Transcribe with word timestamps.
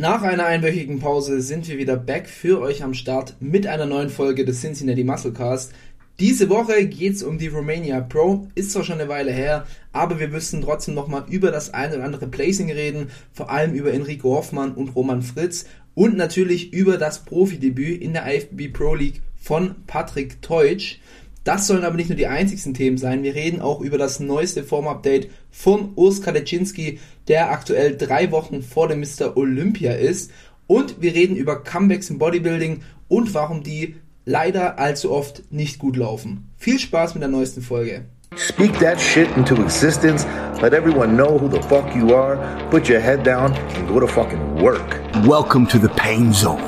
Nach 0.00 0.22
einer 0.22 0.46
einwöchigen 0.46 1.00
Pause 1.00 1.40
sind 1.40 1.66
wir 1.66 1.76
wieder 1.76 1.96
back 1.96 2.28
für 2.28 2.60
euch 2.60 2.84
am 2.84 2.94
Start 2.94 3.34
mit 3.40 3.66
einer 3.66 3.84
neuen 3.84 4.10
Folge 4.10 4.44
des 4.44 4.60
Cincinnati 4.60 5.02
Musclecast. 5.02 5.72
Diese 6.20 6.48
Woche 6.48 6.86
geht's 6.86 7.24
um 7.24 7.36
die 7.36 7.48
Romania 7.48 8.00
Pro. 8.00 8.46
Ist 8.54 8.70
zwar 8.70 8.84
schon 8.84 9.00
eine 9.00 9.08
Weile 9.08 9.32
her, 9.32 9.66
aber 9.92 10.20
wir 10.20 10.28
müssen 10.28 10.62
trotzdem 10.62 10.94
nochmal 10.94 11.24
über 11.28 11.50
das 11.50 11.74
ein 11.74 11.92
oder 11.92 12.04
andere 12.04 12.28
Placing 12.28 12.70
reden, 12.70 13.10
vor 13.32 13.50
allem 13.50 13.74
über 13.74 13.92
Enrico 13.92 14.36
Hoffmann 14.36 14.74
und 14.74 14.94
Roman 14.94 15.20
Fritz 15.20 15.64
und 15.96 16.16
natürlich 16.16 16.72
über 16.72 16.96
das 16.96 17.24
Profidebüt 17.24 18.00
in 18.00 18.12
der 18.12 18.32
IFBB 18.32 18.72
Pro 18.72 18.94
League 18.94 19.20
von 19.34 19.74
Patrick 19.88 20.40
Teutsch. 20.42 20.98
Das 21.42 21.66
sollen 21.66 21.84
aber 21.84 21.96
nicht 21.96 22.10
nur 22.10 22.16
die 22.16 22.26
einzigsten 22.26 22.74
Themen 22.74 22.98
sein. 22.98 23.22
Wir 23.22 23.34
reden 23.34 23.62
auch 23.62 23.80
über 23.80 23.96
das 23.96 24.20
neueste 24.20 24.62
Form-Update 24.62 25.30
von 25.50 25.92
Urs 25.96 26.20
Kalecinski, 26.20 27.00
der 27.28 27.50
aktuell 27.50 27.96
drei 27.96 28.30
Wochen 28.32 28.62
vor 28.62 28.88
dem 28.88 29.00
Mr. 29.00 29.36
Olympia 29.36 29.92
ist. 29.92 30.32
Und 30.66 31.00
wir 31.00 31.14
reden 31.14 31.36
über 31.36 31.62
Comebacks 31.62 32.10
im 32.10 32.18
Bodybuilding 32.18 32.82
und 33.08 33.34
warum 33.34 33.62
die 33.62 33.96
leider 34.24 34.78
allzu 34.78 35.12
oft 35.12 35.50
nicht 35.50 35.78
gut 35.78 35.96
laufen. 35.96 36.50
Viel 36.56 36.78
Spaß 36.78 37.14
mit 37.14 37.22
der 37.22 37.30
neuesten 37.30 37.62
Folge. 37.62 38.04
Speak 38.36 38.78
that 38.78 39.00
shit 39.00 39.28
into 39.36 39.54
existence. 39.62 40.26
Let 40.60 40.74
everyone 40.74 41.16
know 41.16 41.38
who 41.38 41.48
the 41.48 41.62
fuck 41.62 41.94
you 41.96 42.14
are. 42.14 42.36
Put 42.70 42.88
your 42.88 43.00
head 43.00 43.24
down 43.24 43.54
and 43.76 43.88
go 43.88 43.98
to 43.98 44.06
fucking 44.06 44.62
work. 44.62 45.00
Welcome 45.26 45.66
to 45.68 45.78
the 45.78 45.88
pain 45.88 46.32
zone. 46.32 46.60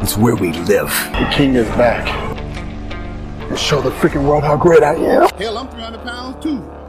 It's 0.00 0.16
where 0.16 0.36
we 0.36 0.52
live. 0.68 0.90
The 1.18 1.28
king 1.32 1.56
is 1.56 1.66
back. 1.76 2.08
And 3.50 3.58
show 3.58 3.82
the 3.82 3.90
freaking 3.90 4.24
world 4.24 4.44
how 4.44 4.56
great 4.56 4.84
I 4.84 4.94
am. 4.94 5.28
Hell, 5.36 5.58
I'm 5.58 5.68
300 5.68 6.04
pounds 6.04 6.42
too. 6.42 6.79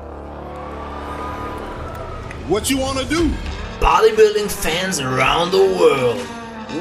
What 2.51 2.69
you 2.69 2.77
want 2.77 2.99
to 2.99 3.05
do? 3.05 3.31
bodybuilding 3.79 4.49
fans 4.51 4.99
around 4.99 5.51
the 5.51 5.65
world, 5.79 6.17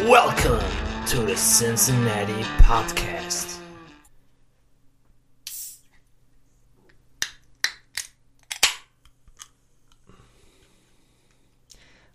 welcome 0.07 0.61
to 1.07 1.19
the 1.25 1.35
Cincinnati 1.37 2.43
Podcast. 2.63 3.59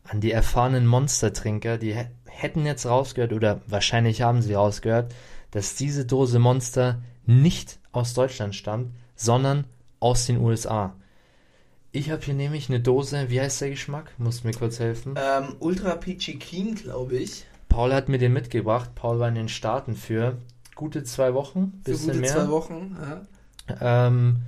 An 0.03 0.21
die 0.21 0.31
erfahrenen 0.31 0.85
Monstertrinker, 0.85 1.77
die 1.77 1.95
hä- 1.95 2.09
hätten 2.25 2.65
jetzt 2.65 2.85
rausgehört 2.85 3.33
oder 3.33 3.61
wahrscheinlich 3.67 4.21
haben 4.21 4.41
sie 4.41 4.53
rausgehört, 4.53 5.13
dass 5.51 5.75
diese 5.75 6.05
Dose 6.05 6.37
Monster 6.37 7.01
nicht 7.25 7.79
aus 7.91 8.13
Deutschland 8.13 8.53
stammt, 8.55 8.93
sondern 9.15 9.65
aus 9.99 10.25
den 10.27 10.37
USA. 10.37 10.95
Ich 11.95 12.11
habe 12.11 12.21
hier 12.25 12.33
nämlich 12.33 12.67
eine 12.67 12.81
Dose, 12.81 13.29
wie 13.29 13.39
heißt 13.39 13.61
der 13.61 13.69
Geschmack? 13.69 14.11
Musst 14.17 14.43
mir 14.43 14.51
kurz 14.51 14.81
helfen. 14.81 15.15
Ähm, 15.17 15.55
Ultra 15.59 15.95
Peachy 15.95 16.37
Keen, 16.37 16.75
glaube 16.75 17.15
ich. 17.15 17.45
Paul 17.69 17.93
hat 17.93 18.09
mir 18.09 18.17
den 18.17 18.33
mitgebracht. 18.33 18.89
Paul 18.95 19.19
war 19.19 19.29
in 19.29 19.35
den 19.35 19.47
Staaten 19.47 19.95
für 19.95 20.37
gute 20.75 21.05
zwei 21.05 21.33
Wochen, 21.33 21.79
Für 21.85 21.91
bisschen 21.91 22.07
gute 22.07 22.19
mehr. 22.19 22.33
zwei 22.33 22.49
Wochen. 22.49 22.97
Ja. 23.79 24.07
Ähm, 24.07 24.41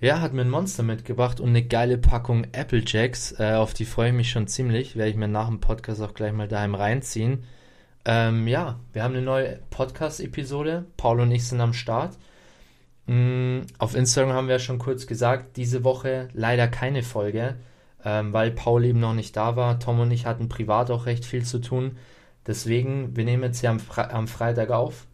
ja, 0.00 0.22
hat 0.22 0.32
mir 0.32 0.40
ein 0.40 0.48
Monster 0.48 0.82
mitgebracht 0.82 1.38
und 1.38 1.50
eine 1.50 1.62
geile 1.66 1.98
Packung 1.98 2.46
Apple 2.52 2.82
Jacks. 2.86 3.38
Äh, 3.38 3.52
auf 3.56 3.74
die 3.74 3.84
freue 3.84 4.08
ich 4.08 4.14
mich 4.14 4.30
schon 4.30 4.46
ziemlich. 4.46 4.96
Werde 4.96 5.10
ich 5.10 5.16
mir 5.16 5.28
nach 5.28 5.48
dem 5.48 5.60
Podcast 5.60 6.00
auch 6.00 6.14
gleich 6.14 6.32
mal 6.32 6.48
daheim 6.48 6.74
reinziehen. 6.74 7.44
Ähm, 8.06 8.48
ja, 8.48 8.80
wir 8.94 9.02
haben 9.02 9.12
eine 9.14 9.22
neue 9.22 9.58
Podcast-Episode. 9.68 10.86
Paul 10.96 11.20
und 11.20 11.30
ich 11.30 11.46
sind 11.46 11.60
am 11.60 11.74
Start. 11.74 12.16
Mm, 13.06 13.60
auf 13.78 13.94
Instagram 13.94 14.32
haben 14.32 14.46
wir 14.48 14.54
ja 14.54 14.58
schon 14.58 14.78
kurz 14.78 15.06
gesagt, 15.06 15.56
diese 15.56 15.84
Woche 15.84 16.28
leider 16.32 16.68
keine 16.68 17.02
Folge, 17.02 17.56
ähm, 18.04 18.32
weil 18.32 18.50
Paul 18.50 18.84
eben 18.84 19.00
noch 19.00 19.14
nicht 19.14 19.36
da 19.36 19.56
war. 19.56 19.78
Tom 19.78 20.00
und 20.00 20.10
ich 20.10 20.26
hatten 20.26 20.48
privat 20.48 20.90
auch 20.90 21.06
recht 21.06 21.24
viel 21.24 21.44
zu 21.44 21.60
tun. 21.60 21.96
Deswegen, 22.46 23.16
wir 23.16 23.24
nehmen 23.24 23.42
jetzt 23.42 23.60
hier 23.60 23.70
am, 23.70 23.80
Fre 23.80 24.10
am 24.10 24.28
Freitag 24.28 24.70
auf. 24.70 25.06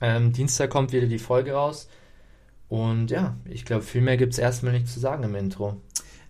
Ähm, 0.00 0.32
Dienstag 0.32 0.70
kommt 0.70 0.92
wieder 0.92 1.06
die 1.06 1.18
Folge 1.18 1.52
raus. 1.52 1.88
Und 2.68 3.10
ja, 3.10 3.36
ich 3.44 3.64
glaube, 3.64 3.82
viel 3.82 4.00
mehr 4.00 4.16
gibt 4.16 4.32
es 4.32 4.38
erstmal 4.38 4.72
nicht 4.72 4.88
zu 4.88 4.98
sagen 4.98 5.22
im 5.24 5.34
Intro. 5.34 5.80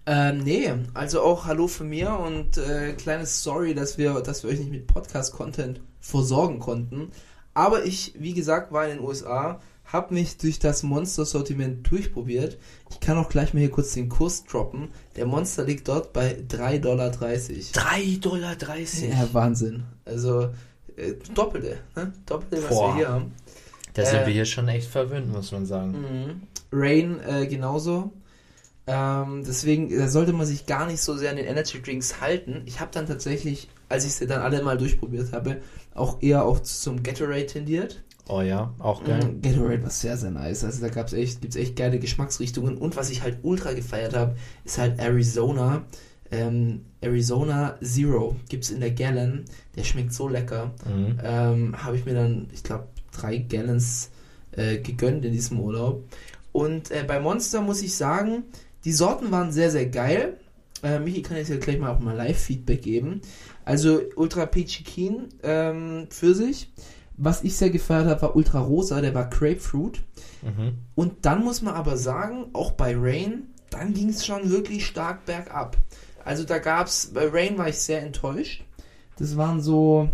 Ähm, 0.04 0.38
nee, 0.38 0.72
also 0.94 1.22
auch 1.22 1.46
Hallo 1.46 1.68
von 1.68 1.88
mir 1.88 2.18
und 2.18 2.58
äh, 2.58 2.92
kleines 2.94 3.44
Sorry, 3.44 3.74
dass 3.74 3.98
wir, 3.98 4.14
dass 4.20 4.42
wir 4.42 4.50
euch 4.50 4.58
nicht 4.58 4.72
mit 4.72 4.88
Podcast-Content 4.88 5.80
versorgen 6.00 6.58
konnten. 6.58 7.12
Aber 7.54 7.84
ich, 7.84 8.14
wie 8.18 8.34
gesagt, 8.34 8.72
war 8.72 8.84
in 8.88 8.96
den 8.96 9.06
USA, 9.06 9.60
habe 9.92 10.14
mich 10.14 10.38
durch 10.38 10.58
das 10.58 10.82
Monster-Sortiment 10.82 11.90
durchprobiert. 11.90 12.58
Ich 12.90 13.00
kann 13.00 13.18
auch 13.18 13.28
gleich 13.28 13.52
mal 13.52 13.60
hier 13.60 13.70
kurz 13.70 13.92
den 13.92 14.08
Kurs 14.08 14.44
droppen. 14.44 14.88
Der 15.16 15.26
Monster 15.26 15.64
liegt 15.64 15.88
dort 15.88 16.12
bei 16.12 16.36
3,30 16.48 16.78
Dollar. 16.80 17.10
3,30 17.10 18.20
Dollar. 18.20 18.56
Ja, 18.56 19.28
Wahnsinn. 19.32 19.84
Also 20.04 20.50
äh, 20.96 21.12
Doppelte, 21.34 21.78
ne? 21.94 22.12
Doppelte, 22.26 22.62
was 22.64 22.70
Boah. 22.70 22.88
wir 22.88 22.96
hier 22.96 23.08
haben. 23.08 23.32
Da 23.94 24.06
sind 24.06 24.20
Äh, 24.20 24.26
wir 24.26 24.32
hier 24.32 24.44
schon 24.46 24.68
echt 24.68 24.88
verwöhnt, 24.88 25.30
muss 25.30 25.52
man 25.52 25.66
sagen. 25.66 25.92
Mhm. 25.92 26.42
Rain 26.72 27.20
äh, 27.20 27.46
genauso. 27.46 28.12
Ähm, 28.86 29.44
deswegen 29.46 29.96
da 29.96 30.08
sollte 30.08 30.32
man 30.32 30.46
sich 30.46 30.66
gar 30.66 30.86
nicht 30.86 31.00
so 31.00 31.16
sehr 31.16 31.30
an 31.30 31.36
den 31.36 31.46
Energy 31.46 31.80
Drinks 31.80 32.20
halten. 32.20 32.62
Ich 32.64 32.80
habe 32.80 32.90
dann 32.92 33.06
tatsächlich, 33.06 33.68
als 33.88 34.04
ich 34.04 34.14
sie 34.14 34.26
dann 34.26 34.40
alle 34.40 34.62
mal 34.62 34.76
durchprobiert 34.76 35.32
habe, 35.32 35.60
auch 35.94 36.20
eher 36.22 36.44
auch 36.44 36.60
zum 36.60 37.02
Gatorade 37.02 37.46
tendiert. 37.46 38.02
Oh 38.28 38.40
ja, 38.40 38.72
auch 38.78 39.04
geil. 39.04 39.24
Mhm, 39.24 39.42
Gatorade 39.42 39.82
war 39.82 39.90
sehr, 39.90 40.16
sehr 40.16 40.30
nice. 40.30 40.64
Also 40.64 40.80
da 40.80 40.88
gab's 40.88 41.12
echt, 41.12 41.40
gibt's 41.40 41.56
echt 41.56 41.76
geile 41.76 41.98
Geschmacksrichtungen. 41.98 42.76
Und 42.76 42.96
was 42.96 43.10
ich 43.10 43.22
halt 43.22 43.38
ultra 43.42 43.72
gefeiert 43.72 44.14
habe, 44.14 44.36
ist 44.64 44.78
halt 44.78 45.00
Arizona. 45.00 45.84
Ähm, 46.30 46.86
Arizona 47.00 47.78
Zero 47.82 48.36
gibt's 48.48 48.70
in 48.70 48.80
der 48.80 48.92
Gallon. 48.92 49.44
Der 49.76 49.84
schmeckt 49.84 50.12
so 50.12 50.28
lecker. 50.28 50.72
Mhm. 50.86 51.18
Ähm, 51.22 51.84
habe 51.84 51.96
ich 51.96 52.04
mir 52.04 52.14
dann, 52.14 52.48
ich 52.52 52.62
glaube, 52.62 52.88
drei 53.10 53.38
Gallons 53.38 54.10
äh, 54.52 54.78
gegönnt 54.78 55.24
in 55.24 55.32
diesem 55.32 55.58
Urlaub. 55.60 56.04
Und 56.52 56.90
äh, 56.90 57.04
bei 57.06 57.18
Monster 57.18 57.60
muss 57.60 57.82
ich 57.82 57.96
sagen, 57.96 58.44
die 58.84 58.92
Sorten 58.92 59.30
waren 59.30 59.52
sehr, 59.52 59.70
sehr 59.70 59.86
geil. 59.86 60.38
Äh, 60.82 60.98
Michi 61.00 61.22
kann 61.22 61.36
jetzt 61.36 61.50
ja 61.50 61.56
gleich 61.56 61.78
mal 61.78 61.90
auch 61.90 62.00
mal 62.00 62.16
Live-Feedback 62.16 62.82
geben. 62.82 63.20
Also 63.64 64.00
Ultra 64.16 64.46
Peachy 64.46 64.84
Keen 64.84 65.28
ähm, 65.42 66.06
für 66.10 66.34
sich. 66.34 66.70
Was 67.16 67.42
ich 67.42 67.56
sehr 67.56 67.70
gefeiert 67.70 68.06
habe, 68.06 68.22
war 68.22 68.36
Ultra 68.36 68.60
Rosa, 68.60 69.00
der 69.00 69.14
war 69.14 69.28
Grapefruit. 69.28 70.02
Mhm. 70.42 70.78
Und 70.94 71.24
dann 71.26 71.44
muss 71.44 71.62
man 71.62 71.74
aber 71.74 71.96
sagen, 71.96 72.46
auch 72.52 72.72
bei 72.72 72.94
Rain, 72.96 73.48
dann 73.70 73.94
ging 73.94 74.08
es 74.08 74.26
schon 74.26 74.50
wirklich 74.50 74.86
stark 74.86 75.24
bergab. 75.24 75.76
Also 76.24 76.44
da 76.44 76.58
gab 76.58 76.86
es, 76.86 77.06
bei 77.12 77.28
Rain 77.28 77.58
war 77.58 77.68
ich 77.68 77.78
sehr 77.78 78.02
enttäuscht. 78.02 78.64
Das 79.18 79.36
waren 79.36 79.60
so, 79.60 80.08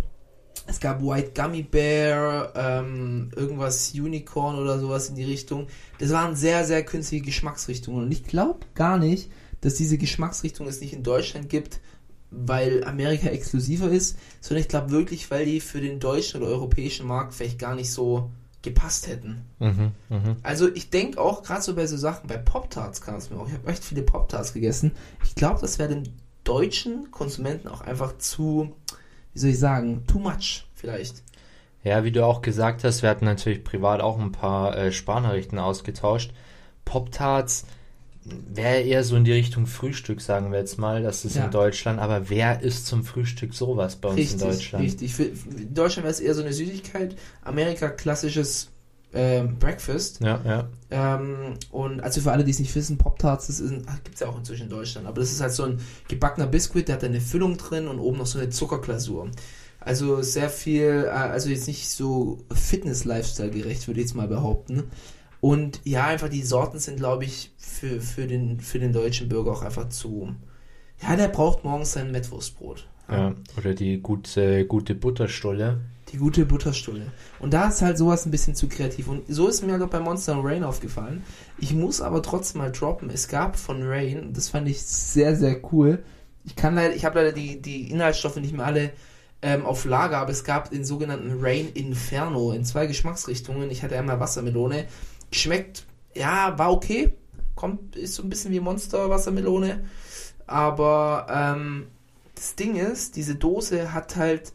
es 0.67 0.81
gab 0.81 1.03
White 1.03 1.33
Gummy 1.35 1.63
Bear, 1.63 2.53
ähm, 2.55 3.31
irgendwas 3.35 3.93
Unicorn 3.95 4.59
oder 4.59 4.79
sowas 4.79 5.09
in 5.09 5.15
die 5.17 5.25
Richtung. 5.25 5.67
Das 5.99 6.11
waren 6.11 6.37
sehr, 6.37 6.65
sehr 6.65 6.85
künstliche 6.85 7.25
Geschmacksrichtungen. 7.25 8.05
Und 8.05 8.13
ich 8.13 8.25
glaube 8.25 8.61
gar 8.75 8.99
nicht, 8.99 9.31
dass 9.61 9.75
diese 9.75 9.99
Geschmacksrichtung 9.99 10.67
es 10.67 10.81
nicht 10.81 10.93
in 10.93 11.03
Deutschland 11.03 11.49
gibt, 11.49 11.81
weil 12.31 12.85
Amerika 12.85 13.29
exklusiver 13.29 13.89
ist, 13.89 14.19
sondern 14.41 14.63
ich 14.63 14.69
glaube 14.69 14.91
wirklich, 14.91 15.31
weil 15.31 15.45
die 15.45 15.61
für 15.61 15.81
den 15.81 16.01
deutschen 16.01 16.43
oder 16.43 16.51
europäischen 16.51 17.07
Markt 17.07 17.35
vielleicht 17.35 17.59
gar 17.59 17.75
nicht 17.75 17.91
so 17.91 18.31
gepasst 18.63 19.07
hätten. 19.07 19.45
Mhm. 19.59 19.93
Mhm. 20.09 20.37
Also 20.43 20.69
ich 20.75 20.91
denke 20.91 21.21
auch, 21.21 21.43
gerade 21.43 21.63
so 21.63 21.75
bei 21.75 21.87
so 21.87 21.97
Sachen, 21.97 22.27
bei 22.27 22.37
Pop-Tarts 22.37 23.01
kam 23.01 23.17
es 23.17 23.31
mir 23.31 23.39
auch. 23.39 23.47
Ich 23.47 23.55
habe 23.55 23.69
echt 23.69 23.85
viele 23.85 24.03
Pop-Tarts 24.03 24.53
gegessen. 24.53 24.93
Ich 25.25 25.35
glaube, 25.35 25.61
das 25.61 25.79
wäre 25.79 25.89
dem 25.89 26.03
deutschen 26.45 27.11
Konsumenten 27.11 27.69
auch 27.69 27.81
einfach 27.81 28.19
zu, 28.19 28.75
wie 29.33 29.39
soll 29.39 29.51
ich 29.51 29.59
sagen, 29.59 30.05
too 30.07 30.19
much 30.19 30.67
vielleicht. 30.75 31.23
Ja, 31.85 32.05
wie 32.05 32.13
du 32.13 32.25
auch 32.25 32.43
gesagt 32.43 32.85
hast, 32.85 33.03
wir 33.03 33.11
hatten 33.11 33.25
natürlich 33.25 33.63
privat 33.63 34.01
auch 34.01 34.19
ein 34.19 34.33
paar 34.33 34.77
äh, 34.77 34.93
Sparnachrichten 34.93 35.59
ausgetauscht. 35.59 36.33
Pop-Tarts 36.85 37.65
wäre 38.53 38.81
eher 38.83 39.05
so 39.05 39.17
in 39.17 39.25
die 39.25 39.33
Richtung 39.33 39.67
Frühstück, 39.67 40.21
sagen 40.21 40.51
wir 40.53 40.59
jetzt 40.59 40.79
mal. 40.79 41.03
Das 41.03 41.25
ist 41.25 41.37
Ja. 41.37 41.45
in 41.47 41.51
Deutschland. 41.51 41.99
Aber 42.01 42.29
wer 42.31 42.63
isst 42.63 42.87
zum 42.87 43.05
Frühstück 43.05 43.55
sowas 43.55 43.97
bei 43.97 44.09
uns 44.09 44.17
in 44.19 44.23
Richtig, 44.25 44.41
Deutschland? 44.41 44.85
richtig. 44.85 45.15
Für, 45.15 45.25
in 45.25 45.75
Deutschland 45.75 46.05
wäre 46.05 46.13
es 46.13 46.21
eher 46.21 46.35
so 46.35 46.43
eine 46.43 46.53
Süßigkeit. 46.53 47.17
Amerika 47.43 47.89
klassisches 47.89 48.71
ähm, 49.15 49.59
Breakfast. 49.59 50.21
Ja, 50.21 50.41
ja. 50.45 50.69
Ähm, 50.91 51.55
und 51.71 52.01
also 52.01 52.21
für 52.21 52.31
alle, 52.33 52.45
die 52.45 52.51
es 52.51 52.59
nicht 52.59 52.75
wissen, 52.75 52.99
Pop-Tarts, 52.99 53.47
das 53.47 53.61
gibt 53.61 54.15
es 54.15 54.21
ja 54.21 54.29
auch 54.29 54.37
inzwischen 54.37 54.65
in 54.65 54.71
Deutschland. 54.71 55.07
Aber 55.07 55.21
das 55.21 55.31
ist 55.33 55.41
halt 55.41 55.53
so 55.53 55.63
ein 55.65 55.79
gebackener 56.09 56.47
Biskuit, 56.47 56.89
der 56.89 56.97
hat 56.97 57.05
eine 57.05 57.21
Füllung 57.21 57.57
drin 57.57 57.89
und 57.89 57.99
oben 58.01 58.19
noch 58.19 58.27
so 58.27 58.39
eine 58.39 58.51
Zuckerglasur. 58.51 59.31
Also 59.81 60.21
sehr 60.23 60.51
viel, 60.51 61.05
äh, 61.07 61.11
also 61.11 61.49
jetzt 61.49 61.69
nicht 61.69 61.89
so 61.89 62.39
Fitness-Lifestyle 62.53 63.51
gerecht, 63.51 63.87
würde 63.87 64.01
ich 64.01 64.07
jetzt 64.09 64.15
mal 64.17 64.29
behaupten. 64.29 64.85
Und 65.41 65.81
ja, 65.85 66.07
einfach 66.07 66.29
die 66.29 66.43
Sorten 66.43 66.79
sind, 66.79 66.97
glaube 66.97 67.25
ich, 67.25 67.53
für, 67.57 68.01
für, 68.01 68.27
den, 68.27 68.61
für 68.61 68.79
den 68.79 68.93
deutschen 68.93 69.29
Bürger 69.29 69.53
auch 69.53 69.63
einfach 69.63 69.89
zu. 69.89 70.35
Ja, 71.01 71.15
der 71.15 71.29
braucht 71.29 71.65
morgens 71.65 71.93
sein 71.93 72.11
Mettwurstbrot. 72.11 72.89
ja. 73.09 73.35
Oder 73.57 73.75
die 73.75 74.01
gute, 74.01 74.67
gute 74.67 74.95
Butterstulle. 74.95 75.81
Die 76.13 76.17
gute 76.17 76.47
Butterstulle. 76.47 77.13
Und 77.39 77.53
da 77.53 77.69
ist 77.69 77.83
halt 77.83 77.99
sowas 77.99 78.25
ein 78.25 78.31
bisschen 78.31 78.55
zu 78.55 78.67
kreativ. 78.67 79.09
Und 79.09 79.25
so 79.29 79.47
ist 79.47 79.63
mir 79.65 79.73
halt 79.73 79.83
auch 79.83 79.91
bei 79.91 80.01
Monster 80.01 80.41
Rain 80.43 80.65
aufgefallen. 80.65 81.23
Ich 81.59 81.75
muss 81.75 82.01
aber 82.01 82.23
trotzdem 82.23 82.63
mal 82.63 82.73
droppen. 82.73 83.11
Es 83.11 83.29
gab 83.29 83.57
von 83.57 83.83
Rain, 83.83 84.33
das 84.33 84.49
fand 84.49 84.69
ich 84.69 84.83
sehr, 84.83 85.37
sehr 85.37 85.61
cool. 85.73 86.03
Ich 86.45 86.57
kann 86.57 86.75
leider, 86.75 86.95
ich 86.95 87.05
habe 87.05 87.19
leider 87.19 87.33
die, 87.33 87.61
die 87.61 87.91
Inhaltsstoffe 87.91 88.37
nicht 88.37 88.55
mehr 88.55 88.65
alle 88.65 88.91
ähm, 89.43 89.67
auf 89.67 89.85
Lager, 89.85 90.19
aber 90.19 90.31
es 90.31 90.45
gab 90.45 90.71
den 90.71 90.85
sogenannten 90.85 91.39
Rain 91.41 91.69
Inferno 91.75 92.53
in 92.53 92.65
zwei 92.65 92.87
Geschmacksrichtungen. 92.87 93.71
Ich 93.71 93.83
hatte 93.83 93.99
einmal 93.99 94.19
Wassermelone. 94.19 94.87
Schmeckt, 95.33 95.87
ja, 96.15 96.59
war 96.59 96.73
okay. 96.73 97.13
Kommt, 97.55 97.97
ist 97.97 98.15
so 98.15 98.23
ein 98.23 98.29
bisschen 98.31 98.53
wie 98.53 98.61
Monster 98.61 99.11
Wassermelone. 99.11 99.85
Aber 100.47 101.27
ähm, 101.31 101.89
das 102.35 102.55
Ding 102.55 102.77
ist, 102.77 103.17
diese 103.17 103.35
Dose 103.35 103.93
hat 103.93 104.17
halt 104.17 104.53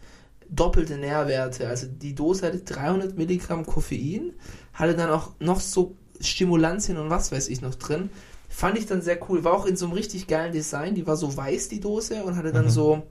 doppelte 0.50 0.98
Nährwerte. 0.98 1.68
Also 1.68 1.88
die 1.88 2.16
Dose 2.16 2.46
hatte 2.48 2.60
300 2.60 3.18
Milligramm 3.18 3.66
Koffein, 3.66 4.34
hatte 4.74 4.96
dann 4.96 5.10
auch 5.10 5.32
noch 5.40 5.60
so 5.60 5.96
Stimulantien 6.20 6.98
und 6.98 7.10
was 7.10 7.32
weiß 7.32 7.50
ich 7.50 7.62
noch 7.62 7.76
drin. 7.76 8.10
Fand 8.50 8.78
ich 8.78 8.86
dann 8.86 9.02
sehr 9.02 9.20
cool. 9.30 9.44
War 9.44 9.54
auch 9.54 9.66
in 9.66 9.76
so 9.76 9.86
einem 9.86 9.94
richtig 9.96 10.28
geilen 10.28 10.52
Design. 10.54 10.96
Die 10.96 11.06
war 11.08 11.18
so 11.18 11.36
weiß, 11.36 11.70
die 11.70 11.80
Dose, 11.80 12.24
und 12.24 12.36
hatte 12.36 12.54
dann 12.54 12.66
Mhm. 12.66 12.70
so, 12.70 13.04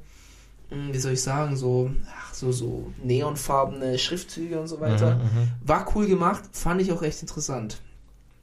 wie 0.91 0.99
soll 0.99 1.13
ich 1.13 1.23
sagen, 1.23 1.57
so, 1.57 1.91
ach, 2.15 2.35
so, 2.35 2.53
so 2.53 2.93
neonfarbene 3.03 3.99
Schriftzüge 3.99 4.61
und 4.61 4.69
so 4.69 4.81
weiter. 4.81 5.17
Mhm, 5.17 5.49
War 5.65 5.91
cool 5.95 6.07
gemacht, 6.07 6.45
fand 6.53 6.81
ich 6.83 6.93
auch 6.93 7.03
echt 7.03 7.23
interessant. 7.23 7.81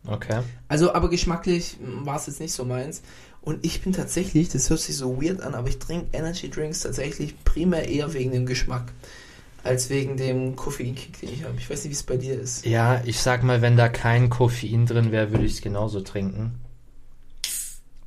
mhm. 0.04 0.14
Okay. 0.14 0.40
Also, 0.70 0.94
aber 0.94 1.10
geschmacklich 1.10 1.78
war 1.82 2.16
es 2.16 2.28
jetzt 2.28 2.40
nicht 2.40 2.54
so 2.54 2.64
meins. 2.66 3.02
Und 3.42 3.66
ich 3.66 3.82
bin 3.82 3.94
tatsächlich, 3.94 4.50
das 4.50 4.70
hört 4.70 4.80
sich 4.80 4.96
so 4.96 5.22
weird 5.22 5.42
an, 5.42 5.56
aber 5.56 5.68
ich 5.70 5.80
trinke 5.80 6.08
Energy 6.14 6.50
Drinks 6.50 6.82
tatsächlich 6.82 7.42
primär 7.44 7.88
eher 7.88 8.14
wegen 8.14 8.32
dem 8.32 8.46
Geschmack, 8.46 8.92
als 9.64 9.90
wegen 9.90 10.18
dem 10.18 10.56
Koffeinkick, 10.56 11.20
den 11.22 11.30
ich 11.34 11.44
habe. 11.44 11.56
Ich 11.58 11.70
weiß 11.70 11.84
nicht, 11.84 11.90
wie 11.90 11.96
es 11.96 12.04
bei 12.04 12.18
dir 12.18 12.40
ist. 12.40 12.66
Ja, 12.66 13.02
ich 13.06 13.20
sag 13.20 13.44
mal, 13.44 13.62
wenn 13.62 13.76
da 13.78 13.88
kein 13.90 14.30
Koffein 14.30 14.86
drin 14.86 15.12
wäre, 15.12 15.32
würde 15.32 15.46
ich 15.46 15.54
es 15.54 15.62
genauso 15.62 16.02
trinken. 16.02 16.54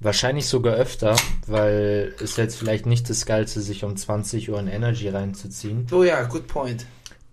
Wahrscheinlich 0.03 0.47
sogar 0.47 0.75
öfter, 0.75 1.17
weil 1.47 2.15
es 2.21 2.37
jetzt 2.37 2.57
vielleicht 2.57 2.87
nicht 2.87 3.09
das 3.09 3.25
Geilste, 3.25 3.61
sich 3.61 3.85
um 3.85 3.97
20 3.97 4.51
Uhr 4.51 4.59
ein 4.59 4.69
Energy 4.69 5.09
reinzuziehen. 5.09 5.87
Oh 5.93 6.03
ja, 6.03 6.23
good 6.25 6.47
point. 6.49 6.87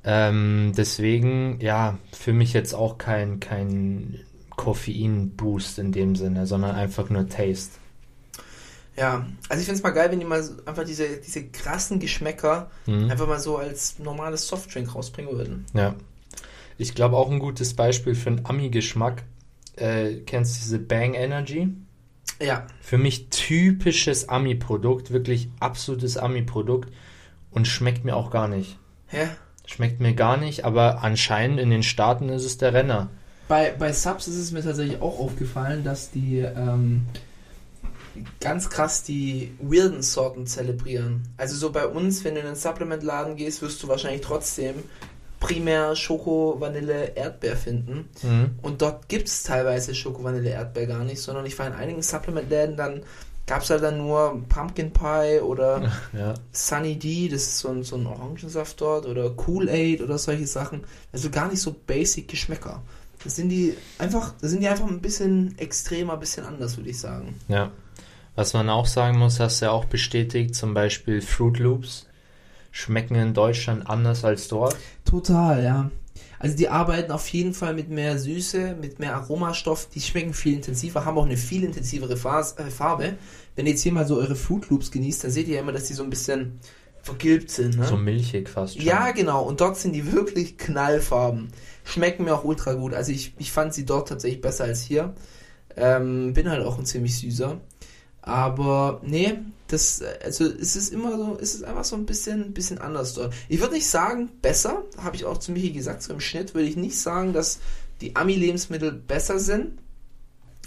Ähm, 0.04 0.74
deswegen, 0.78 1.60
ja, 1.62 1.98
für 2.14 2.32
mich 2.32 2.54
jetzt 2.54 2.74
auch 2.74 2.98
kein, 2.98 3.40
kein 3.40 4.20
Koffein-Boost 4.56 5.80
in 5.80 5.92
dem 5.92 6.16
Sinne, 6.16 6.46
sondern 6.48 6.76
einfach 6.76 7.10
nur 7.10 7.28
Taste. 7.28 7.72
Ja, 8.96 9.26
also 9.48 9.60
ich 9.62 9.66
finde 9.66 9.78
es 9.78 9.84
mal 9.84 9.92
geil, 9.92 10.12
wenn 10.12 10.20
die 10.20 10.26
mal 10.26 10.44
einfach 10.66 10.84
diese, 10.84 11.18
diese 11.18 11.46
krassen 11.48 12.00
Geschmäcker 12.00 12.70
Mhm. 12.86 13.10
einfach 13.10 13.28
mal 13.28 13.40
so 13.40 13.58
als 13.58 13.98
normales 14.00 14.48
Softdrink 14.48 14.94
rausbringen 14.94 15.32
würden. 15.32 15.66
Ja. 15.74 15.96
Ich 16.78 16.96
glaube 16.96 17.18
auch 17.18 17.32
ein 17.32 17.40
gutes 17.40 17.74
Beispiel 17.74 18.14
für 18.16 18.30
einen 18.30 18.46
Ami-Geschmack. 18.46 19.24
Äh, 19.76 20.16
kennst 20.26 20.58
du 20.58 20.60
diese 20.64 20.80
Bang 20.80 21.14
Energy? 21.14 21.70
Ja, 22.42 22.68
Für 22.82 22.98
mich 22.98 23.30
typisches 23.30 24.30
Ami-Produkt, 24.30 25.12
wirklich 25.12 25.50
absolutes 25.60 26.18
Ami-Produkt 26.18 26.94
und 27.52 27.68
schmeckt 27.68 28.06
mir 28.06 28.16
auch 28.16 28.32
gar 28.32 28.48
nicht. 28.48 28.78
hä? 29.08 29.28
Schmeckt 29.66 30.00
mir 30.00 30.14
gar 30.14 30.38
nicht, 30.38 30.66
aber 30.66 31.04
anscheinend 31.04 31.60
in 31.60 31.70
den 31.70 31.84
Staaten 31.84 32.30
ist 32.30 32.44
es 32.44 32.58
der 32.58 32.74
Renner. 32.74 33.10
Bei, 33.48 33.72
bei 33.78 33.94
Subs 33.94 34.28
ist 34.28 34.38
es 34.38 34.52
mir 34.52 34.64
tatsächlich 34.64 35.02
auch 35.02 35.20
aufgefallen, 35.20 35.84
dass 35.84 36.10
die 36.10 36.40
ähm, 36.40 37.06
ganz 38.40 38.70
krass 38.70 39.04
die 39.04 39.52
weirden 39.60 40.02
Sorten 40.02 40.48
zelebrieren. 40.48 41.24
Also 41.38 41.56
so 41.56 41.72
bei 41.72 41.86
uns, 41.86 42.24
wenn 42.24 42.36
du 42.36 42.42
in 42.42 42.48
einen 42.48 42.56
Supplement-Laden 42.56 43.36
gehst, 43.36 43.62
wirst 43.62 43.84
du 43.84 43.88
wahrscheinlich 43.88 44.22
trotzdem 44.22 44.76
primär 45.40 45.96
Schoko, 45.96 46.58
Vanille, 46.60 47.16
Erdbeer 47.16 47.56
finden. 47.56 48.10
Mhm. 48.22 48.52
Und 48.62 48.82
dort 48.82 49.08
gibt 49.08 49.28
es 49.28 49.44
teilweise 49.44 49.96
Schoko, 49.96 50.24
Vanille, 50.24 50.50
Erdbeer 50.50 50.88
gar 50.88 51.04
nicht, 51.04 51.22
sondern 51.22 51.46
ich 51.46 51.58
war 51.58 51.68
in 51.68 51.74
einigen 51.74 52.02
Supplement-Läden, 52.02 52.76
dann 52.76 53.04
gab 53.48 53.64
es 53.64 53.70
halt 53.70 53.82
dann 53.82 53.98
nur 53.98 54.44
Pumpkin 54.48 54.92
Pie 54.92 55.40
oder 55.42 55.92
Ja. 56.14 56.36
Sunny 56.52 57.00
D, 57.00 57.30
das 57.30 57.44
ist 57.44 57.60
so 57.60 57.70
ein, 57.70 57.84
so 57.84 57.96
ein 57.96 58.06
Orangensaft 58.06 58.80
dort, 58.80 59.06
oder 59.06 59.30
Kool-Aid 59.32 60.02
oder 60.02 60.18
solche 60.18 60.46
Sachen. 60.46 60.84
Also 61.12 61.30
gar 61.30 61.50
nicht 61.50 61.62
so 61.62 61.76
basic 61.88 62.28
Geschmäcker. 62.28 62.82
Das 63.24 63.36
sind 63.36 63.50
die 63.50 63.76
einfach, 63.98 64.34
das 64.40 64.52
sind 64.52 64.62
die 64.62 64.68
einfach 64.68 64.88
ein 64.88 65.02
bisschen 65.02 65.58
extremer, 65.58 66.14
ein 66.14 66.20
bisschen 66.20 66.46
anders, 66.46 66.78
würde 66.78 66.90
ich 66.90 67.00
sagen. 67.00 67.36
Ja. 67.48 67.72
Was 68.36 68.54
man 68.54 68.70
auch 68.70 68.86
sagen 68.86 69.18
muss, 69.18 69.40
hast 69.40 69.62
du 69.62 69.66
ja 69.66 69.72
auch 69.72 69.86
bestätigt, 69.86 70.56
zum 70.56 70.74
Beispiel 70.74 71.22
Fruit 71.22 71.60
Loops 71.60 72.06
schmecken 72.72 73.16
in 73.16 73.34
Deutschland 73.34 73.90
anders 73.90 74.24
als 74.24 74.48
dort. 74.48 74.76
Total, 75.06 75.64
ja. 75.64 75.92
Also 76.40 76.56
die 76.56 76.70
arbeiten 76.70 77.12
auf 77.12 77.28
jeden 77.28 77.54
Fall 77.54 77.74
mit 77.74 77.90
mehr 77.90 78.18
Süße, 78.18 78.76
mit 78.80 79.00
mehr 79.00 79.16
Aromastoff, 79.16 79.90
die 79.90 80.00
schmecken 80.00 80.34
viel 80.34 80.54
intensiver, 80.54 81.04
haben 81.04 81.18
auch 81.18 81.26
eine 81.26 81.38
viel 81.38 81.66
intensivere 81.66 82.14
äh, 82.14 82.70
Farbe. 82.70 83.18
Wenn 83.56 83.66
ihr 83.66 83.74
jetzt 83.74 83.82
hier 83.82 83.92
mal 83.92 84.08
so 84.08 84.18
eure 84.18 84.36
Fruit 84.36 84.70
Loops 84.70 84.90
genießt, 84.92 85.26
dann 85.26 85.32
seht 85.32 85.50
ihr 85.50 85.56
ja 85.56 85.62
immer, 85.62 85.74
dass 85.74 85.86
die 85.86 85.94
so 85.94 86.04
ein 86.04 86.10
bisschen 86.10 86.60
vergilbt 87.02 87.52
sind. 87.52 87.78
Ne? 87.78 87.86
So 87.86 87.98
milchig 87.98 88.48
fast 88.50 88.76
schon. 88.76 88.86
Ja, 88.86 89.12
genau. 89.12 89.44
Und 89.44 89.60
dort 89.60 89.78
sind 89.78 89.94
die 89.94 90.12
wirklich 90.12 90.58
knallfarben. 90.58 91.50
Schmecken 91.84 92.24
mir 92.24 92.34
auch 92.34 92.44
ultra 92.46 92.74
gut. 92.74 92.94
Also 92.94 93.12
ich, 93.12 93.34
ich 93.38 93.52
fand 93.52 93.74
sie 93.74 93.86
dort 93.86 94.08
tatsächlich 94.08 94.42
besser 94.42 94.66
als 94.66 94.82
hier. 94.82 95.14
Ähm, 95.76 96.34
bin 96.34 96.50
halt 96.50 96.66
auch 96.66 96.78
ein 96.78 96.86
ziemlich 96.86 97.18
süßer. 97.18 97.60
Aber 98.22 99.02
nee, 99.04 99.40
das, 99.68 100.04
also 100.24 100.46
es 100.46 100.76
ist 100.76 100.92
immer 100.92 101.16
so, 101.18 101.38
es 101.40 101.56
ist 101.56 101.64
einfach 101.64 101.86
so 101.86 101.96
ein 101.96 102.06
bisschen, 102.06 102.54
bisschen 102.54 102.80
anders 102.80 103.14
dort. 103.14 103.34
Ich 103.48 103.60
würde 103.60 103.74
nicht 103.76 103.88
sagen 103.88 104.30
besser, 104.42 104.84
habe 104.98 105.16
ich 105.16 105.26
auch 105.26 105.38
zu 105.38 105.52
Michi 105.52 105.72
gesagt, 105.72 106.02
so 106.04 106.14
im 106.14 106.20
Schnitt 106.20 106.54
würde 106.54 106.68
ich 106.68 106.76
nicht 106.76 107.00
sagen, 107.00 107.34
dass 107.34 107.60
die 108.02 108.16
Ami-Lebensmittel 108.16 108.92
besser 108.92 109.40
sind. 109.40 109.80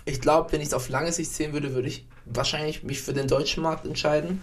Ich 0.05 0.21
glaube, 0.21 0.53
wenn 0.53 0.61
ich 0.61 0.69
es 0.69 0.75
auf 0.75 0.89
lange 0.89 1.13
Sicht 1.13 1.33
sehen 1.33 1.53
würde, 1.53 1.75
würde 1.75 1.89
ich 1.89 2.07
wahrscheinlich 2.25 2.83
mich 2.83 3.01
für 3.01 3.13
den 3.13 3.29
deutschen 3.29 3.63
Markt 3.63 3.87
entscheiden. 3.87 4.41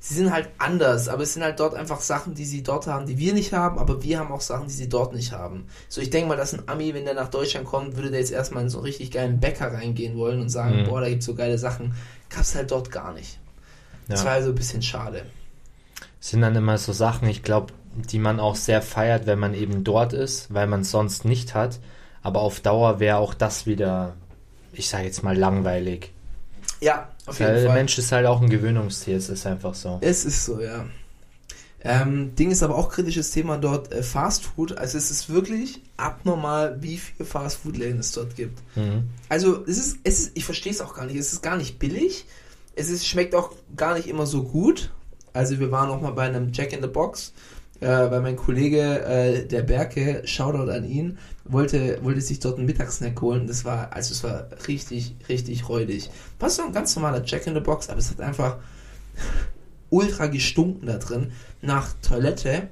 Sie 0.00 0.14
sind 0.14 0.32
halt 0.32 0.48
anders, 0.58 1.08
aber 1.08 1.24
es 1.24 1.34
sind 1.34 1.42
halt 1.42 1.58
dort 1.58 1.74
einfach 1.74 2.00
Sachen, 2.00 2.34
die 2.34 2.44
sie 2.44 2.62
dort 2.62 2.86
haben, 2.86 3.06
die 3.06 3.18
wir 3.18 3.32
nicht 3.34 3.52
haben, 3.52 3.78
aber 3.78 4.02
wir 4.04 4.20
haben 4.20 4.30
auch 4.30 4.40
Sachen, 4.40 4.68
die 4.68 4.72
sie 4.74 4.88
dort 4.88 5.12
nicht 5.12 5.32
haben. 5.32 5.66
So, 5.88 6.00
ich 6.00 6.10
denke 6.10 6.28
mal, 6.28 6.36
dass 6.36 6.54
ein 6.54 6.68
Ami, 6.68 6.94
wenn 6.94 7.04
der 7.04 7.14
nach 7.14 7.30
Deutschland 7.30 7.66
kommt, 7.66 7.96
würde 7.96 8.10
der 8.10 8.20
jetzt 8.20 8.30
erstmal 8.30 8.62
in 8.62 8.68
so 8.70 8.78
einen 8.78 8.86
richtig 8.86 9.10
geilen 9.10 9.40
Bäcker 9.40 9.72
reingehen 9.72 10.16
wollen 10.16 10.40
und 10.40 10.50
sagen, 10.50 10.82
Mhm. 10.82 10.84
boah, 10.84 11.00
da 11.00 11.08
gibt's 11.08 11.26
so 11.26 11.34
geile 11.34 11.58
Sachen. 11.58 11.94
Gab's 12.30 12.54
halt 12.54 12.70
dort 12.70 12.92
gar 12.92 13.12
nicht. 13.12 13.38
Das 14.06 14.20
Ja. 14.20 14.26
war 14.26 14.32
also 14.34 14.50
ein 14.50 14.54
bisschen 14.54 14.82
schade. 14.82 15.22
sind 16.20 16.40
dann 16.42 16.54
immer 16.56 16.78
so 16.78 16.92
Sachen, 16.92 17.28
ich 17.28 17.42
glaube, 17.42 17.72
die 17.94 18.18
man 18.18 18.38
auch 18.40 18.56
sehr 18.56 18.82
feiert, 18.82 19.26
wenn 19.26 19.38
man 19.38 19.54
eben 19.54 19.82
dort 19.84 20.12
ist, 20.12 20.52
weil 20.52 20.66
man 20.66 20.82
es 20.82 20.90
sonst 20.90 21.24
nicht 21.24 21.54
hat. 21.54 21.80
Aber 22.22 22.40
auf 22.40 22.60
Dauer 22.60 23.00
wäre 23.00 23.18
auch 23.18 23.34
das 23.34 23.66
wieder, 23.66 24.14
ich 24.72 24.88
sage 24.88 25.04
jetzt 25.04 25.22
mal, 25.22 25.36
langweilig. 25.36 26.12
Ja, 26.80 27.08
auf 27.26 27.38
jeden 27.38 27.54
der 27.54 27.66
Fall. 27.66 27.74
Mensch 27.74 27.98
ist 27.98 28.12
halt 28.12 28.26
auch 28.26 28.40
ein 28.40 28.48
Gewöhnungstier, 28.48 29.16
es 29.16 29.28
ist 29.28 29.46
einfach 29.46 29.74
so. 29.74 29.98
Es 30.00 30.24
ist 30.24 30.44
so, 30.44 30.60
ja. 30.60 30.86
Ähm, 31.80 32.34
Ding 32.34 32.50
ist 32.50 32.62
aber 32.62 32.76
auch 32.76 32.88
kritisches 32.88 33.30
Thema 33.30 33.56
dort 33.56 33.92
äh, 33.92 34.02
Fast 34.02 34.44
Food. 34.44 34.76
Also 34.76 34.98
es 34.98 35.10
ist 35.10 35.30
wirklich 35.30 35.80
abnormal, 35.96 36.82
wie 36.82 36.98
viele 36.98 37.24
Fast 37.24 37.58
Food 37.58 37.76
Läden 37.76 38.00
es 38.00 38.12
dort 38.12 38.34
gibt. 38.34 38.60
Mhm. 38.76 39.04
Also 39.28 39.64
es 39.64 39.78
ist, 39.78 39.98
es 40.02 40.18
ist, 40.20 40.32
ich 40.34 40.44
verstehe 40.44 40.72
es 40.72 40.80
auch 40.80 40.94
gar 40.94 41.06
nicht. 41.06 41.16
Es 41.16 41.32
ist 41.32 41.42
gar 41.42 41.56
nicht 41.56 41.78
billig. 41.78 42.26
Es 42.74 42.90
ist, 42.90 43.06
schmeckt 43.06 43.34
auch 43.34 43.52
gar 43.76 43.94
nicht 43.94 44.08
immer 44.08 44.26
so 44.26 44.42
gut. 44.42 44.90
Also 45.32 45.60
wir 45.60 45.70
waren 45.70 45.88
auch 45.90 46.00
mal 46.00 46.12
bei 46.12 46.24
einem 46.24 46.52
Jack 46.52 46.72
in 46.72 46.82
the 46.82 46.88
Box, 46.88 47.32
äh, 47.80 47.86
weil 47.86 48.20
mein 48.20 48.36
Kollege 48.36 49.04
äh, 49.04 49.46
der 49.46 49.62
Berke, 49.62 50.22
Shoutout 50.24 50.70
an 50.70 50.84
ihn, 50.84 51.18
wollte, 51.44 52.02
wollte 52.02 52.20
sich 52.20 52.40
dort 52.40 52.56
einen 52.56 52.66
Mittagssnack 52.66 53.20
holen. 53.20 53.46
Das 53.46 53.64
war, 53.64 53.92
also 53.92 54.12
es 54.12 54.24
war 54.24 54.48
richtig, 54.66 55.16
richtig 55.28 55.68
räudig. 55.68 56.10
War 56.38 56.50
so 56.50 56.62
ein 56.62 56.72
ganz 56.72 56.94
normaler 56.96 57.22
Jack 57.24 57.46
in 57.46 57.54
the 57.54 57.60
Box, 57.60 57.88
aber 57.88 57.98
es 57.98 58.10
hat 58.10 58.20
einfach 58.20 58.58
ultra 59.90 60.26
gestunken 60.26 60.86
da 60.86 60.98
drin 60.98 61.32
nach 61.62 61.92
Toilette. 62.02 62.68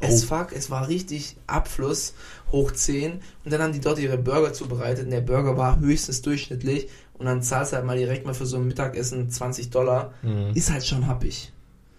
Es, 0.00 0.24
fuck, 0.24 0.52
es 0.52 0.70
war 0.70 0.88
richtig 0.88 1.36
Abfluss 1.46 2.14
hoch 2.50 2.72
10 2.72 3.20
und 3.44 3.52
dann 3.52 3.60
haben 3.60 3.72
die 3.72 3.80
dort 3.80 3.98
ihre 3.98 4.16
Burger 4.16 4.54
zubereitet 4.54 5.04
und 5.04 5.10
der 5.10 5.20
Burger 5.20 5.58
war 5.58 5.78
höchstens 5.78 6.22
durchschnittlich 6.22 6.88
und 7.18 7.26
dann 7.26 7.42
zahlst 7.42 7.72
du 7.72 7.76
halt 7.76 7.84
mal 7.84 7.98
direkt 7.98 8.24
mal 8.24 8.32
für 8.32 8.46
so 8.46 8.56
ein 8.56 8.66
Mittagessen 8.66 9.28
20 9.28 9.70
Dollar. 9.70 10.14
Mhm. 10.22 10.52
Ist 10.54 10.70
halt 10.70 10.86
schon 10.86 11.06
happig. 11.06 11.52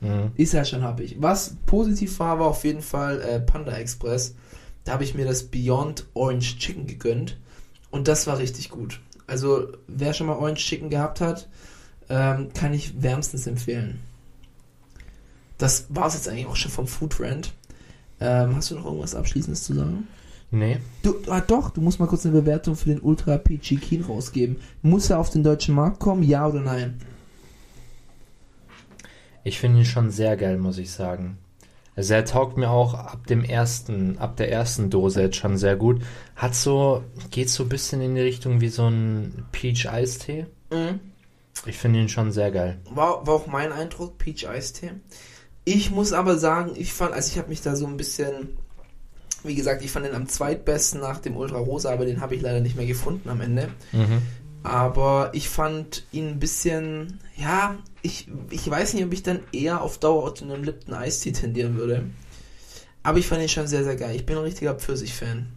Mhm. 0.06 0.32
Ist 0.36 0.54
halt 0.54 0.68
schon 0.68 0.84
happig. 0.84 1.18
Was 1.20 1.56
positiv 1.66 2.20
war, 2.20 2.40
war 2.40 2.48
auf 2.48 2.64
jeden 2.64 2.82
Fall 2.82 3.22
äh, 3.22 3.40
Panda 3.40 3.74
Express. 3.74 4.36
Da 4.84 4.94
habe 4.94 5.04
ich 5.04 5.16
mir 5.16 5.26
das 5.26 5.44
Beyond 5.44 6.06
Orange 6.14 6.58
Chicken 6.60 6.86
gegönnt 6.86 7.38
und 7.90 8.08
das 8.08 8.28
war 8.28 8.38
richtig 8.38 8.70
gut. 8.70 9.02
Also 9.28 9.68
wer 9.88 10.14
schon 10.14 10.28
mal 10.28 10.36
Orange 10.36 10.64
Chicken 10.64 10.90
gehabt 10.90 11.22
hat, 11.22 11.50
ähm, 12.10 12.54
kann 12.54 12.74
ich 12.74 13.02
wärmstens 13.02 13.48
empfehlen. 13.48 14.00
Das 15.58 15.88
war 15.90 16.08
es 16.08 16.14
jetzt 16.14 16.28
eigentlich 16.28 16.46
auch 16.46 16.56
schon 16.56 16.72
vom 16.72 16.88
Food 16.88 17.20
Rant. 17.20 17.54
Ähm, 18.20 18.56
hast 18.56 18.70
du 18.70 18.76
noch 18.76 18.86
irgendwas 18.86 19.16
Abschließendes 19.16 19.64
zu 19.64 19.74
sagen? 19.74 20.08
Nee. 20.52 20.78
Du, 21.02 21.16
ah, 21.28 21.42
doch, 21.42 21.72
du 21.72 21.82
musst 21.82 22.00
mal 22.00 22.06
kurz 22.06 22.26
eine 22.26 22.40
Bewertung 22.40 22.76
für 22.76 22.90
den 22.90 23.02
Ultra 23.02 23.38
Peachy 23.38 23.78
Keen 23.78 24.04
rausgeben. 24.04 24.58
Muss 24.84 25.10
er 25.10 25.20
auf 25.20 25.30
den 25.30 25.44
deutschen 25.44 25.76
Markt 25.76 26.00
kommen, 26.00 26.24
ja 26.24 26.48
oder 26.48 26.62
nein? 26.62 27.00
Ich 29.46 29.60
finde 29.60 29.78
ihn 29.78 29.86
schon 29.86 30.10
sehr 30.10 30.36
geil, 30.38 30.58
muss 30.58 30.80
ich 30.80 30.92
sagen. 30.92 31.38
Also 31.96 32.16
er 32.16 32.26
taugt 32.26 32.58
mir 32.58 32.72
auch 32.72 32.96
ab 32.96 33.28
dem 33.28 33.44
ersten, 33.44 34.18
ab 34.18 34.38
der 34.38 34.52
ersten 34.52 34.90
Dose 34.90 35.22
jetzt 35.22 35.38
schon 35.38 35.56
sehr 35.56 35.76
gut. 35.76 36.02
Hat 36.36 36.56
so, 36.56 37.04
geht 37.30 37.52
so 37.52 37.64
ein 37.64 37.70
bisschen 37.70 38.02
in 38.02 38.16
die 38.16 38.22
Richtung 38.22 38.60
wie 38.60 38.70
so 38.70 38.88
ein 38.88 39.46
Peach 39.52 39.88
Eistee. 39.88 40.48
Mhm. 40.72 41.00
Ich 41.68 41.78
finde 41.78 42.00
ihn 42.00 42.10
schon 42.10 42.32
sehr 42.32 42.50
geil. 42.50 42.80
War, 42.90 43.26
war 43.28 43.36
auch 43.36 43.46
mein 43.46 43.72
Eindruck, 43.72 44.18
Peach 44.18 44.50
Eistee. 44.50 44.94
Ich 45.64 45.92
muss 45.92 46.12
aber 46.12 46.38
sagen, 46.38 46.72
ich 46.76 46.92
fand, 46.92 47.14
also 47.14 47.32
ich 47.32 47.38
habe 47.38 47.50
mich 47.50 47.62
da 47.62 47.76
so 47.76 47.86
ein 47.86 47.98
bisschen, 47.98 48.58
wie 49.44 49.56
gesagt, 49.56 49.84
ich 49.84 49.92
fand 49.92 50.08
den 50.08 50.16
am 50.16 50.28
zweitbesten 50.28 51.02
nach 51.02 51.20
dem 51.20 51.38
Ultra 51.38 51.60
Rosa, 51.60 51.94
aber 51.94 52.06
den 52.06 52.20
habe 52.20 52.34
ich 52.34 52.42
leider 52.42 52.62
nicht 52.62 52.78
mehr 52.78 52.88
gefunden 52.88 53.30
am 53.30 53.42
Ende. 53.42 53.70
Mhm. 53.92 54.24
Aber 54.64 55.30
ich 55.34 55.50
fand 55.50 56.08
ihn 56.12 56.30
ein 56.30 56.40
bisschen, 56.40 57.20
ja, 57.38 57.78
ich, 58.06 58.28
ich 58.52 58.70
weiß 58.70 58.94
nicht, 58.94 59.04
ob 59.04 59.12
ich 59.12 59.24
dann 59.24 59.40
eher 59.52 59.82
auf 59.82 59.98
Dauer 59.98 60.34
zu 60.36 60.46
einem 60.46 60.64
Lipton 60.64 60.94
Eistee 60.94 61.32
tendieren 61.32 61.76
würde. 61.76 62.04
Aber 63.04 63.18
ich 63.18 63.28
fand 63.28 63.42
ihn 63.42 63.50
schon 63.50 63.68
sehr, 63.68 63.84
sehr 63.84 63.96
geil. 63.96 64.16
Ich 64.16 64.26
bin 64.26 64.38
ein 64.38 64.44
richtiger 64.44 64.76
Pfirsich-Fan. 64.76 65.48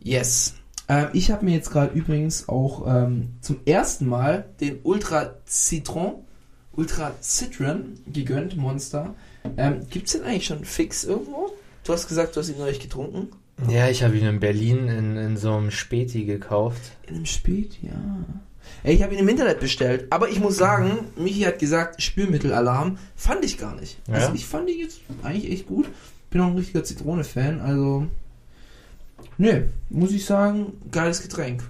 Yes. 0.00 0.54
Ähm, 0.88 1.08
ich 1.12 1.30
habe 1.30 1.44
mir 1.44 1.54
jetzt 1.54 1.70
gerade 1.70 1.92
übrigens 1.92 2.48
auch 2.48 2.86
ähm, 2.86 3.34
zum 3.40 3.60
ersten 3.66 4.06
Mal 4.06 4.48
den 4.60 4.78
Ultra 4.84 5.34
Citron, 5.46 6.24
Ultra 6.72 7.12
Citron 7.20 7.94
gegönnt, 8.06 8.56
Monster. 8.56 9.14
Ähm, 9.56 9.86
Gibt 9.90 10.06
es 10.06 10.12
den 10.12 10.22
eigentlich 10.22 10.46
schon 10.46 10.64
fix 10.64 11.04
irgendwo? 11.04 11.52
Du 11.84 11.92
hast 11.92 12.08
gesagt, 12.08 12.36
du 12.36 12.40
hast 12.40 12.48
ihn 12.48 12.58
neulich 12.58 12.80
getrunken. 12.80 13.28
Ja, 13.68 13.88
ich 13.88 14.02
habe 14.02 14.16
ihn 14.16 14.26
in 14.26 14.40
Berlin 14.40 14.88
in, 14.88 15.16
in 15.16 15.36
so 15.36 15.54
einem 15.54 15.70
Späti 15.70 16.24
gekauft. 16.24 16.82
In 17.06 17.16
einem 17.16 17.26
Spät, 17.26 17.78
ja. 17.82 17.96
Ey, 18.82 18.94
ich 18.94 19.02
habe 19.02 19.14
ihn 19.14 19.20
im 19.20 19.28
Internet 19.28 19.60
bestellt, 19.60 20.06
aber 20.10 20.28
ich 20.28 20.40
muss 20.40 20.56
sagen, 20.56 21.06
Michi 21.16 21.42
hat 21.42 21.58
gesagt, 21.58 22.02
Spülmittelalarm 22.02 22.98
fand 23.16 23.44
ich 23.44 23.58
gar 23.58 23.74
nicht. 23.74 23.98
Ja? 24.06 24.14
Also 24.14 24.34
ich 24.34 24.46
fand 24.46 24.70
ihn 24.70 24.80
jetzt 24.80 25.00
eigentlich 25.22 25.50
echt 25.50 25.66
gut. 25.66 25.86
Bin 26.30 26.40
auch 26.40 26.48
ein 26.48 26.56
richtiger 26.56 26.84
Zitrone-Fan, 26.84 27.60
also. 27.60 28.06
Nö, 29.38 29.62
muss 29.90 30.12
ich 30.12 30.24
sagen, 30.24 30.72
geiles 30.90 31.22
Getränk. 31.22 31.62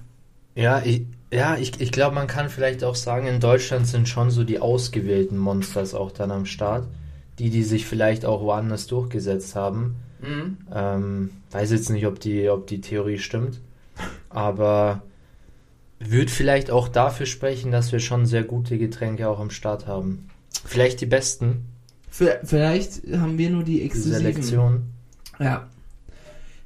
Ja, 0.54 0.82
ich, 0.82 1.02
ja, 1.32 1.56
ich, 1.56 1.80
ich 1.80 1.92
glaube, 1.92 2.14
man 2.14 2.26
kann 2.26 2.48
vielleicht 2.48 2.84
auch 2.84 2.94
sagen, 2.94 3.26
in 3.26 3.40
Deutschland 3.40 3.86
sind 3.86 4.08
schon 4.08 4.30
so 4.30 4.44
die 4.44 4.58
ausgewählten 4.58 5.36
Monsters 5.36 5.94
auch 5.94 6.10
dann 6.10 6.30
am 6.30 6.46
Start. 6.46 6.86
Die, 7.38 7.50
die 7.50 7.64
sich 7.64 7.84
vielleicht 7.84 8.24
auch 8.24 8.40
woanders 8.40 8.86
durchgesetzt 8.86 9.54
haben. 9.56 9.96
Mhm. 10.22 10.56
Ähm, 10.74 11.30
weiß 11.50 11.70
jetzt 11.70 11.90
nicht, 11.90 12.06
ob 12.06 12.18
die, 12.18 12.48
ob 12.48 12.66
die 12.66 12.80
Theorie 12.80 13.18
stimmt. 13.18 13.60
Aber 14.30 15.02
wird 15.98 16.30
vielleicht 16.30 16.70
auch 16.70 16.88
dafür 16.88 17.26
sprechen, 17.26 17.70
dass 17.70 17.92
wir 17.92 18.00
schon 18.00 18.26
sehr 18.26 18.44
gute 18.44 18.78
Getränke 18.78 19.28
auch 19.28 19.40
am 19.40 19.50
Start 19.50 19.86
haben. 19.86 20.28
Vielleicht 20.64 21.00
die 21.00 21.06
besten, 21.06 21.66
Vielleicht 22.16 23.02
haben 23.12 23.36
wir 23.36 23.50
nur 23.50 23.62
die 23.62 23.82
exklusiven. 23.82 24.18
Selektion. 24.18 24.82
Ja. 25.38 25.68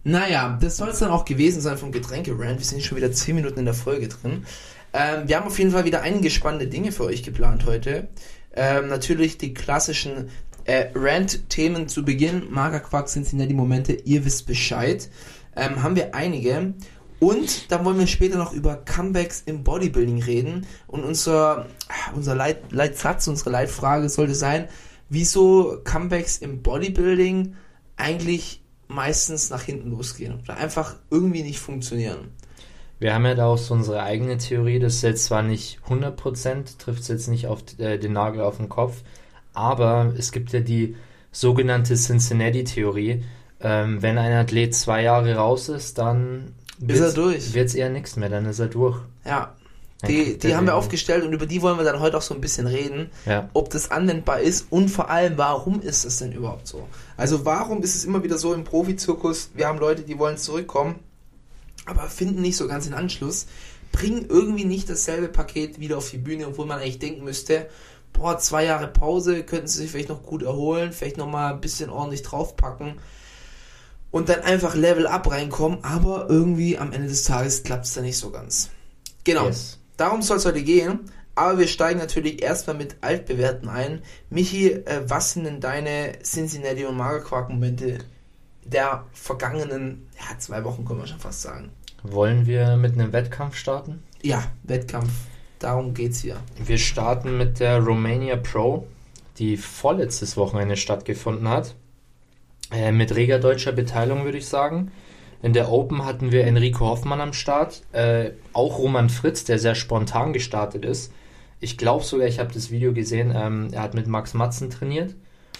Naja, 0.05 0.57
das 0.61 0.77
soll 0.77 0.91
es 0.91 1.01
dann 1.01 1.11
auch 1.11 1.25
gewesen 1.25 1.61
sein 1.61 1.77
vom 1.77 1.91
Getränke-Rand. 1.91 2.59
Wir 2.59 2.65
sind 2.65 2.83
schon 2.83 2.97
wieder 2.97 3.11
10 3.11 3.35
Minuten 3.35 3.59
in 3.59 3.65
der 3.65 3.75
Folge 3.75 4.07
drin. 4.07 4.45
Ähm, 4.93 5.29
wir 5.29 5.37
haben 5.37 5.47
auf 5.47 5.59
jeden 5.59 5.73
Fall 5.73 5.85
wieder 5.85 6.03
einige 6.03 6.31
spannende 6.31 6.69
Dinge 6.69 6.93
für 6.93 7.05
euch 7.05 7.25
geplant 7.25 7.67
heute. 7.67 8.09
Ähm, 8.55 8.89
natürlich 8.89 9.39
die 9.39 9.53
klassischen 9.53 10.29
äh, 10.65 10.87
Rant-Themen 10.95 11.89
zu 11.89 12.05
Beginn. 12.05 12.51
Magerquark 12.51 13.09
sind 13.09 13.31
die 13.33 13.55
Momente, 13.55 13.93
ihr 13.93 14.25
wisst 14.25 14.47
Bescheid. 14.47 15.09
Ähm, 15.57 15.83
haben 15.83 15.97
wir 15.97 16.15
einige. 16.15 16.75
Und 17.21 17.71
dann 17.71 17.85
wollen 17.85 17.99
wir 17.99 18.07
später 18.07 18.39
noch 18.39 18.53
über 18.53 18.77
Comebacks 18.77 19.43
im 19.45 19.63
Bodybuilding 19.63 20.23
reden. 20.23 20.67
Und 20.87 21.05
unser, 21.05 21.67
unser 22.15 22.35
Leit, 22.35 22.73
Leitsatz, 22.73 23.29
unsere 23.29 23.51
Leitfrage 23.51 24.09
sollte 24.09 24.35
sein, 24.35 24.69
wieso 25.11 25.79
Comebacks 25.85 26.39
im 26.39 26.63
Bodybuilding 26.63 27.55
eigentlich 27.97 28.63
meistens 28.89 29.51
nach 29.51 29.63
hinten 29.63 29.91
losgehen 29.91 30.41
oder 30.43 30.57
einfach 30.57 30.97
irgendwie 31.11 31.43
nicht 31.43 31.61
funktionieren. 31.61 32.33
Wir 32.99 33.15
haben 33.15 33.25
ja 33.25 33.35
da 33.35 33.47
auch 33.47 33.59
so 33.59 33.75
unsere 33.75 34.03
eigene 34.03 34.39
Theorie, 34.39 34.79
das 34.79 34.97
ist 34.97 35.03
jetzt 35.03 35.25
zwar 35.27 35.43
nicht 35.43 35.79
100%, 35.89 36.79
trifft 36.79 37.01
es 37.01 37.09
jetzt 37.09 37.29
nicht 37.29 37.47
auf 37.47 37.63
äh, 37.79 37.99
den 37.99 38.13
Nagel 38.13 38.43
auf 38.43 38.57
den 38.57 38.69
Kopf, 38.69 39.03
aber 39.55 40.13
es 40.19 40.33
gibt 40.33 40.53
ja 40.53 40.61
die 40.61 40.97
sogenannte 41.33 41.95
Cincinnati-Theorie. 41.95 43.25
Ähm, 43.63 44.03
wenn 44.03 44.19
ein 44.19 44.33
Athlet 44.33 44.75
zwei 44.75 45.03
Jahre 45.03 45.37
raus 45.37 45.69
ist, 45.69 45.99
dann 45.99 46.55
Ist 46.87 47.01
er 47.01 47.13
durch. 47.13 47.55
wird 47.55 47.69
es 47.69 47.75
eher 47.75 47.91
nichts 47.91 48.17
mehr, 48.17 48.29
dann 48.29 48.47
ist 48.47 48.59
er 48.59 48.67
durch. 48.69 48.99
Ja, 49.25 49.55
die, 50.07 50.39
die 50.39 50.55
haben 50.55 50.67
wir 50.67 50.77
aufgestellt 50.77 51.25
und 51.25 51.33
über 51.35 51.45
die 51.45 51.61
wollen 51.61 51.77
wir 51.77 51.85
dann 51.85 52.01
heute 52.01 52.17
auch 52.17 52.23
so 52.23 52.35
ein 52.35 52.41
bisschen 52.41 52.67
reden, 52.67 53.11
Ja. 53.27 53.51
ob 53.53 53.69
das 53.69 53.91
anwendbar 53.91 54.41
ist 54.41 54.67
und 54.71 54.89
vor 54.89 55.11
allem, 55.11 55.37
warum 55.37 55.83
ist 55.83 56.05
es 56.07 56.19
denn 56.19 56.33
überhaupt 56.33 56.67
so? 56.67 56.89
Also 57.19 57.45
warum 57.45 57.83
ist 57.83 57.95
es 57.95 58.05
immer 58.05 58.23
wieder 58.23 58.39
so 58.39 58.55
im 58.55 58.65
Profizirkus, 58.65 59.51
wir 59.55 59.67
haben 59.67 59.79
Leute, 59.79 60.03
die 60.03 60.19
wollen 60.19 60.39
zurückkommen, 60.39 60.95
aber 61.85 62.05
finden 62.05 62.41
nicht 62.41 62.57
so 62.57 62.67
ganz 62.67 62.85
den 62.85 62.95
Anschluss, 62.95 63.47
bringen 63.93 64.25
irgendwie 64.29 64.65
nicht 64.65 64.89
dasselbe 64.89 65.29
Paket 65.29 65.81
wieder 65.81 65.99
auf 65.99 66.11
die 66.11 66.19
Bühne, 66.19 66.47
obwohl 66.47 66.65
man 66.65 66.79
eigentlich 66.79 66.99
denken 66.99 67.25
müsste, 67.25 67.67
boah, 68.15 68.39
zwei 68.39 68.65
Jahre 68.65 68.89
Pause, 68.89 69.43
könnten 69.43 69.67
sie 69.67 69.83
sich 69.83 69.91
vielleicht 69.91 70.09
noch 70.09 70.23
gut 70.23 70.43
erholen, 70.43 70.93
vielleicht 70.93 71.19
noch 71.19 71.29
mal 71.29 71.53
ein 71.53 71.61
bisschen 71.61 71.91
ordentlich 71.91 72.23
draufpacken 72.23 72.95
und 74.11 74.29
dann 74.29 74.41
einfach 74.41 74.75
Level 74.75 75.07
Up 75.07 75.31
reinkommen, 75.31 75.83
aber 75.83 76.27
irgendwie 76.29 76.79
am 76.79 76.93
Ende 76.93 77.09
des 77.09 77.25
Tages 77.25 77.63
klappt 77.63 77.85
es 77.85 77.95
dann 77.95 78.05
nicht 78.05 78.19
so 78.19 78.31
ganz. 78.31 78.71
Genau. 79.25 79.47
Yes. 79.47 79.79
Darum 79.97 80.23
soll 80.23 80.39
es 80.39 80.47
heute 80.47 80.63
gehen. 80.63 81.01
Aber 81.37 81.59
wir 81.59 81.69
steigen 81.69 81.99
natürlich 81.99 82.43
erstmal 82.43 82.77
mit 82.77 82.97
Altbewerten 83.03 83.69
ein. 83.69 84.03
Michi, 84.29 84.73
äh, 84.73 85.03
was 85.07 85.33
sind 85.33 85.45
denn 85.45 85.61
deine 85.61 86.19
Cincinnati 86.23 86.85
und 86.85 86.97
Magerquark-Momente 86.97 87.99
der 88.65 89.07
vergangenen 89.13 90.09
ja, 90.19 90.39
zwei 90.39 90.65
Wochen, 90.65 90.85
können 90.85 91.01
wir 91.01 91.07
schon 91.07 91.19
fast 91.19 91.43
sagen? 91.43 91.71
Wollen 92.03 92.47
wir 92.47 92.77
mit 92.77 92.93
einem 92.95 93.13
Wettkampf 93.13 93.57
starten? 93.57 94.03
Ja, 94.23 94.45
Wettkampf. 94.65 95.13
Darum 95.59 95.95
geht's 95.95 96.21
hier. 96.21 96.37
Wir 96.65 96.79
starten 96.79 97.37
mit 97.37 97.61
der 97.61 97.79
Romania 97.79 98.37
Pro, 98.37 98.87
die 99.39 99.57
vorletztes 99.57 100.37
Wochenende 100.37 100.77
stattgefunden 100.77 101.49
hat. 101.49 101.75
Äh, 102.71 102.93
mit 102.93 103.15
reger 103.15 103.39
deutscher 103.39 103.73
Beteiligung, 103.73 104.25
würde 104.25 104.39
ich 104.39 104.47
sagen. 104.49 104.93
In 105.43 105.53
der 105.55 105.71
Open 105.73 106.05
hatten 106.05 106.33
wir 106.33 106.45
Enrico 106.45 106.87
Hoffmann 106.87 107.21
am 107.21 107.33
Start, 107.33 107.83
äh, 107.93 108.33
auch 108.53 108.79
Roman 108.79 109.09
Fritz, 109.09 109.45
der 109.45 109.59
sehr 109.59 109.75
spontan 109.75 110.33
gestartet 110.33 110.85
ist. 110.85 111.13
Ich 111.61 111.79
glaube 111.79 112.05
sogar, 112.05 112.27
ich 112.27 112.39
habe 112.39 112.53
das 112.53 112.71
Video 112.71 112.93
gesehen, 112.93 113.33
ähm, 113.35 113.69
er 113.73 113.83
hat 113.83 113.95
mit 113.95 114.07
Max 114.07 114.35
Matzen 114.35 114.71
trainiert 114.71 115.15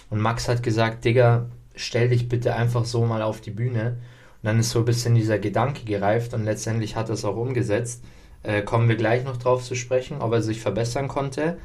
und 0.09 0.19
Max 0.21 0.47
hat 0.47 0.63
gesagt, 0.63 1.03
Digga, 1.05 1.47
stell 1.75 2.09
dich 2.09 2.29
bitte 2.29 2.55
einfach 2.55 2.85
so 2.85 3.05
mal 3.05 3.21
auf 3.21 3.41
die 3.41 3.51
Bühne. 3.51 3.97
Und 4.41 4.47
dann 4.47 4.59
ist 4.59 4.71
so 4.71 4.79
ein 4.79 4.85
bisschen 4.85 5.15
dieser 5.15 5.39
Gedanke 5.39 5.83
gereift 5.85 6.33
und 6.33 6.43
letztendlich 6.45 6.95
hat 6.95 7.09
er 7.09 7.13
es 7.15 7.25
auch 7.25 7.35
umgesetzt. 7.35 8.03
Äh, 8.43 8.61
kommen 8.63 8.89
wir 8.89 8.95
gleich 8.95 9.23
noch 9.23 9.37
drauf 9.37 9.63
zu 9.63 9.75
sprechen, 9.75 10.21
ob 10.21 10.33
er 10.33 10.41
sich 10.41 10.61
verbessern 10.61 11.07
konnte. 11.07 11.57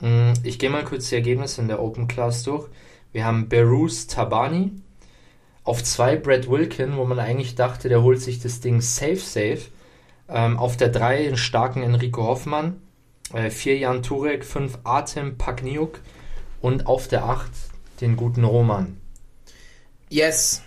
Mm, 0.00 0.32
Ich 0.44 0.58
gehe 0.58 0.70
mal 0.70 0.84
kurz 0.84 1.08
die 1.08 1.16
Ergebnisse 1.16 1.60
in 1.60 1.68
der 1.68 1.82
Open 1.82 2.08
Class 2.08 2.42
durch. 2.44 2.68
Wir 3.14 3.24
haben 3.24 3.48
Berus 3.48 4.08
Tabani 4.08 4.72
auf 5.62 5.84
zwei 5.84 6.16
Brad 6.16 6.50
Wilkin, 6.50 6.96
wo 6.96 7.04
man 7.04 7.20
eigentlich 7.20 7.54
dachte, 7.54 7.88
der 7.88 8.02
holt 8.02 8.20
sich 8.20 8.40
das 8.40 8.58
Ding 8.58 8.80
safe, 8.80 9.16
safe. 9.18 9.60
Ähm, 10.28 10.58
auf 10.58 10.76
der 10.76 10.88
drei 10.88 11.24
einen 11.28 11.36
starken 11.36 11.84
Enrico 11.84 12.24
Hoffmann, 12.24 12.82
äh, 13.32 13.50
vier 13.50 13.78
Jan 13.78 14.02
Turek, 14.02 14.44
fünf 14.44 14.78
Artem 14.82 15.38
Pagniuk 15.38 16.00
und 16.60 16.88
auf 16.88 17.06
der 17.06 17.24
acht 17.24 17.52
den 18.00 18.16
guten 18.16 18.42
Roman. 18.42 18.96
Yes. 20.10 20.62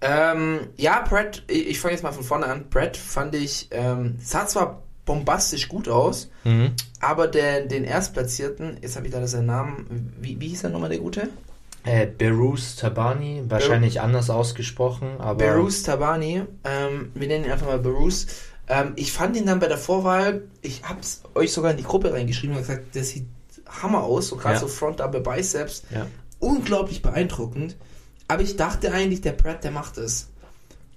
Ähm, 0.00 0.70
ja, 0.76 1.04
Brad, 1.08 1.44
ich, 1.46 1.68
ich 1.68 1.78
fange 1.80 1.94
jetzt 1.94 2.02
mal 2.02 2.10
von 2.10 2.24
vorne 2.24 2.46
an. 2.46 2.68
Brad 2.68 2.96
fand 2.96 3.36
ich, 3.36 3.68
ähm, 3.70 4.16
sah 4.20 4.44
zwar 4.48 4.82
bombastisch 5.04 5.68
gut 5.68 5.88
aus, 5.88 6.30
Mhm. 6.42 6.72
aber 7.00 7.28
der, 7.28 7.64
den 7.66 7.84
Erstplatzierten, 7.84 8.78
jetzt 8.82 8.96
habe 8.96 9.06
ich 9.06 9.12
leider 9.12 9.28
seinen 9.28 9.46
Namen, 9.46 10.12
wie, 10.20 10.40
wie 10.40 10.48
hieß 10.48 10.64
er 10.64 10.70
nochmal 10.70 10.90
der 10.90 10.98
Gute? 10.98 11.28
Äh, 11.84 12.06
Berus 12.06 12.76
Tabani, 12.76 13.42
wahrscheinlich 13.48 14.00
anders 14.00 14.28
ausgesprochen, 14.28 15.08
aber 15.18 15.44
Berus 15.46 15.82
Tabani, 15.82 16.42
ähm, 16.64 17.10
wir 17.14 17.26
nennen 17.28 17.46
ihn 17.46 17.50
einfach 17.50 17.66
mal 17.66 17.78
Berus. 17.78 18.26
Ähm, 18.68 18.92
ich 18.96 19.12
fand 19.12 19.36
ihn 19.36 19.46
dann 19.46 19.60
bei 19.60 19.66
der 19.66 19.78
Vorwahl, 19.78 20.42
ich 20.62 20.82
hab's 20.84 21.22
euch 21.34 21.52
sogar 21.52 21.70
in 21.70 21.78
die 21.78 21.82
Gruppe 21.82 22.12
reingeschrieben 22.12 22.54
und 22.56 22.62
gesagt, 22.62 22.94
der 22.94 23.04
sieht 23.04 23.26
Hammer 23.82 24.02
aus, 24.02 24.28
so 24.28 24.36
gerade 24.36 24.54
Ja. 24.54 24.60
so 24.60 24.68
Front 24.68 25.00
Double 25.00 25.20
Biceps, 25.20 25.84
ja. 25.90 26.06
unglaublich 26.38 27.02
beeindruckend. 27.02 27.76
Aber 28.28 28.42
ich 28.42 28.56
dachte 28.56 28.92
eigentlich, 28.92 29.22
der 29.22 29.32
Brad, 29.32 29.64
der 29.64 29.70
macht 29.70 29.96
es. 29.98 30.28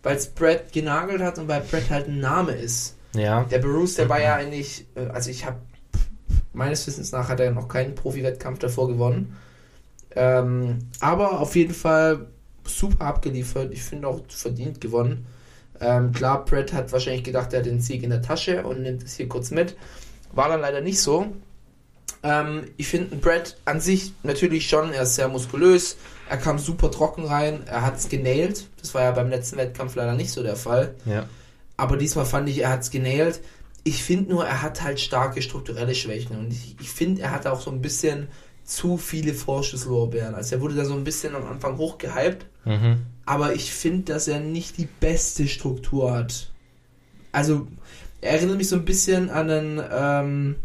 Weil 0.03 0.17
es 0.17 0.27
Brad 0.27 0.71
genagelt 0.73 1.21
hat 1.21 1.39
und 1.39 1.47
weil 1.47 1.61
Brad 1.61 1.89
halt 1.89 2.07
ein 2.07 2.19
Name 2.19 2.51
ist. 2.51 2.95
ja. 3.15 3.43
Der 3.45 3.59
Berus, 3.59 3.95
der 3.95 4.09
war 4.09 4.21
ja 4.21 4.35
eigentlich, 4.35 4.85
äh, 4.95 5.07
also 5.07 5.29
ich 5.31 5.45
habe, 5.45 5.57
meines 6.51 6.85
Wissens 6.87 7.11
nach 7.11 7.29
hat 7.29 7.39
er 7.39 7.51
noch 7.51 7.67
keinen 7.69 7.95
Profi-Wettkampf 7.95 8.59
davor 8.59 8.87
gewonnen. 8.87 9.37
Ähm, 10.15 10.79
aber 10.99 11.39
auf 11.39 11.55
jeden 11.55 11.73
Fall 11.73 12.27
super 12.65 13.05
abgeliefert. 13.05 13.71
Ich 13.71 13.83
finde 13.83 14.07
auch 14.07 14.21
verdient 14.29 14.79
gewonnen. 14.81 15.25
Ähm, 15.79 16.11
klar, 16.11 16.45
Brad 16.45 16.71
hat 16.73 16.91
wahrscheinlich 16.91 17.23
gedacht, 17.23 17.53
er 17.53 17.59
hat 17.59 17.65
den 17.65 17.81
Sieg 17.81 18.03
in 18.03 18.09
der 18.09 18.21
Tasche 18.21 18.63
und 18.63 18.81
nimmt 18.81 19.03
es 19.03 19.15
hier 19.17 19.27
kurz 19.27 19.51
mit. 19.51 19.75
War 20.31 20.49
dann 20.49 20.61
leider 20.61 20.81
nicht 20.81 20.99
so. 20.99 21.27
Ähm, 22.21 22.69
ich 22.77 22.87
finde 22.87 23.17
Brad 23.17 23.57
an 23.65 23.81
sich 23.81 24.13
natürlich 24.23 24.69
schon, 24.69 24.93
er 24.93 25.03
ist 25.03 25.15
sehr 25.15 25.27
muskulös, 25.27 25.97
er 26.29 26.37
kam 26.37 26.57
super 26.57 26.89
trocken 26.89 27.25
rein, 27.25 27.63
er 27.65 27.81
hat 27.85 27.97
es 27.97 28.07
genailt. 28.07 28.67
Das 28.79 28.93
war 28.93 29.01
ja 29.01 29.11
beim 29.11 29.29
letzten 29.29 29.57
Wettkampf 29.57 29.95
leider 29.95 30.13
nicht 30.13 30.31
so 30.31 30.41
der 30.41 30.55
Fall. 30.55 30.95
ja. 31.05 31.27
Aber 31.75 31.97
diesmal 31.97 32.25
fand 32.25 32.47
ich, 32.49 32.59
er 32.59 32.69
hat 32.69 32.81
es 32.81 32.91
genailt. 32.91 33.41
ich 33.83 34.03
finde 34.03 34.29
nur, 34.31 34.45
er 34.45 34.61
hat 34.61 34.83
halt 34.83 34.99
starke 34.99 35.41
strukturelle 35.41 35.95
Schwächen 35.95 36.37
und 36.37 36.51
ich, 36.51 36.77
ich 36.79 36.89
finde, 36.89 37.23
er 37.23 37.31
hat 37.31 37.47
auch 37.47 37.59
so 37.59 37.71
ein 37.71 37.81
bisschen 37.81 38.27
zu 38.63 38.97
viele 38.97 39.33
Vorschusslorbeeren. 39.33 40.35
Also 40.35 40.55
er 40.55 40.61
wurde 40.61 40.75
da 40.75 40.85
so 40.85 40.93
ein 40.93 41.03
bisschen 41.03 41.35
am 41.35 41.45
Anfang 41.45 41.77
hochgehypt, 41.77 42.45
Mhm. 42.65 42.97
aber 43.25 43.53
ich 43.53 43.73
finde, 43.73 44.13
dass 44.13 44.27
er 44.27 44.39
nicht 44.39 44.77
die 44.77 44.87
beste 44.99 45.47
Struktur 45.47 46.13
hat. 46.13 46.51
Also, 47.33 47.67
er 48.21 48.31
erinnert 48.31 48.57
mich 48.57 48.69
so 48.69 48.75
ein 48.77 48.85
bisschen 48.85 49.29
an 49.29 49.49
einen 49.49 49.81
ähm, 49.91 50.55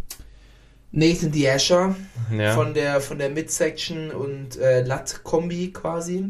Nathan 0.93 1.33
D'Asher 1.33 1.95
Ja. 2.33 2.55
von 2.55 2.73
der 2.75 3.01
von 3.01 3.19
der 3.19 3.31
Midsection 3.31 4.11
und 4.11 4.57
äh, 4.59 4.83
Lat-Kombi 4.83 5.73
quasi. 5.73 6.25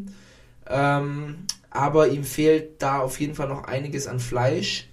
Ähm, 0.68 1.37
aber 1.70 2.08
ihm 2.08 2.25
fehlt 2.25 2.80
da 2.82 3.00
auf 3.00 3.20
jeden 3.20 3.34
Fall 3.34 3.48
noch 3.48 3.64
einiges 3.64 4.06
an 4.06 4.20
Fleisch. 4.20 4.88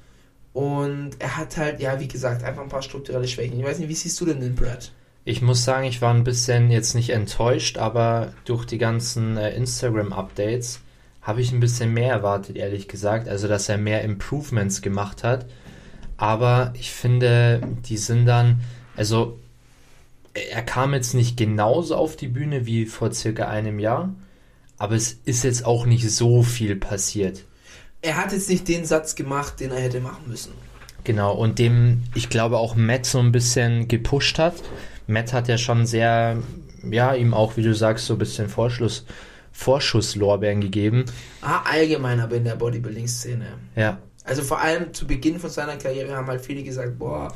Und 0.53 1.11
er 1.19 1.37
hat 1.37 1.57
halt, 1.57 1.79
ja, 1.81 1.99
wie 1.99 2.07
gesagt, 2.07 2.43
einfach 2.43 2.61
ein 2.63 2.69
paar 2.69 2.81
strukturelle 2.81 3.27
Schwächen. 3.27 3.59
Ich 3.59 3.65
weiß 3.65 3.79
nicht, 3.79 3.89
wie 3.89 3.95
siehst 3.95 4.19
du 4.21 4.25
denn 4.25 4.39
den 4.39 4.55
Brad? 4.55 4.91
Ich 5.27 5.41
muss 5.41 5.65
sagen, 5.65 5.85
ich 5.85 6.03
war 6.03 6.13
ein 6.13 6.23
bisschen 6.23 6.69
jetzt 6.69 6.93
nicht 6.93 7.09
enttäuscht, 7.09 7.79
aber 7.79 8.33
durch 8.45 8.63
die 8.65 8.77
ganzen 8.77 9.37
äh, 9.37 9.55
Instagram-Updates 9.55 10.81
habe 11.23 11.41
ich 11.41 11.51
ein 11.51 11.59
bisschen 11.59 11.91
mehr 11.91 12.11
erwartet, 12.11 12.55
ehrlich 12.55 12.87
gesagt. 12.87 13.27
Also, 13.27 13.47
dass 13.47 13.67
er 13.67 13.79
mehr 13.79 14.03
Improvements 14.03 14.83
gemacht 14.83 15.23
hat. 15.23 15.47
Aber 16.15 16.73
ich 16.77 16.91
finde, 16.91 17.59
die 17.89 17.97
sind 17.97 18.27
dann, 18.27 18.61
also, 18.95 19.39
er 20.35 20.61
kam 20.61 20.93
jetzt 20.93 21.15
nicht 21.15 21.37
genauso 21.37 21.95
auf 21.95 22.15
die 22.15 22.27
Bühne 22.27 22.67
wie 22.67 22.85
vor 22.85 23.11
circa 23.11 23.47
einem 23.47 23.79
Jahr, 23.79 24.13
aber 24.77 24.93
es 24.93 25.13
ist 25.25 25.43
jetzt 25.43 25.65
auch 25.65 25.87
nicht 25.87 26.07
so 26.11 26.43
viel 26.43 26.75
passiert. 26.75 27.45
Er 28.03 28.17
hat 28.17 28.31
jetzt 28.31 28.49
nicht 28.49 28.67
den 28.67 28.85
Satz 28.85 29.15
gemacht, 29.15 29.59
den 29.59 29.71
er 29.71 29.81
hätte 29.81 30.01
machen 30.01 30.25
müssen. 30.27 30.51
Genau, 31.03 31.33
und 31.33 31.57
dem, 31.57 32.03
ich 32.13 32.29
glaube, 32.29 32.57
auch 32.57 32.75
Matt 32.75 33.07
so 33.07 33.17
ein 33.17 33.31
bisschen 33.31 33.87
gepusht 33.87 34.37
hat. 34.37 34.55
Matt 35.07 35.33
hat 35.33 35.47
ja 35.47 35.57
schon 35.57 35.85
sehr, 35.85 36.37
ja, 36.89 37.13
ihm 37.13 37.33
auch, 37.33 37.57
wie 37.57 37.63
du 37.63 37.73
sagst, 37.73 38.05
so 38.05 38.13
ein 38.13 38.19
bisschen 38.19 38.49
Vorschluss, 38.49 39.05
Vorschusslorbeeren 39.51 40.61
gegeben. 40.61 41.05
Ah, 41.41 41.61
allgemein 41.71 42.19
aber 42.19 42.35
in 42.35 42.43
der 42.43 42.55
Bodybuilding-Szene. 42.55 43.45
Ja, 43.75 43.97
Also 44.23 44.41
vor 44.43 44.59
allem 44.61 44.93
zu 44.93 45.07
Beginn 45.07 45.39
von 45.39 45.49
seiner 45.49 45.77
Karriere 45.77 46.15
haben 46.15 46.27
halt 46.27 46.41
viele 46.41 46.61
gesagt, 46.63 46.99
boah, 46.99 47.33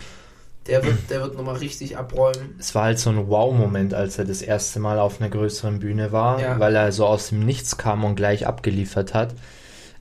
der 0.68 0.84
wird, 0.84 1.10
der 1.10 1.22
wird 1.22 1.36
nochmal 1.36 1.56
richtig 1.56 1.98
abräumen. 1.98 2.56
es 2.60 2.76
war 2.76 2.84
halt 2.84 3.00
so 3.00 3.10
ein 3.10 3.28
Wow-Moment, 3.30 3.94
als 3.94 4.18
er 4.20 4.26
das 4.26 4.42
erste 4.42 4.80
Mal 4.80 5.00
auf 5.00 5.20
einer 5.22 5.30
größeren 5.30 5.80
Bühne 5.80 6.12
war, 6.12 6.40
Ja. 6.42 6.60
weil 6.60 6.76
er 6.76 6.92
so 6.92 7.06
aus 7.08 7.30
dem 7.30 7.46
Nichts 7.46 7.78
kam 7.78 8.04
und 8.04 8.16
gleich 8.16 8.46
abgeliefert 8.46 9.14
hat. 9.14 9.34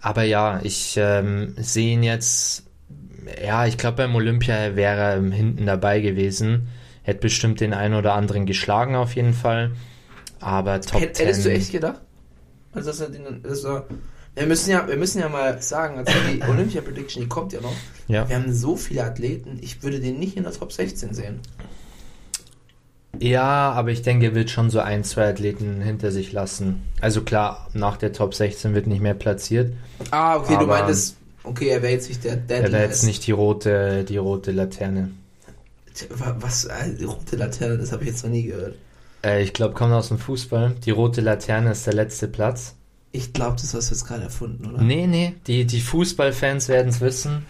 Aber 0.01 0.25
ja, 0.25 0.61
ich 0.63 0.97
ähm, 1.01 1.55
sehe 1.57 1.93
ihn 1.95 2.03
jetzt, 2.03 2.65
ja, 3.45 3.67
ich 3.67 3.79
glaube 3.79 3.99
beim 3.99 4.15
Olympia 4.15 4.75
wäre 4.77 5.01
er 5.01 5.23
hinten 5.23 5.67
dabei 5.67 6.01
gewesen. 6.01 6.69
Hätte 7.09 7.21
bestimmt 7.21 7.61
den 7.61 7.73
einen 7.73 7.95
oder 7.95 8.13
anderen 8.13 8.45
geschlagen 8.45 8.95
auf 8.95 9.15
jeden 9.15 9.33
Fall. 9.33 9.71
Aber 10.41 10.79
Top 10.83 11.01
Hätt- 11.01 11.19
Hättest 11.19 11.41
du 11.47 11.49
10 11.49 11.53
echt 11.57 11.73
gedacht? 11.73 12.03
Also 12.75 12.91
dass 12.91 13.01
er 13.01 13.09
den, 13.09 13.43
also, 13.49 13.81
wir 14.35 14.47
müssen 14.47 14.71
ja, 14.71 14.87
wir 14.87 14.99
müssen 14.99 15.19
ja 15.21 15.31
mal 15.31 15.61
sagen, 15.63 15.97
also 15.97 16.13
die 16.31 16.43
Olympia 16.49 16.83
Prediction, 16.83 17.23
die 17.23 17.29
kommt 17.31 17.55
ja 17.55 17.63
noch. 17.63 17.73
Ja. 18.09 18.29
Wir 18.29 18.37
haben 18.37 18.53
so 18.53 18.77
viele 18.77 19.05
Athleten, 19.05 19.59
ich 19.63 19.83
würde 19.83 20.01
den 20.01 20.19
nicht 20.19 20.37
in 20.37 20.43
der 20.43 20.53
Top 20.53 20.71
16 20.71 21.15
sehen. 21.15 21.41
Ja, 23.19 23.73
aber 23.73 23.91
ich 23.91 24.03
denke, 24.03 24.27
er 24.27 24.35
wird 24.35 24.51
schon 24.51 24.69
so 24.69 24.81
ein, 24.81 25.03
zwei 25.03 25.29
Athleten 25.31 25.81
hinter 25.81 26.13
sich 26.13 26.33
lassen. 26.33 26.83
Also 27.01 27.23
klar, 27.23 27.69
nach 27.73 27.97
der 27.97 28.13
Top 28.13 28.35
16 28.35 28.75
wird 28.75 28.87
nicht 28.87 29.01
mehr 29.01 29.15
platziert. 29.15 29.73
Ah, 30.11 30.37
okay, 30.37 30.59
du 30.59 30.67
meintest, 30.67 31.17
okay, 31.43 31.69
er 31.69 31.81
wäre 31.83 31.95
jetzt 31.95 32.09
nicht 32.11 32.23
der 32.23 32.37
Deadly. 32.37 32.67
Er 32.67 32.73
wäre 32.73 32.85
jetzt 32.85 33.05
nicht 33.05 33.27
die 33.27 33.33
rote, 33.33 34.05
die 34.05 34.19
rote 34.19 34.53
Laterne. 34.53 35.11
Was, 36.11 36.65
äh, 36.65 37.05
rote 37.05 37.37
Laterne, 37.37 37.79
das 37.79 37.93
habe 37.93 38.05
ich 38.05 38.11
jetzt 38.11 38.25
noch 38.25 38.31
nie 38.31 38.45
gehört. 38.45 38.77
Äh, 39.25 39.43
ich 39.43 39.53
glaube, 39.53 39.75
kommt 39.75 39.93
aus 39.93 40.09
dem 40.09 40.19
Fußball. 40.19 40.75
Die 40.85 40.91
rote 40.91 41.21
Laterne 41.21 41.73
ist 41.73 41.87
der 41.87 41.95
letzte 41.95 42.29
Platz. 42.29 42.75
Ich 43.11 43.33
glaube, 43.33 43.57
das 43.61 43.75
hast 43.75 43.91
du 43.91 43.95
jetzt 43.95 44.07
gerade 44.07 44.25
erfunden, 44.25 44.67
oder? 44.67 44.83
Nee, 44.83 45.07
nee, 45.07 45.35
die, 45.47 45.65
die 45.65 45.81
Fußballfans 45.81 46.69
werden 46.69 46.89
es 46.89 47.01
wissen. 47.01 47.47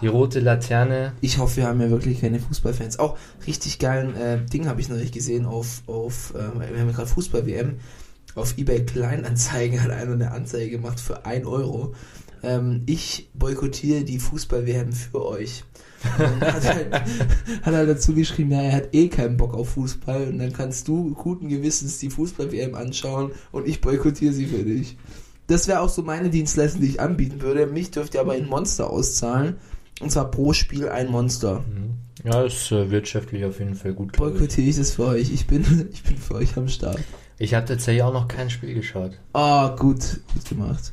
Die 0.00 0.06
rote 0.06 0.40
Laterne. 0.40 1.12
Ich 1.20 1.38
hoffe, 1.38 1.58
wir 1.58 1.66
haben 1.66 1.80
ja 1.80 1.88
wirklich 1.88 2.20
keine 2.20 2.40
Fußballfans. 2.40 2.98
Auch 2.98 3.16
richtig 3.46 3.78
geilen 3.78 4.16
äh, 4.16 4.44
Ding 4.44 4.66
habe 4.66 4.80
ich 4.80 4.88
neulich 4.88 5.12
gesehen 5.12 5.46
auf, 5.46 5.82
auf 5.86 6.34
äh, 6.34 6.72
wir 6.72 6.80
haben 6.80 6.88
ja 6.88 6.92
gerade 6.92 7.08
Fußball-WM. 7.08 7.76
Auf 8.34 8.58
eBay 8.58 8.84
Kleinanzeigen 8.84 9.82
hat 9.82 9.90
einer 9.90 10.12
eine 10.12 10.32
Anzeige 10.32 10.70
gemacht 10.70 10.98
für 10.98 11.24
1 11.24 11.46
Euro. 11.46 11.94
Ähm, 12.42 12.82
ich 12.86 13.28
boykottiere 13.34 14.02
die 14.02 14.18
Fußball-WM 14.18 14.92
für 14.92 15.24
euch. 15.24 15.64
Und 16.18 16.40
hat, 16.40 16.64
halt, 16.64 16.92
hat 17.62 17.74
halt 17.74 17.88
dazu 17.88 18.14
geschrieben, 18.14 18.52
ja, 18.52 18.62
er 18.62 18.72
hat 18.72 18.88
eh 18.94 19.08
keinen 19.08 19.36
Bock 19.36 19.54
auf 19.54 19.70
Fußball 19.70 20.28
und 20.28 20.38
dann 20.38 20.52
kannst 20.52 20.88
du 20.88 21.14
guten 21.14 21.48
Gewissens 21.48 21.98
die 21.98 22.10
Fußball-WM 22.10 22.74
anschauen 22.74 23.32
und 23.52 23.66
ich 23.66 23.80
boykottiere 23.80 24.32
sie 24.32 24.46
für 24.46 24.62
dich. 24.62 24.96
Das 25.46 25.68
wäre 25.68 25.80
auch 25.80 25.90
so 25.90 26.02
meine 26.02 26.30
Dienstleistung, 26.30 26.80
die 26.80 26.88
ich 26.88 27.00
anbieten 27.00 27.42
würde. 27.42 27.66
Mich 27.66 27.90
dürft 27.90 28.14
ihr 28.14 28.20
aber 28.20 28.36
in 28.36 28.46
Monster 28.46 28.88
auszahlen. 28.90 29.56
Und 30.00 30.10
zwar 30.10 30.30
pro 30.30 30.52
Spiel 30.52 30.88
ein 30.88 31.08
Monster. 31.08 31.62
Ja, 32.24 32.42
ist 32.42 32.72
äh, 32.72 32.90
wirtschaftlich 32.90 33.44
auf 33.44 33.58
jeden 33.58 33.74
Fall 33.74 33.92
gut. 33.92 34.16
Boykottiere 34.16 34.68
ich 34.68 34.76
das 34.76 34.92
für 34.92 35.06
euch. 35.06 35.30
Ich 35.30 35.46
bin, 35.46 35.62
ich 35.92 36.02
bin 36.02 36.16
für 36.16 36.36
euch 36.36 36.56
am 36.56 36.68
Start. 36.68 37.00
Ich 37.38 37.52
habe 37.54 37.66
tatsächlich 37.66 38.02
auch 38.02 38.12
noch 38.12 38.28
kein 38.28 38.48
Spiel 38.48 38.74
geschaut. 38.74 39.12
Oh, 39.34 39.68
gut. 39.76 40.20
Gut 40.32 40.48
gemacht. 40.48 40.92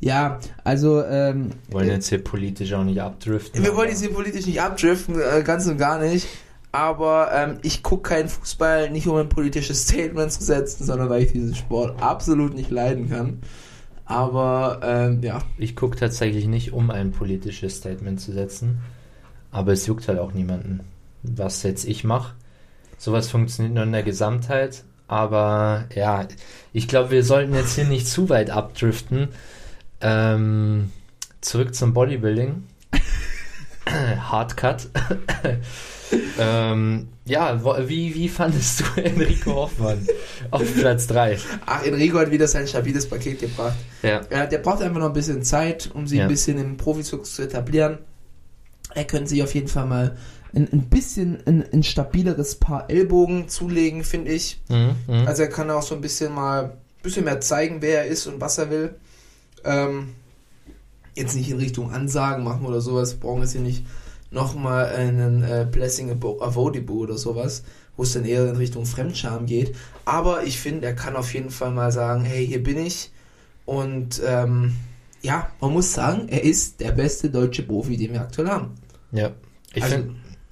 Ja, 0.00 0.38
also, 0.62 1.02
ähm, 1.04 1.50
Wollen 1.70 1.88
jetzt 1.88 2.08
hier 2.08 2.22
politisch 2.22 2.72
auch 2.72 2.84
nicht 2.84 3.00
abdriften. 3.00 3.64
wir 3.64 3.74
wollen 3.74 3.88
jetzt 3.88 4.00
hier 4.00 4.12
politisch 4.12 4.46
nicht 4.46 4.60
abdriften, 4.60 5.16
äh, 5.20 5.42
ganz 5.42 5.66
und 5.66 5.78
gar 5.78 5.98
nicht. 6.00 6.26
Aber 6.70 7.30
ähm, 7.32 7.58
ich 7.62 7.82
gucke 7.82 8.10
keinen 8.10 8.28
Fußball 8.28 8.90
nicht, 8.90 9.06
um 9.08 9.16
ein 9.16 9.28
politisches 9.28 9.84
Statement 9.84 10.30
zu 10.30 10.44
setzen, 10.44 10.84
sondern 10.84 11.08
weil 11.08 11.22
ich 11.22 11.32
diesen 11.32 11.54
Sport 11.54 12.00
absolut 12.02 12.54
nicht 12.54 12.70
leiden 12.70 13.08
kann. 13.08 13.40
Aber 14.04 14.80
ähm, 14.82 15.22
ja, 15.22 15.42
Ich 15.58 15.76
gucke 15.76 15.96
tatsächlich 15.96 16.46
nicht, 16.46 16.72
um 16.72 16.90
ein 16.90 17.10
politisches 17.10 17.76
Statement 17.76 18.20
zu 18.20 18.32
setzen. 18.32 18.80
Aber 19.50 19.72
es 19.72 19.86
juckt 19.86 20.08
halt 20.08 20.18
auch 20.18 20.32
niemanden, 20.32 20.80
was 21.22 21.62
jetzt 21.62 21.84
ich 21.86 22.04
mache. 22.04 22.34
Sowas 22.98 23.28
funktioniert 23.28 23.74
nur 23.74 23.84
in 23.84 23.92
der 23.92 24.02
Gesamtheit. 24.02 24.84
Aber 25.08 25.86
ja, 25.94 26.28
ich 26.72 26.86
glaube, 26.86 27.10
wir 27.10 27.24
sollten 27.24 27.54
jetzt 27.54 27.74
hier 27.76 27.86
nicht 27.86 28.06
zu 28.06 28.28
weit 28.28 28.50
abdriften. 28.50 29.28
Ähm, 30.00 30.92
zurück 31.40 31.74
zum 31.74 31.92
Bodybuilding. 31.92 32.64
Hardcut. 33.86 34.88
ähm, 36.38 37.08
ja, 37.24 37.60
wie, 37.88 38.14
wie 38.14 38.28
fandest 38.28 38.80
du 38.80 38.84
Enrico 39.02 39.54
Hoffmann 39.54 40.06
auf 40.50 40.62
Platz 40.74 41.06
3? 41.06 41.38
ach, 41.66 41.82
Enrico 41.84 42.18
hat 42.18 42.30
wieder 42.30 42.46
sein 42.48 42.66
stabiles 42.66 43.08
Paket 43.08 43.40
gebracht. 43.40 43.76
Ja. 44.02 44.20
Ja, 44.30 44.46
der 44.46 44.58
braucht 44.58 44.82
einfach 44.82 45.00
noch 45.00 45.06
ein 45.08 45.12
bisschen 45.12 45.42
Zeit, 45.42 45.90
um 45.94 46.06
sich 46.06 46.18
Ja. 46.18 46.24
ein 46.24 46.28
bisschen 46.28 46.58
im 46.58 46.76
Profizirkus 46.76 47.34
zu 47.34 47.42
etablieren. 47.42 47.98
Er 48.94 49.04
könnte 49.04 49.28
sich 49.28 49.42
auf 49.42 49.54
jeden 49.54 49.68
Fall 49.68 49.86
mal 49.86 50.16
ein, 50.54 50.68
ein 50.72 50.88
bisschen 50.88 51.38
ein, 51.46 51.64
ein 51.72 51.82
stabileres 51.82 52.56
Paar 52.56 52.88
Ellbogen 52.90 53.48
zulegen, 53.48 54.02
finde 54.04 54.32
ich. 54.32 54.60
Mhm, 54.68 54.96
mhm. 55.06 55.26
Also 55.26 55.42
er 55.42 55.48
kann 55.50 55.70
auch 55.70 55.82
so 55.82 55.94
ein 55.94 56.00
bisschen 56.00 56.34
mal 56.34 56.64
ein 56.64 56.72
bisschen 57.02 57.24
mehr 57.24 57.40
zeigen, 57.40 57.80
wer 57.82 58.04
er 58.04 58.06
ist 58.06 58.26
und 58.26 58.40
was 58.40 58.56
er 58.58 58.70
will. 58.70 58.94
Ähm, 59.64 60.14
jetzt 61.14 61.34
nicht 61.34 61.50
in 61.50 61.58
Richtung 61.58 61.90
Ansagen 61.92 62.44
machen 62.44 62.64
oder 62.66 62.80
sowas. 62.80 63.14
Wir 63.14 63.20
brauchen 63.20 63.42
jetzt 63.42 63.52
hier 63.52 63.60
nicht 63.60 63.84
nochmal 64.30 64.86
einen 64.86 65.42
äh, 65.42 65.66
Blessing 65.70 66.10
Avodibu 66.12 67.02
oder 67.02 67.16
sowas, 67.18 67.64
wo 67.96 68.02
es 68.04 68.12
dann 68.12 68.24
eher 68.24 68.48
in 68.48 68.56
Richtung 68.56 68.86
Fremdscham 68.86 69.46
geht. 69.46 69.74
Aber 70.04 70.44
ich 70.44 70.60
finde, 70.60 70.86
er 70.86 70.94
kann 70.94 71.16
auf 71.16 71.32
jeden 71.34 71.50
Fall 71.50 71.70
mal 71.72 71.90
sagen, 71.90 72.24
hey, 72.24 72.46
hier 72.46 72.62
bin 72.62 72.78
ich. 72.78 73.10
Und 73.64 74.22
ähm, 74.24 74.74
ja, 75.22 75.50
man 75.60 75.72
muss 75.72 75.92
sagen, 75.92 76.28
er 76.28 76.44
ist 76.44 76.80
der 76.80 76.92
beste 76.92 77.30
deutsche 77.30 77.62
Profi, 77.64 77.96
den 77.96 78.12
wir 78.12 78.20
aktuell 78.20 78.48
haben. 78.48 78.74
Ja, 79.12 79.32
ich 79.74 79.82
Also- 79.82 79.96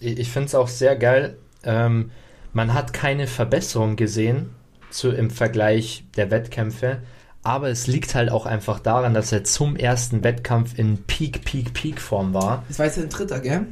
finde 0.00 0.44
es 0.46 0.54
auch 0.54 0.68
sehr 0.68 0.96
geil. 0.96 1.38
Ähm, 1.62 2.10
man 2.52 2.74
hat 2.74 2.92
keine 2.92 3.26
Verbesserung 3.26 3.96
gesehen 3.96 4.50
zu, 4.90 5.10
im 5.10 5.30
Vergleich 5.30 6.04
der 6.16 6.30
Wettkämpfe, 6.30 7.02
aber 7.46 7.68
es 7.68 7.86
liegt 7.86 8.14
halt 8.14 8.30
auch 8.30 8.44
einfach 8.46 8.80
daran, 8.80 9.14
dass 9.14 9.32
er 9.32 9.44
zum 9.44 9.76
ersten 9.76 10.22
Wettkampf 10.24 10.78
in 10.78 10.98
Peak, 11.04 11.44
Peak, 11.44 11.72
Peak 11.74 12.00
Form 12.00 12.34
war. 12.34 12.64
Das 12.68 12.78
war 12.78 12.86
jetzt 12.86 12.98
ein 12.98 13.08
dritter, 13.08 13.40
gell? 13.40 13.66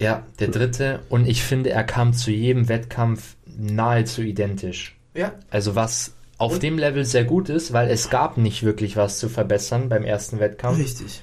Ja, 0.00 0.22
der 0.38 0.48
dritte. 0.48 1.00
Und 1.10 1.26
ich 1.28 1.42
finde, 1.42 1.70
er 1.70 1.84
kam 1.84 2.12
zu 2.14 2.30
jedem 2.30 2.68
Wettkampf 2.68 3.36
nahezu 3.58 4.22
identisch. 4.22 4.96
Ja, 5.14 5.32
Also 5.50 5.74
was 5.74 6.12
auf 6.38 6.54
Und- 6.54 6.62
dem 6.62 6.78
Level 6.78 7.04
sehr 7.04 7.24
gut 7.24 7.48
ist, 7.50 7.72
weil 7.72 7.90
es 7.90 8.08
gab 8.10 8.38
nicht 8.38 8.62
wirklich 8.62 8.96
was 8.96 9.18
zu 9.18 9.28
verbessern 9.28 9.88
beim 9.88 10.04
ersten 10.04 10.38
Wettkampf. 10.40 10.78
richtig. 10.78 11.20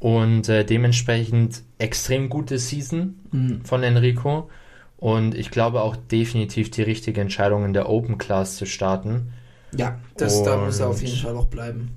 Und 0.00 0.48
äh, 0.48 0.64
dementsprechend 0.64 1.62
extrem 1.78 2.28
gute 2.28 2.58
Season 2.58 3.18
Mhm. 3.32 3.60
von 3.64 3.82
Enrico. 3.82 4.50
Und 4.98 5.34
ich 5.34 5.50
glaube 5.50 5.80
auch 5.82 5.96
definitiv 5.96 6.70
die 6.70 6.82
richtige 6.82 7.20
Entscheidung 7.22 7.64
in 7.64 7.72
der 7.72 7.88
Open 7.88 8.18
Class 8.18 8.56
zu 8.56 8.66
starten. 8.66 9.32
Ja, 9.76 9.98
das, 10.16 10.42
da 10.42 10.56
muss 10.56 10.80
er 10.80 10.88
auf 10.88 11.02
jeden 11.02 11.16
Fall 11.16 11.36
auch 11.36 11.46
bleiben. 11.46 11.96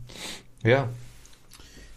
Ja. 0.64 0.90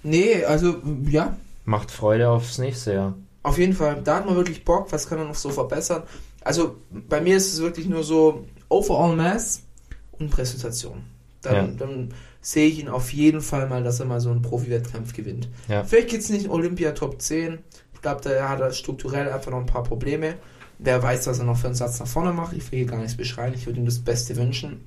Nee, 0.02 0.44
also 0.44 0.76
ja, 1.08 1.36
Macht 1.64 1.90
Freude 1.90 2.28
aufs 2.30 2.58
nächste 2.58 2.94
Jahr. 2.94 3.14
Auf 3.42 3.58
jeden 3.58 3.72
Fall, 3.72 4.00
da 4.02 4.16
hat 4.16 4.26
man 4.26 4.36
wirklich 4.36 4.64
Bock, 4.64 4.92
was 4.92 5.08
kann 5.08 5.18
man 5.18 5.26
noch 5.28 5.34
so 5.34 5.50
verbessern. 5.50 6.04
Also 6.42 6.76
bei 6.90 7.20
mir 7.20 7.36
ist 7.36 7.52
es 7.52 7.60
wirklich 7.60 7.86
nur 7.88 8.04
so 8.04 8.44
Overall 8.68 9.16
Mass 9.16 9.62
und 10.12 10.30
Präsentation. 10.30 11.02
Dann, 11.42 11.54
Ja. 11.54 11.66
dann 11.78 12.14
sehe 12.40 12.68
ich 12.68 12.78
ihn 12.78 12.88
auf 12.88 13.12
jeden 13.12 13.40
Fall 13.40 13.68
mal, 13.68 13.82
dass 13.82 13.98
er 13.98 14.06
mal 14.06 14.20
so 14.20 14.30
einen 14.30 14.42
Profi-Wettkampf 14.42 15.12
gewinnt. 15.12 15.48
Ja. 15.68 15.82
Vielleicht 15.82 16.08
geht 16.10 16.20
es 16.20 16.28
nicht 16.30 16.44
in 16.44 16.50
Olympia 16.52 16.92
Top 16.92 17.20
10. 17.20 17.58
Ich 17.94 18.00
glaube, 18.00 18.20
da 18.22 18.48
hat 18.48 18.60
er 18.60 18.72
strukturell 18.72 19.28
einfach 19.30 19.50
noch 19.50 19.58
ein 19.58 19.66
paar 19.66 19.82
Probleme. 19.82 20.34
Wer 20.78 21.02
weiß, 21.02 21.26
was 21.26 21.40
er 21.40 21.46
noch 21.46 21.56
für 21.56 21.66
einen 21.66 21.74
Satz 21.74 21.98
nach 21.98 22.06
vorne 22.06 22.32
macht. 22.32 22.52
Ich 22.52 22.70
will 22.70 22.80
hier 22.80 22.88
gar 22.88 22.98
nichts 23.00 23.16
beschreiben. 23.16 23.54
Ich 23.56 23.66
würde 23.66 23.80
ihm 23.80 23.86
das 23.86 23.98
Beste 23.98 24.36
wünschen. 24.36 24.84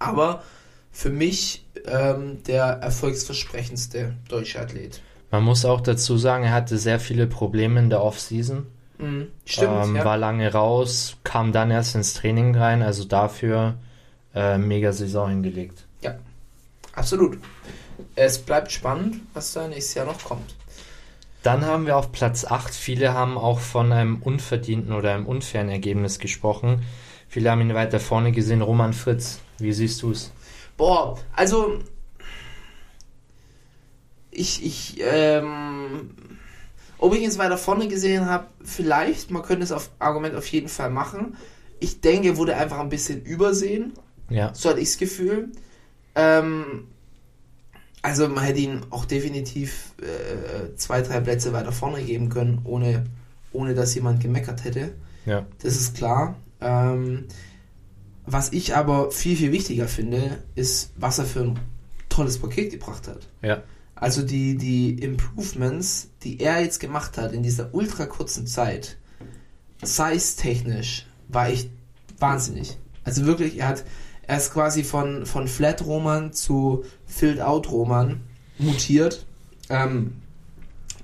Aber 0.00 0.42
für 0.90 1.10
mich 1.10 1.64
ähm, 1.86 2.42
der 2.42 2.64
erfolgsversprechendste 2.64 4.14
deutsche 4.28 4.60
Athlet. 4.60 5.00
Man 5.30 5.44
muss 5.44 5.64
auch 5.64 5.80
dazu 5.80 6.18
sagen, 6.18 6.42
er 6.42 6.52
hatte 6.52 6.76
sehr 6.76 6.98
viele 6.98 7.28
Probleme 7.28 7.78
in 7.78 7.88
der 7.88 8.02
Offseason. 8.02 8.66
Mhm. 8.98 9.28
Stimmt, 9.44 9.84
ähm, 9.84 9.96
ja. 9.96 10.04
War 10.04 10.16
lange 10.16 10.52
raus, 10.52 11.16
kam 11.22 11.52
dann 11.52 11.70
erst 11.70 11.94
ins 11.94 12.14
Training 12.14 12.56
rein, 12.56 12.82
also 12.82 13.04
dafür 13.04 13.76
äh, 14.34 14.58
mega 14.58 14.92
Saison 14.92 15.28
hingelegt. 15.28 15.86
Absolut. 16.94 17.38
Es 18.16 18.38
bleibt 18.38 18.72
spannend, 18.72 19.20
was 19.34 19.52
da 19.52 19.68
nächstes 19.68 19.94
Jahr 19.94 20.06
noch 20.06 20.22
kommt. 20.22 20.54
Dann 21.42 21.64
haben 21.64 21.86
wir 21.86 21.96
auf 21.96 22.12
Platz 22.12 22.44
8, 22.44 22.74
viele 22.74 23.14
haben 23.14 23.38
auch 23.38 23.60
von 23.60 23.92
einem 23.92 24.20
unverdienten 24.20 24.92
oder 24.92 25.14
einem 25.14 25.26
unfairen 25.26 25.70
Ergebnis 25.70 26.18
gesprochen. 26.18 26.82
Viele 27.28 27.50
haben 27.50 27.62
ihn 27.62 27.74
weiter 27.74 28.00
vorne 28.00 28.32
gesehen, 28.32 28.60
Roman 28.60 28.92
Fritz. 28.92 29.40
Wie 29.60 29.72
siehst 29.72 30.02
du 30.02 30.10
es? 30.12 30.30
Boah, 30.76 31.18
also 31.34 31.78
ich, 34.30 34.64
ich, 34.64 34.96
ähm, 35.00 36.10
ob 36.98 37.14
ich 37.14 37.22
jetzt 37.22 37.38
weiter 37.38 37.58
vorne 37.58 37.88
gesehen 37.88 38.26
habe, 38.26 38.46
vielleicht, 38.62 39.30
man 39.30 39.42
könnte 39.42 39.64
es 39.64 39.72
auf 39.72 39.90
Argument 39.98 40.34
auf 40.34 40.46
jeden 40.46 40.68
Fall 40.68 40.90
machen. 40.90 41.36
Ich 41.80 42.00
denke, 42.00 42.28
er 42.28 42.36
wurde 42.36 42.56
einfach 42.56 42.78
ein 42.78 42.88
bisschen 42.88 43.22
übersehen, 43.22 43.92
Ja, 44.28 44.54
so 44.54 44.70
hatte 44.70 44.80
ich 44.80 44.88
das 44.90 44.98
Gefühl. 44.98 45.48
Ähm, 46.14 46.86
also 48.02 48.28
man 48.28 48.44
hätte 48.44 48.60
ihn 48.60 48.80
auch 48.90 49.04
definitiv 49.04 49.92
äh, 50.00 50.74
zwei, 50.76 51.02
drei 51.02 51.20
Plätze 51.20 51.52
weiter 51.52 51.72
vorne 51.72 52.02
geben 52.02 52.28
können, 52.28 52.60
ohne, 52.64 53.04
ohne 53.52 53.74
dass 53.74 53.94
jemand 53.94 54.22
gemeckert 54.22 54.64
hätte. 54.64 54.92
ja, 55.26 55.46
Das 55.62 55.76
ist 55.76 55.96
klar. 55.96 56.36
Ähm, 56.60 57.24
was 58.32 58.52
ich 58.52 58.76
aber 58.76 59.10
viel, 59.10 59.36
viel 59.36 59.52
wichtiger 59.52 59.88
finde, 59.88 60.42
ist, 60.54 60.92
was 60.96 61.18
er 61.18 61.24
für 61.24 61.40
ein 61.40 61.60
tolles 62.08 62.38
Paket 62.38 62.70
gebracht 62.70 63.08
hat. 63.08 63.28
ja, 63.42 63.62
Also 63.94 64.22
die, 64.22 64.56
die 64.56 64.90
Improvements, 64.94 66.10
die 66.22 66.40
er 66.40 66.60
jetzt 66.60 66.80
gemacht 66.80 67.18
hat 67.18 67.32
in 67.32 67.42
dieser 67.42 67.74
ultra 67.74 68.06
kurzen 68.06 68.46
Zeit, 68.46 68.96
size-technisch, 69.82 71.06
war 71.28 71.48
echt 71.48 71.70
wahnsinnig. 72.18 72.76
Also 73.04 73.24
wirklich, 73.24 73.58
er 73.58 73.68
hat, 73.68 73.84
er 74.22 74.36
ist 74.36 74.52
quasi 74.52 74.84
von, 74.84 75.26
von 75.26 75.48
Flat 75.48 75.84
Roman 75.84 76.32
zu 76.32 76.84
Filled 77.06 77.40
Out 77.40 77.70
Roman 77.70 78.20
mutiert. 78.58 79.26
Ähm, 79.68 80.14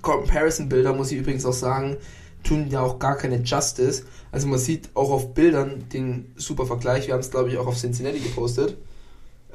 Comparison-Bilder, 0.02 0.92
muss 0.92 1.10
ich 1.10 1.18
übrigens 1.18 1.44
auch 1.46 1.52
sagen, 1.52 1.96
tun 2.44 2.68
ja 2.70 2.80
auch 2.80 2.98
gar 2.98 3.16
keine 3.16 3.38
Justice. 3.42 4.04
Also 4.36 4.48
man 4.48 4.58
sieht 4.58 4.90
auch 4.92 5.10
auf 5.10 5.32
Bildern 5.32 5.88
den 5.88 6.30
super 6.36 6.66
Vergleich. 6.66 7.06
Wir 7.06 7.14
haben 7.14 7.22
es, 7.22 7.30
glaube 7.30 7.48
ich, 7.48 7.56
auch 7.56 7.66
auf 7.66 7.78
Cincinnati 7.78 8.18
gepostet. 8.18 8.76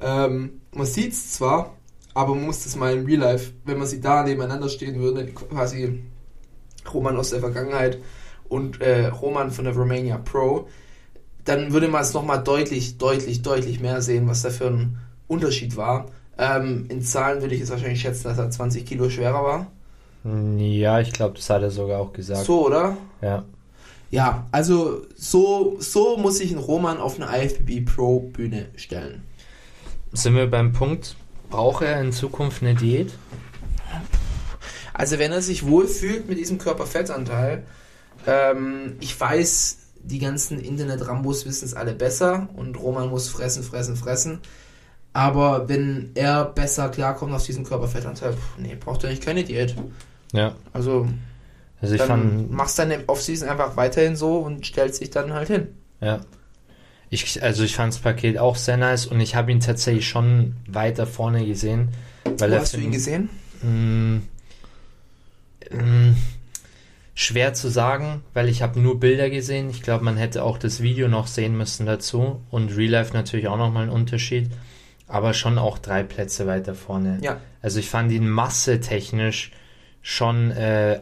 Ähm, 0.02 0.62
man 0.74 0.88
sieht 0.88 1.12
es 1.12 1.34
zwar, 1.34 1.76
aber 2.15 2.34
man 2.34 2.46
muss 2.46 2.63
das 2.63 2.76
mal 2.76 2.91
im 2.98 3.06
Real 3.06 3.20
Life, 3.20 3.52
wenn 3.63 3.78
man 3.78 3.86
sie 3.86 4.02
da 4.02 4.24
nebeneinander 4.24 4.70
stehen 4.70 5.00
würde, 5.00 5.28
quasi 5.28 6.02
Roman 6.91 7.15
aus 7.15 7.30
der 7.30 7.41
Vergangenheit 7.41 8.00
und 8.50 8.82
äh, 8.82 9.06
Roman 9.06 9.52
von 9.52 9.65
der 9.65 9.76
Romania 9.76 10.17
Pro, 10.17 10.67
dann 11.46 11.74
würde 11.74 11.88
man 11.88 12.02
es 12.02 12.15
nochmal 12.15 12.44
deutlich, 12.44 12.98
deutlich, 12.98 13.44
deutlich 13.44 13.82
mehr 13.82 14.02
sehen, 14.02 14.28
was 14.28 14.41
da 14.41 14.50
für 14.50 14.65
ein 14.65 14.98
Unterschied 15.28 15.78
war. 15.78 16.08
Ähm, 16.39 16.88
in 16.89 17.04
Zahlen 17.04 17.41
würde 17.44 17.54
ich 17.54 17.60
jetzt 17.60 17.70
wahrscheinlich 17.70 18.02
schätzen, 18.02 18.30
dass 18.30 18.39
er 18.39 18.50
20 18.50 18.84
Kilo 18.84 19.12
schwerer 19.12 19.44
war. 19.44 19.67
ja, 20.58 21.00
ich 21.00 21.13
glaube, 21.13 21.36
das 21.36 21.48
hat 21.52 21.62
er 21.62 21.70
sogar 21.70 22.00
auch 22.00 22.13
gesagt. 22.13 22.46
So, 22.46 22.65
oder? 22.65 22.98
Ja, 23.22 23.46
Ja, 24.12 24.45
also 24.52 25.06
so, 25.15 25.78
so 25.80 26.17
muss 26.17 26.38
sich 26.38 26.52
ein 26.52 26.58
Roman 26.58 26.97
auf 26.97 27.19
eine 27.19 27.43
IFBB 27.45 27.86
Pro 27.89 28.19
Bühne 28.19 28.67
stellen. 28.76 29.24
sind 30.12 30.36
wir 30.36 30.47
beim 30.47 30.74
Punkt, 30.74 31.15
braucht 31.50 31.84
er 31.84 32.00
in 32.02 32.12
Zukunft 32.12 32.62
eine 32.62 32.76
Diät? 32.76 33.13
Also 34.93 35.17
wenn 35.17 35.32
er 35.32 35.41
sich 35.41 35.65
wohlfühlt 35.65 36.28
mit 36.28 36.38
diesem 36.38 36.58
Körperfettanteil, 36.58 37.63
ähm, 38.28 38.97
ich 39.00 39.17
weiß, 39.19 39.78
die 40.04 40.19
ganzen 40.19 40.60
Internet-Rambos 40.60 41.45
wissen 41.45 41.65
es 41.65 41.74
alle 41.74 41.93
besser 41.93 42.50
und 42.56 42.78
Roman 42.78 43.10
muss 43.10 43.30
fressen, 43.30 43.63
fressen, 43.63 43.95
fressen. 43.95 44.39
Aber 45.13 45.69
wenn 45.69 46.12
er 46.15 46.45
besser 46.45 46.89
klarkommt 46.89 47.34
auf 47.34 47.45
diesen 47.45 47.63
Körperfettanteil, 47.63 48.34
pff, 48.34 48.58
nee, 48.58 48.76
braucht 48.76 49.04
er 49.04 49.10
nicht 49.10 49.24
keine 49.24 49.43
Diät. 49.43 49.76
Ja, 50.34 50.56
Also 50.74 51.08
also 51.82 51.94
ich 51.96 52.00
dann 52.00 52.08
fand, 52.08 52.52
machst 52.52 52.78
deine 52.80 53.04
Offseason 53.08 53.50
einfach 53.50 53.76
weiterhin 53.78 54.15
so 54.15 54.38
und 54.39 54.65
stellst 54.65 55.02
dich 55.02 55.10
dann 55.10 55.34
halt 55.34 55.48
hin. 55.48 55.67
Ja. 56.00 56.22
Ich, 57.10 57.44
also 57.44 57.63
ich 57.63 57.76
fand 57.76 57.94
das 57.94 58.00
Paket 58.00 58.38
auch 58.38 58.56
sehr 58.56 58.78
nice 58.78 59.06
und 59.06 59.20
ich 59.20 59.36
habe 59.36 59.52
ihn 59.52 59.60
tatsächlich 59.60 60.08
schon 60.08 60.56
weiter 60.67 61.06
vorne 61.08 61.46
gesehen. 61.46 61.89
Weil 62.38 62.52
Wo 62.52 62.56
hast 62.56 62.74
du 62.74 62.78
für- 62.78 62.84
ihn 62.84 62.91
gesehen? 62.91 63.30
Mm, 63.63 64.17
mm, 65.76 66.15
schwer 67.13 67.54
zu 67.54 67.70
sagen, 67.70 68.24
weil 68.34 68.48
ich 68.50 68.62
habe 68.62 68.80
nur 68.80 69.00
Bilder 69.00 69.30
gesehen. 69.30 69.70
Ich 69.70 69.82
glaube, 69.82 70.04
man 70.06 70.17
hätte 70.17 70.44
auch 70.44 70.58
das 70.58 70.82
Video 70.82 71.08
noch 71.08 71.28
sehen 71.28 71.58
müssen 71.58 71.86
dazu 71.86 72.41
und 72.50 72.76
Real 72.76 72.91
Life 72.91 73.13
natürlich 73.13 73.48
auch 73.48 73.58
nochmal 73.58 73.84
ein 73.84 73.89
Unterschied. 73.89 74.50
Aber 75.08 75.34
schon 75.34 75.58
auch 75.58 75.78
drei 75.78 76.04
Plätze 76.04 76.48
weiter 76.48 76.74
vorne. 76.74 77.17
Ja. 77.22 77.41
Also 77.62 77.80
ich 77.80 77.89
fand 77.89 78.12
ihn 78.13 78.30
massetechnisch 78.30 79.52
schon 80.02 80.52
äh, 80.52 81.02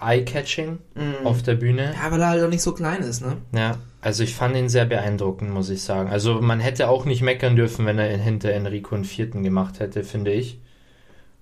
eye-catching 0.00 0.78
Mhm. 0.94 1.26
auf 1.26 1.42
der 1.42 1.54
Bühne. 1.54 1.94
Ja, 1.94 2.10
weil 2.10 2.20
er 2.20 2.28
halt 2.28 2.42
auch 2.44 2.48
nicht 2.48 2.62
so 2.62 2.72
klein 2.72 3.00
ist, 3.02 3.20
ne? 3.22 3.36
Ja, 3.54 3.76
also 4.00 4.22
ich 4.22 4.34
fand 4.34 4.56
ihn 4.56 4.68
sehr 4.68 4.84
beeindruckend, 4.84 5.50
muss 5.50 5.70
ich 5.70 5.82
sagen. 5.82 6.10
Also 6.10 6.40
man 6.40 6.60
hätte 6.60 6.88
auch 6.88 7.04
nicht 7.04 7.22
meckern 7.22 7.56
dürfen, 7.56 7.86
wenn 7.86 7.98
er 7.98 8.16
hinter 8.16 8.50
Enrico 8.52 8.94
einen 8.94 9.04
vierten 9.04 9.42
gemacht 9.42 9.80
hätte, 9.80 10.04
finde 10.04 10.32
ich. 10.32 10.60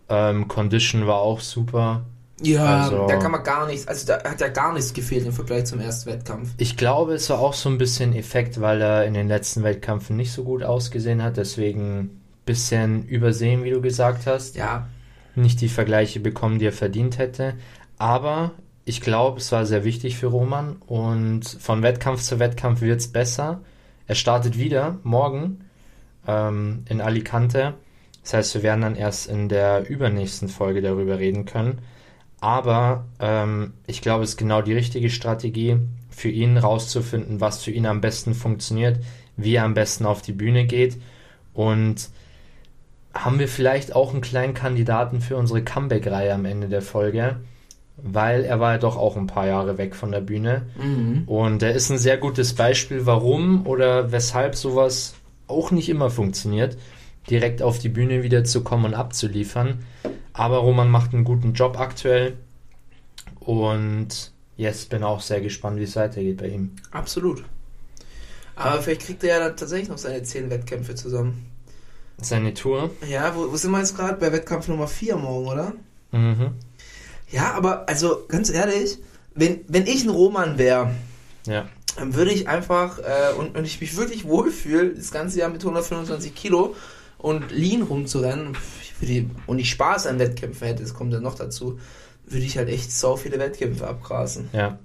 Ähm, 0.08 0.48
Condition 0.48 1.06
war 1.06 1.16
auch 1.20 1.40
super. 1.40 2.04
Ja, 2.42 2.84
Also- 2.84 3.06
da 3.06 3.16
kann 3.16 3.32
man 3.32 3.42
gar 3.44 3.66
nichts, 3.66 3.86
also 3.86 4.06
da 4.06 4.22
hat 4.24 4.40
ja 4.40 4.48
gar 4.48 4.72
nichts 4.72 4.94
gefehlt 4.94 5.26
im 5.26 5.32
Vergleich 5.32 5.66
zum 5.66 5.78
ersten 5.78 6.10
Wettkampf. 6.10 6.50
Ich 6.56 6.76
glaube, 6.76 7.12
es 7.14 7.28
war 7.28 7.38
auch 7.38 7.52
so 7.52 7.68
ein 7.68 7.76
bisschen 7.76 8.14
Effekt, 8.14 8.60
weil 8.62 8.80
er 8.80 9.04
in 9.04 9.12
den 9.14 9.28
letzten 9.28 9.62
Wettkämpfen 9.62 10.16
nicht 10.16 10.32
so 10.32 10.42
gut 10.44 10.62
ausgesehen 10.62 11.22
hat, 11.22 11.36
deswegen 11.36 12.20
bisschen 12.46 13.06
übersehen, 13.06 13.62
wie 13.62 13.70
du 13.70 13.80
gesagt 13.80 14.26
hast. 14.26 14.56
Ja, 14.56 14.88
Nicht 15.36 15.60
die 15.60 15.68
Vergleiche 15.68 16.18
bekommen, 16.18 16.58
die 16.58 16.66
er 16.66 16.72
verdient 16.72 17.18
hätte. 17.18 17.54
Aber 18.00 18.52
ich 18.86 19.02
glaube, 19.02 19.40
es 19.40 19.52
war 19.52 19.66
sehr 19.66 19.84
wichtig 19.84 20.16
für 20.16 20.28
Roman 20.28 20.76
und 20.86 21.44
von 21.44 21.82
Wettkampf 21.82 22.22
zu 22.22 22.38
Wettkampf 22.38 22.80
wird 22.80 22.98
es 22.98 23.12
besser. 23.12 23.60
Er 24.06 24.14
startet 24.14 24.56
wieder 24.56 24.98
morgen 25.02 25.66
ähm, 26.26 26.86
in 26.88 27.02
Alicante. 27.02 27.74
Das 28.22 28.32
heißt, 28.32 28.54
wir 28.54 28.62
werden 28.62 28.80
dann 28.80 28.96
erst 28.96 29.28
in 29.28 29.50
der 29.50 29.86
übernächsten 29.86 30.48
Folge 30.48 30.80
darüber 30.80 31.18
reden 31.18 31.44
können. 31.44 31.80
Aber 32.40 33.04
ähm, 33.18 33.74
ich 33.86 34.00
glaube, 34.00 34.24
es 34.24 34.30
ist 34.30 34.36
genau 34.38 34.62
die 34.62 34.72
richtige 34.72 35.10
Strategie 35.10 35.76
für 36.08 36.30
ihn 36.30 36.56
rauszufinden, 36.56 37.42
was 37.42 37.62
für 37.62 37.70
ihn 37.70 37.84
am 37.84 38.00
besten 38.00 38.32
funktioniert, 38.32 38.98
wie 39.36 39.56
er 39.56 39.64
am 39.64 39.74
besten 39.74 40.06
auf 40.06 40.22
die 40.22 40.32
Bühne 40.32 40.64
geht. 40.64 40.96
Und 41.52 42.08
haben 43.12 43.38
wir 43.38 43.48
vielleicht 43.48 43.94
auch 43.94 44.12
einen 44.12 44.22
kleinen 44.22 44.54
Kandidaten 44.54 45.20
für 45.20 45.36
unsere 45.36 45.62
Comeback-Reihe 45.62 46.32
am 46.32 46.46
Ende 46.46 46.70
der 46.70 46.80
Folge, 46.80 47.40
weil 48.02 48.44
er 48.44 48.60
war 48.60 48.72
ja 48.72 48.78
doch 48.78 48.96
auch 48.96 49.16
ein 49.16 49.26
paar 49.26 49.46
Jahre 49.46 49.78
weg 49.78 49.94
von 49.94 50.12
der 50.12 50.20
Bühne. 50.20 50.62
Und 51.26 51.62
er 51.62 51.74
ist 51.74 51.90
ein 51.90 51.98
sehr 51.98 52.16
gutes 52.16 52.54
Beispiel, 52.54 53.06
warum 53.06 53.66
oder 53.66 54.12
weshalb 54.12 54.54
sowas 54.54 55.14
auch 55.46 55.70
nicht 55.70 55.88
immer 55.88 56.10
funktioniert, 56.10 56.76
direkt 57.28 57.62
auf 57.62 57.78
die 57.78 57.88
Bühne 57.88 58.22
wieder 58.22 58.44
zu 58.44 58.62
kommen 58.62 58.84
und 58.86 58.94
abzuliefern. 58.94 59.84
Aber 60.32 60.58
Roman 60.58 60.90
macht 60.90 61.12
einen 61.12 61.24
guten 61.24 61.52
Job 61.54 61.78
aktuell. 61.78 62.36
Und 63.40 64.32
yes, 64.56 64.86
bin 64.86 65.02
auch 65.02 65.20
sehr 65.20 65.40
gespannt, 65.40 65.78
wie 65.78 65.84
es 65.84 65.96
weitergeht 65.96 66.38
bei 66.38 66.48
ihm. 66.48 66.72
absolut. 66.90 67.44
Aber 68.56 68.82
vielleicht 68.82 69.02
kriegt 69.02 69.24
er 69.24 69.38
ja 69.38 69.38
dann 69.48 69.56
tatsächlich 69.56 69.88
noch 69.88 69.96
seine 69.96 70.22
10 70.22 70.50
Wettkämpfe 70.50 70.94
zusammen. 70.94 71.46
Seine 72.20 72.52
Tour. 72.52 72.90
Ja, 73.08 73.34
wo, 73.34 73.50
wo 73.50 73.56
sind 73.56 73.70
wir 73.70 73.78
jetzt 73.78 73.96
gerade? 73.96 74.18
Bei 74.18 74.30
Wettkampf 74.32 74.68
Nummer 74.68 74.86
4 74.86 75.16
morgen, 75.16 75.46
oder? 75.46 75.72
Mhm. 76.12 76.50
Ja, 77.30 77.52
aber 77.54 77.88
also 77.88 78.24
ganz 78.28 78.50
ehrlich, 78.50 78.98
wenn, 79.34 79.60
wenn 79.68 79.86
ich 79.86 80.04
ein 80.04 80.10
Roman 80.10 80.58
wäre, 80.58 80.90
Ja. 81.46 81.68
dann 81.96 82.14
würde 82.14 82.32
ich 82.32 82.48
einfach 82.48 82.98
äh, 82.98 83.34
und, 83.38 83.56
und 83.56 83.64
ich 83.64 83.80
mich 83.80 83.96
wirklich 83.96 84.24
wohlfühle, 84.24 84.94
das 84.94 85.10
ganze 85.10 85.38
Jahr 85.38 85.48
mit 85.50 85.62
125 85.62 86.34
Kilo 86.34 86.74
und 87.18 87.50
lean 87.52 87.82
rumzurennen 87.82 88.56
würde, 89.00 89.26
und 89.46 89.58
ich 89.58 89.70
Spaß 89.70 90.06
an 90.06 90.18
Wettkämpfen 90.18 90.66
hätte, 90.66 90.82
das 90.82 90.94
kommt 90.94 91.12
dann 91.12 91.22
noch 91.22 91.34
dazu, 91.36 91.78
würde 92.26 92.44
ich 92.44 92.56
halt 92.58 92.68
echt 92.68 92.92
so 92.92 93.16
viele 93.16 93.38
Wettkämpfe 93.38 93.86
abgrasen. 93.86 94.48
Ja. 94.52 94.78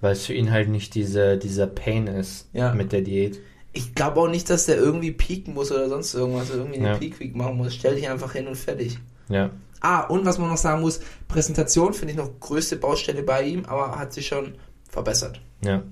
Weil 0.00 0.12
es 0.12 0.24
für 0.24 0.32
ihn 0.34 0.50
halt 0.50 0.68
nicht 0.70 0.94
diese, 0.94 1.36
dieser 1.36 1.66
Pain 1.66 2.06
ist 2.06 2.46
Ja. 2.52 2.72
mit 2.74 2.92
der 2.92 3.02
Diät. 3.02 3.38
Ich 3.72 3.94
glaube 3.94 4.20
auch 4.20 4.28
nicht, 4.28 4.48
dass 4.50 4.66
der 4.66 4.76
irgendwie 4.78 5.12
pieken 5.12 5.54
muss 5.54 5.70
oder 5.70 5.88
sonst 5.88 6.14
irgendwas, 6.14 6.50
irgendwie 6.50 6.78
eine 6.78 6.88
Ja. 6.88 6.96
Peak 6.98 7.20
Week 7.20 7.36
machen 7.36 7.56
muss. 7.56 7.74
Stell 7.74 7.94
dich 7.94 8.08
einfach 8.08 8.32
hin 8.32 8.46
und 8.48 8.56
fertig. 8.56 8.98
Ja. 9.28 9.50
Ah, 9.80 10.02
und 10.02 10.26
was 10.26 10.38
man 10.38 10.48
noch 10.48 10.56
sagen 10.56 10.82
muss, 10.82 11.00
Präsentation 11.28 11.94
finde 11.94 12.12
ich 12.12 12.18
noch 12.18 12.38
größte 12.40 12.76
Baustelle 12.76 13.22
bei 13.22 13.44
ihm, 13.44 13.64
aber 13.64 13.98
hat 13.98 14.12
sich 14.12 14.26
schon 14.26 14.54
verbessert. 14.88 15.40
Ja. 15.64 15.82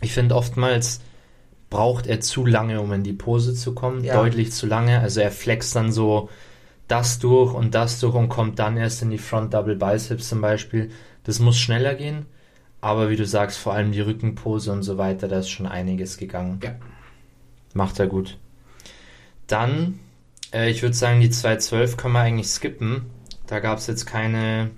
Ich 0.00 0.12
finde 0.12 0.34
oftmals 0.34 1.00
braucht 1.70 2.06
er 2.06 2.20
zu 2.20 2.46
lange, 2.46 2.80
um 2.80 2.92
in 2.92 3.02
die 3.02 3.12
Pose 3.12 3.54
zu 3.54 3.74
kommen. 3.74 4.04
Ja. 4.04 4.14
Deutlich 4.14 4.52
zu 4.52 4.66
lange. 4.66 5.00
Also 5.00 5.20
er 5.20 5.32
flext 5.32 5.74
dann 5.74 5.90
so 5.90 6.28
das 6.86 7.18
durch 7.18 7.52
und 7.54 7.74
das 7.74 7.98
durch 7.98 8.14
und 8.14 8.28
kommt 8.28 8.58
dann 8.58 8.76
erst 8.76 9.02
in 9.02 9.10
die 9.10 9.18
Front 9.18 9.54
Double 9.54 9.74
Biceps 9.74 10.28
zum 10.28 10.40
Beispiel. 10.40 10.90
Das 11.24 11.40
muss 11.40 11.58
schneller 11.58 11.94
gehen. 11.94 12.26
Aber 12.80 13.08
wie 13.08 13.16
du 13.16 13.26
sagst, 13.26 13.58
vor 13.58 13.72
allem 13.72 13.92
die 13.92 14.02
Rückenpose 14.02 14.70
und 14.70 14.82
so 14.82 14.98
weiter, 14.98 15.26
da 15.26 15.38
ist 15.38 15.48
schon 15.48 15.66
einiges 15.66 16.18
gegangen. 16.18 16.60
Ja. 16.62 16.74
Macht 17.72 17.98
er 17.98 18.06
gut. 18.06 18.38
Dann, 19.46 19.98
äh, 20.52 20.70
ich 20.70 20.82
würde 20.82 20.94
sagen, 20.94 21.20
die 21.20 21.30
212 21.30 21.96
können 21.96 22.14
wir 22.14 22.20
eigentlich 22.20 22.48
skippen. 22.48 23.06
Da 23.46 23.60
gab 23.60 23.78
es 23.78 23.86
jetzt 23.86 24.06
keine 24.06 24.70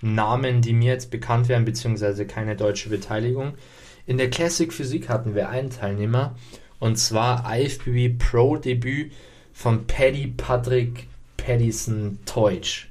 Namen, 0.00 0.60
die 0.60 0.72
mir 0.72 0.92
jetzt 0.92 1.10
bekannt 1.10 1.48
wären, 1.48 1.64
beziehungsweise 1.64 2.26
keine 2.26 2.56
deutsche 2.56 2.88
Beteiligung. 2.88 3.54
In 4.06 4.18
der 4.18 4.30
Classic 4.30 4.72
Physik 4.72 5.08
hatten 5.08 5.34
wir 5.34 5.48
einen 5.48 5.70
Teilnehmer 5.70 6.34
und 6.80 6.96
zwar 6.96 7.44
IFBB 7.56 8.18
Pro 8.18 8.56
Debüt 8.56 9.12
von 9.52 9.86
Paddy 9.86 10.34
Patrick 10.36 11.06
Paddison 11.36 12.18
Teutsch. 12.26 12.88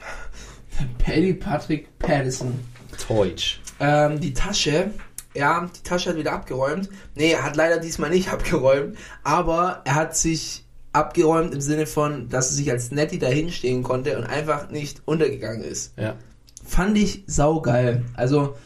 Paddy 0.98 1.34
Patrick 1.34 1.98
Patterson. 1.98 2.58
Teutsch. 2.98 3.60
Ähm, 3.80 4.20
die 4.20 4.32
Tasche, 4.32 4.90
ja, 5.34 5.68
die 5.74 5.82
Tasche 5.82 6.10
hat 6.10 6.16
wieder 6.16 6.32
abgeräumt. 6.32 6.88
Nee, 7.14 7.32
er 7.32 7.44
hat 7.44 7.56
leider 7.56 7.78
diesmal 7.78 8.10
nicht 8.10 8.28
abgeräumt, 8.32 8.96
aber 9.22 9.82
er 9.84 9.94
hat 9.94 10.16
sich 10.16 10.64
abgeräumt 10.98 11.54
im 11.54 11.60
Sinne 11.60 11.86
von, 11.86 12.28
dass 12.28 12.50
er 12.50 12.56
sich 12.56 12.70
als 12.70 12.90
Netty 12.90 13.18
dahinstehen 13.18 13.82
konnte 13.82 14.16
und 14.16 14.24
einfach 14.24 14.70
nicht 14.70 15.02
untergegangen 15.06 15.62
ist. 15.62 15.92
Ja. 15.96 16.16
Fand 16.64 16.98
ich 16.98 17.24
saugeil. 17.26 18.04
Also, 18.14 18.56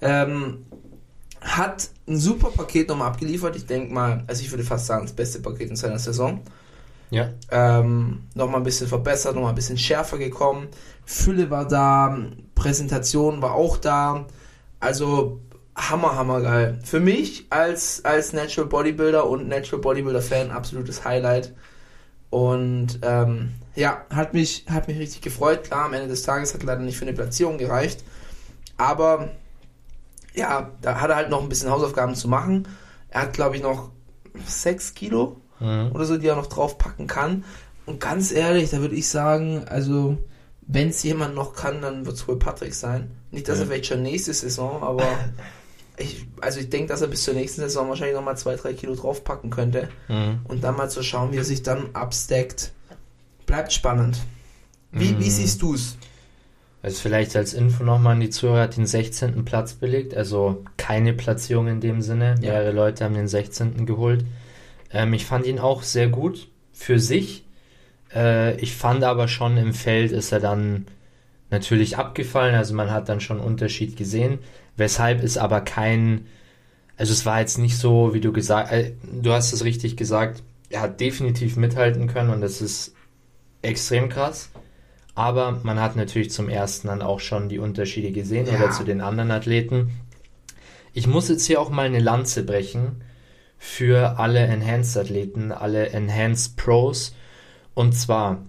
ähm, 0.00 0.66
hat 1.40 1.90
ein 2.08 2.18
super 2.18 2.50
Paket 2.50 2.88
nochmal 2.88 3.08
abgeliefert. 3.08 3.56
Ich 3.56 3.66
denke 3.66 3.92
mal, 3.92 4.24
also 4.26 4.42
ich 4.42 4.50
würde 4.50 4.64
fast 4.64 4.86
sagen, 4.86 5.04
das 5.04 5.14
beste 5.14 5.40
Paket 5.40 5.70
in 5.70 5.76
seiner 5.76 5.98
Saison. 5.98 6.40
Ja. 7.10 7.30
Ähm, 7.50 8.22
nochmal 8.34 8.60
ein 8.60 8.64
bisschen 8.64 8.88
verbessert, 8.88 9.34
nochmal 9.34 9.52
ein 9.52 9.56
bisschen 9.56 9.78
schärfer 9.78 10.18
gekommen. 10.18 10.68
Fülle 11.04 11.50
war 11.50 11.66
da, 11.66 12.18
Präsentation 12.54 13.42
war 13.42 13.54
auch 13.54 13.76
da. 13.76 14.26
Also 14.80 15.40
hammer, 15.76 16.16
hammer 16.16 16.40
geil. 16.40 16.78
Für 16.82 17.00
mich 17.00 17.46
als, 17.50 18.04
als 18.04 18.32
Natural 18.32 18.68
Bodybuilder 18.68 19.28
und 19.28 19.46
Natural 19.48 19.80
Bodybuilder 19.80 20.22
Fan 20.22 20.50
absolutes 20.50 21.04
Highlight. 21.04 21.52
Und 22.30 22.98
ähm, 23.02 23.54
ja, 23.74 24.04
hat 24.10 24.34
mich, 24.34 24.64
hat 24.68 24.88
mich 24.88 24.98
richtig 24.98 25.20
gefreut. 25.20 25.64
Klar, 25.64 25.84
am 25.86 25.92
Ende 25.94 26.08
des 26.08 26.22
Tages 26.22 26.54
hat 26.54 26.62
leider 26.62 26.80
nicht 26.80 26.96
für 26.98 27.04
eine 27.04 27.12
Platzierung 27.14 27.58
gereicht. 27.58 28.02
Aber 28.76 29.30
ja, 30.34 30.70
da 30.82 31.00
hat 31.00 31.10
er 31.10 31.16
halt 31.16 31.30
noch 31.30 31.42
ein 31.42 31.48
bisschen 31.48 31.70
Hausaufgaben 31.70 32.14
zu 32.14 32.28
machen. 32.28 32.66
Er 33.10 33.22
hat, 33.22 33.32
glaube 33.32 33.56
ich, 33.56 33.62
noch 33.62 33.90
6 34.46 34.94
Kilo 34.94 35.40
Mhm. 35.58 35.92
oder 35.94 36.04
so, 36.04 36.18
die 36.18 36.26
er 36.26 36.36
noch 36.36 36.48
draufpacken 36.48 37.06
kann. 37.06 37.44
Und 37.86 37.98
ganz 37.98 38.30
ehrlich, 38.30 38.68
da 38.68 38.80
würde 38.80 38.94
ich 38.94 39.08
sagen, 39.08 39.64
also 39.68 40.18
wenn 40.66 40.90
es 40.90 41.02
jemand 41.02 41.34
noch 41.34 41.54
kann, 41.54 41.80
dann 41.80 42.04
wird 42.04 42.16
es 42.16 42.28
wohl 42.28 42.38
Patrick 42.38 42.74
sein. 42.74 43.10
Nicht, 43.30 43.48
dass 43.48 43.56
Ja. 43.56 43.64
er 43.64 43.68
vielleicht 43.68 43.86
schon 43.86 44.02
nächste 44.02 44.34
Saison, 44.34 44.82
aber 44.82 45.06
ich, 45.98 46.26
also 46.40 46.60
ich 46.60 46.70
denke, 46.70 46.88
dass 46.88 47.02
er 47.02 47.08
bis 47.08 47.24
zur 47.24 47.34
nächsten 47.34 47.60
Saison 47.62 47.88
wahrscheinlich 47.88 48.16
nochmal 48.16 48.36
zwei, 48.36 48.56
drei 48.56 48.72
Kilo 48.74 48.94
draufpacken 48.94 49.50
könnte. 49.50 49.88
Mhm. 50.08 50.40
Und 50.44 50.62
dann 50.64 50.76
mal 50.76 50.90
zu 50.90 51.02
schauen, 51.02 51.32
wie 51.32 51.38
er 51.38 51.44
sich 51.44 51.62
dann 51.62 51.90
abstackt. 51.94 52.72
Bleibt 53.46 53.72
spannend. 53.72 54.18
Wie, 54.92 55.10
wie 55.18 55.24
Mhm. 55.26 55.30
siehst 55.30 55.62
du's? 55.62 55.96
Also 56.82 57.00
vielleicht 57.00 57.34
als 57.36 57.52
Info 57.54 57.82
nochmal 57.84 58.14
an 58.14 58.20
die 58.20 58.30
Zuhörer, 58.30 58.62
hat 58.62 58.76
den 58.76 58.86
16. 58.86 59.44
Platz 59.44 59.72
belegt, 59.74 60.14
also 60.14 60.64
keine 60.76 61.12
Platzierung 61.12 61.66
in 61.66 61.80
dem 61.80 62.00
Sinne. 62.02 62.36
Ja. 62.40 62.52
Mehrere 62.52 62.72
Leute 62.72 63.04
haben 63.04 63.14
den 63.14 63.28
16. 63.28 63.86
geholt. 63.86 64.24
Ähm, 64.92 65.12
ich 65.14 65.26
fand 65.26 65.46
ihn 65.46 65.58
auch 65.58 65.82
sehr 65.82 66.08
gut 66.08 66.48
für 66.72 67.00
sich. 67.00 67.44
Äh, 68.14 68.56
ich 68.60 68.74
fand 68.74 69.02
aber 69.02 69.26
schon 69.26 69.56
im 69.56 69.72
Feld 69.74 70.12
ist 70.12 70.30
er 70.32 70.40
dann 70.40 70.86
natürlich 71.50 71.96
abgefallen, 71.96 72.54
also 72.54 72.74
man 72.74 72.90
hat 72.90 73.08
dann 73.08 73.20
schon 73.20 73.38
einen 73.38 73.46
Unterschied 73.46 73.96
gesehen. 73.96 74.38
Weshalb 74.76 75.22
ist 75.22 75.38
aber 75.38 75.60
kein, 75.62 76.26
also 76.96 77.12
es 77.12 77.24
war 77.26 77.40
jetzt 77.40 77.58
nicht 77.58 77.76
so, 77.78 78.14
wie 78.14 78.20
du 78.20 78.32
gesagt, 78.32 78.72
äh, 78.72 78.92
du 79.20 79.32
hast 79.32 79.52
es 79.52 79.64
richtig 79.64 79.96
gesagt, 79.96 80.42
er 80.70 80.80
hat 80.82 81.00
definitiv 81.00 81.56
mithalten 81.56 82.08
können 82.08 82.30
und 82.30 82.40
das 82.40 82.60
ist 82.60 82.94
extrem 83.62 84.08
krass. 84.08 84.50
Aber 85.14 85.60
man 85.62 85.80
hat 85.80 85.96
natürlich 85.96 86.30
zum 86.30 86.48
ersten 86.50 86.88
dann 86.88 87.00
auch 87.00 87.20
schon 87.20 87.48
die 87.48 87.58
Unterschiede 87.58 88.12
gesehen 88.12 88.46
Ja. 88.46 88.56
oder 88.56 88.70
zu 88.70 88.84
den 88.84 89.00
anderen 89.00 89.30
Athleten. 89.30 89.92
Ich 90.92 91.06
muss 91.06 91.28
jetzt 91.28 91.46
hier 91.46 91.60
auch 91.60 91.70
mal 91.70 91.86
eine 91.86 92.00
Lanze 92.00 92.42
brechen 92.42 93.02
für 93.58 94.18
alle 94.18 94.40
Enhanced-Athleten, 94.40 95.52
alle 95.52 95.88
Enhanced 95.90 96.56
Pros. 96.56 97.14
Und 97.74 97.94
zwar 97.94 98.42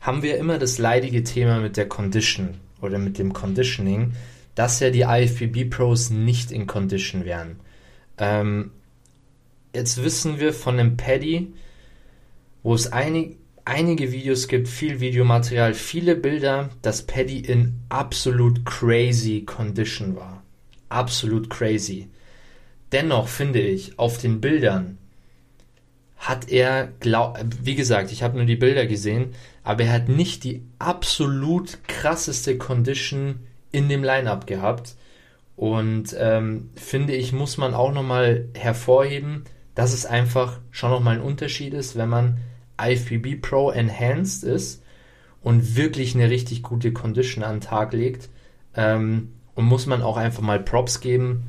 haben 0.00 0.22
wir 0.22 0.38
immer 0.38 0.58
das 0.58 0.78
leidige 0.78 1.22
Thema 1.22 1.60
mit 1.60 1.76
der 1.76 1.88
Condition 1.88 2.54
oder 2.80 2.98
mit 2.98 3.18
dem 3.18 3.32
Conditioning, 3.32 4.12
dass 4.58 4.80
ja 4.80 4.90
die 4.90 5.02
IFBB 5.02 5.70
Pros 5.70 6.10
nicht 6.10 6.50
in 6.50 6.66
Condition 6.66 7.24
wären. 7.24 7.60
Ähm, 8.18 8.72
jetzt 9.72 10.02
wissen 10.02 10.40
wir 10.40 10.52
von 10.52 10.80
einem 10.80 10.96
Paddy, 10.96 11.54
wo 12.64 12.74
es 12.74 12.92
einig, 12.92 13.36
einige 13.64 14.10
Videos 14.10 14.48
gibt, 14.48 14.66
viel 14.66 14.98
Videomaterial, 14.98 15.74
viele 15.74 16.16
Bilder, 16.16 16.70
dass 16.82 17.06
Paddy 17.06 17.38
in 17.38 17.78
absolut 17.88 18.66
crazy 18.66 19.44
Condition 19.46 20.16
war. 20.16 20.42
Absolut 20.88 21.48
crazy. 21.50 22.08
Dennoch 22.90 23.28
finde 23.28 23.60
ich, 23.60 23.96
auf 23.96 24.18
den 24.18 24.40
Bildern 24.40 24.98
hat 26.16 26.48
er, 26.48 26.88
glaub, 26.98 27.38
wie 27.62 27.76
gesagt, 27.76 28.10
ich 28.10 28.24
habe 28.24 28.36
nur 28.36 28.46
die 28.46 28.56
Bilder 28.56 28.86
gesehen, 28.86 29.34
aber 29.62 29.84
er 29.84 29.92
hat 29.92 30.08
nicht 30.08 30.42
die 30.42 30.64
absolut 30.80 31.78
krasseste 31.86 32.58
Condition 32.58 33.46
in 33.72 33.88
dem 33.88 34.02
Lineup 34.02 34.46
gehabt. 34.46 34.96
Und 35.56 36.14
ähm, 36.18 36.70
finde 36.76 37.14
ich, 37.14 37.32
muss 37.32 37.56
man 37.56 37.74
auch 37.74 37.92
nochmal 37.92 38.48
hervorheben, 38.54 39.44
dass 39.74 39.92
es 39.92 40.06
einfach 40.06 40.60
schon 40.70 40.90
nochmal 40.90 41.16
ein 41.16 41.22
Unterschied 41.22 41.74
ist, 41.74 41.96
wenn 41.96 42.08
man 42.08 42.38
IFBB 42.80 43.40
Pro 43.42 43.70
Enhanced 43.70 44.44
ist 44.44 44.82
und 45.42 45.76
wirklich 45.76 46.14
eine 46.14 46.30
richtig 46.30 46.62
gute 46.62 46.92
Condition 46.92 47.42
an 47.42 47.56
den 47.56 47.60
Tag 47.60 47.92
legt. 47.92 48.28
Ähm, 48.76 49.32
und 49.54 49.64
muss 49.64 49.86
man 49.86 50.02
auch 50.02 50.16
einfach 50.16 50.42
mal 50.42 50.60
Props 50.60 51.00
geben 51.00 51.42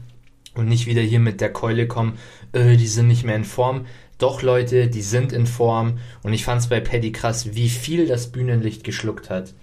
und 0.56 0.68
nicht 0.68 0.88
wieder 0.88 1.02
hier 1.02 1.20
mit 1.20 1.42
der 1.42 1.54
Keule 1.54 1.88
kommen, 1.88 2.18
äh, 2.54 2.76
die 2.76 2.88
sind 2.88 3.08
nicht 3.08 3.24
mehr 3.24 3.36
in 3.36 3.46
Form. 3.46 3.86
Doch 4.18 4.42
Leute, 4.42 4.88
die 4.88 5.04
sind 5.04 5.32
in 5.32 5.46
Form 5.46 6.00
und 6.24 6.34
ich 6.34 6.44
fand 6.44 6.62
es 6.62 6.68
bei 6.68 6.80
Paddy 6.80 7.12
krass, 7.12 7.54
wie 7.54 7.70
viel 7.70 8.08
das 8.08 8.32
Bühnenlicht 8.32 8.84
geschluckt 8.84 9.30
hat 9.30 9.54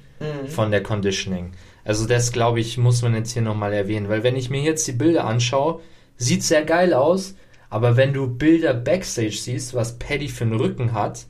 von 0.47 0.71
der 0.71 0.83
Conditioning. 0.83 1.53
Also 1.87 2.07
das, 2.07 2.33
glaube 2.33 2.59
ich, 2.61 2.79
muss 2.79 3.01
man 3.03 3.15
jetzt 3.15 3.33
hier 3.33 3.43
nochmal 3.43 3.73
erwähnen, 3.73 4.09
weil 4.09 4.23
wenn 4.25 4.35
ich 4.37 4.51
mir 4.51 4.61
jetzt 4.61 4.87
die 4.89 4.93
Bilder 4.93 5.25
anschaue, 5.25 5.81
sieht 6.17 6.43
sehr 6.43 6.65
geil 6.65 6.93
aus, 6.93 7.35
aber 7.71 7.97
wenn 7.97 8.13
du 8.13 8.27
Bilder 8.27 8.75
Backstage 8.75 9.31
siehst, 9.37 9.73
was 9.73 9.99
Paddy 9.99 10.29
für 10.29 10.45
einen 10.45 10.59
Rücken 10.61 10.93
hat, 10.93 11.27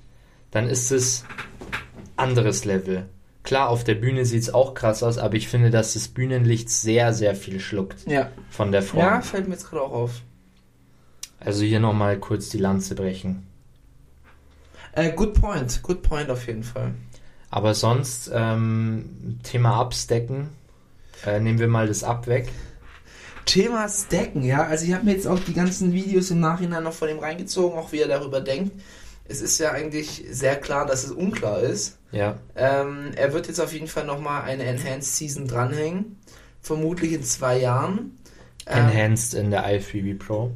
dann 0.50 0.68
ist 0.68 0.90
es 0.92 1.24
anderes 2.16 2.64
Level. 2.64 3.06
Klar, 3.42 3.68
auf 3.68 3.84
der 3.84 3.94
Bühne 3.96 4.24
sieht 4.24 4.42
es 4.42 4.54
auch 4.54 4.74
krass 4.74 5.02
aus, 5.02 5.18
aber 5.18 5.34
ich 5.34 5.46
finde, 5.48 5.70
dass 5.70 5.92
das 5.94 6.08
Bühnenlicht 6.08 6.70
sehr, 6.70 7.12
sehr 7.12 7.36
viel 7.36 7.60
schluckt 7.60 8.06
Ja. 8.06 8.30
von 8.50 8.72
der 8.72 8.82
Form. 8.82 9.00
Ja, 9.04 9.20
fällt 9.20 9.46
mir 9.48 9.54
jetzt 9.54 9.68
gerade 9.68 9.82
auch 9.82 9.92
auf. 9.92 10.22
Also 11.38 11.62
hier 11.64 11.80
nochmal 11.80 12.18
kurz 12.18 12.48
die 12.48 12.58
Lanze 12.58 12.94
brechen. 12.94 13.46
Äh, 14.92 15.12
good 15.12 15.34
point. 15.40 15.80
Good 15.82 16.02
point 16.02 16.30
auf 16.30 16.46
jeden 16.46 16.64
Fall. 16.64 16.94
Aber 17.50 17.74
sonst, 17.74 18.30
ähm, 18.32 19.38
Thema 19.42 19.80
Abstecken, 19.80 20.48
äh, 21.24 21.40
nehmen 21.40 21.59
wir 21.59 21.68
mal 21.68 21.87
das 21.87 22.04
Ab 22.04 22.26
weg. 22.26 22.48
Thema 23.44 23.88
Stacken, 23.88 24.42
ja. 24.42 24.64
Also 24.64 24.85
ich 24.85 24.92
habe 24.92 25.04
mir 25.04 25.12
jetzt 25.12 25.26
auch 25.26 25.38
die 25.38 25.54
ganzen 25.54 25.92
Videos 25.92 26.30
im 26.30 26.40
Nachhinein 26.40 26.82
noch 26.82 26.92
von 26.92 27.09
ihm 27.09 27.20
reingezogen, 27.20 27.78
auch 27.78 27.92
wie 27.92 28.00
er 28.00 28.09
darüber 28.09 28.40
denkt. 28.40 28.72
Es 29.28 29.40
ist 29.40 29.59
ja 29.59 29.72
eigentlich 29.72 30.24
sehr 30.30 30.56
klar, 30.56 30.87
dass 30.87 31.04
es 31.04 31.12
unklar 31.12 31.61
ist. 31.61 31.98
Ja, 32.12 32.38
Ähm, 32.54 33.12
er 33.16 33.32
wird 33.32 33.48
jetzt 33.48 33.61
auf 33.61 33.72
jeden 33.72 33.88
Fall 33.88 34.04
nochmal 34.04 34.42
eine 34.42 34.64
Enhanced 34.64 35.16
Season 35.16 35.46
dranhängen. 35.46 36.18
Vermutlich 36.61 37.12
in 37.12 37.22
zwei 37.22 37.59
Jahren. 37.59 38.18
Ähm, 38.66 38.88
enhanced 38.88 39.35
in 39.35 39.50
der 39.50 39.72
IFBB 39.72 40.18
Pro 40.18 40.52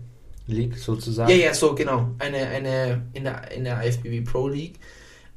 League 0.47 0.77
sozusagen. 0.77 1.31
Ja, 1.31 1.37
ja, 1.37 1.55
so, 1.55 1.75
genau. 1.75 2.11
Eine, 2.19 2.39
eine, 2.49 3.03
in 3.13 3.25
der, 3.25 3.51
in 3.53 3.65
der 3.65 3.85
IFBB 3.85 4.25
Pro 4.29 4.49
League. 4.49 4.79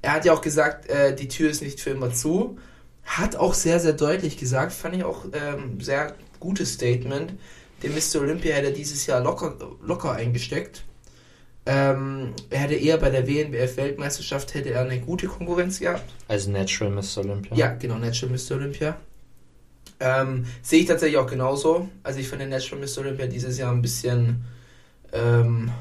Er 0.04 0.12
hat 0.12 0.26
ja 0.26 0.34
auch 0.34 0.42
gesagt, 0.42 0.90
äh, 0.90 1.16
die 1.16 1.30
Tür 1.30 1.50
ist 1.50 1.62
nicht 1.62 1.80
für 1.80 1.92
immer 1.92 2.14
zu. 2.14 2.58
hat 3.06 3.36
auch 3.36 3.54
sehr, 3.54 3.80
sehr 3.80 3.94
deutlich 3.94 4.38
gesagt, 4.38 4.72
fand 4.74 4.96
ich 4.96 5.04
auch 5.04 5.26
ähm, 5.34 5.82
sehr 5.82 6.16
gutes 6.40 6.74
Statement. 6.74 7.34
Den 7.82 7.94
Mr. 7.94 8.22
Olympia 8.22 8.54
hätte 8.54 8.68
er 8.68 8.74
dieses 8.74 9.06
Jahr 9.08 9.22
locker, 9.22 9.58
locker 9.82 10.12
eingesteckt. 10.14 10.84
Ähm, 11.66 12.34
er 12.50 12.60
hätte 12.60 12.74
eher 12.76 12.98
bei 12.98 13.10
der 13.10 13.26
WNBF-Weltmeisterschaft 13.28 14.54
hätte 14.54 14.72
er 14.72 14.82
eine 14.82 15.00
gute 15.00 15.28
Konkurrenz 15.28 15.80
gehabt. 15.80 16.14
Also 16.28 16.52
Natural 16.52 16.92
Mr. 16.92 17.20
Olympia. 17.20 17.56
Ja, 17.56 17.74
genau, 17.74 17.98
Natural 17.98 18.36
Mr. 18.36 18.56
Olympia. 18.56 18.98
Ähm, 20.02 20.46
sehe 20.62 20.82
ich 20.82 20.88
tatsächlich 20.88 21.18
auch 21.18 21.28
genauso. 21.30 21.88
Also 22.04 22.20
ich 22.20 22.28
finde 22.28 22.48
Natural 22.48 22.82
Mr. 22.82 23.00
Olympia 23.00 23.28
dieses 23.28 23.58
Jahr 23.58 23.72
ein 23.72 23.82
bisschen 23.82 24.44
ähm, 25.14 25.72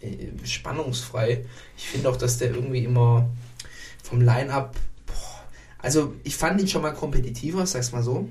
äh, 0.00 0.28
spannungsfrei. 0.44 1.44
Ich 1.76 1.88
finde 1.88 2.08
auch, 2.08 2.16
dass 2.16 2.38
der 2.38 2.50
irgendwie 2.50 2.84
immer 2.84 3.28
vom 4.08 4.20
Line-Up, 4.20 4.76
also 5.80 6.14
ich 6.24 6.36
fand 6.36 6.60
ihn 6.60 6.68
schon 6.68 6.82
mal 6.82 6.92
kompetitiver, 6.92 7.66
sag's 7.66 7.92
mal 7.92 8.02
so. 8.02 8.28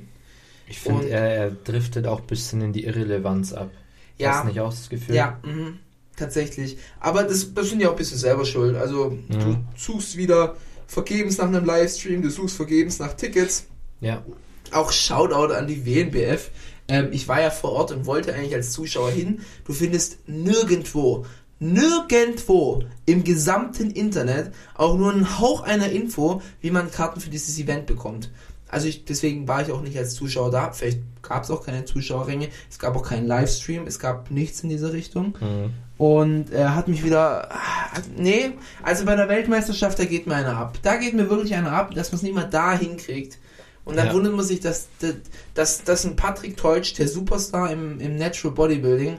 Ich 0.67 0.79
finde, 0.79 1.09
er, 1.09 1.21
er 1.35 1.51
driftet 1.51 2.07
auch 2.07 2.19
ein 2.21 2.27
bisschen 2.27 2.61
in 2.61 2.73
die 2.73 2.83
Irrelevanz 2.85 3.53
ab. 3.53 3.71
Ja. 4.17 4.31
Hast 4.33 4.43
du 4.43 4.47
nicht 4.47 4.59
auch 4.59 4.69
das 4.71 4.89
Gefühl? 4.89 5.15
Ja, 5.15 5.39
mhm, 5.43 5.79
tatsächlich. 6.17 6.77
Aber 6.99 7.23
das, 7.23 7.53
das 7.53 7.69
sind 7.69 7.79
ja 7.81 7.87
auch 7.87 7.93
ein 7.93 7.97
bisschen 7.97 8.17
selber 8.17 8.43
schuld. 8.45 8.75
Also 8.75 9.17
du 9.29 9.37
Mhm. 9.37 9.57
suchst 9.77 10.17
wieder 10.17 10.55
vergebens 10.87 11.37
nach 11.37 11.47
einem 11.47 11.63
Livestream, 11.65 12.21
du 12.21 12.29
suchst 12.29 12.55
vergebens 12.57 12.99
nach 12.99 13.13
Tickets. 13.13 13.67
Ja. 14.01 14.23
Auch 14.71 14.91
Shoutout 14.91 15.53
an 15.53 15.67
die 15.67 15.85
WNBF. 15.85 16.49
Ähm, 16.89 17.09
ich 17.11 17.27
war 17.27 17.41
ja 17.41 17.49
vor 17.49 17.71
Ort 17.73 17.91
und 17.91 18.05
wollte 18.05 18.33
eigentlich 18.33 18.55
als 18.55 18.71
Zuschauer 18.71 19.11
hin. 19.11 19.41
Du 19.65 19.71
findest 19.73 20.27
nirgendwo, 20.27 21.25
nirgendwo 21.59 22.83
im 23.05 23.23
gesamten 23.23 23.91
Internet 23.91 24.53
auch 24.75 24.97
nur 24.97 25.11
einen 25.11 25.39
Hauch 25.39 25.61
einer 25.61 25.89
Info, 25.89 26.41
wie 26.61 26.71
man 26.71 26.91
Karten 26.91 27.19
für 27.19 27.29
dieses 27.29 27.57
Event 27.59 27.85
bekommt. 27.85 28.29
Also 28.69 28.87
ich, 28.87 29.05
deswegen 29.05 29.47
war 29.47 29.61
ich 29.61 29.71
auch 29.71 29.81
nicht 29.81 29.97
als 29.97 30.13
Zuschauer 30.13 30.51
da. 30.51 30.71
Vielleicht 30.71 30.99
gab 31.21 31.43
es 31.43 31.51
auch 31.51 31.65
keine 31.65 31.85
Zuschauerränge. 31.85 32.49
Es 32.69 32.79
gab 32.79 32.97
auch 32.97 33.03
keinen 33.03 33.25
Livestream. 33.25 33.87
Es 33.87 33.97
gab 33.97 34.29
nichts 34.29 34.61
in 34.61 34.69
dieser 34.69 34.91
Richtung. 34.91 35.37
Mhm. 35.39 35.73
Und 35.97 36.51
er 36.51 36.75
hat 36.75 36.89
mich 36.89 37.03
wieder. 37.03 37.49
Nee, 38.17 38.51
also 38.83 39.05
bei 39.05 39.15
der 39.15 39.29
Weltmeisterschaft, 39.29 39.97
da 39.97 40.05
geht 40.05 40.27
mir 40.27 40.35
einer 40.35 40.57
ab. 40.57 40.77
Da 40.83 40.97
geht 40.97 41.13
mir 41.13 41.29
wirklich 41.29 41.55
einer 41.55 41.71
ab, 41.71 41.95
dass 41.95 42.11
man 42.11 42.17
es 42.17 42.23
nicht 42.23 42.35
mal 42.35 42.43
da 42.43 42.77
hinkriegt. 42.77 43.37
Und 43.85 43.95
dann 43.95 44.07
Ja. 44.07 44.13
wundert 44.13 44.35
man 44.35 44.45
sich, 44.45 44.59
dass, 44.59 44.89
dass, 45.53 45.83
dass 45.85 46.05
ein 46.05 46.17
Patrick 46.17 46.57
Teutsch, 46.57 46.97
der 46.99 47.07
Superstar 47.07 47.71
im, 47.71 48.01
im 48.01 48.17
Natural 48.17 48.53
Bodybuilding, 48.53 49.17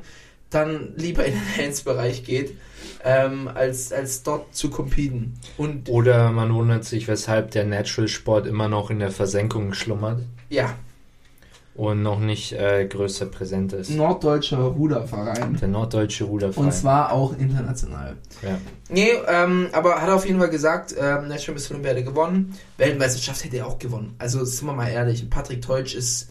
dann 0.51 0.95
lieber 0.97 1.25
in 1.25 1.35
den 1.35 1.57
Hands-Bereich 1.57 2.25
geht, 2.25 2.57
ähm, 3.05 3.49
als, 3.49 3.93
als 3.93 4.23
dort 4.23 4.55
zu 4.55 4.71
competen. 4.71 5.35
Und 5.57 5.89
Oder 5.89 6.31
man 6.31 6.53
wundert 6.55 6.85
sich, 6.85 7.09
weshalb 7.09 7.51
der 7.53 7.65
Natural-Sport 7.65 8.47
immer 8.47 8.69
noch 8.69 8.91
in 8.91 8.99
der 8.99 9.11
Versenkung 9.11 9.75
schlummert 9.75 10.21
ja, 10.49 10.75
und 11.79 12.03
noch 12.03 12.19
nicht 12.19 12.53
äh, 12.55 12.87
größer 12.87 13.27
präsent 13.27 13.73
ist. 13.73 13.91
norddeutscher 13.91 14.59
Ruderverein. 14.59 15.57
Der 15.61 15.69
norddeutsche 15.69 16.25
Ruderverein. 16.25 16.67
Und 16.67 16.73
zwar 16.73 17.13
auch 17.13 17.39
international. 17.39 18.17
ja. 18.43 18.59
Nee, 18.89 19.11
ähm, 19.29 19.69
aber 19.71 20.03
hat 20.03 20.11
auf 20.11 20.27
jeden 20.27 20.41
Fall 20.41 20.51
gesagt, 20.51 20.93
ähm, 20.99 21.29
National 21.29 21.55
Miss 21.55 21.71
Olympia 21.71 21.93
hätte 21.93 22.03
gewonnen. 22.03 22.53
Weltmeisterschaft 22.79 23.45
hätte 23.45 23.59
er 23.59 23.69
auch 23.69 23.79
gewonnen. 23.79 24.17
Also 24.19 24.45
sind 24.45 24.67
wir 24.67 24.73
mal 24.73 24.89
ehrlich, 24.89 25.31
Patrick 25.31 25.63
Teutsch 25.63 25.95
ist 25.95 26.31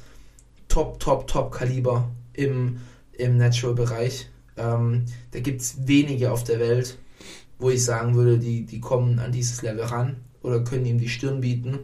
top, 0.68 1.00
top, 1.00 1.28
top 1.28 1.54
Kaliber 1.54 2.10
im, 2.34 2.82
im 3.18 3.38
Natural-Bereich. 3.38 4.30
Ähm, 4.58 5.06
da 5.32 5.40
gibt 5.40 5.62
es 5.62 5.88
wenige 5.88 6.32
auf 6.32 6.44
der 6.44 6.60
Welt, 6.60 6.98
wo 7.60 7.70
ich 7.70 7.84
sagen 7.84 8.16
würde, 8.16 8.38
die, 8.38 8.66
die 8.66 8.80
kommen 8.80 9.20
an 9.20 9.32
dieses 9.32 9.62
Level 9.62 9.84
ran 9.84 10.18
oder 10.42 10.64
können 10.64 10.86
ihm 10.86 11.00
die 11.00 11.10
Stirn 11.10 11.42
bieten. 11.42 11.80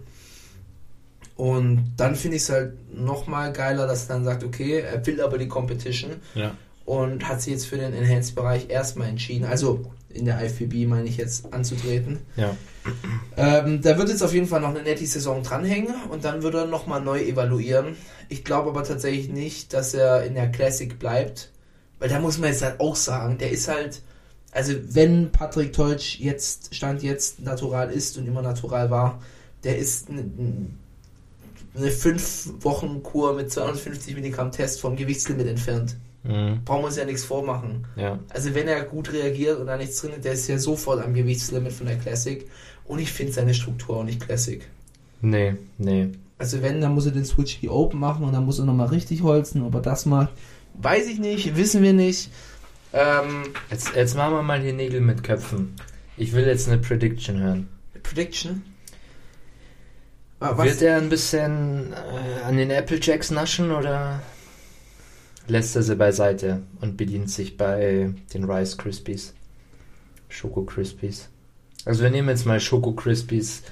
Und 1.35 1.93
dann 1.97 2.15
finde 2.15 2.37
ich 2.37 2.43
es 2.43 2.49
halt 2.49 2.95
nochmal 2.95 3.51
geiler, 3.53 3.87
dass 3.87 4.07
er 4.07 4.15
dann 4.15 4.23
sagt, 4.23 4.43
okay, 4.43 4.81
er 4.81 5.05
will 5.05 5.19
aber 5.19 5.37
die 5.37 5.47
Competition 5.47 6.11
ja. 6.35 6.55
und 6.85 7.27
hat 7.27 7.41
sich 7.41 7.53
jetzt 7.53 7.65
für 7.65 7.77
den 7.77 7.93
Enhanced-Bereich 7.93 8.69
erstmal 8.69 9.09
entschieden, 9.09 9.45
also 9.45 9.91
in 10.13 10.25
der 10.25 10.43
IFBB 10.43 10.87
meine 10.87 11.07
ich 11.07 11.17
jetzt, 11.17 11.53
anzutreten. 11.53 12.19
Ja. 12.35 12.55
Ähm, 13.37 13.81
da 13.81 13.97
wird 13.97 14.09
jetzt 14.09 14.21
auf 14.21 14.33
jeden 14.33 14.47
Fall 14.47 14.61
noch 14.61 14.69
eine 14.69 14.83
nette 14.83 15.05
Saison 15.05 15.43
dranhängen 15.43 15.95
und 16.09 16.23
dann 16.23 16.43
wird 16.43 16.53
er 16.55 16.65
nochmal 16.65 17.01
neu 17.01 17.21
evaluieren. 17.21 17.95
Ich 18.29 18.43
glaube 18.43 18.69
aber 18.69 18.83
tatsächlich 18.83 19.29
nicht, 19.29 19.73
dass 19.73 19.93
er 19.93 20.23
in 20.23 20.35
der 20.35 20.51
Classic 20.51 20.97
bleibt, 20.97 21.51
weil 21.99 22.09
da 22.09 22.19
muss 22.19 22.37
man 22.37 22.49
jetzt 22.49 22.61
halt 22.61 22.79
auch 22.79 22.95
sagen, 22.95 23.37
der 23.37 23.51
ist 23.51 23.67
halt, 23.67 24.01
also 24.51 24.73
wenn 24.89 25.31
Patrick 25.31 25.73
Teutsch 25.73 26.19
jetzt, 26.19 26.75
Stand 26.75 27.01
jetzt, 27.01 27.39
natural 27.39 27.89
ist 27.89 28.17
und 28.17 28.27
immer 28.27 28.41
natural 28.41 28.89
war, 28.91 29.21
der 29.63 29.77
ist 29.77 30.09
eine, 30.09 30.25
eine 31.75 31.89
5-Wochen-Kur 31.89 33.33
mit 33.33 33.51
250 33.51 34.15
Milligramm 34.15 34.51
Test 34.51 34.81
vom 34.81 34.95
Gewichtslimit 34.95 35.47
entfernt. 35.47 35.95
Mhm. 36.23 36.63
Brauchen 36.63 36.81
wir 36.81 36.87
uns 36.87 36.95
ja 36.97 37.05
nichts 37.05 37.23
vormachen. 37.25 37.85
ja. 37.95 38.17
Also 38.29 38.55
wenn 38.55 38.67
er 38.67 38.83
gut 38.83 39.11
reagiert 39.11 39.59
und 39.59 39.67
da 39.67 39.77
nichts 39.77 39.99
drin 40.01 40.11
ist, 40.13 40.23
der 40.23 40.33
ist 40.33 40.47
ja 40.47 40.57
sofort 40.57 41.03
am 41.03 41.13
Gewichtslimit 41.13 41.73
von 41.73 41.87
der 41.87 41.97
Classic. 41.97 42.47
Und 42.85 42.99
ich 42.99 43.11
finde 43.11 43.33
seine 43.33 43.53
Struktur 43.53 43.97
auch 43.97 44.03
nicht 44.03 44.21
Classic. 44.25 44.67
Nee, 45.21 45.55
nee. 45.77 46.09
Also 46.37 46.61
wenn, 46.61 46.81
dann 46.81 46.93
muss 46.93 47.05
er 47.05 47.11
den 47.13 47.25
Switch 47.25 47.59
Key 47.59 47.69
Open 47.69 47.99
machen 47.99 48.25
und 48.25 48.33
dann 48.33 48.45
muss 48.45 48.59
er 48.59 48.65
nochmal 48.65 48.87
richtig 48.87 49.21
holzen. 49.23 49.63
Ob 49.63 49.75
er 49.75 49.81
das 49.81 50.05
macht, 50.05 50.29
weiß 50.81 51.07
ich 51.07 51.19
nicht, 51.19 51.55
wissen 51.55 51.81
wir 51.83 51.93
nicht. 51.93 52.29
Ähm, 52.91 53.43
Jetzt, 53.71 53.95
jetzt 53.95 54.15
machen 54.15 54.33
wir 54.35 54.43
mal 54.43 54.61
die 54.61 54.73
Nägel 54.73 55.01
mit 55.01 55.23
Köpfen. 55.23 55.75
Ich 56.17 56.33
will 56.33 56.45
jetzt 56.45 56.67
eine 56.67 56.77
Prediction 56.77 57.39
hören. 57.39 57.67
Prediction? 58.03 58.63
Ah? 60.39 60.57
Wird 60.61 60.81
er 60.81 60.97
ein 60.97 61.09
bisschen 61.09 61.93
äh, 61.93 62.43
an 62.43 62.57
den 62.57 62.69
Apple 62.69 62.99
Jacks 63.01 63.31
naschen 63.31 63.71
oder 63.71 64.21
lässt 65.47 65.75
er 65.75 65.83
sie 65.83 65.95
beiseite 65.95 66.61
und 66.81 66.97
bedient 66.97 67.29
sich 67.29 67.57
bei 67.57 68.13
den 68.33 68.43
Rice 68.45 68.77
Krispies? 68.77 69.33
Schoko 70.29 70.63
Krispies. 70.63 71.29
Also 71.85 72.03
wir 72.03 72.09
nehmen 72.09 72.29
jetzt 72.29 72.45
mal 72.45 72.59
Schoko 72.59 72.93
Krispies 72.93 73.63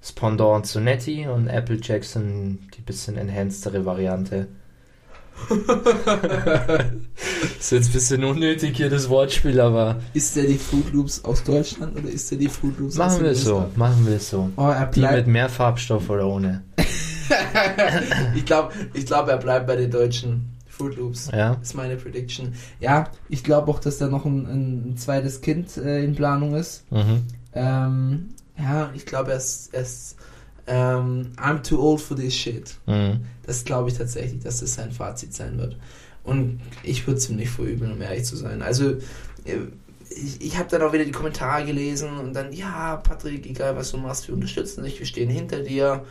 das 0.00 0.12
Pendant 0.12 0.66
zu 0.66 0.80
Netty 0.80 1.26
und 1.26 1.48
Apple 1.48 1.78
Jacks 1.82 2.12
sind 2.12 2.60
die 2.76 2.80
bisschen 2.82 3.16
enhancedere 3.16 3.84
Variante. 3.84 4.46
ist 7.60 7.70
jetzt 7.70 7.90
ein 7.90 7.92
bisschen 7.92 8.24
unnötig 8.24 8.76
hier 8.76 8.90
das 8.90 9.08
Wortspiel, 9.08 9.60
aber 9.60 10.00
Ist 10.12 10.34
der 10.34 10.44
die 10.44 10.58
Fruit 10.58 10.92
Loops 10.92 11.24
aus 11.24 11.44
Deutschland 11.44 11.96
oder 11.96 12.08
ist 12.08 12.28
der 12.30 12.38
die 12.38 12.48
Fruit 12.48 12.76
Loops 12.78 12.94
aus 12.94 12.98
machen 12.98 13.18
den 13.18 13.24
wir 13.24 13.30
es 13.32 13.44
so, 13.44 13.66
machen 13.76 14.04
wir 14.04 14.16
es 14.16 14.30
so. 14.30 14.50
Oh, 14.56 14.68
er 14.68 14.86
Die 14.86 15.00
mit 15.00 15.28
mehr 15.28 15.48
Farbstoff 15.48 16.10
oder 16.10 16.26
ohne. 16.26 16.64
ich 18.34 18.44
glaube, 18.44 18.72
ich 18.94 19.06
glaub, 19.06 19.28
er 19.28 19.36
bleibt 19.36 19.68
bei 19.68 19.76
den 19.76 19.92
deutschen 19.92 20.57
Fruit 20.78 20.96
Loops. 20.96 21.30
Ja, 21.32 21.54
ist 21.60 21.74
meine 21.74 21.96
Prediction. 21.96 22.54
Ja, 22.80 23.10
ich 23.28 23.44
glaube 23.44 23.70
auch, 23.70 23.80
dass 23.80 23.98
da 23.98 24.06
noch 24.06 24.24
ein, 24.24 24.46
ein 24.46 24.96
zweites 24.96 25.40
Kind 25.40 25.76
äh, 25.76 26.04
in 26.04 26.14
Planung 26.14 26.54
ist. 26.54 26.90
mhm. 26.90 27.24
Ähm, 27.54 28.28
ja, 28.56 28.90
ich 28.94 29.06
glaube, 29.06 29.32
er 29.32 29.38
ist, 29.38 29.70
er 29.72 29.82
ist 29.82 30.16
ähm, 30.66 31.32
I'm 31.36 31.62
too 31.62 31.80
old 31.80 32.00
for 32.00 32.16
this 32.16 32.34
shit. 32.34 32.76
Mhm. 32.86 33.20
Das 33.44 33.64
glaube 33.64 33.88
ich 33.88 33.96
tatsächlich, 33.96 34.42
dass 34.42 34.60
das 34.60 34.74
sein 34.74 34.92
Fazit 34.92 35.34
sein 35.34 35.58
wird. 35.58 35.76
Und 36.24 36.60
ich 36.82 37.06
würde 37.06 37.18
es 37.18 37.30
ihm 37.30 37.36
nicht 37.36 37.50
verübeln, 37.50 37.92
um 37.92 38.02
ehrlich 38.02 38.24
zu 38.24 38.36
sein. 38.36 38.62
Also, 38.62 38.90
äh, 39.44 39.58
ich, 40.10 40.40
ich 40.40 40.58
habe 40.58 40.68
dann 40.68 40.82
auch 40.82 40.92
wieder 40.92 41.04
die 41.04 41.12
Kommentare 41.12 41.64
gelesen 41.64 42.18
und 42.18 42.34
dann, 42.34 42.52
ja, 42.52 42.96
Patrick, 42.96 43.46
egal 43.46 43.76
was 43.76 43.92
du 43.92 43.98
machst, 43.98 44.28
wir 44.28 44.34
unterstützen 44.34 44.84
dich, 44.84 44.98
wir 44.98 45.06
stehen 45.06 45.30
hinter 45.30 45.60
dir. 45.60 46.04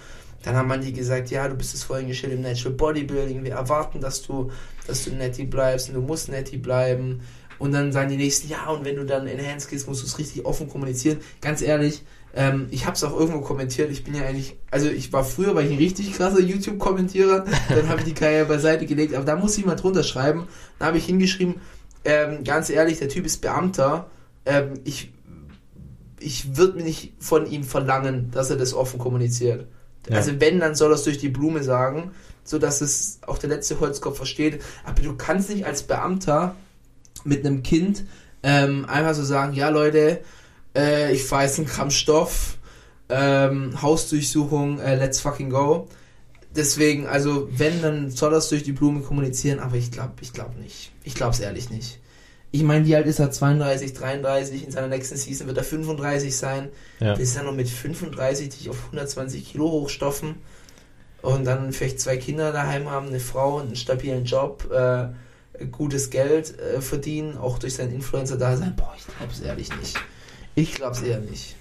Dann 0.43 0.55
haben 0.55 0.67
manche 0.67 0.91
gesagt, 0.91 1.29
ja, 1.29 1.47
du 1.47 1.55
bist 1.55 1.73
das 1.73 1.83
Vorgängerstelle 1.83 2.33
im 2.33 2.41
Natural 2.41 2.73
Bodybuilding, 2.75 3.43
wir 3.43 3.53
erwarten, 3.53 3.99
dass 3.99 4.21
du, 4.21 4.51
dass 4.85 5.03
du 5.03 5.11
netty 5.11 5.45
bleibst 5.45 5.89
und 5.89 5.95
du 5.95 6.01
musst 6.01 6.29
netty 6.29 6.57
bleiben. 6.57 7.21
Und 7.59 7.71
dann 7.71 7.91
sagen 7.91 8.09
die 8.09 8.17
nächsten, 8.17 8.49
ja, 8.49 8.67
und 8.69 8.85
wenn 8.85 8.95
du 8.95 9.05
dann 9.05 9.25
in 9.27 9.43
Hands 9.43 9.67
gehst, 9.67 9.87
musst 9.87 10.03
du 10.03 10.05
es 10.05 10.19
richtig 10.19 10.45
offen 10.45 10.69
kommunizieren. 10.69 11.19
Ganz 11.41 11.61
ehrlich, 11.61 12.03
ähm, 12.35 12.67
ich 12.69 12.85
habe 12.85 12.95
es 12.95 13.03
auch 13.03 13.17
irgendwo 13.19 13.41
kommentiert. 13.41 13.89
Ich 13.89 14.03
bin 14.03 14.13
ja 14.13 14.21
eigentlich, 14.23 14.55
also 14.69 14.87
ich 14.89 15.11
war 15.11 15.23
früher, 15.23 15.55
war 15.55 15.63
ich 15.63 15.71
ein 15.71 15.77
richtig 15.77 16.13
krasser 16.13 16.39
YouTube-Kommentierer. 16.39 17.45
Dann 17.69 17.89
habe 17.89 18.01
ich 18.01 18.05
die 18.05 18.13
Karriere 18.13 18.45
beiseite 18.45 18.85
gelegt. 18.85 19.15
Aber 19.15 19.25
da 19.25 19.35
muss 19.35 19.57
ich 19.57 19.65
mal 19.65 19.75
drunter 19.75 20.03
schreiben. 20.03 20.47
Dann 20.77 20.89
habe 20.89 20.99
ich 20.99 21.05
hingeschrieben, 21.05 21.55
ähm, 22.05 22.43
ganz 22.43 22.69
ehrlich, 22.69 22.99
der 22.99 23.09
Typ 23.09 23.25
ist 23.25 23.41
Beamter. 23.41 24.07
Ähm, 24.45 24.75
ich 24.83 25.11
ich 26.19 26.57
würde 26.57 26.77
mir 26.77 26.83
nicht 26.83 27.13
von 27.19 27.49
ihm 27.49 27.63
verlangen, 27.63 28.31
dass 28.31 28.49
er 28.49 28.57
das 28.57 28.73
offen 28.73 28.99
kommuniziert. 28.99 29.67
Ja. 30.09 30.17
Also 30.17 30.39
wenn, 30.39 30.59
dann 30.59 30.75
soll 30.75 30.91
es 30.93 31.03
durch 31.03 31.17
die 31.17 31.29
Blume 31.29 31.63
sagen, 31.63 32.11
so 32.43 32.59
dass 32.59 32.81
es 32.81 33.19
auch 33.25 33.37
der 33.37 33.49
letzte 33.49 33.79
Holzkopf 33.79 34.17
versteht. 34.17 34.61
Aber 34.85 35.01
du 35.01 35.15
kannst 35.15 35.49
nicht 35.49 35.65
als 35.65 35.83
Beamter 35.83 36.55
mit 37.23 37.45
einem 37.45 37.63
Kind 37.63 38.05
ähm, 38.43 38.85
einfach 38.85 39.13
so 39.13 39.23
sagen, 39.23 39.53
ja 39.53 39.69
Leute, 39.69 40.21
äh, 40.75 41.13
ich 41.13 41.23
fahre 41.23 41.43
jetzt 41.43 41.57
einen 41.57 41.67
Gramm 41.67 41.91
Stoff, 41.91 42.57
ähm, 43.09 43.81
Hausdurchsuchung, 43.81 44.79
äh, 44.79 44.95
let's 44.95 45.19
fucking 45.19 45.49
go. 45.49 45.87
Deswegen, 46.55 47.05
also 47.05 47.49
wenn, 47.51 47.81
dann 47.81 48.09
soll 48.09 48.31
das 48.31 48.49
durch 48.49 48.63
die 48.63 48.71
Blume 48.71 49.01
kommunizieren, 49.01 49.59
aber 49.59 49.75
ich 49.75 49.91
glaube, 49.91 50.13
ich 50.21 50.33
glaube 50.33 50.59
nicht. 50.59 50.91
Ich 51.03 51.13
glaube 51.13 51.33
es 51.33 51.39
ehrlich 51.39 51.69
nicht. 51.69 51.99
Ich 52.51 52.63
meine, 52.63 52.85
wie 52.85 52.95
alt 52.95 53.05
ist 53.07 53.19
er? 53.19 53.29
32, 53.29 53.93
33. 53.93 54.65
In 54.65 54.71
seiner 54.71 54.87
nächsten 54.87 55.17
Season 55.17 55.47
wird 55.47 55.57
er 55.57 55.63
35 55.63 56.35
sein. 56.35 56.69
Ja. 56.99 57.11
Das 57.11 57.19
ist 57.19 57.35
ja 57.35 57.43
noch 57.43 57.53
mit 57.53 57.69
35 57.69 58.49
dich 58.49 58.69
auf 58.69 58.85
120 58.85 59.51
Kilo 59.51 59.69
hochstoffen 59.69 60.35
und 61.21 61.45
dann 61.45 61.73
vielleicht 61.73 61.99
zwei 61.99 62.17
Kinder 62.17 62.51
daheim 62.51 62.89
haben, 62.89 63.07
eine 63.07 63.19
Frau, 63.19 63.59
einen 63.59 63.75
stabilen 63.75 64.25
Job, 64.25 64.71
äh, 64.71 65.07
gutes 65.71 66.09
Geld 66.09 66.57
äh, 66.59 66.81
verdienen, 66.81 67.37
auch 67.37 67.59
durch 67.59 67.75
sein 67.75 67.91
Influencer-Dasein. 67.91 68.75
Boah, 68.75 68.93
ich 68.97 69.05
glaub's 69.17 69.39
ehrlich 69.41 69.69
nicht. 69.77 69.99
Ich 70.55 70.75
glaub's 70.75 71.01
eher 71.01 71.19
nicht. 71.19 71.55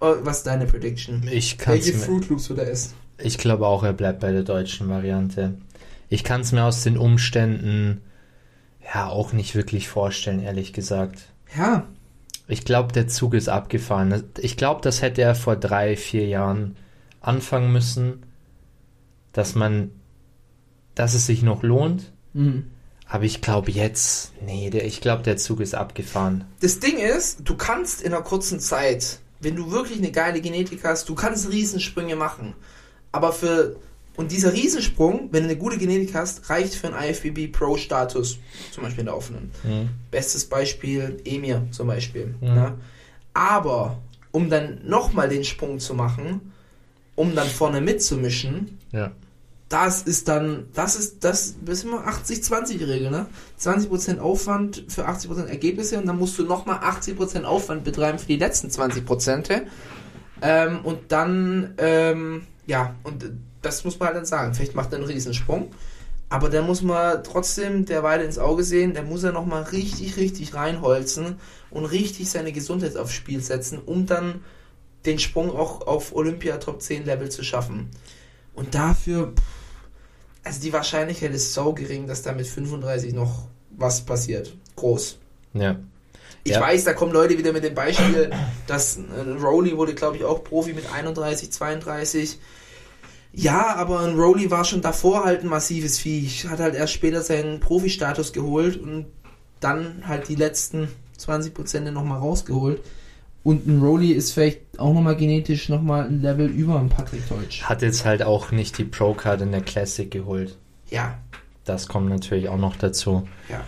Oh, 0.00 0.14
was 0.22 0.38
ist 0.38 0.46
deine 0.46 0.66
Prediction? 0.66 1.22
Ich 1.30 1.58
kann's 1.58 1.86
Welche 1.86 1.98
Fruit 1.98 2.28
Loops 2.28 2.48
wird 2.48 2.58
er 2.58 2.68
essen? 2.68 2.94
ich 3.18 3.38
glaube 3.38 3.66
auch, 3.66 3.84
er 3.84 3.92
bleibt 3.92 4.20
bei 4.20 4.32
der 4.32 4.42
deutschen 4.42 4.88
Variante. 4.88 5.54
Ich 6.08 6.24
kann 6.24 6.40
es 6.40 6.52
mir 6.52 6.64
aus 6.64 6.82
den 6.82 6.98
Umständen 6.98 8.02
ja 8.94 9.08
auch 9.08 9.32
nicht 9.32 9.54
wirklich 9.54 9.88
vorstellen, 9.88 10.42
ehrlich 10.42 10.72
gesagt. 10.72 11.22
Ja, 11.56 11.86
Ich 12.48 12.64
glaube, 12.64 12.92
der 12.92 13.08
Zug 13.08 13.34
ist 13.34 13.48
abgefahren. 13.48 14.24
Ich 14.38 14.56
glaube, 14.56 14.80
das 14.82 15.00
hätte 15.00 15.22
er 15.22 15.34
vor 15.34 15.56
drei, 15.56 15.96
vier 15.96 16.26
Jahren 16.26 16.76
anfangen 17.20 17.72
müssen, 17.72 18.24
dass 19.32 19.54
man, 19.54 19.90
dass 20.94 21.14
es 21.14 21.26
sich 21.26 21.42
noch 21.42 21.62
lohnt. 21.62 22.12
Mhm. 22.32 22.70
Aber 23.06 23.24
ich 23.24 23.40
glaube 23.42 23.70
jetzt, 23.70 24.32
nee, 24.44 24.70
der, 24.70 24.86
ich 24.86 25.00
glaube, 25.00 25.22
der 25.22 25.36
Zug 25.36 25.60
ist 25.60 25.74
abgefahren. 25.74 26.44
Das 26.60 26.80
Ding 26.80 26.98
ist, 26.98 27.40
du 27.44 27.56
kannst 27.56 28.02
in 28.02 28.12
einer 28.12 28.22
kurzen 28.22 28.58
Zeit, 28.58 29.18
wenn 29.40 29.54
du 29.56 29.70
wirklich 29.70 29.98
eine 29.98 30.10
geile 30.12 30.40
Genetik 30.40 30.84
hast, 30.84 31.08
du 31.08 31.14
kannst 31.14 31.50
Riesensprünge 31.50 32.16
machen. 32.16 32.54
Aber 33.12 33.32
für, 33.32 33.76
und 34.16 34.30
dieser 34.30 34.52
Riesensprung, 34.52 35.28
wenn 35.32 35.44
du 35.44 35.48
eine 35.48 35.58
gute 35.58 35.78
Genetik 35.78 36.14
hast, 36.14 36.50
reicht 36.50 36.74
für 36.74 36.92
einen 36.94 37.10
IFBB 37.10 37.50
Pro 37.50 37.76
Status. 37.76 38.38
Zum 38.70 38.82
Beispiel 38.84 39.00
in 39.00 39.06
der 39.06 39.16
offenen. 39.16 39.50
Mhm. 39.64 39.88
Bestes 40.10 40.44
Beispiel, 40.44 41.20
Emir 41.24 41.66
zum 41.70 41.86
Beispiel. 41.86 42.34
Mhm. 42.40 42.48
Ne? 42.54 42.74
Aber, 43.32 43.98
um 44.30 44.50
dann 44.50 44.80
nochmal 44.86 45.28
den 45.28 45.44
Sprung 45.44 45.78
zu 45.78 45.94
machen, 45.94 46.52
um 47.14 47.34
dann 47.34 47.48
vorne 47.48 47.80
mitzumischen, 47.80 48.78
Ja. 48.92 49.12
das 49.70 50.02
ist 50.02 50.28
dann, 50.28 50.66
das 50.74 50.96
ist, 50.96 51.24
das 51.24 51.54
ist 51.66 51.84
immer 51.84 52.06
80-20-Regel, 52.06 53.10
ne? 53.10 53.26
20% 53.58 54.18
Aufwand 54.18 54.84
für 54.88 55.08
80% 55.08 55.46
Ergebnisse 55.46 55.98
und 55.98 56.06
dann 56.06 56.18
musst 56.18 56.38
du 56.38 56.44
nochmal 56.44 56.80
80% 56.80 57.44
Aufwand 57.44 57.84
betreiben 57.84 58.18
für 58.18 58.26
die 58.26 58.36
letzten 58.36 58.68
20%. 58.68 59.62
Ähm, 60.42 60.80
und 60.84 61.12
dann, 61.12 61.74
ähm, 61.78 62.42
ja, 62.66 62.94
und 63.04 63.24
das 63.62 63.84
muss 63.84 63.98
man 63.98 64.08
halt 64.08 64.16
dann 64.18 64.26
sagen. 64.26 64.54
Vielleicht 64.54 64.74
macht 64.74 64.92
er 64.92 64.98
einen 64.98 65.06
Riesensprung. 65.06 65.70
Aber 66.28 66.48
da 66.48 66.62
muss 66.62 66.80
man 66.80 67.22
trotzdem 67.24 67.84
der 67.84 68.02
Weile 68.02 68.24
ins 68.24 68.38
Auge 68.38 68.64
sehen, 68.64 68.94
der 68.94 69.02
muss 69.02 69.22
er 69.22 69.32
nochmal 69.32 69.64
richtig, 69.64 70.16
richtig 70.16 70.54
reinholzen 70.54 71.36
und 71.70 71.84
richtig 71.84 72.30
seine 72.30 72.52
Gesundheit 72.52 72.96
aufs 72.96 73.12
Spiel 73.12 73.42
setzen, 73.42 73.78
um 73.84 74.06
dann 74.06 74.42
den 75.04 75.18
Sprung 75.18 75.50
auch 75.50 75.86
auf 75.86 76.14
Olympia 76.14 76.56
Top 76.56 76.80
10 76.80 77.04
Level 77.04 77.30
zu 77.30 77.42
schaffen. 77.44 77.90
Und 78.54 78.74
dafür, 78.74 79.34
also 80.42 80.60
die 80.62 80.72
Wahrscheinlichkeit 80.72 81.32
ist 81.34 81.52
so 81.52 81.74
gering, 81.74 82.06
dass 82.06 82.22
da 82.22 82.32
mit 82.32 82.46
35 82.46 83.12
noch 83.12 83.46
was 83.76 84.00
passiert. 84.00 84.54
Groß. 84.76 85.18
Ja. 85.52 85.76
Ich 86.44 86.52
Ja. 86.52 86.60
weiß, 86.60 86.84
da 86.84 86.94
kommen 86.94 87.12
Leute 87.12 87.36
wieder 87.36 87.52
mit 87.52 87.62
dem 87.62 87.74
Beispiel, 87.74 88.30
dass 88.66 88.96
äh, 88.96 89.30
Rowley 89.40 89.76
wurde, 89.76 89.94
glaube 89.94 90.16
ich, 90.16 90.24
auch 90.24 90.42
Profi 90.42 90.72
mit 90.72 90.90
31, 90.92 91.52
32. 91.52 92.38
Ja, 93.34 93.76
aber 93.76 94.00
ein 94.00 94.14
Rowley 94.14 94.50
war 94.50 94.64
schon 94.64 94.82
davor 94.82 95.24
halt 95.24 95.40
ein 95.42 95.48
massives 95.48 95.98
Viech. 95.98 96.46
Hat 96.48 96.60
halt 96.60 96.74
erst 96.74 96.92
später 96.92 97.22
seinen 97.22 97.60
Profi-Status 97.60 98.32
geholt 98.32 98.76
und 98.76 99.06
dann 99.60 100.02
halt 100.06 100.28
die 100.28 100.34
letzten 100.34 100.88
20% 101.18 101.90
nochmal 101.92 102.18
rausgeholt. 102.18 102.80
Und 103.44 103.66
ein 103.66 103.80
Rowley 103.80 104.12
ist 104.12 104.32
vielleicht 104.32 104.60
auch 104.78 104.92
nochmal 104.92 105.16
genetisch 105.16 105.68
nochmal 105.68 106.06
ein 106.06 106.20
Level 106.22 106.46
über 106.46 106.78
ein 106.78 106.88
Patrick 106.88 107.28
Deutsch. 107.28 107.62
Hat 107.64 107.82
jetzt 107.82 108.04
halt 108.04 108.22
auch 108.22 108.52
nicht 108.52 108.78
die 108.78 108.84
Pro-Card 108.84 109.40
in 109.40 109.50
der 109.52 109.62
Classic 109.62 110.10
geholt. 110.10 110.56
Ja, 110.90 111.18
Das 111.64 111.88
kommt 111.88 112.08
natürlich 112.08 112.48
auch 112.48 112.58
noch 112.58 112.76
dazu. 112.76 113.26
ja. 113.48 113.60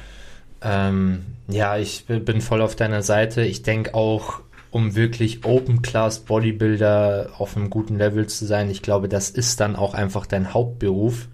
Ähm, 0.67 1.25
ja, 1.49 1.77
ich 1.77 2.07
bin 2.07 2.41
voll 2.41 2.63
auf 2.63 2.75
deiner 2.75 3.03
Seite. 3.03 3.43
Ich 3.43 3.63
denke 3.63 3.95
auch, 3.95 4.41
um 4.75 4.97
wirklich 4.97 5.45
Open-Class 5.45 6.25
Bodybuilder 6.25 7.35
auf 7.39 7.57
einem 7.57 7.71
guten 7.71 7.97
Level 7.97 8.27
zu 8.27 8.45
sein, 8.45 8.69
ich 8.71 8.83
glaube, 8.83 9.09
das 9.09 9.31
ist 9.31 9.61
dann 9.61 9.77
auch 9.77 9.95
einfach 9.95 10.27
dein 10.27 10.53
Hauptberuf, 10.53 11.29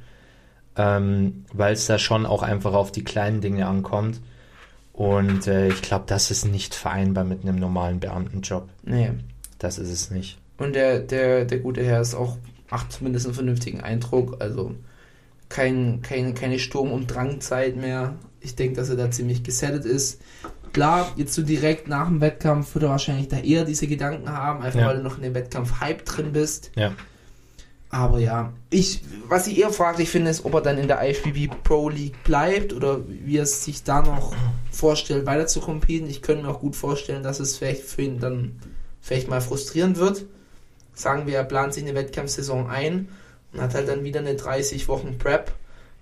ähm, 0.76 1.46
weil 1.50 1.72
es 1.72 1.86
da 1.86 1.98
schon 1.98 2.26
auch 2.26 2.42
einfach 2.42 2.74
auf 2.74 2.92
die 2.92 3.02
kleinen 3.02 3.40
Dinge 3.40 3.66
ankommt. 3.66 4.20
Und 4.92 5.46
äh, 5.46 5.68
ich 5.68 5.80
glaube, 5.80 6.04
das 6.06 6.30
ist 6.30 6.44
nicht 6.44 6.74
vereinbar 6.74 7.24
mit 7.24 7.40
einem 7.40 7.56
normalen 7.56 7.98
Beamtenjob. 7.98 8.68
Nee. 8.82 9.12
Das 9.58 9.78
ist 9.78 9.90
es 9.90 10.10
nicht. 10.10 10.36
Und 10.58 10.74
der, 10.74 10.98
der, 10.98 11.46
der 11.46 11.60
gute 11.60 11.82
Herr 11.82 12.02
ist 12.02 12.14
auch, 12.14 12.36
macht 12.70 12.92
zumindest 12.92 13.24
einen 13.24 13.34
vernünftigen 13.34 13.80
Eindruck. 13.80 14.36
Also 14.42 14.74
kein, 15.48 16.02
kein, 16.02 16.34
keine 16.34 16.58
Sturm- 16.58 16.92
und 16.92 17.06
Drangzeit 17.06 17.74
mehr. 17.74 18.16
Ich 18.42 18.54
denke, 18.54 18.76
dass 18.76 18.90
er 18.90 18.96
da 18.96 19.10
ziemlich 19.10 19.42
gesettet 19.44 19.86
ist. 19.86 20.20
Klar, 20.72 21.12
jetzt 21.16 21.34
so 21.34 21.42
direkt 21.42 21.88
nach 21.88 22.06
dem 22.08 22.20
Wettkampf 22.20 22.74
wird 22.74 22.84
er 22.84 22.90
wahrscheinlich 22.90 23.28
da 23.28 23.38
eher 23.38 23.64
diese 23.64 23.86
Gedanken 23.86 24.28
haben, 24.30 24.62
einfach 24.62 24.80
Ja. 24.80 24.86
weil 24.88 24.98
du 24.98 25.02
noch 25.02 25.16
in 25.16 25.22
dem 25.24 25.34
Wettkampf-Hype 25.34 26.04
drin 26.04 26.32
bist. 26.32 26.70
Ja. 26.76 26.92
Aber 27.92 28.20
ja, 28.20 28.52
ich, 28.70 29.02
was 29.28 29.48
ich 29.48 29.58
eher 29.58 29.70
fraglich 29.70 30.08
finde, 30.10 30.30
ist, 30.30 30.44
ob 30.44 30.54
er 30.54 30.60
dann 30.60 30.78
in 30.78 30.86
der 30.86 31.02
IFBB 31.02 31.50
Pro 31.64 31.88
League 31.88 32.22
bleibt 32.22 32.72
oder 32.72 33.00
wie 33.08 33.36
er 33.36 33.42
es 33.42 33.64
sich 33.64 33.82
da 33.82 34.02
noch 34.02 34.32
vorstellt, 34.70 35.26
weiter 35.26 35.48
zu 35.48 35.60
competen. 35.60 36.08
Ich 36.08 36.22
könnte 36.22 36.44
mir 36.44 36.50
auch 36.50 36.60
gut 36.60 36.76
vorstellen, 36.76 37.24
dass 37.24 37.40
es 37.40 37.56
vielleicht 37.56 37.82
für 37.82 38.02
ihn 38.02 38.20
dann 38.20 38.60
vielleicht 39.00 39.28
mal 39.28 39.40
frustrierend 39.40 39.98
wird. 39.98 40.24
Sagen 40.94 41.26
wir, 41.26 41.34
er 41.36 41.44
plant 41.44 41.74
sich 41.74 41.82
eine 41.82 41.96
Wettkampfsaison 41.96 42.68
ein 42.70 43.08
und 43.52 43.60
hat 43.60 43.74
halt 43.74 43.88
dann 43.88 44.04
wieder 44.04 44.20
eine 44.20 44.36
30 44.36 44.86
Wochen 44.86 45.18
Prep 45.18 45.52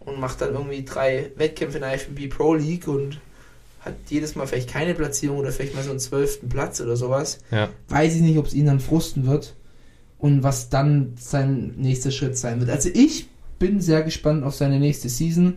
und 0.00 0.20
macht 0.20 0.42
dann 0.42 0.52
irgendwie 0.52 0.84
drei 0.84 1.30
Wettkämpfe 1.36 1.78
in 1.78 1.84
der 1.84 1.94
IFBB 1.94 2.28
Pro 2.28 2.52
League 2.52 2.86
und 2.86 3.18
hat 3.80 3.94
jedes 4.08 4.34
Mal 4.34 4.46
vielleicht 4.46 4.68
keine 4.70 4.94
Platzierung 4.94 5.38
oder 5.38 5.52
vielleicht 5.52 5.74
mal 5.74 5.84
so 5.84 5.90
einen 5.90 6.00
zwölften 6.00 6.48
Platz 6.48 6.80
oder 6.80 6.96
sowas 6.96 7.38
Ja. 7.50 7.68
weiß 7.88 8.16
ich 8.16 8.22
nicht, 8.22 8.38
ob 8.38 8.46
es 8.46 8.54
ihn 8.54 8.66
dann 8.66 8.80
frusten 8.80 9.26
wird 9.26 9.54
und 10.18 10.42
was 10.42 10.68
dann 10.68 11.14
sein 11.18 11.74
nächster 11.76 12.10
Schritt 12.10 12.36
sein 12.36 12.60
wird. 12.60 12.70
Also 12.70 12.88
ich 12.92 13.28
bin 13.58 13.80
sehr 13.80 14.02
gespannt 14.02 14.44
auf 14.44 14.54
seine 14.54 14.78
nächste 14.80 15.08
Season. 15.08 15.56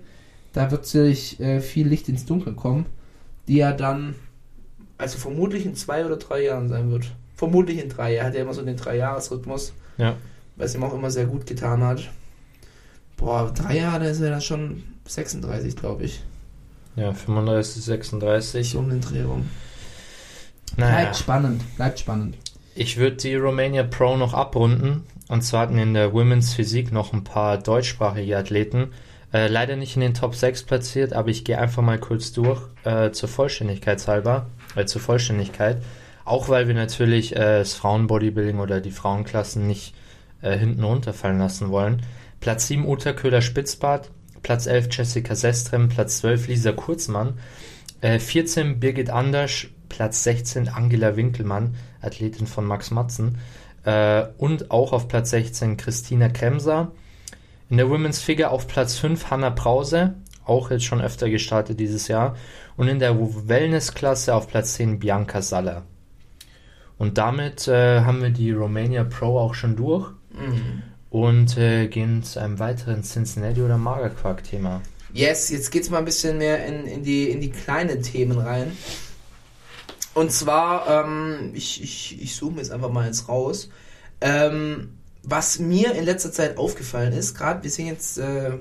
Da 0.53 0.69
wird 0.71 0.85
sicherlich 0.85 1.39
äh, 1.39 1.61
viel 1.61 1.87
Licht 1.87 2.09
ins 2.09 2.25
Dunkel 2.25 2.53
kommen, 2.53 2.85
die 3.47 3.59
er 3.59 3.73
dann, 3.73 4.15
also 4.97 5.17
vermutlich 5.17 5.65
in 5.65 5.75
zwei 5.75 6.05
oder 6.05 6.17
drei 6.17 6.43
Jahren 6.43 6.67
sein 6.69 6.91
wird. 6.91 7.11
Vermutlich 7.35 7.81
in 7.81 7.89
drei. 7.89 8.15
Er 8.15 8.25
hat 8.25 8.35
ja 8.35 8.41
immer 8.41 8.53
so 8.53 8.61
den 8.61 8.75
Drei-Jahres-Rhythmus, 8.77 9.73
Ja. 9.97 10.15
was 10.57 10.75
ihm 10.75 10.83
auch 10.83 10.93
immer 10.93 11.09
sehr 11.09 11.25
gut 11.25 11.47
getan 11.47 11.83
hat. 11.83 12.07
Boah, 13.17 13.51
drei 13.55 13.77
Jahre, 13.77 14.07
ist 14.09 14.19
er 14.21 14.29
dann 14.31 14.41
schon 14.41 14.83
36, 15.07 15.75
glaube 15.75 16.03
ich. 16.03 16.21
Ja, 16.95 17.13
35, 17.13 17.83
36. 17.83 18.71
So 18.71 18.79
um 18.79 18.89
den 18.89 19.01
Dreh 19.01 19.23
rum. 19.23 19.49
Naja. 20.77 20.99
Bleibt 20.99 21.17
spannend, 21.17 21.75
bleibt 21.75 21.99
spannend. 21.99 22.37
Ich 22.75 22.97
würde 22.97 23.17
die 23.17 23.35
Romania 23.35 23.83
Pro 23.83 24.17
noch 24.17 24.33
abrunden. 24.33 25.03
Und 25.27 25.43
zwar 25.43 25.61
hatten 25.61 25.77
in 25.77 25.93
der 25.93 26.13
Women's 26.13 26.53
Physik 26.53 26.91
noch 26.91 27.13
ein 27.13 27.23
paar 27.23 27.57
deutschsprachige 27.57 28.37
Athleten. 28.37 28.91
Äh, 29.33 29.47
leider 29.47 29.77
nicht 29.77 29.95
in 29.95 30.01
den 30.01 30.13
Top 30.13 30.35
6 30.35 30.63
platziert, 30.63 31.13
aber 31.13 31.29
ich 31.29 31.45
gehe 31.45 31.57
einfach 31.57 31.81
mal 31.81 31.99
kurz 31.99 32.33
durch 32.33 32.61
äh, 32.83 33.11
zur 33.11 33.29
Vollständigkeit 33.29 34.05
halber, 34.07 34.47
äh, 34.75 34.85
zur 34.85 34.99
Vollständigkeit. 34.99 35.81
Auch 36.25 36.49
weil 36.49 36.67
wir 36.67 36.75
natürlich 36.75 37.35
äh, 37.35 37.59
das 37.59 37.73
Frauenbodybuilding 37.75 38.59
oder 38.59 38.81
die 38.81 38.91
Frauenklassen 38.91 39.67
nicht 39.67 39.95
äh, 40.41 40.57
hinten 40.57 40.83
runterfallen 40.83 41.39
lassen 41.39 41.69
wollen. 41.69 42.01
Platz 42.41 42.67
7 42.67 42.85
Uta 42.85 43.13
Köhler-Spitzbart, 43.13 44.09
Platz 44.43 44.65
11 44.65 44.87
Jessica 44.91 45.35
Sestrem, 45.35 45.89
Platz 45.89 46.19
12 46.19 46.47
Lisa 46.47 46.71
Kurzmann, 46.71 47.39
äh, 48.01 48.19
14 48.19 48.79
Birgit 48.79 49.09
Anders, 49.09 49.67
Platz 49.89 50.23
16 50.23 50.69
Angela 50.69 51.15
Winkelmann, 51.15 51.75
Athletin 52.01 52.47
von 52.47 52.65
Max 52.65 52.91
Matzen. 52.91 53.37
Äh, 53.83 54.23
und 54.37 54.71
auch 54.71 54.93
auf 54.93 55.07
Platz 55.07 55.31
16 55.31 55.77
Christina 55.77 56.29
Kremser. 56.29 56.91
In 57.69 57.77
der 57.77 57.89
Women's 57.89 58.21
Figure 58.21 58.51
auf 58.51 58.67
Platz 58.67 58.97
5 58.97 59.29
Hanna 59.29 59.49
Brause, 59.49 60.15
auch 60.45 60.71
jetzt 60.71 60.85
schon 60.85 61.01
öfter 61.01 61.29
gestartet 61.29 61.79
dieses 61.79 62.07
Jahr. 62.07 62.35
Und 62.77 62.87
in 62.87 62.99
der 62.99 63.17
Wellness-Klasse 63.19 64.33
auf 64.33 64.47
Platz 64.47 64.73
10 64.73 64.99
Bianca 64.99 65.41
Saller. 65.41 65.83
Und 66.97 67.17
damit 67.17 67.67
äh, 67.67 68.01
haben 68.01 68.21
wir 68.21 68.29
die 68.29 68.51
Romania 68.51 69.03
Pro 69.03 69.39
auch 69.39 69.53
schon 69.53 69.75
durch 69.75 70.11
und 71.11 71.57
äh, 71.57 71.87
gehen 71.87 72.23
zu 72.23 72.39
einem 72.39 72.57
weiteren 72.57 73.03
Cincinnati 73.03 73.61
oder 73.61 73.77
Magerquark-Thema. 73.77 74.81
Yes, 75.13 75.49
jetzt 75.49 75.69
geht's 75.71 75.89
mal 75.89 75.99
ein 75.99 76.05
bisschen 76.05 76.39
mehr 76.39 76.65
in, 76.65 76.87
in, 76.87 77.03
die, 77.03 77.29
in 77.29 77.41
die 77.41 77.51
kleinen 77.51 78.01
Themen 78.01 78.39
rein. 78.39 78.75
Und 80.13 80.31
zwar, 80.31 81.05
ähm, 81.05 81.51
ich, 81.53 81.83
ich, 81.83 82.21
ich 82.21 82.41
mir 82.41 82.57
jetzt 82.57 82.71
einfach 82.71 82.89
mal 82.89 83.05
eins 83.05 83.29
raus. 83.29 83.69
Ähm, 84.21 84.97
was 85.23 85.59
mir 85.59 85.93
in 85.93 86.05
letzter 86.05 86.31
Zeit 86.31 86.57
aufgefallen 86.57 87.13
ist, 87.13 87.35
gerade 87.35 87.61
wir 87.63 87.69
sind 87.69 87.87
jetzt, 87.87 88.17
äh, 88.17 88.53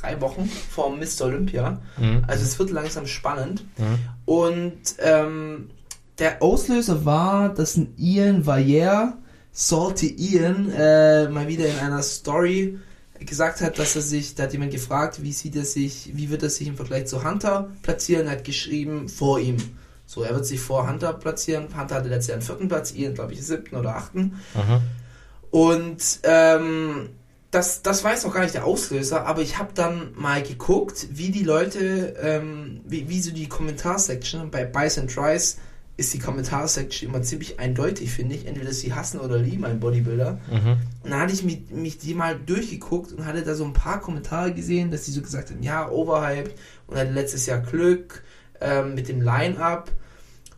drei 0.00 0.20
Wochen 0.20 0.48
vor 0.70 0.90
Mr. 0.96 1.26
Olympia. 1.26 1.80
Mhm. 1.98 2.24
Also 2.26 2.44
es 2.44 2.58
wird 2.58 2.70
langsam 2.70 3.06
spannend. 3.06 3.64
Mhm. 3.78 3.98
Und 4.24 4.80
ähm, 4.98 5.70
der 6.18 6.42
Auslöser 6.42 7.04
war, 7.04 7.52
dass 7.52 7.76
ein 7.76 7.94
Ian 7.96 8.46
Valliere, 8.46 9.14
Salty 9.52 10.14
Ian, 10.16 10.70
äh, 10.72 11.28
mal 11.28 11.48
wieder 11.48 11.66
in 11.66 11.78
einer 11.78 12.02
Story 12.02 12.78
gesagt 13.18 13.60
hat, 13.60 13.78
dass 13.78 13.96
er 13.96 14.02
sich, 14.02 14.34
da 14.34 14.44
hat 14.44 14.52
jemand 14.52 14.72
gefragt, 14.72 15.22
wie 15.22 15.32
sieht 15.32 15.56
er 15.56 15.64
sich, 15.64 16.10
wie 16.14 16.30
wird 16.30 16.42
er 16.42 16.50
sich 16.50 16.66
im 16.66 16.76
Vergleich 16.76 17.06
zu 17.06 17.24
Hunter 17.24 17.70
platzieren, 17.82 18.26
er 18.26 18.32
hat 18.32 18.44
geschrieben, 18.44 19.08
vor 19.08 19.38
ihm. 19.38 19.58
So, 20.06 20.22
er 20.22 20.34
wird 20.34 20.46
sich 20.46 20.60
vor 20.60 20.88
Hunter 20.88 21.12
platzieren. 21.12 21.68
Hunter 21.78 21.96
hatte 21.96 22.08
letztes 22.08 22.28
Jahr 22.28 22.36
einen 22.36 22.46
vierten 22.46 22.68
Platz, 22.68 22.92
Ian, 22.92 23.14
glaube 23.14 23.32
ich, 23.32 23.46
siebten 23.46 23.76
oder 23.76 23.96
achten. 23.96 24.40
Mhm. 24.54 24.80
Und 25.50 26.20
ähm, 26.24 27.10
das, 27.50 27.82
das 27.82 28.04
war 28.04 28.12
jetzt 28.12 28.24
noch 28.24 28.34
gar 28.34 28.42
nicht 28.42 28.54
der 28.54 28.64
Auslöser, 28.64 29.26
aber 29.26 29.42
ich 29.42 29.58
habe 29.58 29.70
dann 29.74 30.12
mal 30.14 30.42
geguckt, 30.42 31.08
wie 31.10 31.30
die 31.30 31.42
Leute, 31.42 32.16
ähm, 32.20 32.80
wie, 32.86 33.08
wie 33.08 33.20
so 33.20 33.32
die 33.32 33.48
Kommentarsection 33.48 34.50
bei 34.50 34.64
Buys 34.64 34.98
and 34.98 35.12
Tries 35.12 35.58
ist 36.00 36.14
die 36.14 36.18
Kommentarsection 36.18 37.10
immer 37.10 37.22
ziemlich 37.22 37.60
eindeutig, 37.60 38.10
finde 38.10 38.34
ich. 38.34 38.46
Entweder 38.46 38.72
sie 38.72 38.94
hassen 38.94 39.20
oder 39.20 39.38
lieben 39.38 39.64
einen 39.66 39.80
Bodybuilder. 39.80 40.40
Mhm. 40.50 40.76
Und 41.04 41.10
dann 41.10 41.20
hatte 41.20 41.34
ich 41.34 41.44
mich, 41.44 41.70
mich 41.70 41.98
die 41.98 42.14
mal 42.14 42.38
durchgeguckt 42.38 43.12
und 43.12 43.26
hatte 43.26 43.42
da 43.42 43.54
so 43.54 43.64
ein 43.64 43.74
paar 43.74 44.00
Kommentare 44.00 44.52
gesehen, 44.52 44.90
dass 44.90 45.04
die 45.04 45.10
so 45.10 45.20
gesagt 45.20 45.50
haben, 45.50 45.62
ja, 45.62 45.88
overhyped 45.88 46.54
und 46.86 46.96
hatte 46.96 47.12
letztes 47.12 47.46
Jahr 47.46 47.60
Glück 47.60 48.24
ähm, 48.60 48.94
mit 48.94 49.08
dem 49.08 49.20
Line-Up 49.20 49.92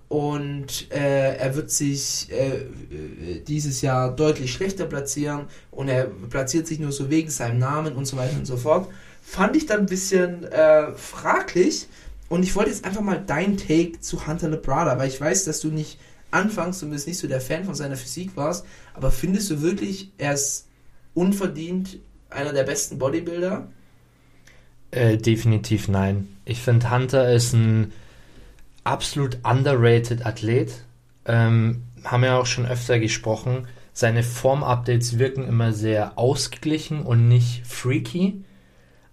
und 0.08 0.92
äh, 0.92 1.36
er 1.36 1.56
wird 1.56 1.70
sich 1.70 2.30
äh, 2.30 2.58
äh, 2.58 3.40
dieses 3.40 3.80
Jahr 3.80 4.14
deutlich 4.14 4.52
schlechter 4.52 4.84
platzieren 4.84 5.46
und 5.70 5.88
er 5.88 6.04
platziert 6.04 6.66
sich 6.66 6.78
nur 6.78 6.92
so 6.92 7.10
wegen 7.10 7.30
seinem 7.30 7.58
Namen 7.58 7.94
und 7.94 8.04
so 8.04 8.16
weiter 8.16 8.36
und 8.36 8.46
so 8.46 8.56
fort. 8.56 8.88
Fand 9.22 9.56
ich 9.56 9.66
dann 9.66 9.80
ein 9.80 9.86
bisschen 9.86 10.44
äh, 10.44 10.92
fraglich 10.92 11.88
und 12.32 12.44
ich 12.44 12.56
wollte 12.56 12.70
jetzt 12.70 12.86
einfach 12.86 13.02
mal 13.02 13.22
dein 13.22 13.58
Take 13.58 14.00
zu 14.00 14.26
Hunter 14.26 14.48
Lebrada, 14.48 14.98
weil 14.98 15.08
ich 15.08 15.20
weiß, 15.20 15.44
dass 15.44 15.60
du 15.60 15.68
nicht 15.68 15.98
anfangs 16.30 16.78
zumindest 16.78 17.06
nicht 17.06 17.18
so 17.18 17.28
der 17.28 17.42
Fan 17.42 17.66
von 17.66 17.74
seiner 17.74 17.96
Physik 17.96 18.30
warst, 18.36 18.64
aber 18.94 19.10
findest 19.10 19.50
du 19.50 19.60
wirklich, 19.60 20.12
er 20.16 20.32
ist 20.32 20.66
unverdient 21.12 21.98
einer 22.30 22.54
der 22.54 22.62
besten 22.62 22.98
Bodybuilder? 22.98 23.68
Äh, 24.92 25.18
definitiv 25.18 25.88
nein. 25.88 26.26
Ich 26.46 26.62
finde, 26.62 26.90
Hunter 26.90 27.30
ist 27.30 27.52
ein 27.52 27.92
absolut 28.82 29.36
underrated 29.42 30.24
Athlet. 30.24 30.72
Ähm, 31.26 31.82
haben 32.02 32.24
ja 32.24 32.38
auch 32.38 32.46
schon 32.46 32.64
öfter 32.64 32.98
gesprochen. 32.98 33.68
Seine 33.92 34.22
Form-Updates 34.22 35.18
wirken 35.18 35.46
immer 35.46 35.74
sehr 35.74 36.16
ausgeglichen 36.18 37.02
und 37.02 37.28
nicht 37.28 37.66
freaky. 37.66 38.42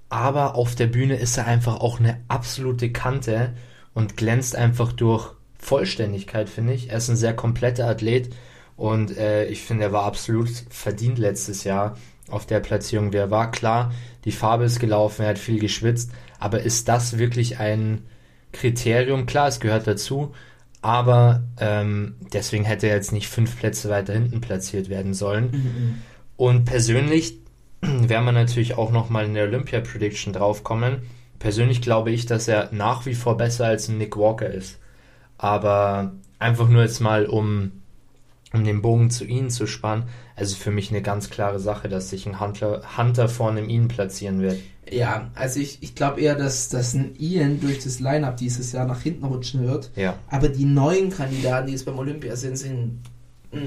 Aber 0.09 0.55
auf 0.55 0.75
der 0.75 0.87
Bühne 0.87 1.15
ist 1.15 1.37
er 1.37 1.45
einfach 1.45 1.79
auch 1.79 1.99
eine 1.99 2.19
absolute 2.27 2.91
Kante 2.91 3.53
und 3.93 4.17
glänzt 4.17 4.55
einfach 4.55 4.91
durch 4.91 5.31
Vollständigkeit, 5.59 6.49
finde 6.49 6.73
ich. 6.73 6.89
Er 6.89 6.97
ist 6.97 7.09
ein 7.09 7.15
sehr 7.15 7.35
kompletter 7.35 7.87
Athlet 7.87 8.33
und 8.75 9.15
äh, 9.17 9.45
ich 9.45 9.61
finde, 9.61 9.83
er 9.83 9.91
war 9.91 10.05
absolut 10.05 10.49
verdient 10.69 11.19
letztes 11.19 11.63
Jahr 11.63 11.97
auf 12.29 12.45
der 12.45 12.59
Platzierung, 12.59 13.13
wie 13.13 13.17
er 13.17 13.31
war. 13.31 13.51
Klar, 13.51 13.91
die 14.25 14.31
Farbe 14.31 14.63
ist 14.63 14.79
gelaufen, 14.79 15.23
er 15.23 15.29
hat 15.29 15.39
viel 15.39 15.59
geschwitzt, 15.59 16.11
aber 16.39 16.61
ist 16.61 16.87
das 16.87 17.17
wirklich 17.17 17.59
ein 17.59 18.03
Kriterium? 18.51 19.25
Klar, 19.25 19.47
es 19.47 19.59
gehört 19.59 19.85
dazu, 19.85 20.33
aber 20.81 21.43
ähm, 21.59 22.15
deswegen 22.33 22.63
hätte 22.63 22.87
er 22.87 22.95
jetzt 22.95 23.11
nicht 23.11 23.27
fünf 23.27 23.59
Plätze 23.59 23.89
weiter 23.89 24.13
hinten 24.13 24.41
platziert 24.41 24.89
werden 24.89 25.13
sollen. 25.13 26.01
Und 26.37 26.63
persönlich 26.63 27.37
werden 27.81 28.25
wir 28.25 28.31
natürlich 28.31 28.77
auch 28.77 28.91
nochmal 28.91 29.25
in 29.25 29.33
der 29.33 29.45
Olympia-Prediction 29.45 30.33
draufkommen. 30.33 31.03
Persönlich 31.39 31.81
glaube 31.81 32.11
ich, 32.11 32.25
dass 32.25 32.47
er 32.47 32.69
nach 32.71 33.05
wie 33.05 33.15
vor 33.15 33.37
besser 33.37 33.65
als 33.65 33.87
ein 33.87 33.97
Nick 33.97 34.17
Walker 34.17 34.49
ist. 34.49 34.79
Aber 35.37 36.11
einfach 36.37 36.67
nur 36.67 36.81
jetzt 36.81 36.99
mal, 36.99 37.25
um, 37.25 37.71
um 38.53 38.63
den 38.63 38.81
Bogen 38.81 39.09
zu 39.09 39.23
ihnen 39.25 39.49
zu 39.49 39.67
spannen, 39.67 40.03
also 40.35 40.55
für 40.55 40.71
mich 40.71 40.89
eine 40.89 41.01
ganz 41.01 41.29
klare 41.29 41.59
Sache, 41.59 41.87
dass 41.87 42.09
sich 42.09 42.25
ein 42.25 42.39
Hunter, 42.39 42.81
Hunter 42.97 43.29
vorne 43.29 43.61
im 43.61 43.69
ihnen 43.69 43.87
platzieren 43.87 44.41
wird. 44.41 44.59
Ja, 44.91 45.29
also 45.35 45.59
ich, 45.59 45.81
ich 45.81 45.95
glaube 45.95 46.21
eher, 46.21 46.35
dass, 46.35 46.69
dass 46.69 46.93
ein 46.93 47.15
Ian 47.19 47.59
durch 47.61 47.83
das 47.83 47.99
Line-Up 47.99 48.37
dieses 48.37 48.71
Jahr 48.71 48.85
nach 48.85 49.01
hinten 49.01 49.25
rutschen 49.25 49.67
wird. 49.67 49.91
Ja. 49.95 50.17
Aber 50.29 50.49
die 50.49 50.65
neuen 50.65 51.11
Kandidaten, 51.11 51.67
die 51.67 51.73
jetzt 51.73 51.85
beim 51.85 51.99
Olympia 51.99 52.35
sind, 52.35 52.57
sind 52.57 53.01
mh, 53.51 53.61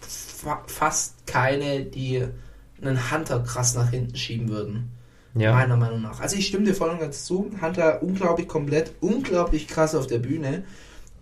fa 0.00 0.62
fast 0.66 1.26
keine, 1.26 1.84
die 1.84 2.24
einen 2.80 3.10
Hunter 3.10 3.40
krass 3.40 3.74
nach 3.74 3.90
hinten 3.90 4.16
schieben 4.16 4.48
würden. 4.48 4.90
Ja. 5.34 5.52
Meiner 5.52 5.76
Meinung 5.76 6.02
nach. 6.02 6.20
Also 6.20 6.36
ich 6.36 6.46
stimme 6.46 6.64
dir 6.64 6.74
voll 6.74 6.90
und 6.90 7.00
ganz 7.00 7.24
zu. 7.24 7.50
Hunter 7.60 8.02
unglaublich 8.02 8.48
komplett, 8.48 8.92
unglaublich 9.00 9.68
krass 9.68 9.94
auf 9.94 10.06
der 10.06 10.18
Bühne. 10.18 10.64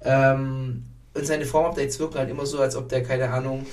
Ähm, 0.03 0.85
und 1.15 1.27
seine 1.27 1.47
Form-Updates 1.47 1.99
wirken 1.99 2.19
halt 2.19 2.31
immer 2.31 2.47
so, 2.47 2.61
als 2.61 2.77
ob 2.77 2.89
der, 2.89 3.03
keine 3.03 3.31
Ahnung, 3.31 3.67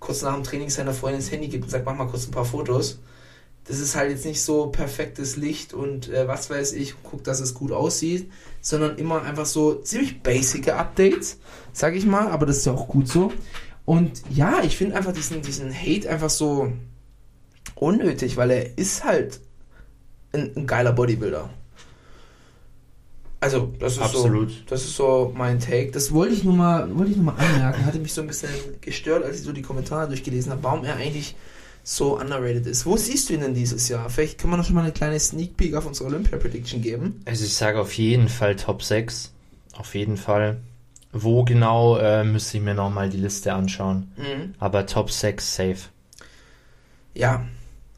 kurz 0.00 0.22
nach 0.22 0.34
dem 0.34 0.44
Training 0.44 0.70
seiner 0.70 0.92
Freundin 0.92 1.20
ins 1.20 1.30
Handy 1.30 1.48
gibt 1.48 1.64
und 1.64 1.70
sagt, 1.70 1.84
mach 1.84 1.94
mal 1.94 2.06
kurz 2.06 2.26
ein 2.26 2.30
paar 2.30 2.44
Fotos. 2.44 2.98
Das 3.64 3.80
ist 3.80 3.96
halt 3.96 4.10
jetzt 4.10 4.24
nicht 4.24 4.42
so 4.42 4.68
perfektes 4.68 5.36
Licht 5.36 5.74
und 5.74 6.08
äh, 6.08 6.28
was 6.28 6.50
weiß 6.50 6.72
ich, 6.74 6.94
guck, 7.02 7.24
dass 7.24 7.40
es 7.40 7.52
gut 7.52 7.72
aussieht, 7.72 8.30
sondern 8.60 8.96
immer 8.96 9.22
einfach 9.22 9.46
so 9.46 9.74
ziemlich 9.74 10.22
basic 10.22 10.68
Updates, 10.68 11.38
sag 11.72 11.96
ich 11.96 12.06
mal, 12.06 12.28
aber 12.28 12.46
das 12.46 12.58
ist 12.58 12.66
ja 12.66 12.72
auch 12.72 12.86
gut 12.86 13.08
so. 13.08 13.32
Und 13.84 14.22
ja, 14.30 14.62
ich 14.62 14.76
finde 14.76 14.96
einfach 14.96 15.12
diesen, 15.12 15.42
diesen 15.42 15.74
Hate 15.74 16.08
einfach 16.08 16.30
so 16.30 16.72
unnötig, 17.76 18.36
weil 18.36 18.50
er 18.50 18.78
ist 18.78 19.04
halt 19.04 19.40
ein, 20.32 20.50
ein 20.56 20.66
geiler 20.66 20.92
Bodybuilder. 20.92 21.48
Also, 23.38 23.72
das 23.78 23.92
ist 23.94 24.02
Absolut. 24.02 24.50
so, 24.50 24.56
das 24.66 24.82
ist 24.82 24.96
so 24.96 25.32
mein 25.36 25.60
Take. 25.60 25.90
Das 25.92 26.12
wollte 26.12 26.34
ich 26.34 26.42
nur 26.42 26.54
mal, 26.56 26.88
wollte 26.96 27.12
ich 27.12 27.16
nur 27.16 27.26
mal 27.26 27.36
anmerken. 27.36 27.84
Hatte 27.84 27.98
mich 27.98 28.12
so 28.12 28.22
ein 28.22 28.26
bisschen 28.26 28.50
gestört, 28.80 29.24
als 29.24 29.36
ich 29.36 29.42
so 29.42 29.52
die 29.52 29.62
Kommentare 29.62 30.08
durchgelesen 30.08 30.50
habe, 30.52 30.64
warum 30.64 30.84
er 30.84 30.96
eigentlich 30.96 31.36
so 31.84 32.18
underrated 32.18 32.66
ist. 32.66 32.86
Wo 32.86 32.96
siehst 32.96 33.28
du 33.28 33.34
ihn 33.34 33.40
denn 33.40 33.54
dieses 33.54 33.88
Jahr? 33.88 34.10
Vielleicht 34.10 34.38
können 34.38 34.54
wir 34.54 34.56
noch 34.56 34.64
schon 34.64 34.74
mal 34.74 34.82
eine 34.82 34.92
kleine 34.92 35.20
Sneak 35.20 35.56
Peek 35.56 35.74
auf 35.74 35.86
unsere 35.86 36.08
Olympia 36.08 36.38
Prediction 36.38 36.82
geben. 36.82 37.20
Also 37.26 37.44
ich 37.44 37.54
sage 37.54 37.78
auf 37.78 37.92
jeden 37.92 38.28
Fall 38.28 38.56
Top 38.56 38.82
6. 38.82 39.32
Auf 39.78 39.94
jeden 39.94 40.16
Fall. 40.16 40.56
Wo 41.12 41.44
genau, 41.44 41.98
äh, 41.98 42.24
müsste 42.24 42.56
ich 42.56 42.64
mir 42.64 42.74
nochmal 42.74 43.08
die 43.10 43.18
Liste 43.18 43.52
anschauen. 43.52 44.10
Mhm. 44.16 44.54
Aber 44.58 44.86
Top 44.86 45.10
6 45.10 45.54
safe. 45.54 45.78
Ja, 47.14 47.46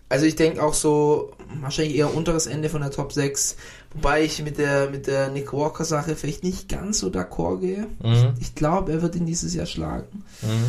also 0.08 0.24
ich 0.24 0.36
denke 0.36 0.62
auch 0.62 0.74
so 0.74 1.32
wahrscheinlich 1.60 1.96
eher 1.96 2.14
unteres 2.14 2.46
Ende 2.46 2.68
von 2.68 2.80
der 2.80 2.90
Top 2.90 3.12
6, 3.12 3.56
wobei 3.94 4.24
ich 4.24 4.42
mit 4.42 4.58
der 4.58 4.90
mit 4.90 5.06
der 5.06 5.30
Nick 5.30 5.52
Walker 5.52 5.84
Sache 5.84 6.16
vielleicht 6.16 6.44
nicht 6.44 6.68
ganz 6.68 6.98
so 6.98 7.08
d'accord 7.08 7.60
gehe. 7.60 7.86
Mhm. 8.02 8.34
Ich 8.40 8.54
glaube, 8.54 8.92
er 8.92 9.02
wird 9.02 9.16
ihn 9.16 9.26
dieses 9.26 9.54
Jahr 9.54 9.66
schlagen. 9.66 10.24
Mhm. 10.42 10.66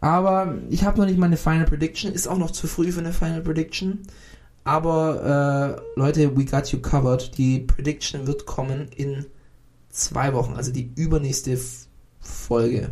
Aber 0.00 0.58
ich 0.68 0.84
habe 0.84 0.98
noch 0.98 1.06
nicht 1.06 1.18
meine 1.18 1.36
Final 1.36 1.64
Prediction, 1.64 2.12
ist 2.12 2.26
auch 2.26 2.38
noch 2.38 2.50
zu 2.50 2.66
früh 2.66 2.90
für 2.90 3.00
eine 3.00 3.12
Final 3.12 3.40
Prediction. 3.40 4.00
Aber 4.64 5.78
äh, 5.96 5.98
Leute, 5.98 6.36
we 6.36 6.44
got 6.44 6.68
you 6.68 6.80
covered. 6.80 7.36
Die 7.36 7.60
Prediction 7.60 8.26
wird 8.26 8.46
kommen 8.46 8.88
in 8.96 9.26
zwei 9.90 10.32
Wochen, 10.34 10.54
also 10.54 10.72
die 10.72 10.92
übernächste 10.96 11.58
Folge. 12.20 12.90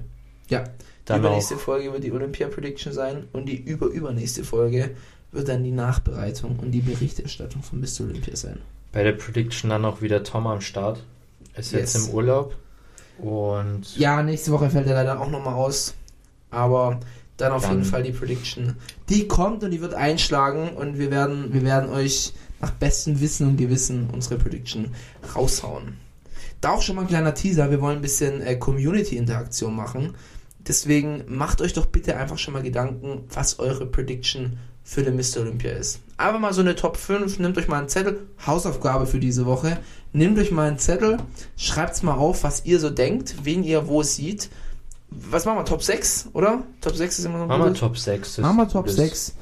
Ja, 0.49 0.65
die 0.65 0.71
Dann 1.07 1.21
übernächste 1.21 1.55
auch. 1.57 1.61
Folge 1.61 1.93
wird 1.93 2.05
die 2.05 2.13
Olympia 2.13 2.49
Prediction 2.49 2.93
sein 2.93 3.29
und 3.33 3.47
die 3.47 3.57
überübernächste 3.57 4.45
Folge 4.45 4.91
wird 5.33 5.49
dann 5.49 5.63
die 5.65 5.71
Nachbereitung 5.73 6.59
und 6.59 6.71
die 6.73 6.81
Berichterstattung 6.81 7.63
von 7.63 7.81
Mr. 7.81 8.03
Olympia 8.05 8.37
sein. 8.37 8.59
Bei 8.93 9.03
der 9.05 9.13
Prediction 9.13 9.71
dann 9.71 9.85
auch 9.85 10.03
wieder 10.03 10.23
Tom 10.25 10.47
am 10.47 10.61
Start. 10.61 11.03
Ist 11.57 11.73
jetzt 11.73 11.95
Yes. 11.95 12.07
im 12.09 12.15
Urlaub. 12.15 12.57
Und 13.19 13.97
Ja, 13.97 14.23
nächste 14.23 14.51
Woche 14.53 14.71
fällt 14.71 14.87
er 14.89 14.95
leider 14.95 15.21
auch 15.21 15.31
nochmal 15.31 15.55
aus. 15.55 15.95
Aber 16.51 17.01
dann 17.37 17.53
auf 17.53 17.63
Dann- 17.63 17.73
jeden 17.79 17.85
Fall 17.85 18.03
die 18.03 18.13
Prediction. 18.13 18.77
Die 19.09 19.29
kommt 19.29 19.63
und 19.63 19.71
die 19.71 19.81
wird 19.81 19.95
einschlagen 19.95 20.71
und 20.71 20.99
wir 20.99 21.11
werden, 21.11 21.53
wir 21.53 21.63
werden 21.63 21.91
euch 21.91 22.33
nach 22.61 22.71
bestem 22.73 23.21
Wissen 23.21 23.47
und 23.49 23.57
Gewissen 23.57 24.11
unsere 24.13 24.37
Prediction 24.37 24.95
raushauen. 25.35 25.95
Da 26.61 26.73
auch 26.73 26.83
schon 26.83 26.97
mal 26.97 27.03
ein 27.03 27.09
kleiner 27.09 27.33
Teaser. 27.35 27.71
Wir 27.71 27.81
wollen 27.81 27.97
ein 27.97 28.03
bisschen 28.03 28.43
äh, 28.43 28.57
Community-Interaktion 28.57 29.75
machen. 29.75 30.15
Deswegen 30.59 31.25
macht 31.29 31.63
euch 31.63 31.73
doch 31.73 31.87
bitte 31.87 32.17
einfach 32.19 32.37
schon 32.37 32.53
mal 32.53 32.63
Gedanken, 32.63 33.25
was 33.33 33.59
eure 33.59 33.87
Prediction 33.87 34.59
für 34.91 35.05
den 35.05 35.15
Mr. 35.15 35.43
Olympia 35.43 35.71
ist. 35.71 36.01
Einfach 36.17 36.41
mal 36.41 36.53
so 36.53 36.63
eine 36.63 36.75
Top 36.75 36.97
5, 36.97 37.39
nehmt 37.39 37.57
euch 37.59 37.69
mal 37.69 37.79
einen 37.79 37.89
Zettel, 37.89 38.27
Hausaufgabe 38.45 39.07
für 39.07 39.21
diese 39.21 39.47
Woche. 39.47 39.79
Nehmt 40.13 40.37
euch 40.41 40.51
mal 40.51 40.67
einen 40.67 40.81
Zettel, 40.81 41.19
schreibt's 41.57 42.03
mal 42.03 42.15
auf, 42.15 42.43
was 42.43 42.65
ihr 42.65 42.81
so 42.81 42.91
denkt, 42.91 43.37
wen 43.45 43.63
ihr 43.63 43.87
wo 43.87 44.03
seht. 44.03 44.51
Was 45.11 45.45
machen 45.45 45.59
wir? 45.59 45.65
Top 45.65 45.85
6, 45.85 46.31
oder? 46.33 46.65
Top 46.81 46.97
6 46.97 47.21
ist 47.21 47.25
immer 47.25 47.39
noch 47.39 47.47
machen 47.47 47.63
wir. 47.67 47.75
Top 47.75 47.97
6. 47.97 48.35
Das- 48.35 48.43
Machen 48.43 48.57
wir 48.57 48.69
Top 48.69 48.87
das- 48.87 48.97
6. 48.97 49.35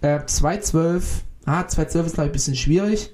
Äh, 0.00 0.20
212. 0.24 1.22
Ah, 1.44 1.68
212 1.68 2.06
ist, 2.06 2.14
glaube 2.14 2.26
ich, 2.28 2.30
ein 2.30 2.32
bisschen 2.32 2.56
schwierig. 2.56 3.10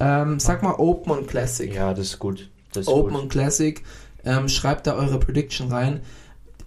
Ähm, 0.00 0.40
sag 0.40 0.64
mal 0.64 0.74
Open 0.74 1.12
und 1.12 1.28
Classic. 1.28 1.72
Ja, 1.72 1.94
das 1.94 2.06
ist 2.08 2.18
gut. 2.18 2.48
Das 2.72 2.82
ist 2.82 2.88
Open 2.88 3.12
gut. 3.14 3.22
und 3.22 3.28
Classic. 3.28 3.82
Ähm, 4.24 4.48
schreibt 4.48 4.88
da 4.88 4.94
eure 4.94 5.20
Prediction 5.20 5.70
rein. 5.70 6.00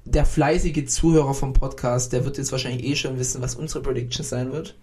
Der 0.06 0.26
fleißige 0.26 0.86
Zuhörer 0.88 1.34
vom 1.34 1.54
Podcast, 1.54 2.12
der 2.12 2.26
wird 2.26 2.38
jetzt 2.38 2.52
wahrscheinlich 2.52 2.84
eh 2.84 2.96
schon 2.96 3.20
wissen, 3.20 3.42
was 3.42 3.56
unsere 3.56 3.82
Prediction 3.84 4.26
sein 4.26 4.52
wird. 4.52 4.76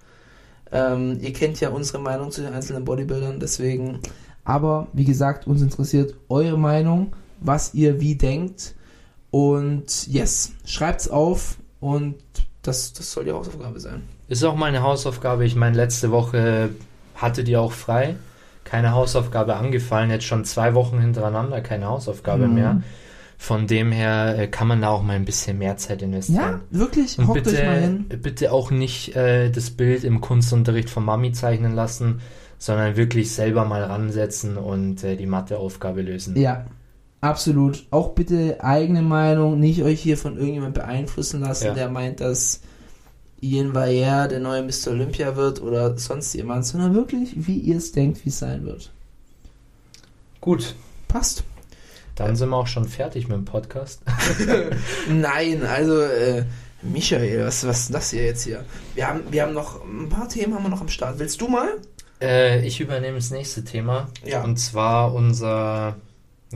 Ähm, 0.70 1.18
ihr 1.20 1.32
kennt 1.32 1.60
ja 1.60 1.70
unsere 1.70 1.98
Meinung 1.98 2.30
zu 2.30 2.40
den 2.42 2.52
einzelnen 2.54 2.84
Bodybuildern, 2.84 3.40
deswegen. 3.40 3.98
Aber 4.44 4.86
wie 4.92 5.04
gesagt, 5.04 5.46
uns 5.46 5.60
interessiert 5.60 6.14
eure 6.28 6.58
Meinung, 6.58 7.12
was 7.40 7.74
ihr 7.74 8.00
wie 8.00 8.14
denkt. 8.14 8.74
Und 9.30 10.06
yes, 10.06 10.52
schreibt's 10.64 11.08
auf 11.10 11.56
und 11.80 12.14
das, 12.62 12.92
das 12.92 13.12
soll 13.12 13.24
die 13.24 13.32
Hausaufgabe 13.32 13.80
sein. 13.80 14.02
Ist 14.28 14.44
auch 14.44 14.56
meine 14.56 14.82
Hausaufgabe. 14.82 15.44
Ich 15.44 15.54
meine, 15.56 15.76
letzte 15.76 16.10
Woche 16.10 16.70
hattet 17.14 17.48
ihr 17.48 17.60
auch 17.60 17.72
frei. 17.72 18.16
Keine 18.64 18.92
Hausaufgabe 18.92 19.56
angefallen. 19.56 20.10
Jetzt 20.10 20.24
schon 20.24 20.44
zwei 20.44 20.74
Wochen 20.74 20.98
hintereinander 21.00 21.60
keine 21.60 21.86
Hausaufgabe 21.86 22.46
Mhm. 22.48 22.54
mehr. 22.54 22.82
Von 23.40 23.68
dem 23.68 23.92
her 23.92 24.36
äh, 24.36 24.48
kann 24.48 24.66
man 24.66 24.80
da 24.82 24.88
auch 24.88 25.02
mal 25.02 25.14
ein 25.14 25.24
bisschen 25.24 25.58
mehr 25.58 25.76
Zeit 25.76 26.02
investieren. 26.02 26.60
Ja, 26.72 26.78
wirklich, 26.78 27.18
Und 27.18 27.28
hockt 27.28 27.46
euch 27.46 27.64
mal 27.64 27.80
hin. 27.80 28.04
bitte, 28.08 28.20
bitte 28.20 28.52
auch 28.52 28.70
nicht 28.72 29.14
äh, 29.14 29.48
das 29.50 29.70
Bild 29.70 30.02
im 30.02 30.20
Kunstunterricht 30.20 30.90
von 30.90 31.04
Mami 31.04 31.30
zeichnen 31.32 31.72
lassen, 31.74 32.20
sondern 32.58 32.96
wirklich 32.96 33.30
selber 33.32 33.64
mal 33.64 33.84
ransetzen 33.84 34.56
und 34.56 35.04
äh, 35.04 35.14
die 35.16 35.26
Matheaufgabe 35.26 36.02
lösen. 36.02 36.36
Ja, 36.36 36.66
absolut. 37.20 37.86
Auch 37.92 38.08
bitte 38.10 38.62
eigene 38.62 39.02
Meinung, 39.02 39.60
nicht 39.60 39.84
euch 39.84 40.00
hier 40.00 40.18
von 40.18 40.36
irgendjemand 40.36 40.74
beeinflussen 40.74 41.40
lassen, 41.40 41.66
Ja. 41.66 41.74
der 41.74 41.88
meint, 41.90 42.20
dass 42.20 42.60
Ian 43.40 43.72
Valliere 43.72 44.26
der 44.26 44.40
neue 44.40 44.64
Mr. 44.64 44.88
Olympia 44.90 45.36
wird 45.36 45.62
oder 45.62 45.96
sonst 45.96 46.34
jemand, 46.34 46.66
sondern 46.66 46.92
wirklich, 46.92 47.34
wie 47.46 47.58
ihr 47.58 47.76
es 47.76 47.92
denkt, 47.92 48.24
wie 48.24 48.30
es 48.30 48.40
sein 48.40 48.64
wird. 48.64 48.90
Gut, 50.40 50.74
Passt. 51.06 51.42
Dann 52.18 52.34
sind 52.34 52.50
wir 52.50 52.56
auch 52.56 52.66
schon 52.66 52.84
fertig 52.84 53.28
mit 53.28 53.36
dem 53.36 53.44
Podcast. 53.44 54.02
Nein, 55.08 55.64
also, 55.64 56.02
äh, 56.02 56.44
Michael, 56.82 57.46
was, 57.46 57.66
was 57.66 57.80
ist 57.80 57.94
das 57.94 58.10
hier 58.10 58.24
jetzt 58.24 58.42
hier? 58.42 58.64
Wir 58.94 59.08
haben, 59.08 59.22
wir 59.30 59.42
haben 59.42 59.54
noch 59.54 59.84
ein 59.84 60.08
paar 60.08 60.28
Themen 60.28 60.54
haben 60.54 60.64
wir 60.64 60.68
noch 60.68 60.80
am 60.80 60.88
Start. 60.88 61.18
Willst 61.18 61.40
du 61.40 61.48
mal? 61.48 61.68
Äh, 62.20 62.66
ich 62.66 62.80
übernehme 62.80 63.16
das 63.16 63.30
nächste 63.30 63.64
Thema. 63.64 64.08
Ja. 64.24 64.42
Und 64.42 64.56
zwar 64.58 65.14
unser, 65.14 65.96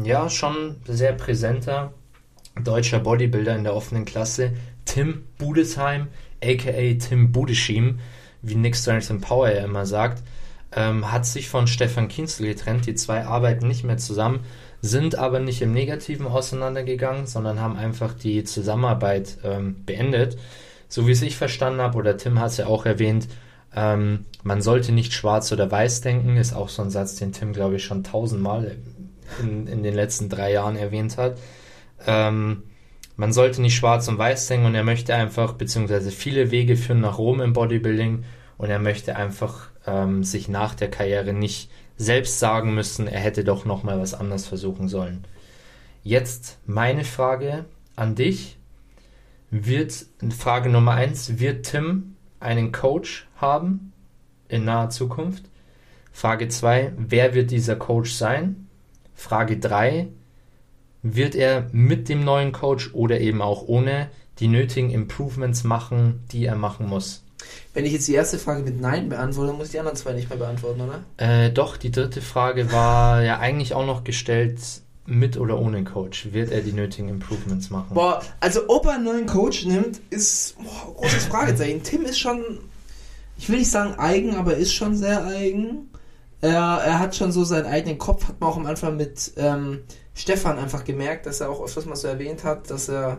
ja, 0.02 0.28
schon 0.28 0.76
sehr 0.86 1.12
präsenter 1.12 1.92
deutscher 2.62 2.98
Bodybuilder 2.98 3.54
in 3.56 3.64
der 3.64 3.74
offenen 3.74 4.04
Klasse, 4.04 4.52
Tim 4.84 5.24
Budesheim, 5.38 6.08
aka 6.42 6.94
Tim 6.98 7.32
Budeschim, 7.32 8.00
wie 8.42 8.56
Nick 8.56 8.76
Strength 8.76 9.10
and 9.10 9.20
Power 9.22 9.50
ja 9.50 9.64
immer 9.64 9.86
sagt, 9.86 10.22
ähm, 10.74 11.12
hat 11.12 11.26
sich 11.26 11.48
von 11.48 11.66
Stefan 11.66 12.08
Kienzel 12.08 12.46
getrennt. 12.46 12.86
Die 12.86 12.94
zwei 12.94 13.24
arbeiten 13.24 13.68
nicht 13.68 13.84
mehr 13.84 13.98
zusammen, 13.98 14.40
sind 14.80 15.16
aber 15.16 15.38
nicht 15.38 15.62
im 15.62 15.72
Negativen 15.72 16.26
auseinandergegangen, 16.26 17.26
sondern 17.26 17.60
haben 17.60 17.76
einfach 17.76 18.14
die 18.14 18.44
Zusammenarbeit 18.44 19.38
ähm, 19.44 19.84
beendet. 19.84 20.38
So 20.88 21.06
wie 21.06 21.12
es 21.12 21.22
ich 21.22 21.36
verstanden 21.36 21.80
habe, 21.80 21.98
oder 21.98 22.16
Tim 22.16 22.38
hat 22.38 22.50
es 22.50 22.56
ja 22.58 22.66
auch 22.66 22.84
erwähnt, 22.84 23.28
ähm, 23.74 24.26
man 24.42 24.60
sollte 24.60 24.92
nicht 24.92 25.12
schwarz 25.12 25.50
oder 25.52 25.70
weiß 25.70 26.02
denken, 26.02 26.36
ist 26.36 26.52
auch 26.52 26.68
so 26.68 26.82
ein 26.82 26.90
Satz, 26.90 27.16
den 27.16 27.32
Tim, 27.32 27.52
glaube 27.52 27.76
ich, 27.76 27.84
schon 27.84 28.04
tausendmal 28.04 28.76
in, 29.40 29.66
in 29.66 29.82
den 29.82 29.94
letzten 29.94 30.28
drei 30.28 30.52
Jahren 30.52 30.76
erwähnt 30.76 31.16
hat. 31.16 31.38
Ähm, 32.06 32.64
man 33.16 33.32
sollte 33.32 33.62
nicht 33.62 33.76
schwarz 33.76 34.08
und 34.08 34.18
weiß 34.18 34.48
denken 34.48 34.66
und 34.66 34.74
er 34.74 34.84
möchte 34.84 35.14
einfach, 35.14 35.54
beziehungsweise 35.54 36.10
viele 36.10 36.50
Wege 36.50 36.76
führen 36.76 37.00
nach 37.00 37.18
Rom 37.18 37.40
im 37.40 37.52
Bodybuilding 37.52 38.24
und 38.58 38.70
er 38.70 38.78
möchte 38.78 39.16
einfach 39.16 39.71
ähm, 39.86 40.24
sich 40.24 40.48
nach 40.48 40.74
der 40.74 40.90
Karriere 40.90 41.32
nicht 41.32 41.70
selbst 41.96 42.38
sagen 42.38 42.74
müssen, 42.74 43.06
er 43.06 43.20
hätte 43.20 43.44
doch 43.44 43.64
nochmal 43.64 44.00
was 44.00 44.14
anderes 44.14 44.46
versuchen 44.46 44.88
sollen. 44.88 45.24
Jetzt 46.02 46.58
meine 46.66 47.04
Frage 47.04 47.64
an 47.96 48.14
dich. 48.14 48.58
Wird, 49.50 50.06
Frage 50.36 50.70
Nummer 50.70 50.92
eins, 50.92 51.38
wird 51.38 51.66
Tim 51.66 52.16
einen 52.40 52.72
Coach 52.72 53.28
haben 53.36 53.92
in 54.48 54.64
naher 54.64 54.90
Zukunft? 54.90 55.44
Frage 56.10 56.48
2, 56.48 56.92
wer 56.96 57.34
wird 57.34 57.50
dieser 57.50 57.76
Coach 57.76 58.12
sein? 58.12 58.68
Frage 59.14 59.58
3, 59.58 60.08
wird 61.02 61.34
er 61.34 61.68
mit 61.72 62.08
dem 62.08 62.24
neuen 62.24 62.52
Coach 62.52 62.94
oder 62.94 63.20
eben 63.20 63.42
auch 63.42 63.62
ohne 63.62 64.08
die 64.38 64.48
nötigen 64.48 64.90
Improvements 64.90 65.64
machen, 65.64 66.24
die 66.32 66.46
er 66.46 66.56
machen 66.56 66.88
muss? 66.88 67.24
Wenn 67.74 67.84
ich 67.86 67.92
jetzt 67.92 68.08
die 68.08 68.14
erste 68.14 68.38
Frage 68.38 68.62
mit 68.62 68.80
Nein 68.80 69.08
beantworte, 69.08 69.52
muss 69.52 69.66
ich 69.66 69.72
die 69.72 69.78
anderen 69.78 69.96
zwei 69.96 70.12
nicht 70.12 70.28
mehr 70.28 70.38
beantworten, 70.38 70.80
oder? 70.82 71.04
Äh, 71.16 71.50
doch, 71.50 71.76
die 71.76 71.90
dritte 71.90 72.20
Frage 72.20 72.72
war 72.72 73.22
ja 73.24 73.38
eigentlich 73.38 73.74
auch 73.74 73.86
noch 73.86 74.04
gestellt, 74.04 74.58
mit 75.06 75.36
oder 75.36 75.58
ohne 75.58 75.84
Coach. 75.84 76.32
Wird 76.32 76.50
er 76.50 76.60
die 76.60 76.72
nötigen 76.72 77.08
Improvements 77.08 77.70
machen? 77.70 77.94
Boah, 77.94 78.22
also 78.40 78.68
ob 78.68 78.86
er 78.86 78.94
einen 78.94 79.04
neuen 79.04 79.26
Coach 79.26 79.64
nimmt, 79.64 80.00
ist 80.10 80.56
boah, 80.58 80.94
großes 80.94 81.26
Fragezeichen. 81.26 81.82
Tim 81.84 82.02
ist 82.02 82.18
schon, 82.18 82.42
ich 83.36 83.48
will 83.48 83.58
nicht 83.58 83.70
sagen 83.70 83.94
eigen, 83.98 84.36
aber 84.36 84.56
ist 84.56 84.72
schon 84.72 84.94
sehr 84.94 85.24
eigen. 85.24 85.90
Er, 86.40 86.52
er 86.52 86.98
hat 86.98 87.14
schon 87.16 87.32
so 87.32 87.44
seinen 87.44 87.66
eigenen 87.66 87.98
Kopf, 87.98 88.28
hat 88.28 88.40
man 88.40 88.50
auch 88.50 88.56
am 88.56 88.66
Anfang 88.66 88.96
mit 88.96 89.32
ähm, 89.36 89.80
Stefan 90.14 90.58
einfach 90.58 90.84
gemerkt, 90.84 91.26
dass 91.26 91.40
er 91.40 91.50
auch 91.50 91.62
öfters 91.62 91.86
mal 91.86 91.96
so 91.96 92.08
erwähnt 92.08 92.44
hat, 92.44 92.70
dass 92.70 92.88
er 92.88 93.18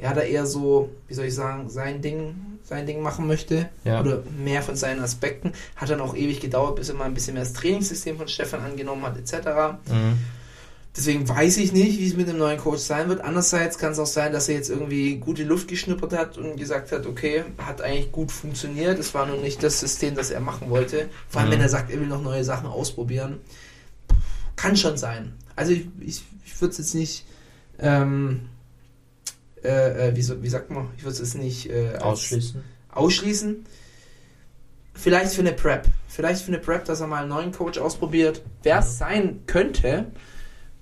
ja 0.00 0.12
da 0.14 0.22
eher 0.22 0.46
so, 0.46 0.90
wie 1.08 1.14
soll 1.14 1.26
ich 1.26 1.34
sagen, 1.34 1.68
sein 1.68 2.00
Ding, 2.02 2.34
sein 2.62 2.86
Ding 2.86 3.02
machen 3.02 3.26
möchte. 3.26 3.68
Ja. 3.84 4.00
Oder 4.00 4.22
mehr 4.42 4.62
von 4.62 4.76
seinen 4.76 5.00
Aspekten. 5.00 5.52
Hat 5.76 5.90
dann 5.90 6.00
auch 6.00 6.14
ewig 6.14 6.40
gedauert, 6.40 6.76
bis 6.76 6.88
er 6.88 6.94
mal 6.94 7.04
ein 7.04 7.14
bisschen 7.14 7.34
mehr 7.34 7.42
das 7.44 7.52
Trainingssystem 7.52 8.16
von 8.16 8.28
Stefan 8.28 8.60
angenommen 8.60 9.02
hat, 9.04 9.16
etc. 9.18 9.78
Mhm. 9.88 10.18
Deswegen 10.96 11.28
weiß 11.28 11.58
ich 11.58 11.72
nicht, 11.72 12.00
wie 12.00 12.06
es 12.08 12.16
mit 12.16 12.26
dem 12.28 12.38
neuen 12.38 12.58
Coach 12.58 12.80
sein 12.80 13.08
wird. 13.08 13.20
Andererseits 13.20 13.78
kann 13.78 13.92
es 13.92 13.98
auch 14.00 14.06
sein, 14.06 14.32
dass 14.32 14.48
er 14.48 14.56
jetzt 14.56 14.70
irgendwie 14.70 15.16
gute 15.18 15.44
Luft 15.44 15.68
geschnuppert 15.68 16.12
hat 16.12 16.36
und 16.36 16.56
gesagt 16.56 16.90
hat, 16.90 17.06
okay, 17.06 17.44
hat 17.58 17.80
eigentlich 17.80 18.10
gut 18.10 18.32
funktioniert. 18.32 18.98
Es 18.98 19.14
war 19.14 19.24
nur 19.26 19.36
nicht 19.36 19.62
das 19.62 19.78
System, 19.78 20.16
das 20.16 20.30
er 20.30 20.40
machen 20.40 20.68
wollte. 20.68 21.08
Vor 21.28 21.40
allem, 21.40 21.50
Mhm. 21.50 21.54
wenn 21.54 21.60
er 21.60 21.68
sagt, 21.68 21.92
er 21.92 22.00
will 22.00 22.08
noch 22.08 22.22
neue 22.22 22.42
Sachen 22.42 22.66
ausprobieren. 22.66 23.38
Kann 24.56 24.76
schon 24.76 24.96
sein. 24.96 25.32
Also 25.54 25.72
ich, 25.72 25.86
ich, 26.00 26.22
ich 26.44 26.60
würde 26.60 26.72
es 26.72 26.78
jetzt 26.78 26.94
nicht, 26.94 27.24
ähm, 27.78 28.40
äh, 29.64 30.08
äh, 30.08 30.16
wie, 30.16 30.22
so, 30.22 30.42
wie 30.42 30.48
sagt 30.48 30.70
man, 30.70 30.88
ich 30.96 31.04
würde 31.04 31.22
es 31.22 31.34
nicht 31.34 31.70
äh, 31.70 31.96
Ausschließen? 31.98 32.62
ausschließen. 32.92 33.64
Vielleicht 34.94 35.32
für 35.32 35.40
eine 35.40 35.52
Prep. 35.52 35.86
Vielleicht 36.08 36.42
für 36.42 36.48
eine 36.48 36.58
Prep, 36.58 36.84
dass 36.84 37.00
er 37.00 37.06
mal 37.06 37.20
einen 37.20 37.28
neuen 37.28 37.52
Coach 37.52 37.78
ausprobiert. 37.78 38.42
Wer 38.62 38.80
es 38.80 38.98
sein 38.98 39.40
könnte, 39.46 40.06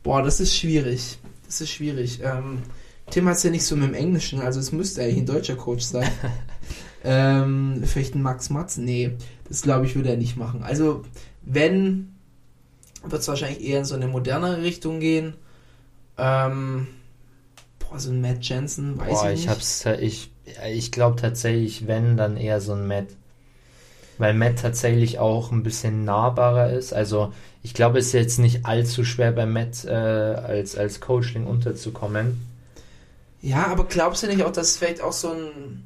boah, 0.03 0.23
das 0.23 0.41
ist 0.41 0.57
schwierig. 0.57 1.19
Das 1.47 1.61
ist 1.61 1.71
schwierig. 1.71 2.21
Ähm, 2.23 2.63
Tim 3.11 3.29
hat 3.29 3.37
es 3.37 3.43
ja 3.43 3.51
nicht 3.51 3.65
so 3.65 3.77
mit 3.77 3.89
dem 3.89 3.95
Englischen, 3.95 4.41
also 4.41 4.61
es 4.61 4.73
müsste 4.73 5.03
eigentlich 5.03 5.19
ein 5.19 5.27
deutscher 5.27 5.57
Coach 5.57 5.85
sein. 5.85 6.11
ähm, 7.05 7.83
vielleicht 7.85 8.15
ein 8.15 8.23
Max 8.23 8.51
Matz? 8.51 8.77
Nee, 8.77 9.17
das 9.49 9.63
glaube 9.63 9.87
ich, 9.87 9.97
würde 9.97 10.11
er 10.11 10.17
nicht 10.17 10.37
machen. 10.37 10.63
Also, 10.63 11.05
wenn, 11.43 12.15
wird 13.03 13.23
es 13.23 13.29
wahrscheinlich 13.29 13.67
eher 13.67 13.79
in 13.79 13.85
so 13.85 13.95
eine 13.95 14.09
modernere 14.09 14.63
Richtung 14.63 15.01
gehen. 15.01 15.35
Ähm, 16.19 16.89
boah, 17.91 17.99
so 17.99 18.11
ein 18.11 18.21
Matt 18.21 18.45
Jensen, 18.49 18.99
weiß 18.99 19.23
Boah, 19.23 19.31
ich 19.31 19.33
ich 19.33 19.47
nicht. 19.47 19.49
hab's, 19.49 19.85
ich, 20.01 20.31
ich 20.67 20.93
glaube 20.93 21.17
tatsächlich, 21.21 21.87
wenn, 21.87 22.17
dann 22.17 22.37
eher 22.37 22.61
so 22.61 22.73
ein 22.73 22.87
Matt. 22.87 23.09
Weil 24.19 24.35
Matt 24.35 24.59
tatsächlich 24.61 25.19
auch 25.19 25.51
ein 25.53 25.63
bisschen 25.63 26.05
nahbarer 26.05 26.71
ist. 26.73 26.93
Also, 26.93 27.33
ich 27.63 27.73
glaube, 27.75 27.99
es 27.99 28.09
ist 28.09 28.13
jetzt 28.15 28.39
nicht 28.39 28.67
allzu 28.67 29.05
schwer 29.05 29.33
bei 29.33 29.47
Matt 29.47 29.85
äh, 29.85 29.91
als, 29.91 30.77
als 30.77 31.01
Coachling 31.01 31.47
unterzukommen. 31.47 32.39
Ja, 33.41 33.67
aber 33.69 33.85
glaubst 33.87 34.23
du 34.23 34.27
nicht 34.27 34.43
auch, 34.45 34.53
dass 34.53 34.77
vielleicht 34.77 35.01
auch 35.01 35.13
so 35.13 35.31
ein. 35.33 35.85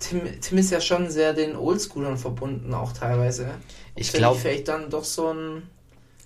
Tim, 0.00 0.22
Tim 0.40 0.58
ist 0.58 0.70
ja 0.70 0.80
schon 0.80 1.10
sehr 1.10 1.32
den 1.32 1.56
Oldschoolern 1.56 2.18
verbunden, 2.18 2.74
auch 2.74 2.92
teilweise. 2.92 3.60
Ich 3.94 4.10
Finde 4.10 4.18
glaube, 4.18 4.40
Vielleicht 4.40 4.68
dann 4.68 4.90
doch 4.90 5.04
so 5.04 5.28
ein. 5.32 5.62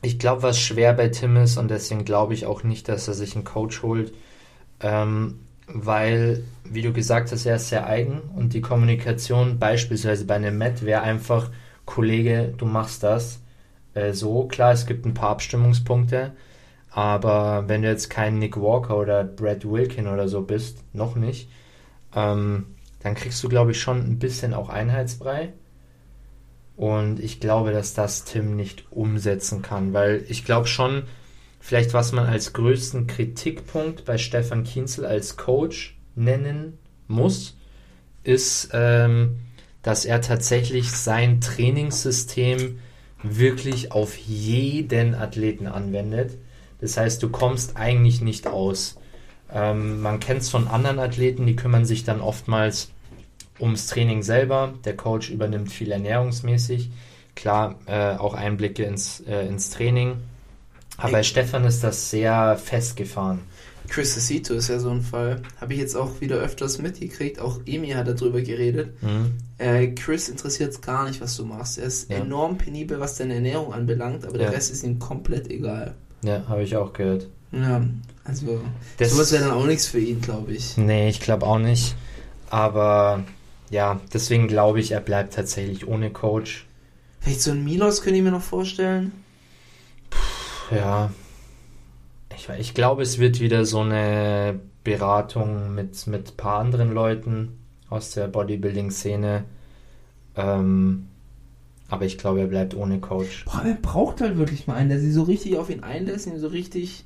ich 0.03 0.19
glaube, 0.19 0.43
was 0.43 0.59
schwer 0.59 0.93
bei 0.95 1.09
Tim 1.09 1.37
ist 1.37 1.57
und 1.59 1.69
deswegen 1.69 2.05
glaube 2.05 2.35
ich 2.35 2.47
auch 2.47 2.63
nicht, 2.63 2.89
dass 2.89 3.09
er 3.09 3.15
sich 3.15 3.35
einen 3.35 3.45
Coach 3.45 3.83
holt, 3.83 4.13
ähm, 4.81 5.41
weil, 5.67 6.45
wie 6.65 6.83
du 6.83 6.93
gesagt 6.93 7.33
hast, 7.33 7.47
er 7.47 7.57
ist 7.57 7.69
sehr 7.69 7.87
eigen 7.87 8.21
und 8.35 8.55
die 8.55 8.61
Kommunikation 8.61 9.59
beispielsweise 9.59 10.25
bei 10.25 10.37
einem 10.37 10.59
Matt 10.59 10.85
wäre 10.85 11.03
einfach, 11.03 11.51
Kollege, 11.85 12.53
du 12.57 12.67
machst 12.67 13.03
das 13.03 13.41
äh, 13.95 14.13
so. 14.13 14.47
Klar, 14.47 14.73
es 14.73 14.87
gibt 14.87 15.07
ein 15.07 15.15
paar 15.15 15.31
Abstimmungspunkte, 15.31 16.33
aber 16.91 17.65
wenn 17.69 17.83
du 17.83 17.89
jetzt 17.89 18.11
kein 18.11 18.39
Nick 18.39 18.57
Walker 18.57 18.97
oder 18.97 19.25
Brad 19.25 19.65
Wilkin 19.65 20.07
oder 20.09 20.29
so 20.29 20.43
bist, 20.43 20.83
noch 20.93 21.17
nicht, 21.17 21.49
ähm, 22.15 22.67
dann 23.01 23.15
kriegst 23.15 23.43
du, 23.43 23.49
glaube 23.49 23.73
ich, 23.73 23.81
schon 23.81 23.99
ein 23.99 24.19
bisschen 24.19 24.55
auch 24.55 24.69
Einheitsbrei. 24.69 25.53
Und 26.77 27.21
ich 27.21 27.41
glaube, 27.41 27.73
dass 27.73 27.95
das 27.95 28.25
Tim 28.25 28.55
nicht 28.57 28.87
umsetzen 28.91 29.63
kann, 29.63 29.95
weil 29.95 30.25
ich 30.29 30.45
glaube 30.45 30.67
schon, 30.67 31.05
vielleicht 31.67 31.95
was 31.95 32.13
man 32.13 32.27
als 32.27 32.53
größten 32.53 33.09
Kritikpunkt 33.09 34.05
bei 34.05 34.19
Stefan 34.19 34.63
Kienzel 34.63 35.05
als 35.05 35.37
Coach 35.37 35.99
nennen 36.15 36.79
muss, 37.09 37.57
ist, 38.23 38.71
ähm, 38.73 39.41
dass 39.83 40.05
er 40.05 40.21
tatsächlich 40.21 40.93
sein 40.93 41.41
Trainingssystem 41.41 42.79
wirklich 43.25 43.91
auf 43.91 44.17
jeden 44.17 45.17
Athleten 45.17 45.67
anwendet. 45.67 46.39
Das 46.81 46.97
heißt, 46.97 47.21
du 47.21 47.31
kommst 47.31 47.77
eigentlich 47.77 48.21
nicht 48.21 48.47
aus. 48.47 49.01
Ähm, 49.53 50.01
man 50.01 50.21
kennt 50.21 50.43
es 50.43 50.49
von 50.49 50.69
anderen 50.69 51.01
Athleten, 51.01 51.47
die 51.47 51.57
kümmern 51.57 51.85
sich 51.85 52.05
dann 52.05 52.21
oftmals 52.21 52.93
ums 53.59 53.89
Training 53.89 54.23
selber. 54.23 54.75
Der 54.85 54.97
Coach 54.97 55.31
übernimmt 55.31 55.73
viel 55.73 55.91
ernährungsmäßig. 55.91 56.91
Klar, 57.35 57.81
äh, 57.87 58.15
auch 58.15 58.35
Einblicke 58.35 58.85
ins, 58.85 59.19
äh, 59.27 59.49
ins 59.49 59.71
Training. 59.71 60.19
Aber 60.99 61.13
bei 61.13 61.23
Stefan 61.23 61.65
ist 61.65 61.83
das 61.85 62.11
sehr 62.11 62.57
festgefahren. 62.57 63.41
Chris 63.89 64.17
Acito 64.17 64.55
ist 64.55 64.69
ja 64.69 64.81
so 64.81 64.91
ein 64.91 65.03
Fall. 65.03 65.43
Habe 65.61 65.75
ich 65.75 65.79
jetzt 65.79 65.95
auch 65.97 66.21
wieder 66.21 66.37
öfters 66.37 66.79
mitgekriegt. 66.79 67.39
Auch 67.41 67.61
Emi 67.67 67.91
hat 67.91 68.09
darüber 68.09 68.41
geredet. 68.41 69.01
Mhm. 69.03 69.35
Äh, 69.59 69.89
Chris 69.89 70.29
interessiert 70.29 70.73
es 70.73 70.81
gar 70.81 71.07
nicht, 71.09 71.21
was 71.21 71.37
du 71.37 71.45
machst. 71.45 71.79
Er 71.79 71.85
ist 71.85 72.11
Ja. 72.11 72.17
enorm 72.17 72.59
penibel, 72.59 72.99
was 72.99 73.17
deine 73.17 73.35
Ernährung 73.35 73.73
anbelangt, 73.73 74.25
aber 74.27 74.39
der 74.39 74.49
Ja. 74.49 74.53
Rest 74.53 74.73
ist 74.73 74.83
ihm 74.83 74.99
komplett 74.99 75.49
egal. 75.51 75.95
Ja, 76.23 76.43
habe 76.49 76.65
ich 76.65 76.77
auch 76.77 76.93
gehört. 76.93 77.29
Ja, 77.53 77.85
also 78.25 78.61
Das- 78.99 79.13
sowas 79.13 79.31
wäre 79.31 79.45
dann 79.45 79.53
auch 79.53 79.67
nichts 79.67 79.87
für 79.87 80.01
ihn, 80.01 80.21
glaube 80.21 80.53
ich. 80.53 80.77
Nee, 80.77 81.09
ich 81.09 81.21
glaube 81.21 81.47
auch 81.47 81.59
nicht. 81.61 81.95
Aber 82.51 83.23
ja, 83.71 84.01
deswegen 84.13 84.49
glaube 84.49 84.81
ich, 84.81 84.91
er 84.93 85.01
bleibt 85.01 85.35
tatsächlich 85.35 85.87
ohne 85.87 86.11
Coach. 86.11 86.67
Vielleicht 87.21 87.43
so 87.43 87.53
ein 87.53 87.65
Milos 87.65 88.03
könnte 88.03 88.19
ich 88.19 88.25
mir 88.25 88.31
noch 88.33 88.43
vorstellen. 88.43 89.13
Ja. 90.71 91.11
Ich, 92.35 92.49
ich 92.59 92.75
glaube, 92.75 93.03
es 93.03 93.19
wird 93.19 93.41
wieder 93.41 93.65
so 93.65 93.81
eine 93.81 94.61
Beratung 94.85 95.75
mit, 95.75 96.07
mit 96.07 96.31
ein 96.33 96.37
paar 96.37 96.61
anderen 96.61 96.93
Leuten 96.93 97.59
aus 97.89 98.11
der 98.11 98.29
Bodybuilding-Szene. 98.29 99.45
Ähm, 100.37 101.07
aber 101.89 102.05
ich 102.05 102.19
glaube, 102.19 102.41
er 102.41 102.47
bleibt 102.47 102.75
ohne 102.75 103.01
Coach. 103.01 103.45
Boah, 103.45 103.63
er 103.65 103.75
braucht 103.75 104.21
halt 104.21 104.37
wirklich 104.37 104.67
mal 104.67 104.75
einen, 104.75 104.89
der 104.89 105.01
sich 105.01 105.15
so 105.15 105.23
richtig 105.23 105.57
auf 105.57 105.71
ihn 105.71 105.83
einlässt, 105.83 106.27
ihm 106.27 106.39
so 106.39 106.49
richtig 106.49 107.05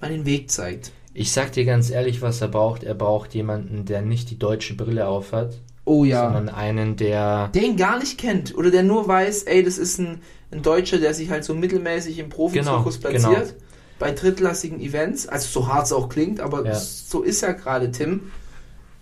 mal 0.00 0.10
den 0.10 0.24
Weg 0.26 0.50
zeigt. 0.50 0.92
Ich 1.14 1.32
sag 1.32 1.52
dir 1.52 1.64
ganz 1.64 1.90
ehrlich, 1.90 2.22
was 2.22 2.40
er 2.40 2.48
braucht. 2.48 2.84
Er 2.84 2.94
braucht 2.94 3.34
jemanden, 3.34 3.84
der 3.84 4.02
nicht 4.02 4.30
die 4.30 4.38
deutsche 4.38 4.74
Brille 4.74 5.08
aufhat, 5.08 5.58
Oh 5.84 6.04
ja. 6.04 6.24
sondern 6.24 6.48
einen, 6.48 6.96
der. 6.96 7.48
Der 7.54 7.62
ihn 7.62 7.76
gar 7.76 7.98
nicht 7.98 8.18
kennt 8.18 8.56
oder 8.56 8.70
der 8.70 8.82
nur 8.82 9.08
weiß, 9.08 9.44
ey, 9.44 9.62
das 9.62 9.78
ist 9.78 9.98
ein, 9.98 10.20
ein 10.50 10.62
Deutscher, 10.62 10.98
der 10.98 11.14
sich 11.14 11.30
halt 11.30 11.44
so 11.44 11.54
mittelmäßig 11.54 12.18
im 12.18 12.28
Profizirkus 12.30 13.00
Genau, 13.00 13.10
platziert. 13.10 13.48
genau. 13.48 13.62
Bei 13.98 14.12
drittklassigen 14.12 14.80
Events, 14.80 15.26
also 15.26 15.48
so 15.60 15.68
hart 15.72 15.86
es 15.86 15.92
auch 15.92 16.08
klingt, 16.08 16.40
aber 16.40 16.64
Ja. 16.64 16.74
so 16.74 17.22
ist 17.22 17.40
ja 17.42 17.52
gerade 17.52 17.90
Tim. 17.90 18.30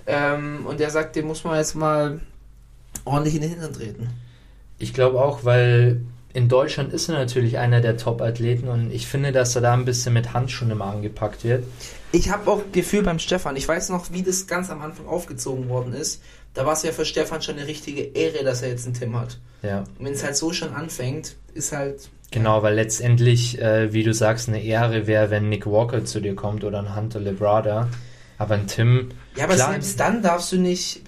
Ähm, 0.07 0.65
und 0.67 0.81
der 0.81 0.91
sagt, 0.91 1.17
dem 1.17 1.27
muss 1.27 1.45
man 1.45 1.57
jetzt 1.59 1.75
mal 1.75 2.21
ordentlich 3.05 3.35
in 3.35 3.43
den 3.43 3.51
Hintern 3.51 3.73
treten. 3.73 4.09
Ich 4.79 4.95
glaube 4.95 5.21
auch, 5.21 5.45
weil 5.45 6.01
in 6.37 6.49
Deutschland 6.51 6.93
ist 6.93 7.09
er 7.09 7.15
natürlich 7.15 7.57
einer 7.57 7.81
der 7.81 7.97
Top-Athleten 7.97 8.69
und 8.69 8.93
ich 8.93 9.07
finde, 9.07 9.33
dass 9.33 9.57
er 9.57 9.63
da 9.63 9.73
ein 9.73 9.87
bisschen 9.87 10.13
mit 10.13 10.35
Handschuhen 10.35 10.71
immer 10.71 10.85
angepackt 10.85 11.45
wird. 11.45 11.65
Ich 12.13 12.29
habe 12.31 12.51
auch 12.51 12.61
Gefühl 12.73 13.03
beim 13.03 13.19
Stefan. 13.19 13.57
Ich 13.57 13.67
weiß 13.67 13.89
noch, 13.89 14.13
wie 14.13 14.23
das 14.23 14.47
ganz 14.47 14.69
am 14.69 14.83
Anfang 14.83 15.07
aufgezogen 15.07 15.71
worden 15.71 15.95
ist. 15.95 16.21
Da 16.53 16.67
war 16.67 16.75
es 16.75 16.83
ja 16.83 16.93
für 16.93 17.07
Stefan 17.07 17.41
schon 17.41 17.57
eine 17.57 17.67
richtige 17.67 18.03
Ehre, 18.03 18.45
dass 18.45 18.61
er 18.61 18.69
jetzt 18.69 18.85
einen 18.85 18.95
Tim 18.95 19.19
hat. 19.19 19.39
Ja, 19.63 19.81
Und 19.99 20.05
wenn 20.05 20.13
es 20.13 20.23
halt 20.25 20.37
so 20.37 20.53
schon 20.53 20.75
anfängt, 20.75 21.37
ist 21.55 21.73
halt. 21.73 22.11
genau, 22.31 22.63
weil 22.63 22.75
letztendlich, 22.75 23.59
äh, 23.61 23.95
wie 23.95 24.03
du 24.03 24.13
sagst, 24.13 24.49
eine 24.49 24.63
Ehre 24.63 25.07
wäre, 25.07 25.31
wenn 25.31 25.49
Nick 25.49 25.65
Walker 25.67 26.05
zu 26.05 26.21
dir 26.21 26.35
kommt 26.35 26.65
oder 26.65 26.81
ein 26.81 26.95
Hunter 26.95 27.19
Lebrada. 27.21 27.89
Aber 28.37 28.57
ein 28.57 28.67
Tim, 28.67 29.09
Ja, 29.37 29.45
aber 29.45 29.55
Klar. 29.55 29.71
selbst 29.71 29.99
dann 29.99 30.23
darfst 30.23 30.53
du 30.53 30.59
nicht. 30.59 31.01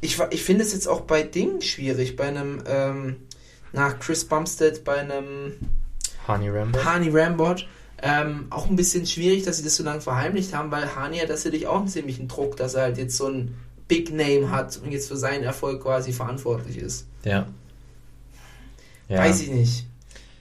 Ich, 0.00 0.18
ich 0.30 0.42
finde 0.42 0.64
es 0.64 0.72
jetzt 0.72 0.88
auch 0.88 1.02
bei 1.02 1.22
Dingen 1.22 1.62
schwierig. 1.62 2.16
Bei 2.16 2.24
einem, 2.24 2.62
ähm, 2.66 3.16
nach 3.74 3.98
Chris 3.98 4.24
Bumstead, 4.24 4.84
bei 4.84 4.96
einem 5.00 5.52
Honey 6.26 6.48
Rambo. 6.48 6.82
Hani 6.84 7.10
Rambot, 7.10 7.66
ähm, 8.02 8.46
auch 8.50 8.68
ein 8.68 8.76
bisschen 8.76 9.06
schwierig, 9.06 9.44
dass 9.44 9.58
sie 9.58 9.64
das 9.64 9.76
so 9.76 9.82
lange 9.84 10.00
verheimlicht 10.00 10.54
haben, 10.54 10.70
weil 10.70 10.94
Hani 10.96 11.18
hat 11.18 11.28
das 11.28 11.44
natürlich 11.44 11.66
auch 11.66 11.78
einen 11.80 11.88
ziemlichen 11.88 12.28
Druck, 12.28 12.56
dass 12.56 12.74
er 12.74 12.82
halt 12.82 12.98
jetzt 12.98 13.16
so 13.16 13.26
ein 13.28 13.54
Big 13.88 14.10
Name 14.10 14.50
hat 14.50 14.78
und 14.82 14.92
jetzt 14.92 15.08
für 15.08 15.16
seinen 15.16 15.44
Erfolg 15.44 15.82
quasi 15.82 16.12
verantwortlich 16.12 16.78
ist. 16.78 17.06
Ja. 17.24 17.46
ja. 19.08 19.18
Weiß 19.18 19.42
ich 19.42 19.50
nicht. 19.50 19.86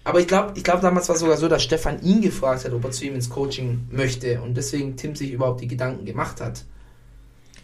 Aber 0.06 0.20
ich 0.20 0.28
glaube, 0.28 0.54
ich 0.56 0.64
glaub, 0.64 0.82
damals 0.82 1.08
war 1.08 1.16
es 1.16 1.22
sogar 1.22 1.38
so, 1.38 1.48
dass 1.48 1.64
Stefan 1.64 2.02
ihn 2.02 2.22
gefragt 2.22 2.66
hat, 2.66 2.74
ob 2.74 2.84
er 2.84 2.92
zu 2.92 3.06
ihm 3.06 3.16
ins 3.16 3.30
Coaching 3.30 3.88
möchte 3.90 4.42
und 4.42 4.56
deswegen 4.56 4.96
Tim 4.98 5.16
sich 5.16 5.32
überhaupt 5.32 5.62
die 5.62 5.68
Gedanken 5.68 6.06
gemacht 6.06 6.42
hat. 6.42 6.64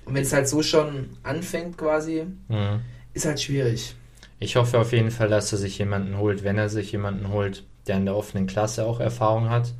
Und 0.06 0.14
wenn 0.16 0.24
es 0.24 0.34
halt 0.34 0.48
so 0.48 0.64
schon 0.64 1.10
anfängt 1.24 1.78
quasi, 1.78 2.26
Mhm. 2.48 2.82
ist 3.14 3.26
halt 3.26 3.42
schwierig. 3.42 3.96
Ich 4.40 4.56
hoffe 4.56 4.80
auf 4.80 4.94
jeden 4.94 5.12
Fall, 5.12 5.28
dass 5.28 5.52
er 5.52 5.58
sich 5.58 5.78
jemanden 5.78 6.18
holt, 6.18 6.44
wenn 6.44 6.58
er 6.58 6.70
sich 6.70 6.92
jemanden 6.92 7.30
holt, 7.30 7.66
der 7.88 7.98
in 7.98 8.06
der 8.06 8.16
offenen 8.16 8.48
Klasse 8.48 8.86
auch 8.86 9.00
Erfahrung 9.00 9.50
hat. 9.50 9.74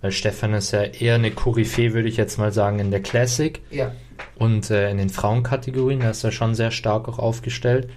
Weil 0.00 0.12
Stefan 0.12 0.54
ist 0.54 0.70
ja 0.70 0.82
eher 0.82 1.16
eine 1.16 1.30
Koryphäe, 1.30 1.92
würde 1.92 2.08
ich 2.08 2.16
jetzt 2.16 2.38
mal 2.38 2.52
sagen, 2.52 2.78
in 2.78 2.90
der 2.90 3.02
Classic. 3.02 3.60
Ja. 3.70 3.92
Und 4.36 4.70
äh, 4.70 4.90
in 4.90 4.98
den 4.98 5.10
Frauenkategorien, 5.10 6.00
da 6.00 6.10
ist 6.10 6.24
er 6.24 6.32
schon 6.32 6.54
sehr 6.54 6.70
stark 6.70 7.08
auch 7.08 7.18
aufgestellt. 7.18 7.90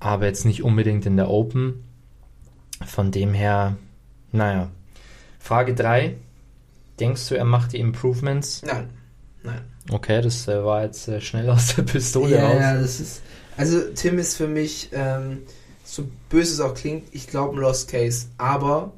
Aber 0.00 0.26
jetzt 0.26 0.44
nicht 0.44 0.62
unbedingt 0.62 1.06
in 1.06 1.16
der 1.16 1.30
Open. 1.30 1.84
Von 2.84 3.10
dem 3.10 3.34
her, 3.34 3.76
naja. 4.32 4.70
Frage 5.38 5.74
3. 5.74 6.16
Denkst 6.98 7.28
du, 7.28 7.34
er 7.36 7.44
macht 7.44 7.72
die 7.72 7.78
Improvements? 7.78 8.62
Nein. 8.62 8.90
Nein. 9.42 9.60
Okay, 9.90 10.22
das 10.22 10.48
äh, 10.48 10.64
war 10.64 10.82
jetzt 10.82 11.06
äh, 11.08 11.20
schnell 11.20 11.48
aus 11.50 11.76
der 11.76 11.82
Pistole 11.82 12.36
ja, 12.36 12.46
raus. 12.46 12.56
ja, 12.60 12.74
das 12.74 13.00
ist. 13.00 13.22
Also 13.56 13.80
Tim 13.94 14.18
ist 14.18 14.36
für 14.36 14.48
mich, 14.48 14.90
ähm, 14.92 15.42
so 15.84 16.08
böse 16.28 16.54
es 16.54 16.60
auch 16.60 16.74
klingt, 16.74 17.08
ich 17.12 17.26
glaube 17.26 17.56
ein 17.56 17.60
Lost 17.60 17.88
Case. 17.88 18.26
Aber 18.38 18.92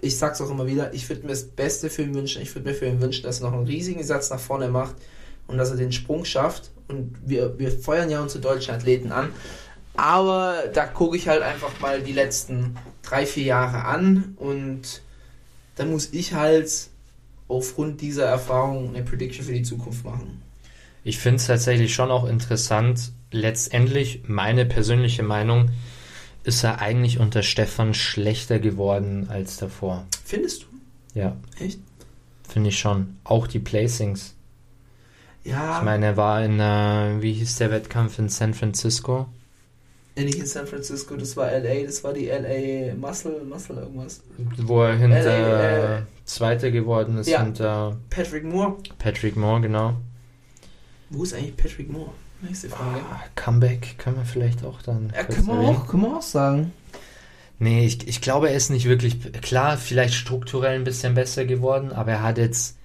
ich 0.00 0.16
sag's 0.16 0.40
auch 0.40 0.50
immer 0.50 0.66
wieder, 0.66 0.94
ich 0.94 1.08
würde 1.08 1.22
mir 1.22 1.28
das 1.28 1.44
Beste 1.44 1.90
für 1.90 2.02
ihn 2.02 2.14
wünschen. 2.14 2.40
Ich 2.42 2.54
würde 2.54 2.68
mir 2.68 2.74
für 2.74 2.86
ihn 2.86 3.00
wünschen, 3.00 3.24
dass 3.24 3.40
er 3.40 3.50
noch 3.50 3.56
einen 3.56 3.66
riesigen 3.66 4.02
Satz 4.04 4.30
nach 4.30 4.40
vorne 4.40 4.68
macht 4.68 4.96
und 5.46 5.58
dass 5.58 5.70
er 5.70 5.76
den 5.76 5.92
Sprung 5.92 6.24
schafft. 6.24 6.70
Und 6.88 7.16
wir, 7.24 7.58
wir 7.58 7.70
feuern 7.70 8.08
ja 8.08 8.22
unsere 8.22 8.40
deutschen 8.40 8.74
Athleten 8.74 9.12
an. 9.12 9.30
Aber 9.96 10.64
da 10.72 10.86
gucke 10.86 11.16
ich 11.16 11.28
halt 11.28 11.42
einfach 11.42 11.80
mal 11.80 12.00
die 12.00 12.12
letzten 12.12 12.76
drei, 13.02 13.26
vier 13.26 13.44
Jahre 13.44 13.84
an 13.84 14.34
und 14.36 15.02
dann 15.74 15.90
muss 15.90 16.12
ich 16.12 16.34
halt 16.34 16.70
aufgrund 17.48 18.00
dieser 18.00 18.26
Erfahrung 18.26 18.94
eine 18.94 19.02
Prediction 19.02 19.44
für 19.44 19.52
die 19.52 19.62
Zukunft 19.62 20.04
machen. 20.04 20.40
Ich 21.02 21.18
finde 21.18 21.36
es 21.36 21.46
tatsächlich 21.46 21.94
schon 21.94 22.10
auch 22.10 22.26
interessant. 22.26 23.12
Letztendlich, 23.30 24.22
meine 24.26 24.64
persönliche 24.66 25.22
Meinung, 25.22 25.70
ist 26.44 26.64
er 26.64 26.80
eigentlich 26.80 27.18
unter 27.18 27.42
Stefan 27.42 27.92
schlechter 27.94 28.58
geworden 28.58 29.28
als 29.30 29.58
davor. 29.58 30.06
Findest 30.24 30.62
du? 30.62 30.66
Ja, 31.18 31.36
Echt? 31.60 31.78
finde 32.48 32.70
ich 32.70 32.78
schon. 32.78 33.16
Auch 33.24 33.46
die 33.46 33.58
Placings. 33.58 34.34
Ja. 35.44 35.78
Ich 35.78 35.84
meine, 35.84 36.06
er 36.06 36.16
war 36.16 36.42
in, 36.44 36.58
äh, 36.60 37.20
wie 37.22 37.32
hieß 37.34 37.56
der 37.56 37.70
Wettkampf 37.70 38.18
in 38.18 38.28
San 38.28 38.54
Francisco? 38.54 39.28
Ja, 40.16 40.24
nicht 40.24 40.38
in 40.38 40.46
San 40.46 40.66
Francisco, 40.66 41.16
das 41.16 41.36
war 41.36 41.50
LA, 41.50 41.84
das 41.84 42.02
war 42.02 42.12
die 42.12 42.26
LA 42.26 42.94
Muscle, 42.94 43.44
Muscle 43.44 43.76
irgendwas. 43.76 44.20
Wo 44.56 44.82
er 44.82 44.96
hinter 44.96 45.20
Äh, 45.26 45.98
äh, 45.98 46.02
Zweiter 46.24 46.70
geworden 46.70 47.18
ist, 47.18 47.28
ja. 47.28 47.42
hinter 47.42 47.96
Patrick 48.10 48.44
Moore. 48.44 48.76
Patrick 48.98 49.36
Moore, 49.36 49.60
genau. 49.60 49.94
Wo 51.10 51.22
ist 51.22 51.34
eigentlich 51.34 51.56
Patrick 51.56 51.90
Moore? 51.90 52.10
Nächste 52.40 52.68
Frage. 52.68 53.00
Ah, 53.10 53.20
Comeback 53.34 53.98
können 53.98 54.16
wir 54.16 54.24
vielleicht 54.24 54.64
auch 54.64 54.80
dann. 54.82 55.12
Ja, 55.14 55.24
können 55.24 55.46
wir, 55.46 55.54
auch, 55.54 55.86
können 55.88 56.02
wir 56.04 56.16
auch 56.16 56.22
sagen. 56.22 56.72
Nee, 57.58 57.84
ich, 57.86 58.06
ich 58.06 58.20
glaube, 58.20 58.50
er 58.50 58.56
ist 58.56 58.70
nicht 58.70 58.86
wirklich, 58.88 59.32
klar, 59.42 59.76
vielleicht 59.76 60.14
strukturell 60.14 60.76
ein 60.76 60.84
bisschen 60.84 61.14
besser 61.14 61.44
geworden, 61.44 61.90
aber 61.90 62.12
er 62.12 62.22
hat 62.22 62.38
jetzt, 62.38 62.76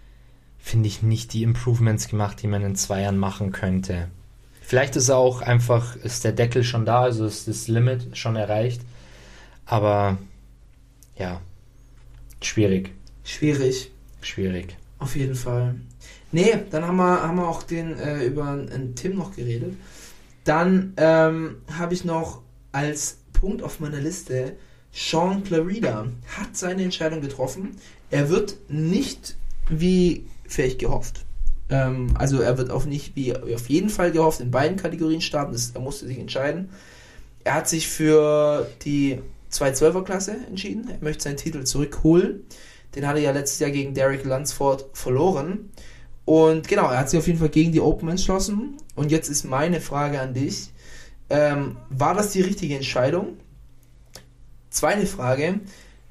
finde 0.57 0.87
ich, 0.87 1.03
nicht 1.03 1.33
die 1.33 1.43
Improvements 1.43 2.07
gemacht, 2.07 2.41
die 2.41 2.47
man 2.47 2.63
in 2.63 2.75
zwei 2.75 3.01
Jahren 3.01 3.17
machen 3.19 3.51
könnte. 3.51 4.07
Vielleicht 4.61 4.95
ist 4.95 5.09
er 5.09 5.17
auch 5.17 5.41
einfach, 5.41 5.95
ist 5.97 6.23
der 6.23 6.31
Deckel 6.31 6.63
schon 6.63 6.85
da, 6.85 7.01
also 7.01 7.25
ist 7.27 7.47
das 7.47 7.67
Limit 7.67 8.17
schon 8.17 8.35
erreicht, 8.35 8.81
aber 9.65 10.17
ja, 11.17 11.39
schwierig, 12.41 12.91
Schwierig, 13.23 13.91
schwierig. 14.21 14.75
auf 14.97 15.15
jeden 15.15 15.35
Fall. 15.35 15.75
Nee, 16.33 16.55
dann 16.71 16.85
haben 16.85 16.97
wir, 16.97 17.21
haben 17.23 17.37
wir 17.37 17.47
auch 17.47 17.63
den 17.63 17.97
äh, 17.97 18.25
über 18.25 18.45
einen 18.47 18.95
Tim 18.95 19.15
noch 19.15 19.35
geredet. 19.35 19.75
Dann 20.43 20.93
ähm, 20.97 21.57
habe 21.77 21.93
ich 21.93 22.03
noch 22.03 22.41
als 22.71 23.19
Punkt 23.33 23.63
auf 23.63 23.79
meiner 23.79 23.99
Liste 23.99 24.57
Sean 24.91 25.43
Clarida 25.43 26.07
hat 26.37 26.55
seine 26.55 26.83
Entscheidung 26.83 27.21
getroffen. 27.21 27.77
Er 28.11 28.29
wird 28.29 28.57
nicht 28.67 29.35
wie 29.69 30.25
vielleicht 30.47 30.79
gehofft. 30.79 31.25
Ähm, 31.69 32.13
also 32.15 32.41
er 32.41 32.57
wird 32.57 32.69
auch 32.69 32.85
nicht 32.85 33.15
wie 33.15 33.35
auf 33.35 33.69
jeden 33.69 33.89
Fall 33.89 34.11
gehofft 34.11 34.39
in 34.39 34.51
beiden 34.51 34.77
Kategorien 34.77 35.21
starten. 35.21 35.53
Das, 35.53 35.71
er 35.71 35.81
musste 35.81 36.05
sich 36.05 36.19
entscheiden. 36.19 36.69
Er 37.43 37.55
hat 37.55 37.67
sich 37.67 37.87
für 37.87 38.67
die 38.85 39.19
212er 39.51 40.03
Klasse 40.03 40.35
entschieden. 40.47 40.89
Er 40.89 40.97
möchte 41.01 41.23
seinen 41.23 41.37
Titel 41.37 41.63
zurückholen. 41.63 42.41
Den 42.95 43.07
hat 43.07 43.15
er 43.15 43.21
ja 43.21 43.31
letztes 43.31 43.59
Jahr 43.59 43.71
gegen 43.71 43.95
Derek 43.95 44.23
Lunsford 44.23 44.85
verloren. 44.93 45.71
Und 46.25 46.67
genau, 46.67 46.89
er 46.89 46.99
hat 46.99 47.09
sich 47.09 47.19
auf 47.19 47.27
jeden 47.27 47.39
Fall 47.39 47.49
gegen 47.49 47.71
die 47.71 47.81
Open 47.81 48.09
entschlossen. 48.09 48.77
Und 48.95 49.11
jetzt 49.11 49.29
ist 49.29 49.43
meine 49.43 49.81
Frage 49.81 50.21
an 50.21 50.33
dich. 50.33 50.71
Ähm, 51.29 51.77
war 51.89 52.13
das 52.13 52.31
die 52.31 52.41
richtige 52.41 52.75
Entscheidung? 52.75 53.37
Zweite 54.69 55.05
Frage. 55.05 55.59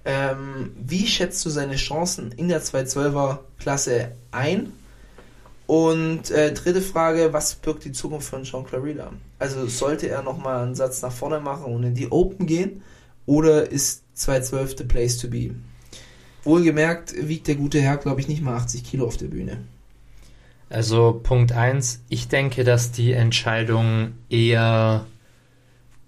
Ähm, 0.05 0.73
wie 0.77 1.07
schätzt 1.07 1.45
du 1.45 1.51
seine 1.51 1.77
Chancen 1.77 2.33
in 2.33 2.49
der 2.49 2.63
212er 2.63 3.39
Klasse 3.59 4.13
ein? 4.31 4.73
Und 5.67 6.31
äh, 6.31 6.53
dritte 6.53 6.83
Frage, 6.83 7.33
was 7.33 7.55
birgt 7.55 7.85
die 7.85 7.93
Zukunft 7.93 8.29
von 8.29 8.45
Sean 8.45 8.67
Clarida? 8.67 9.13
Also 9.39 9.67
sollte 9.67 10.09
er 10.09 10.23
nochmal 10.23 10.63
einen 10.63 10.75
Satz 10.75 11.03
nach 11.03 11.13
vorne 11.13 11.41
machen 11.41 11.73
und 11.73 11.85
in 11.85 11.95
die 11.95 12.11
Open 12.11 12.47
gehen? 12.47 12.83
Oder 13.27 13.71
ist 13.71 14.03
212 14.15 14.77
the 14.79 14.85
place 14.85 15.17
to 15.19 15.29
be? 15.29 15.55
Wohlgemerkt 16.45 17.15
wiegt 17.17 17.47
der 17.47 17.55
gute 17.55 17.81
Herr, 17.81 17.97
glaube 17.97 18.21
ich, 18.21 18.29
nicht 18.29 18.43
mal 18.43 18.57
80 18.57 18.83
Kilo 18.83 19.07
auf 19.07 19.17
der 19.17 19.29
Bühne. 19.29 19.59
Also 20.73 21.21
Punkt 21.23 21.53
1, 21.53 22.03
ich 22.09 22.29
denke, 22.29 22.65
dass 22.65 22.93
die 22.93 23.13
Entscheidung 23.13 24.15
eher 24.31 25.05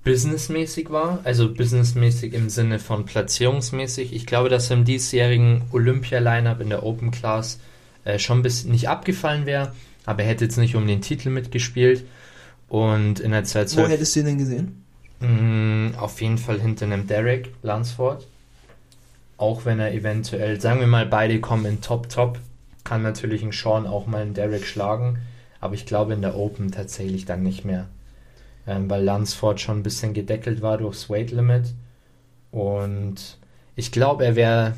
businessmäßig 0.04 0.90
war, 0.90 1.20
also 1.24 1.52
businessmäßig 1.52 2.32
im 2.32 2.48
Sinne 2.48 2.78
von 2.78 3.04
platzierungsmäßig. 3.04 4.14
Ich 4.14 4.24
glaube, 4.24 4.48
dass 4.48 4.70
im 4.70 4.86
diesjährigen 4.86 5.62
Olympia-Lineup 5.70 6.60
in 6.60 6.70
der 6.70 6.82
Open 6.82 7.10
Class 7.10 7.58
äh, 8.04 8.18
schon 8.18 8.38
ein 8.38 8.42
bisschen 8.42 8.70
nicht 8.70 8.88
abgefallen 8.88 9.44
wäre, 9.44 9.72
aber 10.06 10.22
er 10.22 10.30
hätte 10.30 10.44
jetzt 10.44 10.56
nicht 10.56 10.76
um 10.76 10.86
den 10.86 11.02
Titel 11.02 11.28
mitgespielt. 11.28 12.06
Und 12.70 13.20
in 13.20 13.32
der 13.32 13.42
Wo 13.42 13.46
212 13.46 13.88
hättest 13.90 14.16
du 14.16 14.20
ihn 14.20 14.26
denn 14.26 14.38
gesehen? 14.38 14.84
Mm, 15.20 15.94
Auf 15.98 16.22
jeden 16.22 16.38
Fall 16.38 16.58
hinter 16.58 16.86
einem 16.86 17.06
Derek 17.06 17.50
Lansford. 17.62 18.26
Auch 19.36 19.66
wenn 19.66 19.78
er 19.78 19.92
eventuell, 19.92 20.58
sagen 20.58 20.80
wir 20.80 20.86
mal, 20.86 21.04
beide 21.04 21.38
kommen 21.40 21.66
in 21.66 21.82
Top-Top, 21.82 22.38
kann 22.84 23.02
natürlich 23.02 23.42
ein 23.42 23.52
Sean 23.52 23.86
auch 23.86 24.06
mal 24.06 24.22
einen 24.22 24.34
Derek 24.34 24.66
schlagen. 24.66 25.18
Aber 25.60 25.74
ich 25.74 25.86
glaube 25.86 26.12
in 26.12 26.20
der 26.20 26.36
Open 26.36 26.70
tatsächlich 26.70 27.24
dann 27.24 27.42
nicht 27.42 27.64
mehr. 27.64 27.88
Ähm, 28.66 28.88
weil 28.88 29.02
Lansford 29.02 29.60
schon 29.60 29.78
ein 29.78 29.82
bisschen 29.82 30.12
gedeckelt 30.14 30.62
war 30.62 30.78
durchs 30.78 31.08
Weight 31.08 31.30
Limit. 31.30 31.72
Und 32.50 33.38
ich 33.74 33.90
glaube, 33.90 34.24
er 34.24 34.36
wäre. 34.36 34.76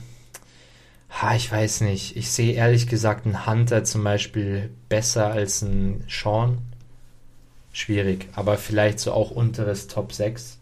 Ha, 1.11 1.35
ich 1.35 1.51
weiß 1.51 1.83
nicht. 1.83 2.17
Ich 2.17 2.31
sehe 2.31 2.55
ehrlich 2.55 2.89
gesagt 2.89 3.27
einen 3.27 3.47
Hunter 3.47 3.85
zum 3.85 4.05
Beispiel 4.05 4.71
besser 4.89 5.27
als 5.27 5.63
einen 5.63 6.05
Sean. 6.09 6.59
Schwierig. 7.73 8.29
Aber 8.35 8.57
vielleicht 8.57 9.01
so 9.01 9.13
auch 9.13 9.31
unteres 9.31 9.87
Top 9.87 10.13
6. 10.13 10.59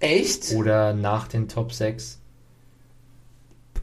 Echt? 0.00 0.52
Oder 0.52 0.92
nach 0.92 1.28
den 1.28 1.48
Top 1.48 1.72
6. 1.72 2.18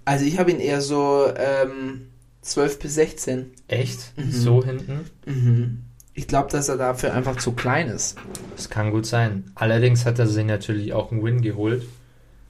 Also 0.06 0.26
ich 0.26 0.38
habe 0.38 0.52
ihn 0.52 0.60
eher 0.60 0.82
so 0.82 1.28
ähm, 1.36 2.10
12 2.44 2.80
bis 2.80 2.96
16. 2.96 3.52
Echt? 3.68 4.14
Mhm. 4.18 4.32
So 4.32 4.64
hinten? 4.64 5.10
Mhm. 5.26 5.84
Ich 6.14 6.28
glaube, 6.28 6.52
dass 6.52 6.70
er 6.70 6.78
dafür 6.78 7.14
einfach 7.14 7.38
zu 7.38 7.54
klein 7.54 7.88
ist. 7.88 8.18
Das 8.56 8.70
kann 8.70 8.91
gut 8.91 9.06
sein. 9.08 9.52
Allerdings 9.56 10.06
hat 10.06 10.20
er 10.20 10.28
sich 10.28 10.46
natürlich 10.46 10.94
auch 10.94 11.12
einen 11.12 11.24
Win 11.24 11.41
geholt. 11.41 11.84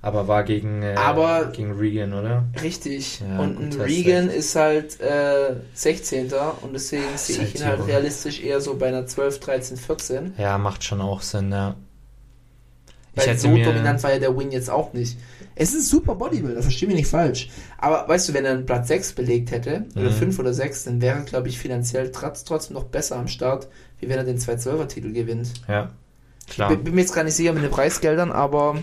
Aber 0.02 0.28
war 0.28 0.44
gegen, 0.44 0.84
äh, 0.84 0.96
Aber- 0.98 1.46
gegen 1.54 1.72
Regan, 1.72 2.12
oder? 2.12 2.44
Richtig. 2.62 3.22
Ja, 3.22 3.39
und 3.39 3.58
ein 3.58 3.82
Regan 3.82 4.26
recht. 4.28 4.38
ist 4.38 4.56
halt 4.58 5.00
äh, 5.00 5.56
16. 5.76 6.30
Und 6.62 6.74
deswegen 6.74 7.04
sehe 7.16 7.41
ich 7.44 7.56
ihn 7.56 7.66
halt 7.66 7.88
realistisch 7.88 8.41
eher 8.44 8.60
so 8.60 8.76
bei 8.76 8.88
einer 8.89 9.08
12, 9.08 9.39
13, 9.39 9.78
14. 9.78 10.34
Ja, 10.38 10.58
macht 10.58 10.84
schon 10.84 11.00
auch 11.00 11.22
Sinn, 11.22 11.52
ja. 11.54 11.76
Ich 13.14 13.22
Weil 13.22 13.28
hätte 13.28 13.39
so 13.41 13.48
mir, 13.48 13.64
dominant 13.64 14.04
war 14.04 14.12
ja 14.12 14.20
der 14.20 14.36
Win 14.38 14.52
jetzt 14.52 14.70
auch 14.70 14.91
nicht. 14.91 15.18
Es 15.56 15.70
ist 15.74 15.76
ein 15.76 15.82
super 15.99 16.16
Bodybuilder, 16.16 16.62
versteh 16.64 16.88
mich 16.88 16.95
nicht 16.95 17.08
falsch. 17.08 17.49
Aber 17.78 18.08
weißt 18.08 18.30
du, 18.30 18.34
wenn 18.34 18.45
er 18.45 18.51
einen 18.54 18.66
Platz 18.66 18.88
6 18.88 19.14
belegt 19.14 19.51
hätte, 19.51 19.86
oder 19.95 20.10
Mhm. 20.10 20.14
5 20.14 20.39
oder 20.39 20.54
6, 20.54 20.86
dann 20.86 21.01
wäre 21.01 21.20
er, 21.20 21.24
glaube 21.26 21.47
ich, 21.49 21.60
finanziell 21.60 22.12
trotz, 22.12 22.43
trotzdem 22.43 22.74
noch 22.76 22.86
besser 22.86 23.18
am 23.18 23.28
Start, 23.28 23.68
wie 23.99 24.10
wenn 24.10 24.18
er 24.18 24.24
den 24.24 24.39
212er-Titel 24.39 25.12
gewinnt. 25.14 25.54
Ja, 25.68 25.89
klar. 26.49 26.70
Bin, 26.70 26.84
bin 26.84 26.95
mir 26.95 27.01
jetzt 27.01 27.14
gar 27.14 27.24
nicht 27.24 27.36
sicher 27.36 27.54
mit 27.54 27.64
den 27.64 27.72
Preisgeldern, 27.72 28.32
aber 28.32 28.78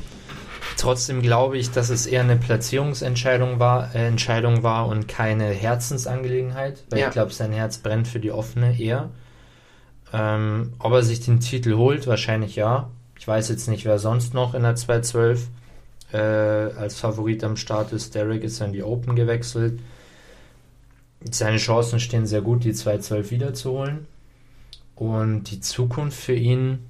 Trotzdem 0.76 1.20
glaube 1.20 1.58
ich, 1.58 1.70
dass 1.72 1.90
es 1.90 2.06
eher 2.06 2.22
eine 2.22 2.36
Platzierungsentscheidung 2.36 3.58
war, 3.58 3.94
äh, 3.94 4.06
Entscheidung 4.06 4.62
war 4.62 4.86
und 4.86 5.08
keine 5.08 5.46
Herzensangelegenheit, 5.46 6.84
weil 6.88 7.00
Ja. 7.00 7.06
ich 7.08 7.12
glaube, 7.12 7.32
sein 7.34 7.52
Herz 7.52 7.78
brennt 7.78 8.08
für 8.08 8.20
die 8.20 8.30
offene 8.32 8.78
eher. 8.80 9.10
Ähm, 10.12 10.72
ob 10.78 10.92
er 10.92 11.02
sich 11.02 11.20
den 11.20 11.40
Titel 11.40 11.74
holt, 11.76 12.06
wahrscheinlich 12.06 12.56
ja. 12.56 12.90
Ich 13.18 13.28
weiß 13.28 13.48
jetzt 13.50 13.68
nicht, 13.68 13.84
wer 13.84 13.98
sonst 13.98 14.32
noch 14.32 14.54
in 14.54 14.62
der 14.62 14.74
212 14.74 15.48
äh, 16.12 16.18
als 16.18 16.98
Favorit 16.98 17.44
am 17.44 17.56
Start 17.56 17.92
ist. 17.92 18.14
Derek 18.14 18.42
ist 18.42 18.60
in 18.60 18.72
die 18.72 18.82
Open 18.82 19.16
gewechselt. 19.16 19.80
Seine 21.30 21.58
Chancen 21.58 22.00
stehen 22.00 22.26
sehr 22.26 22.40
gut, 22.40 22.64
die 22.64 22.72
212 22.72 23.30
wiederzuholen. 23.30 24.06
Und 24.94 25.44
die 25.44 25.60
Zukunft 25.60 26.18
für 26.18 26.34
ihn, 26.34 26.80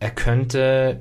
er 0.00 0.10
könnte 0.10 1.00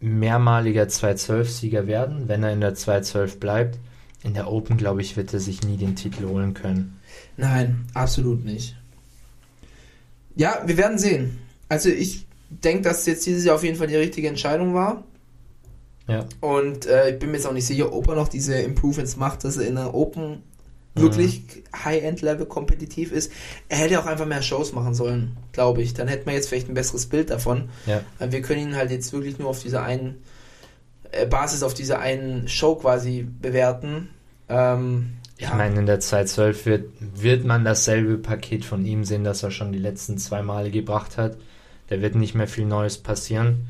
mehrmaliger 0.00 0.84
212-Sieger 0.84 1.86
werden, 1.86 2.28
wenn 2.28 2.42
er 2.42 2.52
in 2.52 2.60
der 2.60 2.74
212 2.74 3.38
bleibt. 3.38 3.78
In 4.24 4.34
der 4.34 4.50
Open, 4.50 4.76
glaube 4.76 5.00
ich, 5.00 5.16
wird 5.16 5.32
er 5.32 5.40
sich 5.40 5.62
nie 5.62 5.76
den 5.76 5.96
Titel 5.96 6.26
holen 6.26 6.54
können. 6.54 6.98
nein, 7.36 7.86
absolut 7.94 8.44
nicht. 8.44 8.76
Ja, 10.36 10.62
wir 10.64 10.76
werden 10.76 10.98
sehen. 10.98 11.38
Also 11.68 11.88
ich 11.88 12.26
denke, 12.48 12.82
dass 12.82 13.06
jetzt 13.06 13.26
dieses 13.26 13.44
Jahr 13.44 13.56
auf 13.56 13.64
jeden 13.64 13.76
Fall 13.76 13.86
die 13.86 13.96
richtige 13.96 14.28
Entscheidung 14.28 14.74
war. 14.74 15.04
Ja. 16.08 16.24
Und 16.40 16.86
äh, 16.86 17.10
ich 17.10 17.18
bin 17.18 17.30
mir 17.30 17.36
jetzt 17.36 17.46
auch 17.46 17.52
nicht 17.52 17.66
sicher, 17.66 17.92
ob 17.92 18.08
er 18.08 18.14
noch 18.16 18.28
diese 18.28 18.54
Improvements 18.56 19.16
macht, 19.16 19.44
dass 19.44 19.56
er 19.56 19.66
in 19.66 19.76
der 19.76 19.94
Open 19.94 20.42
wirklich 20.94 21.42
High-End-Level 21.74 22.44
kompetitiv 22.46 23.12
ist. 23.12 23.32
Er 23.68 23.78
hätte 23.78 23.98
auch 23.98 24.06
einfach 24.06 24.26
mehr 24.26 24.42
Shows 24.42 24.72
machen 24.72 24.94
sollen, 24.94 25.36
glaube 25.52 25.80
ich. 25.80 25.94
Dann 25.94 26.06
hätten 26.08 26.26
wir 26.26 26.34
jetzt 26.34 26.48
vielleicht 26.48 26.68
ein 26.68 26.74
besseres 26.74 27.06
Bild 27.06 27.30
davon. 27.30 27.70
Ja. 27.86 28.02
Wir 28.18 28.42
können 28.42 28.60
ihn 28.60 28.76
halt 28.76 28.90
jetzt 28.90 29.12
wirklich 29.12 29.38
nur 29.38 29.48
auf 29.48 29.62
dieser 29.62 29.82
einen 29.84 30.22
äh, 31.12 31.24
Basis, 31.24 31.62
auf 31.62 31.72
dieser 31.72 31.98
einen 32.00 32.46
Show 32.48 32.74
quasi 32.74 33.22
bewerten. 33.40 34.10
Ähm, 34.50 35.14
Ich 35.38 35.52
meine, 35.54 35.78
in 35.78 35.86
der 35.86 36.00
212 36.00 36.66
wird, 36.66 36.90
wird 37.00 37.44
man 37.44 37.64
dasselbe 37.64 38.18
Paket 38.18 38.64
von 38.64 38.84
ihm 38.84 39.04
sehen, 39.04 39.24
das 39.24 39.42
er 39.42 39.50
schon 39.50 39.72
die 39.72 39.78
letzten 39.78 40.18
zwei 40.18 40.42
Male 40.42 40.70
gebracht 40.70 41.16
hat. 41.16 41.38
Da 41.88 42.02
wird 42.02 42.16
nicht 42.16 42.34
mehr 42.34 42.48
viel 42.48 42.66
Neues 42.66 42.98
passieren. 42.98 43.68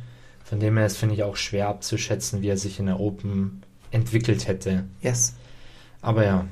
Von 0.52 0.60
dem 0.60 0.76
her 0.76 0.84
ist, 0.84 0.98
finde 0.98 1.14
ich, 1.14 1.22
auch 1.22 1.36
schwer 1.36 1.68
abzuschätzen, 1.68 2.42
wie 2.42 2.48
er 2.48 2.58
sich 2.58 2.78
in 2.78 2.84
der 2.84 3.00
Open 3.00 3.62
entwickelt 3.90 4.46
hätte. 4.46 4.84
yes. 5.00 5.32
Aber 6.02 6.26
ja, 6.26 6.44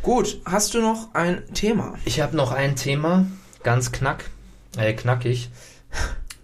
Gut, 0.00 0.40
hast 0.46 0.72
du 0.72 0.80
noch 0.80 1.12
ein 1.12 1.42
Thema? 1.52 1.98
Ich 2.06 2.22
habe 2.22 2.34
noch 2.34 2.50
ein 2.50 2.74
Thema, 2.74 3.26
ganz 3.62 3.92
knack, 3.92 4.30
äh, 4.78 4.94
knackig. 4.94 5.50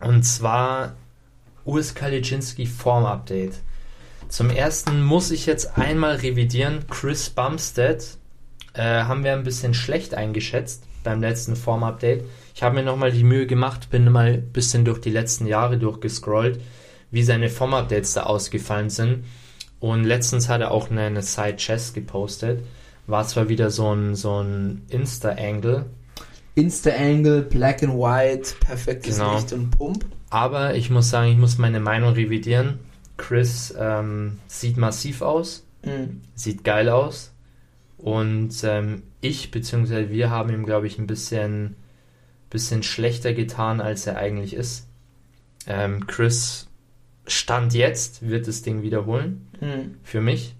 Und 0.00 0.22
zwar 0.22 0.96
Urs 1.64 1.94
Kaliczynski 1.94 2.66
Form 2.66 3.06
Update. 3.06 3.54
Zum 4.28 4.50
ersten 4.50 5.02
muss 5.02 5.30
ich 5.30 5.46
jetzt 5.46 5.78
einmal 5.78 6.16
revidieren. 6.16 6.84
Chris 6.90 7.30
Bumstead 7.30 8.04
äh, 8.74 8.82
haben 8.82 9.24
wir 9.24 9.32
ein 9.32 9.44
bisschen 9.44 9.72
schlecht 9.72 10.12
eingeschätzt 10.12 10.88
beim 11.09 11.20
letzten 11.22 11.56
Form 11.56 11.82
Update. 11.84 12.24
Ich 12.54 12.62
habe 12.62 12.74
mir 12.74 12.82
nochmal 12.82 13.11
die 13.12 13.24
Mühe 13.24 13.46
gemacht, 13.46 13.88
bin 13.90 14.11
mal 14.12 14.34
ein 14.34 14.52
bisschen 14.52 14.84
durch 14.84 15.00
die 15.00 15.11
letzten 15.11 15.46
Jahre 15.46 15.78
durchgescrollt, 15.78 16.61
wie 17.11 17.22
seine 17.22 17.48
Form 17.48 17.72
Updates 17.72 18.12
da 18.12 18.24
ausgefallen 18.24 18.90
sind. 18.90 19.24
Und 19.80 20.04
letztens 20.04 20.48
hat 20.48 20.61
er 20.61 20.70
auch 20.70 20.90
eine, 20.90 21.02
eine 21.02 21.22
Side 21.22 21.56
Chest 21.56 21.94
gepostet. 21.94 22.62
War 23.06 23.26
zwar 23.26 23.48
wieder 23.48 23.70
so 23.70 23.94
ein, 23.94 24.14
so 24.14 24.42
ein 24.42 24.82
Insta-Angle, 24.90 25.86
Insta-Angle, 26.56 27.42
Black 27.42 27.82
and 27.82 27.94
White, 27.94 28.54
perfektes 28.61 29.16
Genau. 29.16 29.36
Licht 29.36 29.52
und 29.52 29.70
Pump. 29.70 30.04
aber 30.28 30.74
ich 30.74 30.90
muss 30.90 31.09
sagen, 31.09 31.30
ich 31.30 31.38
muss 31.38 31.56
meine 31.56 31.80
Meinung 31.80 32.12
revidieren. 32.12 32.80
Chris 33.16 33.72
ähm, 33.78 34.38
sieht 34.46 34.76
massiv 34.76 35.22
aus, 35.22 35.64
Mhm. 35.84 36.20
sieht 36.34 36.64
geil 36.64 36.88
aus. 36.88 37.32
Und 37.99 38.55
ähm, 38.62 39.03
ich 39.20 39.51
bzw. 39.51 40.09
wir 40.09 40.30
haben 40.30 40.51
ihm, 40.51 40.64
glaube 40.64 40.86
ich, 40.86 40.99
ein 40.99 41.07
bisschen, 41.07 41.76
bisschen 42.49 42.82
schlechter 42.82 43.34
getan, 43.34 43.80
als 43.80 44.07
er 44.07 44.16
eigentlich 44.16 44.55
ist. 44.55 44.86
Ähm, 45.66 46.07
Chris 46.07 46.68
Stand 47.26 47.74
jetzt 47.74 48.26
wird 48.26 48.49
das 48.49 48.62
Ding 48.62 48.82
wiederholen. 48.82 49.49
Mhm. 49.61 49.96
für 50.03 50.20
mich. 50.20 50.55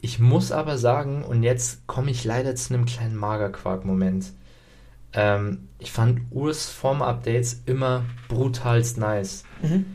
Ich 0.00 0.18
muss 0.18 0.50
aber 0.50 0.78
sagen, 0.78 1.24
und 1.24 1.42
jetzt 1.42 1.86
komme 1.86 2.10
ich 2.10 2.24
leider 2.24 2.54
zu 2.56 2.74
einem 2.74 2.86
kleinen 2.86 3.16
Magerquark-Moment. 3.16 4.32
Ähm, 5.12 5.68
ich 5.78 5.92
fand 5.92 6.22
Urs 6.30 6.68
Form-Updates 6.68 7.62
immer 7.66 8.04
brutalst 8.28 8.98
nice. 8.98 9.44
Mhm. 9.62 9.86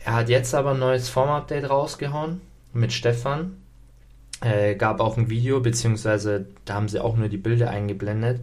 Er 0.00 0.14
hat 0.14 0.28
jetzt 0.28 0.54
aber 0.54 0.72
ein 0.72 0.78
neues 0.78 1.08
Form-Update 1.08 1.68
rausgehauen 1.68 2.42
mit 2.74 2.92
Stefan. 2.92 3.56
Äh, 4.44 4.74
gab 4.74 5.00
auch 5.00 5.16
ein 5.16 5.30
Video, 5.30 5.60
beziehungsweise 5.60 6.46
da 6.66 6.74
haben 6.74 6.88
sie 6.88 7.00
auch 7.00 7.16
nur 7.16 7.28
die 7.28 7.38
Bilder 7.38 7.70
eingeblendet. 7.70 8.40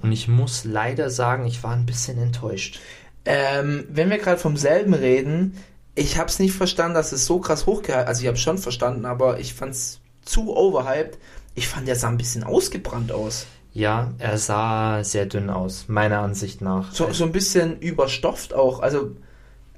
Und 0.00 0.12
ich 0.12 0.28
muss 0.28 0.64
leider 0.64 1.10
sagen, 1.10 1.46
ich 1.46 1.62
war 1.62 1.72
ein 1.72 1.86
bisschen 1.86 2.18
enttäuscht. 2.18 2.80
Ähm, 3.24 3.84
wenn 3.90 4.08
wir 4.10 4.18
gerade 4.18 4.38
vom 4.38 4.56
selben 4.56 4.94
reden, 4.94 5.56
ich 5.94 6.18
habe 6.18 6.28
es 6.28 6.38
nicht 6.38 6.54
verstanden, 6.54 6.94
dass 6.94 7.12
es 7.12 7.26
so 7.26 7.40
krass 7.40 7.66
hochgehalten 7.66 8.08
Also 8.08 8.22
ich 8.22 8.28
habe 8.28 8.36
schon 8.36 8.58
verstanden, 8.58 9.04
aber 9.04 9.40
ich 9.40 9.54
fand 9.54 9.72
es 9.72 10.00
zu 10.22 10.56
overhyped. 10.56 11.18
Ich 11.54 11.68
fand, 11.68 11.88
der 11.88 11.96
sah 11.96 12.08
ein 12.08 12.18
bisschen 12.18 12.44
ausgebrannt 12.44 13.12
aus. 13.12 13.46
Ja, 13.72 14.12
er 14.18 14.38
sah 14.38 15.04
sehr 15.04 15.26
dünn 15.26 15.50
aus, 15.50 15.84
meiner 15.88 16.20
Ansicht 16.20 16.60
nach. 16.62 16.92
So, 16.92 17.12
so 17.12 17.24
ein 17.24 17.32
bisschen 17.32 17.78
überstofft 17.80 18.54
auch. 18.54 18.80
Also 18.80 19.12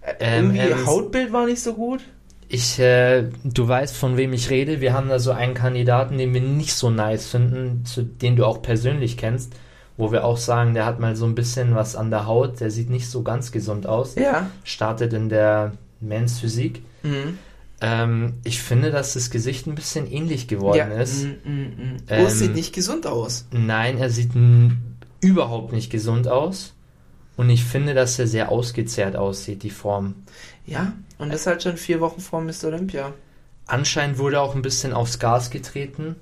äh, 0.02 0.14
Ähm, 0.20 0.54
irgendwie 0.54 0.68
ähm, 0.72 0.86
Hautbild 0.86 1.32
war 1.32 1.46
nicht 1.46 1.62
so 1.62 1.74
gut. 1.74 2.02
Ich, 2.48 2.78
äh, 2.78 3.24
du 3.44 3.68
weißt, 3.68 3.94
von 3.94 4.16
wem 4.16 4.32
ich 4.32 4.48
rede. 4.48 4.80
Wir 4.80 4.94
haben 4.94 5.08
da 5.08 5.18
so 5.18 5.32
einen 5.32 5.54
Kandidaten, 5.54 6.16
den 6.16 6.32
wir 6.32 6.40
nicht 6.40 6.74
so 6.74 6.88
nice 6.90 7.26
finden, 7.26 7.84
zu, 7.84 8.02
den 8.02 8.36
du 8.36 8.46
auch 8.46 8.62
persönlich 8.62 9.18
kennst, 9.18 9.52
wo 9.98 10.12
wir 10.12 10.24
auch 10.24 10.38
sagen, 10.38 10.72
der 10.72 10.86
hat 10.86 10.98
mal 10.98 11.14
so 11.14 11.26
ein 11.26 11.34
bisschen 11.34 11.74
was 11.74 11.94
an 11.94 12.10
der 12.10 12.26
Haut, 12.26 12.60
der 12.60 12.70
sieht 12.70 12.88
nicht 12.88 13.10
so 13.10 13.22
ganz 13.22 13.52
gesund 13.52 13.86
aus. 13.86 14.14
Ja. 14.14 14.50
Startet 14.64 15.12
in 15.12 15.28
der 15.28 15.72
Men's 16.00 16.38
Physik. 16.38 16.82
Mhm. 17.02 17.38
Ähm, 17.80 18.34
ich 18.44 18.60
finde, 18.62 18.90
dass 18.90 19.14
das 19.14 19.30
Gesicht 19.30 19.66
ein 19.66 19.74
bisschen 19.74 20.10
ähnlich 20.10 20.48
geworden 20.48 20.78
ja. 20.78 21.00
ist. 21.00 21.24
Mm, 21.24 21.28
mm, 21.50 21.52
mm. 21.52 21.96
Ähm, 22.08 22.22
Urs 22.24 22.38
sieht 22.38 22.54
nicht 22.54 22.74
gesund 22.74 23.06
aus. 23.06 23.46
Nein, 23.52 23.98
er 23.98 24.10
sieht 24.10 24.34
n- 24.34 24.96
überhaupt 25.20 25.72
nicht 25.72 25.90
gesund 25.90 26.26
aus. 26.28 26.74
Und 27.36 27.50
ich 27.50 27.62
finde, 27.62 27.94
dass 27.94 28.18
er 28.18 28.26
sehr 28.26 28.50
ausgezehrt 28.50 29.14
aussieht, 29.14 29.62
die 29.62 29.70
Form. 29.70 30.14
Ja, 30.66 30.92
und 31.18 31.32
das 31.32 31.46
halt 31.46 31.62
schon 31.62 31.76
vier 31.76 32.00
Wochen 32.00 32.20
vor 32.20 32.40
Mr. 32.40 32.64
Olympia. 32.66 33.12
Anscheinend 33.66 34.18
wurde 34.18 34.40
auch 34.40 34.54
ein 34.54 34.62
bisschen 34.62 34.92
aufs 34.92 35.18
Gas 35.18 35.50
getreten 35.50 36.16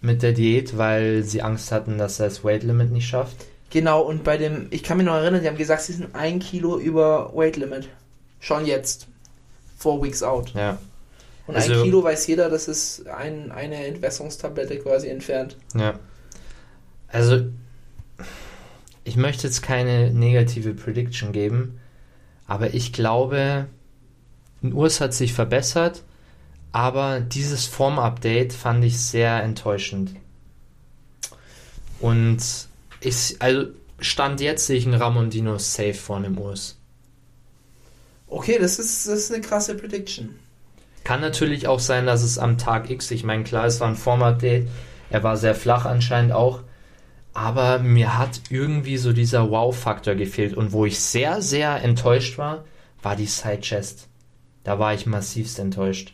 mit 0.00 0.22
der 0.22 0.32
Diät, 0.32 0.76
weil 0.76 1.22
sie 1.22 1.42
Angst 1.42 1.70
hatten, 1.72 1.98
dass 1.98 2.18
er 2.20 2.26
das 2.26 2.44
Weight 2.44 2.62
Limit 2.62 2.90
nicht 2.90 3.08
schafft. 3.08 3.36
Genau, 3.70 4.00
und 4.02 4.24
bei 4.24 4.36
dem, 4.38 4.66
ich 4.70 4.82
kann 4.82 4.96
mich 4.96 5.06
noch 5.06 5.14
erinnern, 5.14 5.42
die 5.42 5.48
haben 5.48 5.56
gesagt, 5.58 5.82
sie 5.82 5.92
sind 5.92 6.14
ein 6.14 6.38
Kilo 6.38 6.78
über 6.78 7.32
Weight 7.34 7.56
Limit. 7.56 7.88
Schon 8.40 8.64
jetzt. 8.66 9.06
Four 9.76 10.02
weeks 10.02 10.22
out. 10.22 10.54
Ja. 10.54 10.78
Und 11.46 11.54
Also- 11.56 11.72
ein 11.74 11.82
Kilo 11.82 12.02
weiß 12.02 12.26
jeder, 12.26 12.48
das 12.50 12.66
ist 12.68 13.06
ein, 13.08 13.52
eine 13.52 13.86
Entwässerungstablette 13.86 14.78
quasi 14.78 15.08
entfernt. 15.08 15.56
Ja. 15.74 15.98
Also, 17.08 17.46
ich 19.04 19.16
möchte 19.16 19.46
jetzt 19.46 19.62
keine 19.62 20.12
negative 20.12 20.74
Prediction 20.74 21.32
geben, 21.32 21.80
aber 22.46 22.74
ich 22.74 22.92
glaube, 22.92 23.66
Urs 24.62 25.00
hat 25.00 25.14
sich 25.14 25.32
verbessert, 25.32 26.02
aber 26.72 27.20
dieses 27.20 27.66
Form-Update 27.66 28.52
fand 28.52 28.84
ich 28.84 29.00
sehr 29.00 29.42
enttäuschend. 29.42 30.14
Und 32.00 32.38
ich, 33.00 33.36
also, 33.40 33.68
Stand 34.00 34.40
jetzt 34.40 34.66
sehe 34.66 34.76
ich 34.76 34.86
einen 34.86 35.00
Ramondino 35.00 35.58
safe 35.58 35.94
vor 35.94 36.20
dem 36.20 36.38
Urs. 36.38 36.78
Okay, 38.28 38.58
das 38.60 38.78
ist, 38.78 39.08
das 39.08 39.18
ist 39.18 39.32
eine 39.32 39.40
krasse 39.40 39.74
Prediction. 39.76 40.38
Kann 41.04 41.20
natürlich 41.20 41.66
auch 41.66 41.80
sein, 41.80 42.06
dass 42.06 42.22
es 42.22 42.38
am 42.38 42.58
Tag 42.58 42.90
X, 42.90 43.10
ich 43.10 43.24
meine, 43.24 43.44
klar, 43.44 43.64
es 43.64 43.80
war 43.80 43.88
ein 43.88 43.96
Form-Update, 43.96 44.68
er 45.10 45.22
war 45.22 45.36
sehr 45.36 45.54
flach 45.54 45.86
anscheinend 45.86 46.32
auch, 46.32 46.60
aber 47.32 47.78
mir 47.78 48.18
hat 48.18 48.42
irgendwie 48.50 48.98
so 48.98 49.12
dieser 49.12 49.50
Wow-Faktor 49.50 50.16
gefehlt 50.16 50.54
und 50.54 50.72
wo 50.72 50.84
ich 50.84 51.00
sehr, 51.00 51.40
sehr 51.40 51.82
enttäuscht 51.82 52.36
war, 52.36 52.64
war 53.02 53.16
die 53.16 53.26
Side-Chest. 53.26 54.07
Da 54.68 54.78
war 54.78 54.92
ich 54.92 55.06
massivst 55.06 55.58
enttäuscht. 55.60 56.12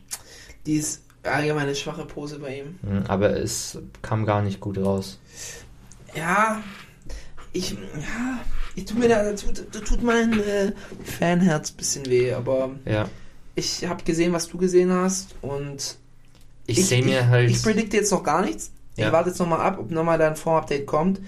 Die 0.65 0.77
ist 0.77 1.03
allgemein 1.25 1.65
eine 1.65 1.75
schwache 1.75 2.05
Pose 2.05 2.39
bei 2.39 2.61
ihm. 2.61 2.79
Mhm, 2.83 3.03
Aber 3.09 3.31
es 3.37 3.79
kam 4.01 4.25
gar 4.25 4.43
nicht 4.43 4.61
gut 4.61 4.79
raus. 4.79 5.19
Ja, 6.15 6.63
ich, 7.53 7.73
ja, 7.73 8.39
ich 8.77 8.85
tut 8.85 8.97
mir 9.01 9.09
da, 9.09 9.25
da 9.25 9.33
tut, 9.33 9.65
da 9.73 9.81
tut 9.81 10.05
mein 10.05 10.39
äh, 10.39 10.71
Fanherz 11.03 11.73
ein 11.73 11.77
bisschen 11.79 12.07
weh, 12.07 12.33
aber 12.33 12.71
Ja. 12.85 13.09
ich 13.57 13.85
habe 13.87 14.05
gesehen, 14.05 14.33
was 14.33 14.47
du 14.47 14.57
gesehen 14.57 14.93
hast 14.93 15.35
und 15.43 15.97
Ich, 16.67 16.87
sehe 16.87 17.05
mir 17.05 17.29
halt. 17.29 17.51
Ich 17.51 17.61
predikte 17.61 17.97
jetzt 17.97 18.13
noch 18.13 18.23
gar 18.23 18.43
nichts. 18.43 18.71
Ja. 18.97 19.07
Ich 19.09 19.13
warte 19.13 19.31
jetzt 19.31 19.41
nochmal 19.41 19.63
ab, 19.63 19.79
ob 19.81 19.91
nochmal 19.91 20.17
da 20.19 20.29
ein 20.29 20.37
Form-Update 20.37 20.87
kommt. 20.87 21.21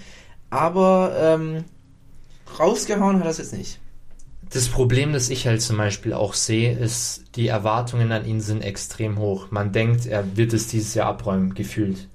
Aber 0.49 1.13
ähm, 1.19 1.65
rausgehauen 2.57 3.19
hat 3.19 3.27
es 3.27 3.37
jetzt 3.39 3.51
nicht. 3.51 3.81
Das 4.51 4.69
Problem, 4.69 5.13
das 5.13 5.29
ich 5.29 5.45
halt 5.47 5.61
zum 5.61 5.77
Beispiel 5.77 6.13
auch 6.13 6.33
sehe, 6.33 6.77
ist, 6.77 7.23
die 7.35 7.47
Erwartungen 7.47 8.11
an 8.11 8.25
ihn 8.25 8.41
sind 8.41 8.61
extrem 8.61 9.19
hoch. 9.19 9.51
Man 9.51 9.71
denkt, 9.71 10.05
er 10.05 10.37
wird 10.37 10.53
es 10.53 10.67
dieses 10.67 10.93
Jahr 10.93 11.07
abräumen, 11.07 11.53
gefühlt. 11.53 12.07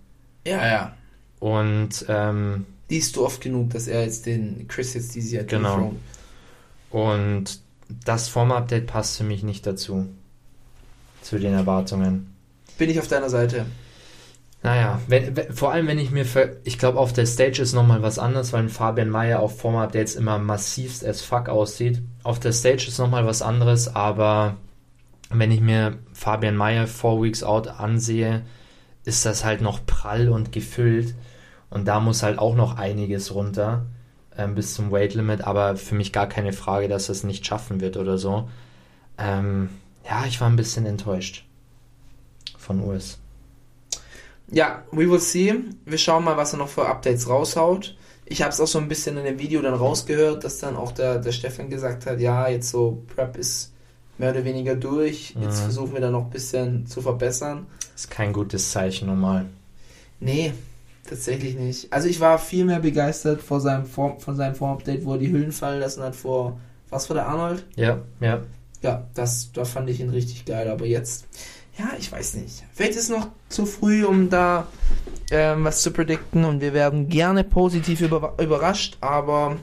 Ja, 0.47 0.67
ja. 0.67 0.95
Und 1.41 2.07
ähm, 2.09 2.67
Liest 2.89 3.17
du 3.17 3.25
oft 3.25 3.41
genug, 3.41 3.71
dass 3.71 3.89
er 3.89 4.03
jetzt 4.03 4.27
den 4.27 4.69
Chris 4.69 4.93
jetzt 4.93 5.15
dieses 5.15 5.33
Jahr 5.33 5.45
Genau. 5.45 5.95
Und 6.91 7.61
das 8.05 8.29
Form-Update 8.29 8.87
passt 8.87 9.17
für 9.17 9.25
mich 9.25 9.43
nicht 9.43 9.67
dazu. 9.67 10.07
Zu 11.23 11.39
den 11.39 11.55
Erwartungen. 11.55 12.35
Bin 12.77 12.91
ich 12.91 13.01
auf 13.01 13.09
deiner 13.09 13.31
Seite. 13.31 13.65
Naja, 14.63 15.01
wenn, 15.09 15.37
wenn, 15.37 15.53
vor 15.53 15.73
allem 15.73 15.89
wenn 15.89 15.99
ich 15.99 16.11
mir, 16.13 16.25
ver 16.25 16.57
ich 16.65 16.79
glaube 16.79 16.99
auf 16.99 17.13
der 17.13 17.27
Stage 17.27 17.61
ist 17.61 17.73
nochmal 17.73 18.03
was 18.03 18.19
anderes, 18.19 18.53
weil 18.53 18.63
ein 18.63 18.69
Fabian 18.69 19.11
Mayer 19.11 19.41
auf 19.41 19.59
Form-Updates 19.59 20.15
immer 20.15 20.39
massivst 20.39 21.05
as 21.05 21.21
fuck 21.21 21.49
aussieht. 21.49 22.03
Auf 22.23 22.39
der 22.39 22.53
Stage 22.53 22.87
ist 22.87 22.99
nochmal 22.99 23.27
was 23.27 23.43
anderes, 23.43 23.95
aber 23.95 24.57
wenn 25.31 25.51
ich 25.51 25.61
mir 25.61 25.99
Fabian 26.13 26.57
Mayer 26.57 26.87
Four 26.87 27.23
Weeks 27.23 27.43
Out 27.43 27.69
ansehe, 27.69 28.43
ist 29.05 29.27
das 29.27 29.45
halt 29.45 29.63
noch 29.63 29.85
prall 29.85 30.29
und 30.29 30.53
gefüllt. 30.53 31.15
Und 31.71 31.89
da 31.89 32.01
muss 32.01 32.23
halt 32.23 32.39
auch 32.39 32.55
noch 32.55 32.77
einiges 32.77 33.35
runter 33.35 33.87
ähm, 34.37 34.55
bis 34.55 34.75
zum 34.75 34.93
Weight 34.93 35.15
Limit, 35.15 35.43
aber 35.43 35.77
für 35.77 35.95
mich 35.95 36.13
gar 36.13 36.29
keine 36.29 36.53
Frage, 36.53 36.89
dass 36.89 37.09
es 37.09 37.25
nicht 37.25 37.47
schaffen 37.47 37.81
wird 37.81 37.97
oder 37.97 38.19
so. 38.19 38.49
Ähm, 39.19 39.71
ja, 40.05 40.25
ich 40.27 40.41
war 40.41 40.49
ein 40.49 40.57
bisschen 40.57 40.87
enttäuscht 40.87 41.47
von 42.59 42.81
Urs. 42.81 43.22
Ja, 44.53 44.83
we 44.93 45.11
will 45.11 45.19
see. 45.21 45.55
Wir 45.87 45.99
schauen 45.99 46.25
mal, 46.25 46.37
was 46.37 46.53
er 46.53 46.59
noch 46.59 46.69
für 46.69 46.87
Updates 46.87 47.29
raushaut. 47.29 47.97
Ich 48.27 48.43
habe 48.43 48.51
es 48.51 48.61
auch 48.61 48.67
so 48.67 48.79
ein 48.79 48.89
bisschen 48.89 49.17
in 49.17 49.25
dem 49.25 49.39
Video 49.39 49.61
dann 49.63 49.75
rausgehört, 49.75 50.45
dass 50.45 50.59
dann 50.59 50.77
auch 50.77 50.93
der, 50.93 51.19
der 51.19 51.33
Stefan 51.33 51.71
gesagt 51.71 52.07
hat, 52.07 52.21
ja, 52.21 52.49
jetzt 52.49 52.71
so 52.71 53.03
Prep 53.15 53.37
ist 53.37 53.73
mehr 54.19 54.31
oder 54.31 54.45
weniger 54.45 54.75
durch. 54.77 55.35
Jetzt 55.41 55.59
Mhm. 55.61 55.63
versuchen 55.65 55.93
wir 55.95 56.01
da 56.01 56.11
noch 56.11 56.25
ein 56.25 56.31
bisschen 56.31 56.87
zu 56.87 57.01
verbessern. 57.03 57.67
Ist 57.95 58.11
kein 58.11 58.33
gutes 58.33 58.71
Zeichen 58.71 59.07
normal. 59.07 59.47
Nee, 60.21 60.53
tatsächlich 61.09 61.57
nicht. 61.57 61.93
Also 61.93 62.09
ich 62.09 62.21
war 62.21 62.39
viel 62.39 62.65
mehr 62.65 62.79
begeistert 62.81 63.43
vor 63.43 63.61
seinem 63.61 63.87
Form, 63.87 64.21
von 64.21 64.37
seinem 64.37 64.55
Form-Update, 64.55 65.05
wo 65.05 65.15
er 65.15 65.19
die 65.19 65.31
Hüllen 65.33 65.53
fallen 65.53 65.81
lassen 65.81 66.03
hat 66.03 66.15
vor, 66.15 66.61
was 66.91 67.09
war 67.11 67.15
der 67.15 67.27
Arnold? 67.27 67.65
Ja, 67.75 68.01
ja. 68.21 68.43
Ja, 68.83 69.07
das, 69.15 69.51
da 69.53 69.65
fand 69.65 69.89
ich 69.91 70.01
ihn 70.01 70.11
richtig 70.11 70.45
geil, 70.45 70.69
aber 70.69 70.87
jetzt, 70.87 71.27
ja, 71.83 71.97
ich 71.99 72.11
weiß 72.13 72.35
nicht. 72.35 72.63
Vielleicht 72.75 72.93
ist 72.93 73.05
es 73.05 73.09
noch 73.09 73.29
zu 73.49 73.67
früh, 73.67 74.05
um 74.05 74.31
da 74.31 74.67
ähm, 75.31 75.65
was 75.65 75.83
zu 75.83 75.91
predikten 75.91 76.45
und 76.45 76.61
wir 76.61 76.73
werden 76.75 77.09
gerne 77.09 77.45
positiv 77.45 78.01
über, 78.01 78.35
überrascht, 78.41 78.97
aber 79.01 79.57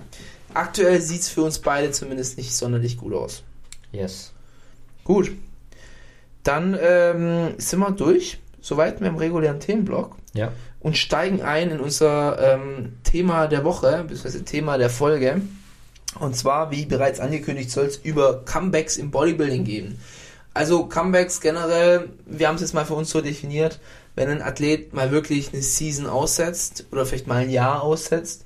aktuell 0.53 0.99
sieht 1.01 1.21
es 1.21 1.29
für 1.29 1.43
uns 1.43 1.59
beide 1.59 1.91
zumindest 1.91 2.37
nicht 2.37 2.55
sonderlich 2.55 2.97
gut 2.97 3.13
aus. 3.13 3.43
Yes. 3.91 4.31
Gut. 5.03 5.31
Dann 6.43 6.77
ähm, 6.81 7.53
sind 7.57 7.79
wir 7.79 7.91
durch, 7.91 8.39
soweit 8.61 9.01
mit 9.01 9.09
dem 9.09 9.17
regulären 9.17 9.59
Themenblock 9.59 10.15
Ja. 10.33 10.51
und 10.79 10.97
steigen 10.97 11.41
ein 11.41 11.69
in 11.71 11.79
unser 11.79 12.55
ähm, 12.55 12.93
Thema 13.03 13.47
der 13.47 13.63
Woche, 13.63 14.03
beziehungsweise 14.03 14.43
Thema 14.43 14.77
der 14.77 14.89
Folge. 14.89 15.41
Und 16.19 16.35
zwar, 16.35 16.71
wie 16.71 16.85
bereits 16.85 17.19
angekündigt, 17.19 17.69
soll 17.69 17.85
es 17.85 17.97
über 17.97 18.43
Comebacks 18.45 18.97
im 18.97 19.11
Bodybuilding 19.11 19.63
gehen. 19.63 19.99
Also 20.53 20.85
Comebacks 20.85 21.41
generell, 21.41 22.09
wir 22.25 22.47
haben 22.47 22.55
es 22.55 22.61
jetzt 22.61 22.73
mal 22.73 22.85
für 22.85 22.95
uns 22.95 23.09
so 23.09 23.21
definiert, 23.21 23.79
wenn 24.15 24.29
ein 24.29 24.41
Athlet 24.41 24.93
mal 24.93 25.11
wirklich 25.11 25.53
eine 25.53 25.61
Season 25.61 26.07
aussetzt 26.07 26.85
oder 26.91 27.05
vielleicht 27.05 27.27
mal 27.27 27.37
ein 27.37 27.49
Jahr 27.49 27.83
aussetzt 27.83 28.45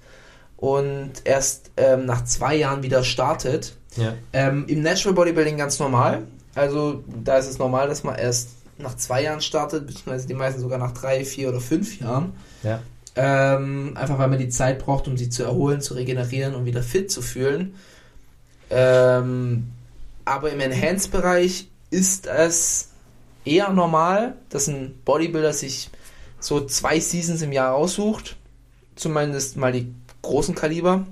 und 0.57 1.11
erst 1.23 1.71
ähm, 1.77 2.05
nach 2.05 2.23
zwei 2.25 2.55
Jahren 2.55 2.83
wieder 2.83 3.03
startet. 3.03 3.75
Ja. 3.95 4.13
Ähm, 4.33 4.65
Im 4.67 4.81
Natural 4.81 5.13
Bodybuilding 5.13 5.57
ganz 5.57 5.79
normal. 5.79 6.23
Also 6.55 7.03
da 7.23 7.37
ist 7.37 7.49
es 7.49 7.57
normal, 7.57 7.87
dass 7.87 8.03
man 8.03 8.15
erst 8.15 8.49
nach 8.77 8.95
zwei 8.95 9.23
Jahren 9.23 9.41
startet, 9.41 9.87
beziehungsweise 9.87 10.27
die 10.27 10.33
meisten 10.33 10.61
sogar 10.61 10.77
nach 10.77 10.91
drei, 10.91 11.25
vier 11.25 11.49
oder 11.49 11.59
fünf 11.59 11.99
Jahren. 11.99 12.33
Ja. 12.63 12.79
Ähm, 13.15 13.93
einfach 13.95 14.17
weil 14.17 14.27
man 14.27 14.39
die 14.39 14.49
Zeit 14.49 14.79
braucht, 14.79 15.07
um 15.07 15.17
sich 15.17 15.31
zu 15.31 15.43
erholen, 15.43 15.81
zu 15.81 15.93
regenerieren 15.93 16.55
und 16.55 16.65
wieder 16.65 16.81
fit 16.81 17.11
zu 17.11 17.21
fühlen. 17.21 17.75
Ähm, 18.69 19.67
aber 20.25 20.51
im 20.51 20.59
Enhanced-Bereich 20.59 21.67
ist 21.93 22.25
es 22.25 22.89
eher 23.45 23.69
normal, 23.69 24.35
dass 24.49 24.67
ein 24.67 24.95
Bodybuilder 25.05 25.53
sich 25.53 25.89
so 26.39 26.65
zwei 26.65 26.99
Seasons 26.99 27.41
im 27.41 27.51
Jahr 27.51 27.75
aussucht. 27.75 28.35
Zumindest 28.95 29.57
mal 29.57 29.71
die 29.71 29.93
großen 30.21 30.55
Kaliber. 30.55 31.05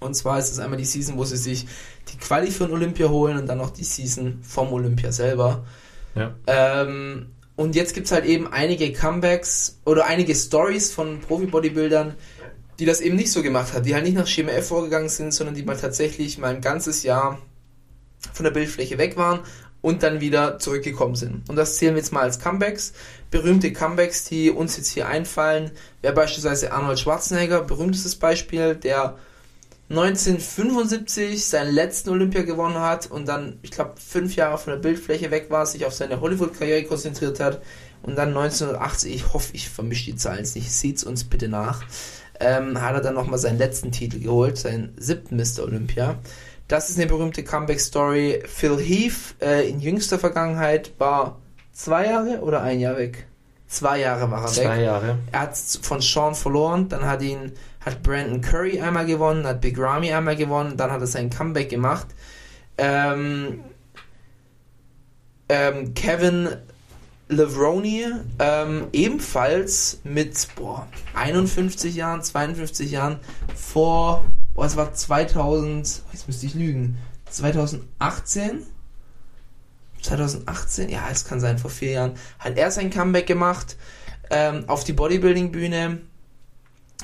Und 0.00 0.14
zwar 0.14 0.38
ist 0.38 0.50
es 0.50 0.58
einmal 0.58 0.78
die 0.78 0.84
Season, 0.84 1.16
wo 1.16 1.24
sie 1.24 1.36
sich 1.36 1.66
die 2.12 2.16
Quali 2.16 2.50
für 2.50 2.66
den 2.66 2.72
Olympia 2.72 3.08
holen 3.08 3.38
und 3.38 3.46
dann 3.46 3.58
noch 3.58 3.70
die 3.70 3.84
Season 3.84 4.40
vom 4.42 4.72
Olympia 4.72 5.12
selber. 5.12 5.64
Ja. 6.14 6.34
Ähm, 6.46 7.26
und 7.54 7.76
jetzt 7.76 7.94
gibt 7.94 8.06
es 8.06 8.12
halt 8.12 8.24
eben 8.24 8.52
einige 8.52 8.92
Comebacks 8.92 9.78
oder 9.84 10.06
einige 10.06 10.34
Stories 10.34 10.90
von 10.90 11.20
Profi-Bodybuildern, 11.20 12.14
die 12.78 12.86
das 12.86 13.00
eben 13.00 13.16
nicht 13.16 13.30
so 13.30 13.42
gemacht 13.42 13.74
haben, 13.74 13.84
die 13.84 13.94
halt 13.94 14.04
nicht 14.04 14.16
nach 14.16 14.26
Schema 14.26 14.52
F 14.52 14.68
vorgegangen 14.68 15.08
sind, 15.08 15.32
sondern 15.32 15.54
die 15.54 15.62
mal 15.62 15.76
tatsächlich 15.76 16.38
mal 16.38 16.54
ein 16.54 16.60
ganzes 16.60 17.02
Jahr 17.04 17.38
von 18.32 18.44
der 18.44 18.50
Bildfläche 18.50 18.98
weg 18.98 19.16
waren 19.16 19.40
und 19.82 20.02
dann 20.02 20.20
wieder 20.20 20.58
zurückgekommen 20.58 21.16
sind. 21.16 21.48
Und 21.50 21.56
das 21.56 21.76
zählen 21.76 21.94
wir 21.94 22.00
jetzt 22.00 22.12
mal 22.12 22.22
als 22.22 22.38
Comebacks. 22.38 22.94
Berühmte 23.30 23.72
Comebacks, 23.72 24.24
die 24.24 24.50
uns 24.50 24.76
jetzt 24.76 24.88
hier 24.88 25.08
einfallen, 25.08 25.72
wäre 26.00 26.14
beispielsweise 26.14 26.72
Arnold 26.72 27.00
Schwarzenegger, 27.00 27.62
berühmtestes 27.62 28.16
Beispiel, 28.16 28.76
der 28.76 29.16
1975 29.90 31.44
seinen 31.44 31.74
letzten 31.74 32.10
Olympia 32.10 32.42
gewonnen 32.42 32.78
hat 32.78 33.10
und 33.10 33.28
dann, 33.28 33.58
ich 33.60 33.72
glaube, 33.72 33.92
fünf 33.96 34.36
Jahre 34.36 34.56
von 34.56 34.72
der 34.72 34.80
Bildfläche 34.80 35.30
weg 35.30 35.46
war, 35.50 35.66
sich 35.66 35.84
auf 35.84 35.92
seine 35.92 36.20
Hollywood-Karriere 36.20 36.84
konzentriert 36.84 37.40
hat 37.40 37.60
und 38.02 38.16
dann 38.16 38.28
1980, 38.28 39.14
ich 39.14 39.32
hoffe, 39.34 39.50
ich 39.52 39.68
vermische 39.68 40.06
die 40.06 40.16
Zahlen 40.16 40.48
nicht, 40.54 40.72
sieht's 40.72 41.04
uns 41.04 41.24
bitte 41.24 41.48
nach, 41.48 41.84
ähm, 42.40 42.80
hat 42.80 42.94
er 42.94 43.00
dann 43.02 43.14
nochmal 43.14 43.38
seinen 43.38 43.58
letzten 43.58 43.92
Titel 43.92 44.20
geholt, 44.20 44.56
seinen 44.56 44.94
siebten 44.96 45.36
Mr. 45.36 45.64
Olympia. 45.64 46.18
Das 46.72 46.88
ist 46.88 46.96
eine 46.96 47.06
berühmte 47.06 47.44
Comeback-Story. 47.44 48.44
Phil 48.46 48.78
Heath 48.78 49.34
äh, 49.42 49.68
in 49.68 49.78
jüngster 49.78 50.18
Vergangenheit 50.18 50.90
war 50.96 51.38
zwei 51.70 52.06
Jahre 52.06 52.40
oder 52.40 52.62
ein 52.62 52.80
Jahr 52.80 52.96
weg? 52.96 53.26
Zwei 53.66 54.00
Jahre 54.00 54.30
war 54.30 54.40
er 54.40 54.48
Zwei 54.48 54.78
weg. 54.78 54.84
Jahre. 54.86 55.18
Er 55.32 55.40
hat 55.40 55.54
von 55.82 56.00
Sean 56.00 56.34
verloren, 56.34 56.88
dann 56.88 57.04
hat 57.04 57.20
ihn, 57.20 57.52
hat 57.84 58.02
Brandon 58.02 58.40
Curry 58.40 58.80
einmal 58.80 59.04
gewonnen, 59.04 59.46
hat 59.46 59.60
Big 59.60 59.78
Ramy 59.78 60.14
einmal 60.14 60.34
gewonnen, 60.34 60.78
dann 60.78 60.90
hat 60.90 61.02
er 61.02 61.06
sein 61.06 61.28
Comeback 61.28 61.68
gemacht. 61.68 62.06
Ähm, 62.78 63.62
ähm, 65.50 65.92
Kevin 65.92 66.56
Levroni 67.28 68.06
ähm, 68.38 68.86
ebenfalls 68.94 70.00
mit 70.04 70.48
boah, 70.56 70.88
51 71.12 71.94
Jahren, 71.94 72.22
52 72.22 72.90
Jahren 72.90 73.18
vor, 73.54 74.24
boah, 74.54 74.66
es 74.66 74.76
war 74.76 74.92
2000, 74.92 76.02
jetzt 76.12 76.26
müsste 76.26 76.46
ich 76.46 76.54
lügen, 76.54 76.98
2018? 77.30 78.62
2018, 80.02 80.88
ja, 80.88 81.04
es 81.10 81.24
kann 81.24 81.40
sein, 81.40 81.58
vor 81.58 81.70
vier 81.70 81.92
Jahren, 81.92 82.12
hat 82.38 82.56
er 82.56 82.70
sein 82.70 82.90
Comeback 82.90 83.26
gemacht 83.26 83.76
ähm, 84.30 84.64
auf 84.66 84.84
die 84.84 84.92
Bodybuilding-Bühne. 84.92 86.00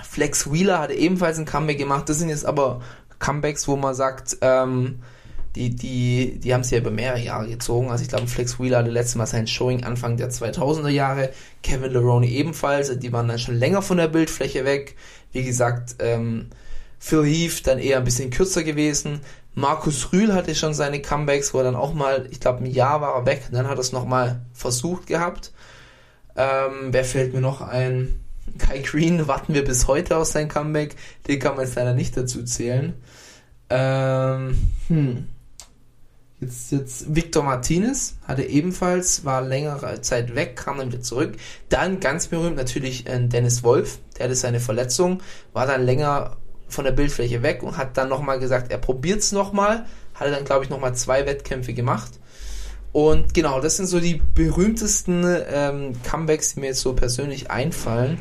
Flex 0.03 0.51
Wheeler 0.51 0.81
hatte 0.81 0.95
ebenfalls 0.95 1.39
ein 1.39 1.45
Comeback 1.45 1.79
gemacht. 1.79 2.09
Das 2.09 2.19
sind 2.19 2.29
jetzt 2.29 2.47
aber 2.47 2.81
Comebacks, 3.19 3.69
wo 3.69 3.77
man 3.77 3.95
sagt, 3.95 4.39
ähm, 4.41 5.01
die, 5.55 5.75
die, 5.75 6.39
die 6.39 6.55
haben 6.55 6.61
es 6.61 6.71
ja 6.71 6.79
über 6.79 6.91
mehrere 6.91 7.21
Jahre 7.21 7.49
gezogen. 7.49 7.91
Also 7.91 8.03
ich 8.03 8.09
glaube, 8.09 8.29
Flex 8.29 8.61
Wheeler 8.61 8.79
hatte 8.79 8.91
letztes 8.91 9.17
Mal 9.17 9.27
sein 9.27 9.47
Showing 9.47 9.85
Anfang 9.85 10.17
der 10.17 10.31
2000er 10.31 10.89
Jahre. 10.89 11.31
Kevin 11.63 11.93
Leroney 11.93 12.29
ebenfalls. 12.29 12.97
Die 12.99 13.13
waren 13.13 13.29
dann 13.29 13.39
schon 13.39 13.57
länger 13.57 13.83
von 13.83 13.97
der 13.97 14.09
Bildfläche 14.09 14.65
weg. 14.65 14.97
Wie 15.33 15.45
gesagt, 15.45 15.97
ähm, 15.99 16.51
Phil 16.99 17.25
Heath 17.25 17.67
dann 17.67 17.79
eher 17.79 17.99
ein 17.99 18.05
bisschen 18.05 18.31
kürzer 18.31 18.65
gewesen. 18.65 19.21
Markus 19.55 20.13
Rühl 20.13 20.35
hatte 20.35 20.55
schon 20.55 20.75
seine 20.75 21.03
Comebacks, 21.03 21.53
wo 21.53 21.59
er 21.59 21.65
dann 21.65 21.77
auch 21.77 21.95
mal, 21.95 22.29
ich 22.31 22.41
glaube, 22.41 22.65
ein 22.65 22.67
Jahr 22.67 23.01
war 23.01 23.15
er 23.17 23.27
weg. 23.27 23.49
Dann 23.51 23.69
hat 23.69 23.79
er 23.79 23.81
es 23.81 23.93
nochmal 23.93 24.43
versucht 24.53 25.07
gehabt. 25.07 25.53
Ähm, 26.37 26.93
wer 26.93 27.05
fällt 27.05 27.35
mir 27.35 27.41
noch 27.41 27.61
ein? 27.61 28.21
Kai 28.59 28.79
Green 28.79 29.27
warten 29.29 29.55
wir 29.55 29.65
bis 29.65 29.87
heute 29.89 30.17
auf 30.17 30.27
sein 30.27 30.49
Comeback. 30.49 30.97
Den 31.27 31.41
kann 31.41 31.57
man 31.57 31.65
jetzt 31.65 31.75
leider 31.75 31.95
nicht 31.95 32.17
dazu 32.17 32.45
zählen. 32.45 32.95
Ähm, 33.71 34.57
hm. 34.89 35.27
Jetzt, 36.41 36.71
jetzt 36.71 37.15
Victor 37.17 37.43
Martinez 37.43 38.15
hatte 38.29 38.45
ebenfalls, 38.45 39.25
war 39.25 39.43
längere 39.43 40.01
Zeit 40.03 40.37
weg, 40.37 40.55
kam 40.55 40.79
dann 40.79 40.93
wieder 40.93 41.03
zurück. 41.03 41.37
Dann 41.69 41.99
ganz 41.99 42.29
berühmt 42.29 42.57
natürlich 42.57 43.09
äh, 43.09 43.19
Dennis 43.27 43.65
Wolf, 43.65 43.99
der 44.17 44.27
hatte 44.27 44.37
seine 44.37 44.61
Verletzung, 44.61 45.21
war 45.53 45.67
dann 45.67 45.85
länger 45.85 46.37
von 46.69 46.85
der 46.85 46.93
Bildfläche 46.93 47.43
weg 47.43 47.63
und 47.63 47.77
hat 47.77 47.97
dann 47.97 48.09
nochmal 48.09 48.39
gesagt, 48.39 48.71
er 48.71 48.79
probiert 48.79 49.21
es 49.21 49.33
nochmal. 49.33 49.87
Hatte 50.15 50.31
dann, 50.31 50.45
glaube 50.45 50.65
ich, 50.65 50.71
nochmal 50.71 50.95
zwei 50.95 51.27
Wettkämpfe 51.27 51.73
gemacht. 51.73 52.13
Und 52.93 53.35
genau, 53.35 53.61
das 53.61 53.77
sind 53.77 53.87
so 53.87 54.01
die 54.01 54.15
berühmtesten 54.35 55.25
ähm, 55.51 55.93
Comebacks, 56.03 56.55
die 56.55 56.61
mir 56.61 56.67
jetzt 56.69 56.81
so 56.81 56.95
persönlich 56.95 57.51
einfallen. 57.51 58.21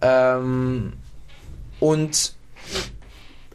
Ähm, 0.00 0.94
und 1.78 2.34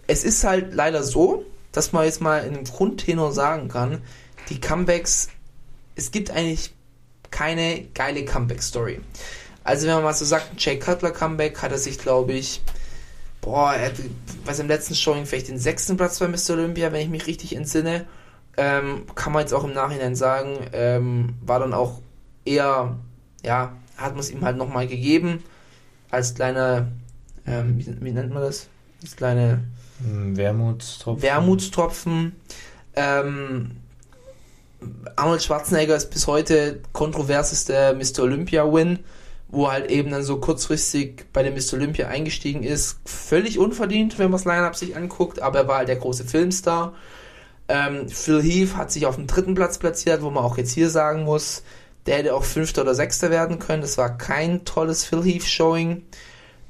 es 0.08 0.24
ist 0.24 0.44
halt 0.44 0.74
leider 0.74 1.04
so, 1.04 1.46
dass 1.72 1.92
man 1.92 2.06
jetzt 2.06 2.22
mal 2.22 2.46
in 2.46 2.56
einem 2.56 2.64
Grundtenor 2.64 3.32
sagen 3.32 3.68
kann, 3.68 4.02
die 4.50 4.60
Comebacks, 4.62 5.30
es 5.96 6.12
gibt 6.12 6.32
eigentlich 6.32 6.74
keine 7.32 7.84
geile 7.94 8.24
Comeback-Story. 8.24 9.02
Also 9.64 9.88
wenn 9.88 9.96
man 9.96 10.04
mal 10.04 10.14
so 10.14 10.26
sagt, 10.26 10.54
ein 10.54 10.58
Jay 10.60 10.78
Cutler 10.78 11.12
Comeback 11.12 11.62
hat 11.62 11.72
er 11.72 11.80
sich, 11.80 11.98
glaube 11.98 12.34
ich, 12.34 12.62
boah, 13.46 13.74
er 13.74 13.88
hat 13.88 13.94
bei 14.44 14.54
seinem 14.54 14.68
letzten 14.68 14.96
Showing 14.96 15.26
vielleicht 15.26 15.48
den 15.48 15.60
sechsten 15.60 15.96
Platz 15.98 16.20
bei 16.20 16.28
Mr. 16.28 16.52
Olympia, 16.56 16.92
wenn 16.92 17.02
ich 17.02 17.10
mich 17.10 17.28
richtig 17.28 17.56
entsinne. 17.56 18.06
Ähm, 18.58 19.04
kann 19.14 19.32
man 19.34 19.42
jetzt 19.42 19.54
auch 19.54 19.64
im 19.64 19.74
Nachhinein 19.74 20.16
sagen, 20.16 20.58
ähm, 20.74 21.36
war 21.46 21.60
dann 21.60 21.74
auch 21.74 22.02
eher, 22.44 22.98
ja, 23.44 23.74
hat 23.98 24.14
man 24.14 24.20
es 24.20 24.32
ihm 24.32 24.44
halt 24.44 24.58
nochmal 24.58 24.88
gegeben, 24.88 25.44
als 26.10 26.34
kleine, 26.34 26.92
ähm, 27.46 27.78
wie, 27.78 27.86
wie 28.02 28.12
nennt 28.12 28.34
man 28.34 28.42
das? 28.42 28.68
Als 29.02 29.16
kleine 29.16 29.64
Hm, 30.04 30.36
Wermutstropfen. 30.36 31.22
Wermutstropfen. 31.24 32.36
Ähm, 32.96 33.72
Arnold 35.16 35.44
Schwarzenegger 35.44 35.96
ist 35.96 36.10
bis 36.10 36.28
heute 36.28 36.82
kontroverseste 36.94 37.96
Mr. 37.96 38.24
Olympia-Win, 38.24 39.00
wo 39.48 39.72
halt 39.72 39.90
eben 39.90 40.12
dann 40.12 40.24
so 40.24 40.38
kurzfristig 40.38 41.26
bei 41.32 41.44
dem 41.44 41.54
Mr. 41.54 41.74
Olympia 41.74 42.08
eingestiegen 42.08 42.64
ist. 42.64 42.98
Völlig 43.06 43.60
unverdient, 43.60 44.18
wenn 44.18 44.26
man 44.26 44.40
das 44.40 44.46
Line-Up 44.46 44.76
sich 44.76 44.96
anguckt, 44.96 45.42
aber 45.42 45.60
er 45.60 45.68
war 45.68 45.78
halt 45.78 45.88
der 45.90 45.96
große 45.98 46.26
Filmstar. 46.26 46.94
Ähm, 47.68 48.10
Phil 48.10 48.42
Heath 48.42 48.76
hat 48.76 48.92
sich 48.92 49.06
auf 49.06 49.16
dem 49.16 49.28
dritten 49.28 49.56
Platz 49.56 49.78
platziert, 49.78 50.22
wo 50.22 50.30
man 50.30 50.44
auch 50.44 50.58
jetzt 50.58 50.72
hier 50.72 50.90
sagen 50.90 51.24
muss, 51.24 51.64
der 52.06 52.18
hätte 52.18 52.36
auch 52.36 52.44
Fünfter 52.44 52.84
oder 52.84 52.94
Sechster 52.94 53.32
werden 53.32 53.60
können. 53.60 53.82
Das 53.82 53.98
war 53.98 54.18
kein 54.18 54.66
tolles 54.66 55.04
Phil 55.06 55.24
Heath-Showing. 55.24 56.04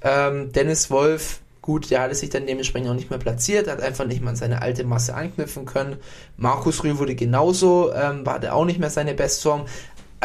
Ähm, 0.01 0.51
Dennis 0.53 0.89
Wolf 0.91 1.41
Gut, 1.65 1.89
der 1.89 2.01
hatte 2.01 2.13
sich 2.13 2.29
dann 2.29 2.45
dementsprechend 2.45 2.91
auch 2.91 2.93
nicht 2.93 3.09
mehr 3.09 3.17
platziert, 3.17 3.67
hat 3.67 3.81
einfach 3.81 4.05
nicht 4.05 4.21
mal 4.21 4.29
an 4.29 4.35
seine 4.35 4.61
alte 4.61 4.83
Masse 4.83 5.15
anknüpfen 5.15 5.65
können. 5.65 5.97
Markus 6.37 6.83
Rühl 6.83 6.99
wurde 6.99 7.15
genauso, 7.15 7.91
ähm, 7.91 8.23
war 8.23 8.39
der 8.39 8.53
auch 8.53 8.65
nicht 8.65 8.79
mehr 8.79 8.91
seine 8.91 9.15
Bestform. 9.15 9.65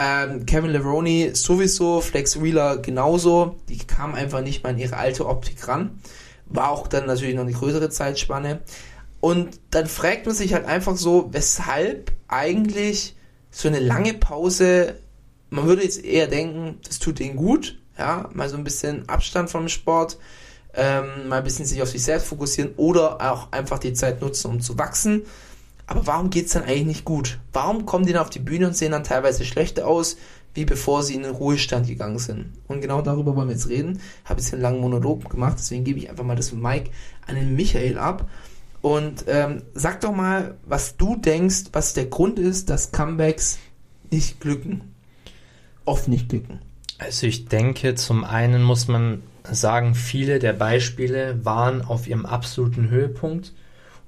Ähm, 0.02 0.46
Kevin 0.46 0.70
Levroni 0.70 1.32
sowieso, 1.34 2.00
Flex 2.00 2.40
Wheeler 2.40 2.78
genauso. 2.78 3.56
Die 3.68 3.76
kamen 3.76 4.14
einfach 4.14 4.40
nicht 4.40 4.62
mal 4.62 4.70
an 4.70 4.78
ihre 4.78 4.96
alte 4.96 5.26
Optik 5.26 5.68
ran. 5.68 6.00
War 6.46 6.70
auch 6.70 6.86
dann 6.86 7.06
natürlich 7.06 7.34
noch 7.34 7.42
eine 7.42 7.52
größere 7.52 7.90
Zeitspanne. 7.90 8.60
Und 9.20 9.60
dann 9.70 9.86
fragt 9.86 10.24
man 10.24 10.34
sich 10.34 10.54
halt 10.54 10.64
einfach 10.64 10.96
so, 10.96 11.28
weshalb 11.32 12.12
eigentlich 12.28 13.14
so 13.50 13.68
eine 13.68 13.78
lange 13.78 14.14
Pause, 14.14 14.94
man 15.50 15.66
würde 15.66 15.82
jetzt 15.82 16.02
eher 16.02 16.28
denken, 16.28 16.78
das 16.86 16.98
tut 16.98 17.18
denen 17.18 17.36
gut, 17.36 17.78
ja, 17.98 18.30
mal 18.32 18.48
so 18.48 18.56
ein 18.56 18.64
bisschen 18.64 19.06
Abstand 19.06 19.50
vom 19.50 19.68
Sport, 19.68 20.16
ähm, 20.72 21.28
mal 21.28 21.38
ein 21.38 21.44
bisschen 21.44 21.66
sich 21.66 21.82
auf 21.82 21.90
sich 21.90 22.02
selbst 22.02 22.28
fokussieren 22.28 22.72
oder 22.78 23.20
auch 23.30 23.52
einfach 23.52 23.78
die 23.78 23.92
Zeit 23.92 24.22
nutzen, 24.22 24.50
um 24.50 24.60
zu 24.62 24.78
wachsen. 24.78 25.24
Aber 25.90 26.06
warum 26.06 26.30
geht 26.30 26.46
es 26.46 26.52
dann 26.52 26.62
eigentlich 26.62 26.86
nicht 26.86 27.04
gut? 27.04 27.40
Warum 27.52 27.84
kommen 27.84 28.06
die 28.06 28.12
dann 28.12 28.22
auf 28.22 28.30
die 28.30 28.38
Bühne 28.38 28.68
und 28.68 28.76
sehen 28.76 28.92
dann 28.92 29.02
teilweise 29.02 29.44
schlechter 29.44 29.88
aus, 29.88 30.18
wie 30.54 30.64
bevor 30.64 31.02
sie 31.02 31.16
in 31.16 31.24
den 31.24 31.32
Ruhestand 31.32 31.88
gegangen 31.88 32.20
sind? 32.20 32.52
Und 32.68 32.80
genau 32.80 33.02
darüber 33.02 33.34
wollen 33.34 33.48
wir 33.48 33.56
jetzt 33.56 33.68
reden. 33.68 34.00
Habe 34.24 34.40
jetzt 34.40 34.52
einen 34.52 34.62
langen 34.62 34.80
Monolog 34.80 35.28
gemacht, 35.28 35.56
deswegen 35.58 35.82
gebe 35.82 35.98
ich 35.98 36.08
einfach 36.08 36.22
mal 36.22 36.36
das 36.36 36.52
Mike 36.52 36.90
an 37.26 37.34
den 37.34 37.56
Michael 37.56 37.98
ab. 37.98 38.30
Und 38.82 39.24
ähm, 39.26 39.64
sag 39.74 40.00
doch 40.02 40.14
mal, 40.14 40.54
was 40.64 40.96
du 40.96 41.16
denkst, 41.16 41.64
was 41.72 41.92
der 41.92 42.06
Grund 42.06 42.38
ist, 42.38 42.70
dass 42.70 42.92
Comebacks 42.92 43.58
nicht 44.12 44.40
glücken. 44.40 44.94
Oft 45.86 46.06
nicht 46.06 46.28
glücken. 46.28 46.60
Also 46.98 47.26
ich 47.26 47.46
denke, 47.46 47.96
zum 47.96 48.22
einen 48.22 48.62
muss 48.62 48.86
man 48.86 49.24
sagen, 49.50 49.96
viele 49.96 50.38
der 50.38 50.52
Beispiele 50.52 51.44
waren 51.44 51.82
auf 51.82 52.06
ihrem 52.06 52.26
absoluten 52.26 52.90
Höhepunkt 52.90 53.54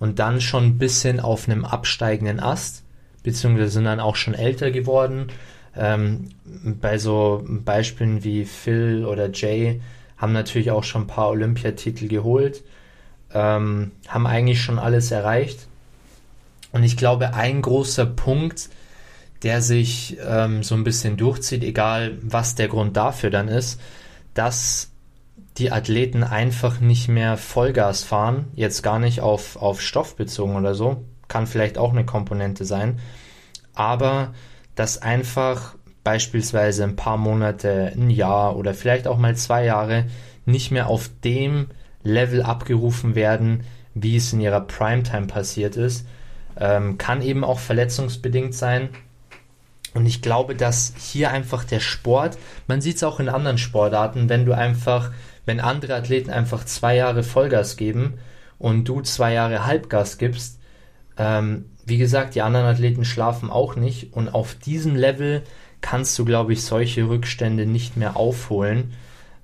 und 0.03 0.19
dann 0.19 0.41
schon 0.41 0.65
ein 0.65 0.79
bisschen 0.79 1.21
auf 1.21 1.49
einem 1.49 1.65
absteigenden 1.65 2.41
Ast, 2.41 2.83
beziehungsweise 3.23 3.71
sind 3.71 3.85
dann 3.85 4.01
auch 4.01 4.17
schon 4.17 4.35
älter 4.35 4.73
geworden. 4.73 5.29
Ähm, 5.77 6.31
bei 6.81 6.99
so 6.99 7.45
Beispielen 7.47 8.25
wie 8.25 8.45
Phil 8.45 9.07
oder 9.07 9.31
Jay 9.31 9.81
haben 10.19 10.33
natürlich 10.33 10.73
auch 10.73 10.83
schon 10.83 11.03
ein 11.03 11.07
paar 11.07 11.29
Olympiatitel 11.29 12.09
geholt, 12.09 12.65
ähm, 13.33 13.93
haben 14.09 14.27
eigentlich 14.27 14.61
schon 14.61 14.81
alles 14.81 15.13
erreicht. 15.13 15.69
Und 16.73 16.83
ich 16.83 16.97
glaube, 16.97 17.35
ein 17.35 17.63
großer 17.63 18.05
Punkt, 18.05 18.71
der 19.45 19.63
sich 19.63 20.17
ähm, 20.27 20.65
so 20.65 20.75
ein 20.75 20.83
bisschen 20.83 21.17
durchzieht, 21.17 21.63
egal 21.63 22.19
was 22.23 22.57
der 22.57 22.67
Grund 22.67 22.97
dafür 22.97 23.31
dann 23.31 23.47
ist, 23.47 23.81
dass 24.35 24.91
die 25.59 25.71
Athleten 25.71 26.25
einfach 26.25 26.81
nicht 26.81 27.09
mehr 27.09 27.37
Vollgas 27.37 28.03
fahren, 28.03 28.47
jetzt 28.55 28.83
gar 28.83 28.99
nicht 28.99 29.21
auf, 29.21 29.57
auf 29.57 29.81
Stoff 29.81 30.17
bezogen 30.17 30.57
oder 30.57 30.75
so, 30.75 31.05
kann 31.29 31.47
vielleicht 31.47 31.79
auch 31.79 31.93
eine 31.93 32.05
Komponente 32.05 32.65
sein, 32.65 33.01
aber 33.75 34.33
dass 34.75 35.01
einfach 35.01 35.75
beispielsweise 36.05 36.85
ein 36.85 36.97
paar 36.97 37.17
Monate, 37.17 37.93
ein 37.95 38.11
Jahr 38.11 38.57
oder 38.57 38.75
vielleicht 38.75 39.07
auch 39.07 39.19
mal 39.19 39.37
zwei 39.37 39.65
Jahre 39.65 40.07
nicht 40.47 40.71
mehr 40.71 40.89
auf 40.89 41.11
dem 41.23 41.69
Level 42.03 42.43
abgerufen 42.43 43.15
werden, 43.15 43.65
wie 43.95 44.17
es 44.17 44.33
in 44.33 44.41
ihrer 44.41 44.63
Primetime 44.63 45.27
passiert 45.27 45.77
ist. 45.77 46.07
Ähm, 46.59 46.99
kann 46.99 47.23
eben 47.23 47.45
auch 47.45 47.59
verletzungsbedingt 47.59 48.55
sein. 48.55 48.91
Und 49.95 50.07
ich 50.07 50.23
glaube, 50.23 50.55
dass 50.55 50.95
hier 50.99 51.31
einfach 51.31 51.65
der 51.65 51.81
Sport, 51.81 52.39
man 52.67 52.81
sieht 52.81 52.97
es 52.97 53.05
auch 53.05 53.21
in 53.21 53.29
anderen 53.29 53.59
Sportarten, 53.59 54.29
wenn 54.29 54.47
du 54.47 54.53
einfach, 54.53 55.13
wenn 55.45 55.61
andere 55.61 55.95
Athleten 55.95 56.31
einfach 56.31 56.65
zwei 56.65 56.97
Jahre 56.97 57.23
Vollgas 57.23 57.77
geben 57.77 58.15
und 58.59 58.89
du 58.89 59.01
zwei 59.01 59.33
Jahre 59.33 59.67
Halbgas 59.67 60.19
gibst, 60.19 60.61
ähm, 61.19 61.67
wie 61.85 61.99
gesagt, 61.99 62.35
die 62.35 62.43
anderen 62.43 62.67
Athleten 62.67 63.05
schlafen 63.05 63.51
auch 63.51 63.77
nicht 63.77 64.13
und 64.13 64.29
auf 64.29 64.55
diesem 64.55 64.95
Level 64.95 65.43
kannst 65.81 66.17
du, 66.19 66.25
glaube 66.25 66.53
ich, 66.53 66.63
solche 66.63 67.09
Rückstände 67.09 67.67
nicht 67.67 67.97
mehr 67.97 68.17
aufholen, 68.17 68.93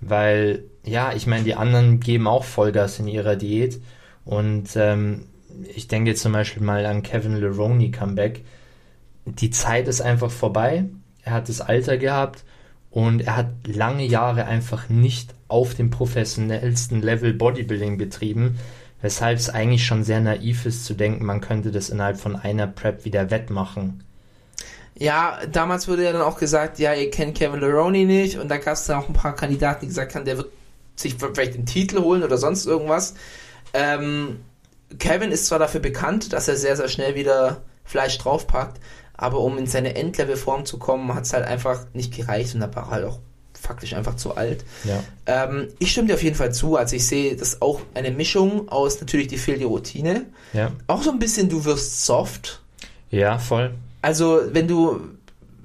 weil, 0.01 0.65
ja, 0.85 1.13
ich 1.13 1.27
meine, 1.27 1.45
die 1.45 1.57
anderen 1.57 1.99
geben 1.99 2.29
auch 2.29 2.45
Vollgas 2.45 3.01
in 3.01 3.09
ihrer 3.09 3.35
Diät 3.35 3.81
und 4.25 4.77
ähm, 4.77 5.25
ich 5.75 5.89
denke 5.89 6.15
zum 6.15 6.33
Beispiel 6.33 6.63
mal 6.63 6.87
an 6.87 7.03
Kevin 7.03 7.37
Leroney 7.37 7.91
Comeback. 7.91 8.45
Die 9.25 9.51
Zeit 9.51 9.89
ist 9.89 10.01
einfach 10.01 10.31
vorbei. 10.31 10.85
Er 11.23 11.33
hat 11.33 11.49
das 11.49 11.61
Alter 11.61 11.97
gehabt 11.97 12.45
und 12.91 13.21
er 13.21 13.37
hat 13.37 13.49
lange 13.67 14.05
Jahre 14.05 14.47
einfach 14.47 14.89
nicht 14.89 15.35
auf 15.49 15.75
dem 15.75 15.91
professionellsten 15.91 17.03
Level 17.03 17.33
Bodybuilding 17.33 17.99
betrieben, 17.99 18.59
weshalb 19.01 19.39
es 19.39 19.51
eigentlich 19.51 19.87
schon 19.87 20.05
sehr 20.05 20.21
naiv 20.21 20.67
ist 20.67 20.85
zu 20.85 20.95
denken, 20.95 21.25
man 21.25 21.41
könnte 21.41 21.71
das 21.71 21.91
innerhalb 21.91 22.19
von 22.19 22.37
einer 22.37 22.67
Prep 22.67 23.05
wieder 23.05 23.31
wettmachen. 23.31 24.03
Ja, 24.95 25.39
damals 25.53 25.87
wurde 25.87 26.05
ja 26.05 26.13
dann 26.13 26.23
auch 26.23 26.39
gesagt, 26.39 26.81
ja, 26.81 26.93
ihr 26.93 27.11
kennt 27.11 27.37
Kevin 27.37 27.61
Leroney 27.61 28.05
nicht 28.05 28.39
und 28.39 28.49
da 28.49 28.57
gab 28.57 28.75
es 28.75 28.87
dann 28.87 28.99
auch 28.99 29.09
ein 29.09 29.15
paar 29.15 29.37
Kandidaten, 29.37 29.83
die 29.83 29.87
gesagt 29.87 30.15
haben, 30.15 30.25
der 30.25 30.39
wird 30.39 30.49
sich 30.97 31.15
vielleicht 31.15 31.55
den 31.55 31.67
Titel 31.67 32.01
holen 32.01 32.25
oder 32.25 32.37
sonst 32.37 32.67
irgendwas. 32.67 33.15
Ähm, 33.73 34.41
Kevin 34.99 35.31
ist 35.31 35.47
zwar 35.47 35.61
dafür 35.61 35.81
bekannt, 35.81 36.33
dass 36.33 36.49
er 36.49 36.57
sehr, 36.57 36.77
sehr 36.77 36.89
schnell 36.89 37.15
wieder 37.15 37.63
Fleisch 37.85 38.19
draufpackt, 38.19 38.81
aber 39.19 39.41
um 39.41 39.59
in 39.59 39.67
seine 39.67 39.95
Endlevel-Form 39.97 40.65
zu 40.65 40.79
kommen, 40.79 41.15
hat 41.15 41.25
es 41.25 41.35
halt 41.35 41.45
einfach 41.45 41.87
nicht 41.93 42.17
gereicht 42.17 42.55
und 42.55 42.61
da 42.61 42.75
war 42.75 42.89
halt 42.89 43.05
auch 43.05 43.19
faktisch 43.61 43.93
einfach 43.93 44.17
zu 44.17 44.37
alt. 44.37 44.65
Ja. 44.85 45.03
Ähm, 45.27 45.69
ich 45.81 45.91
stimme 45.91 46.07
dir 46.07 46.15
auf 46.15 46.23
jeden 46.23 46.37
Fall 46.37 46.53
zu. 46.53 46.77
Also 46.77 46.97
ich 46.97 47.07
sehe 47.07 47.37
das 47.37 47.61
auch 47.61 47.81
eine 47.95 48.13
Mischung 48.13 48.69
aus 48.69 49.01
natürlich 49.01 49.27
die 49.27 49.37
fehlende 49.37 49.67
Routine. 49.67 50.27
Ja. 50.53 50.71
Auch 50.87 51.03
so 51.03 51.11
ein 51.11 51.19
bisschen, 51.19 51.49
du 51.49 51.65
wirst 51.65 52.07
soft. 52.07 52.63
Ja, 53.11 53.39
voll. 53.39 53.75
Also 54.01 54.41
wenn 54.53 54.69
du 54.69 55.01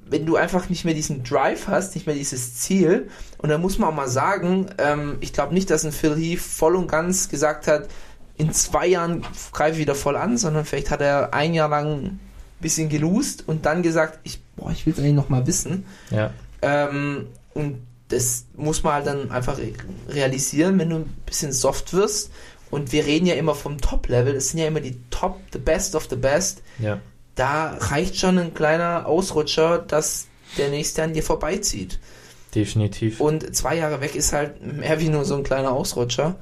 wenn 0.05 0.25
du 0.25 0.35
einfach 0.35 0.69
nicht 0.69 0.85
mehr 0.85 0.93
diesen 0.93 1.23
Drive 1.23 1.67
hast, 1.67 1.95
nicht 1.95 2.05
mehr 2.05 2.15
dieses 2.15 2.55
Ziel, 2.55 3.09
und 3.39 3.49
da 3.49 3.57
muss 3.57 3.79
man 3.79 3.89
auch 3.89 3.95
mal 3.95 4.07
sagen, 4.07 4.67
ähm, 4.77 5.17
ich 5.21 5.33
glaube 5.33 5.53
nicht, 5.53 5.69
dass 5.69 5.85
ein 5.85 5.91
Phil 5.91 6.15
Heath 6.15 6.39
voll 6.39 6.75
und 6.75 6.87
ganz 6.87 7.29
gesagt 7.29 7.65
hat, 7.67 7.87
in 8.37 8.51
zwei 8.51 8.87
Jahren 8.87 9.25
greife 9.51 9.73
ich 9.73 9.79
wieder 9.79 9.95
voll 9.95 10.15
an, 10.15 10.37
sondern 10.37 10.65
vielleicht 10.65 10.91
hat 10.91 11.01
er 11.01 11.33
ein 11.33 11.53
Jahr 11.53 11.69
lang 11.69 12.19
bisschen 12.63 12.89
geloost 12.89 13.47
und 13.47 13.65
dann 13.65 13.83
gesagt, 13.83 14.19
ich, 14.23 14.39
boah, 14.55 14.71
ich 14.71 14.85
will 14.85 14.93
es 14.93 14.99
eigentlich 14.99 15.13
noch 15.13 15.29
mal 15.29 15.45
wissen. 15.45 15.85
Ja. 16.09 16.31
Ähm, 16.61 17.27
und 17.53 17.77
das 18.07 18.45
muss 18.55 18.83
man 18.83 18.93
halt 18.93 19.07
dann 19.07 19.31
einfach 19.31 19.59
realisieren, 20.09 20.79
wenn 20.79 20.89
du 20.89 20.95
ein 20.97 21.13
bisschen 21.25 21.51
soft 21.51 21.93
wirst. 21.93 22.31
Und 22.71 22.91
wir 22.91 23.05
reden 23.05 23.27
ja 23.27 23.35
immer 23.35 23.53
vom 23.53 23.79
Top-Level, 23.79 24.33
das 24.33 24.49
sind 24.49 24.59
ja 24.59 24.65
immer 24.65 24.79
die 24.79 24.97
Top, 25.11 25.39
the 25.51 25.59
best 25.59 25.93
of 25.93 26.07
the 26.09 26.15
best. 26.15 26.63
Ja. 26.79 26.99
Da 27.35 27.77
reicht 27.79 28.17
schon 28.17 28.39
ein 28.39 28.53
kleiner 28.55 29.05
Ausrutscher, 29.05 29.77
dass 29.77 30.27
der 30.57 30.69
nächste 30.69 31.03
an 31.03 31.13
dir 31.13 31.23
vorbeizieht. 31.23 31.99
Definitiv. 32.55 33.19
Und 33.19 33.55
zwei 33.55 33.77
Jahre 33.77 34.01
weg 34.01 34.15
ist 34.15 34.33
halt 34.33 34.61
mehr 34.65 34.99
wie 34.99 35.09
nur 35.09 35.25
so 35.25 35.35
ein 35.35 35.43
kleiner 35.43 35.71
Ausrutscher. 35.71 36.35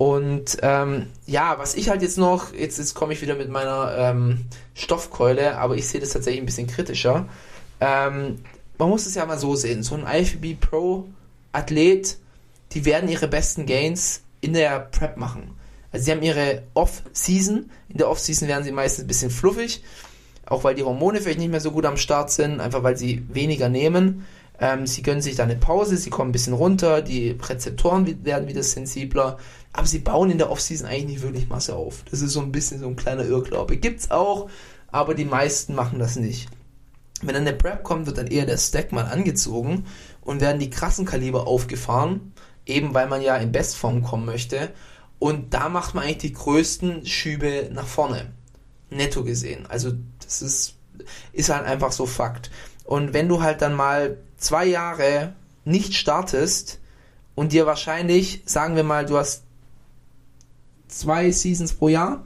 Und 0.00 0.56
ähm, 0.62 1.08
ja, 1.26 1.58
was 1.58 1.74
ich 1.74 1.90
halt 1.90 2.00
jetzt 2.00 2.16
noch, 2.16 2.54
jetzt, 2.54 2.78
jetzt 2.78 2.94
komme 2.94 3.12
ich 3.12 3.20
wieder 3.20 3.34
mit 3.34 3.50
meiner 3.50 3.94
ähm, 3.98 4.46
Stoffkeule, 4.72 5.58
aber 5.58 5.76
ich 5.76 5.88
sehe 5.88 6.00
das 6.00 6.08
tatsächlich 6.08 6.40
ein 6.40 6.46
bisschen 6.46 6.68
kritischer. 6.68 7.28
Ähm, 7.82 8.36
man 8.78 8.88
muss 8.88 9.04
es 9.04 9.14
ja 9.14 9.26
mal 9.26 9.38
so 9.38 9.56
sehen, 9.56 9.82
so 9.82 9.96
ein 9.96 10.06
IFBB 10.06 10.58
Pro 10.58 11.06
Athlet, 11.52 12.16
die 12.72 12.86
werden 12.86 13.10
ihre 13.10 13.28
besten 13.28 13.66
Gains 13.66 14.22
in 14.40 14.54
der 14.54 14.80
Prep 14.80 15.18
machen. 15.18 15.50
Also 15.92 16.06
sie 16.06 16.12
haben 16.12 16.22
ihre 16.22 16.62
Off-Season, 16.72 17.70
in 17.90 17.98
der 17.98 18.08
Off-Season 18.08 18.48
werden 18.48 18.64
sie 18.64 18.72
meistens 18.72 19.04
ein 19.04 19.08
bisschen 19.08 19.30
fluffig, 19.30 19.84
auch 20.46 20.64
weil 20.64 20.76
die 20.76 20.82
Hormone 20.82 21.20
vielleicht 21.20 21.40
nicht 21.40 21.50
mehr 21.50 21.60
so 21.60 21.72
gut 21.72 21.84
am 21.84 21.98
Start 21.98 22.30
sind, 22.30 22.60
einfach 22.60 22.82
weil 22.82 22.96
sie 22.96 23.22
weniger 23.28 23.68
nehmen. 23.68 24.26
Ähm, 24.60 24.86
sie 24.86 25.02
gönnen 25.02 25.22
sich 25.22 25.36
da 25.36 25.44
eine 25.44 25.56
Pause, 25.56 25.96
sie 25.96 26.10
kommen 26.10 26.28
ein 26.28 26.32
bisschen 26.32 26.52
runter, 26.52 27.00
die 27.00 27.30
Rezeptoren 27.30 28.24
werden 28.24 28.46
wieder 28.46 28.62
sensibler, 28.62 29.38
aber 29.72 29.86
sie 29.86 30.00
bauen 30.00 30.30
in 30.30 30.38
der 30.38 30.50
Offseason 30.50 30.86
eigentlich 30.86 31.06
nicht 31.06 31.22
wirklich 31.22 31.48
Masse 31.48 31.74
auf. 31.74 32.04
Das 32.10 32.20
ist 32.20 32.32
so 32.32 32.40
ein 32.40 32.52
bisschen 32.52 32.80
so 32.80 32.86
ein 32.86 32.96
kleiner 32.96 33.24
Irrglaube. 33.24 33.78
Gibt's 33.78 34.10
auch, 34.10 34.50
aber 34.92 35.14
die 35.14 35.24
meisten 35.24 35.74
machen 35.74 35.98
das 35.98 36.16
nicht. 36.16 36.48
Wenn 37.22 37.34
dann 37.34 37.46
der 37.46 37.52
Prep 37.52 37.82
kommt, 37.84 38.06
wird 38.06 38.18
dann 38.18 38.26
eher 38.26 38.44
der 38.44 38.58
Stack 38.58 38.92
mal 38.92 39.06
angezogen 39.06 39.86
und 40.20 40.42
werden 40.42 40.60
die 40.60 40.70
krassen 40.70 41.06
Kaliber 41.06 41.46
aufgefahren, 41.46 42.32
eben 42.66 42.92
weil 42.92 43.08
man 43.08 43.22
ja 43.22 43.36
in 43.36 43.52
Bestform 43.52 44.02
kommen 44.02 44.26
möchte. 44.26 44.70
Und 45.18 45.54
da 45.54 45.68
macht 45.68 45.94
man 45.94 46.04
eigentlich 46.04 46.18
die 46.18 46.32
größten 46.32 47.06
Schübe 47.06 47.70
nach 47.72 47.86
vorne. 47.86 48.32
Netto 48.90 49.22
gesehen. 49.22 49.66
Also 49.68 49.92
das 50.22 50.42
ist, 50.42 50.74
ist 51.32 51.48
halt 51.50 51.64
einfach 51.64 51.92
so 51.92 52.06
Fakt. 52.06 52.50
Und 52.84 53.12
wenn 53.12 53.28
du 53.28 53.42
halt 53.42 53.62
dann 53.62 53.74
mal 53.74 54.16
zwei 54.40 54.66
Jahre 54.66 55.34
nicht 55.64 55.94
startest 55.94 56.80
und 57.36 57.52
dir 57.52 57.66
wahrscheinlich, 57.66 58.42
sagen 58.46 58.74
wir 58.74 58.82
mal, 58.82 59.06
du 59.06 59.16
hast 59.16 59.44
zwei 60.88 61.30
Seasons 61.30 61.74
pro 61.74 61.88
Jahr 61.88 62.24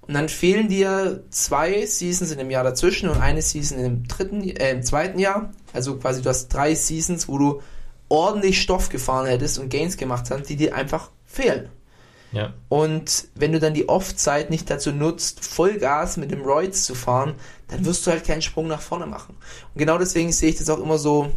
und 0.00 0.14
dann 0.14 0.28
fehlen 0.28 0.68
dir 0.68 1.22
zwei 1.30 1.86
Seasons 1.86 2.32
in 2.32 2.38
dem 2.38 2.50
Jahr 2.50 2.64
dazwischen 2.64 3.08
und 3.08 3.20
eine 3.20 3.42
Season 3.42 3.78
im 3.78 4.08
dritten, 4.08 4.42
äh, 4.42 4.72
im 4.72 4.82
zweiten 4.82 5.20
Jahr. 5.20 5.52
Also 5.72 5.96
quasi 5.96 6.20
du 6.20 6.28
hast 6.28 6.48
drei 6.48 6.74
Seasons, 6.74 7.28
wo 7.28 7.38
du 7.38 7.62
ordentlich 8.08 8.60
Stoff 8.60 8.88
gefahren 8.88 9.26
hättest 9.26 9.58
und 9.58 9.68
Gains 9.68 9.96
gemacht 9.96 10.30
hast, 10.30 10.48
die 10.48 10.56
dir 10.56 10.74
einfach 10.74 11.10
fehlen. 11.24 11.68
Ja. 12.32 12.54
Und 12.68 13.28
wenn 13.34 13.52
du 13.52 13.60
dann 13.60 13.74
die 13.74 13.88
Off-Zeit 13.88 14.50
nicht 14.50 14.70
dazu 14.70 14.92
nutzt, 14.92 15.44
Vollgas 15.44 16.16
mit 16.16 16.30
dem 16.30 16.42
Roids 16.42 16.84
zu 16.84 16.94
fahren, 16.94 17.34
dann 17.68 17.84
wirst 17.84 18.06
du 18.06 18.10
halt 18.10 18.24
keinen 18.24 18.42
Sprung 18.42 18.68
nach 18.68 18.80
vorne 18.80 19.06
machen. 19.06 19.36
Und 19.74 19.78
genau 19.78 19.98
deswegen 19.98 20.32
sehe 20.32 20.50
ich 20.50 20.56
das 20.56 20.70
auch 20.70 20.80
immer 20.80 20.98
so 20.98 21.30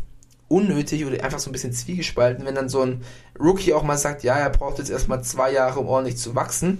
unnötig 0.53 1.05
oder 1.05 1.23
einfach 1.23 1.39
so 1.39 1.49
ein 1.49 1.53
bisschen 1.53 1.73
zwiegespalten, 1.73 2.45
wenn 2.45 2.55
dann 2.55 2.69
so 2.69 2.81
ein 2.81 3.01
Rookie 3.39 3.73
auch 3.73 3.83
mal 3.83 3.97
sagt, 3.97 4.23
ja, 4.23 4.37
er 4.37 4.49
braucht 4.51 4.77
jetzt 4.77 4.91
erstmal 4.91 5.23
zwei 5.23 5.51
Jahre, 5.51 5.79
um 5.79 5.87
ordentlich 5.87 6.17
zu 6.17 6.35
wachsen. 6.35 6.77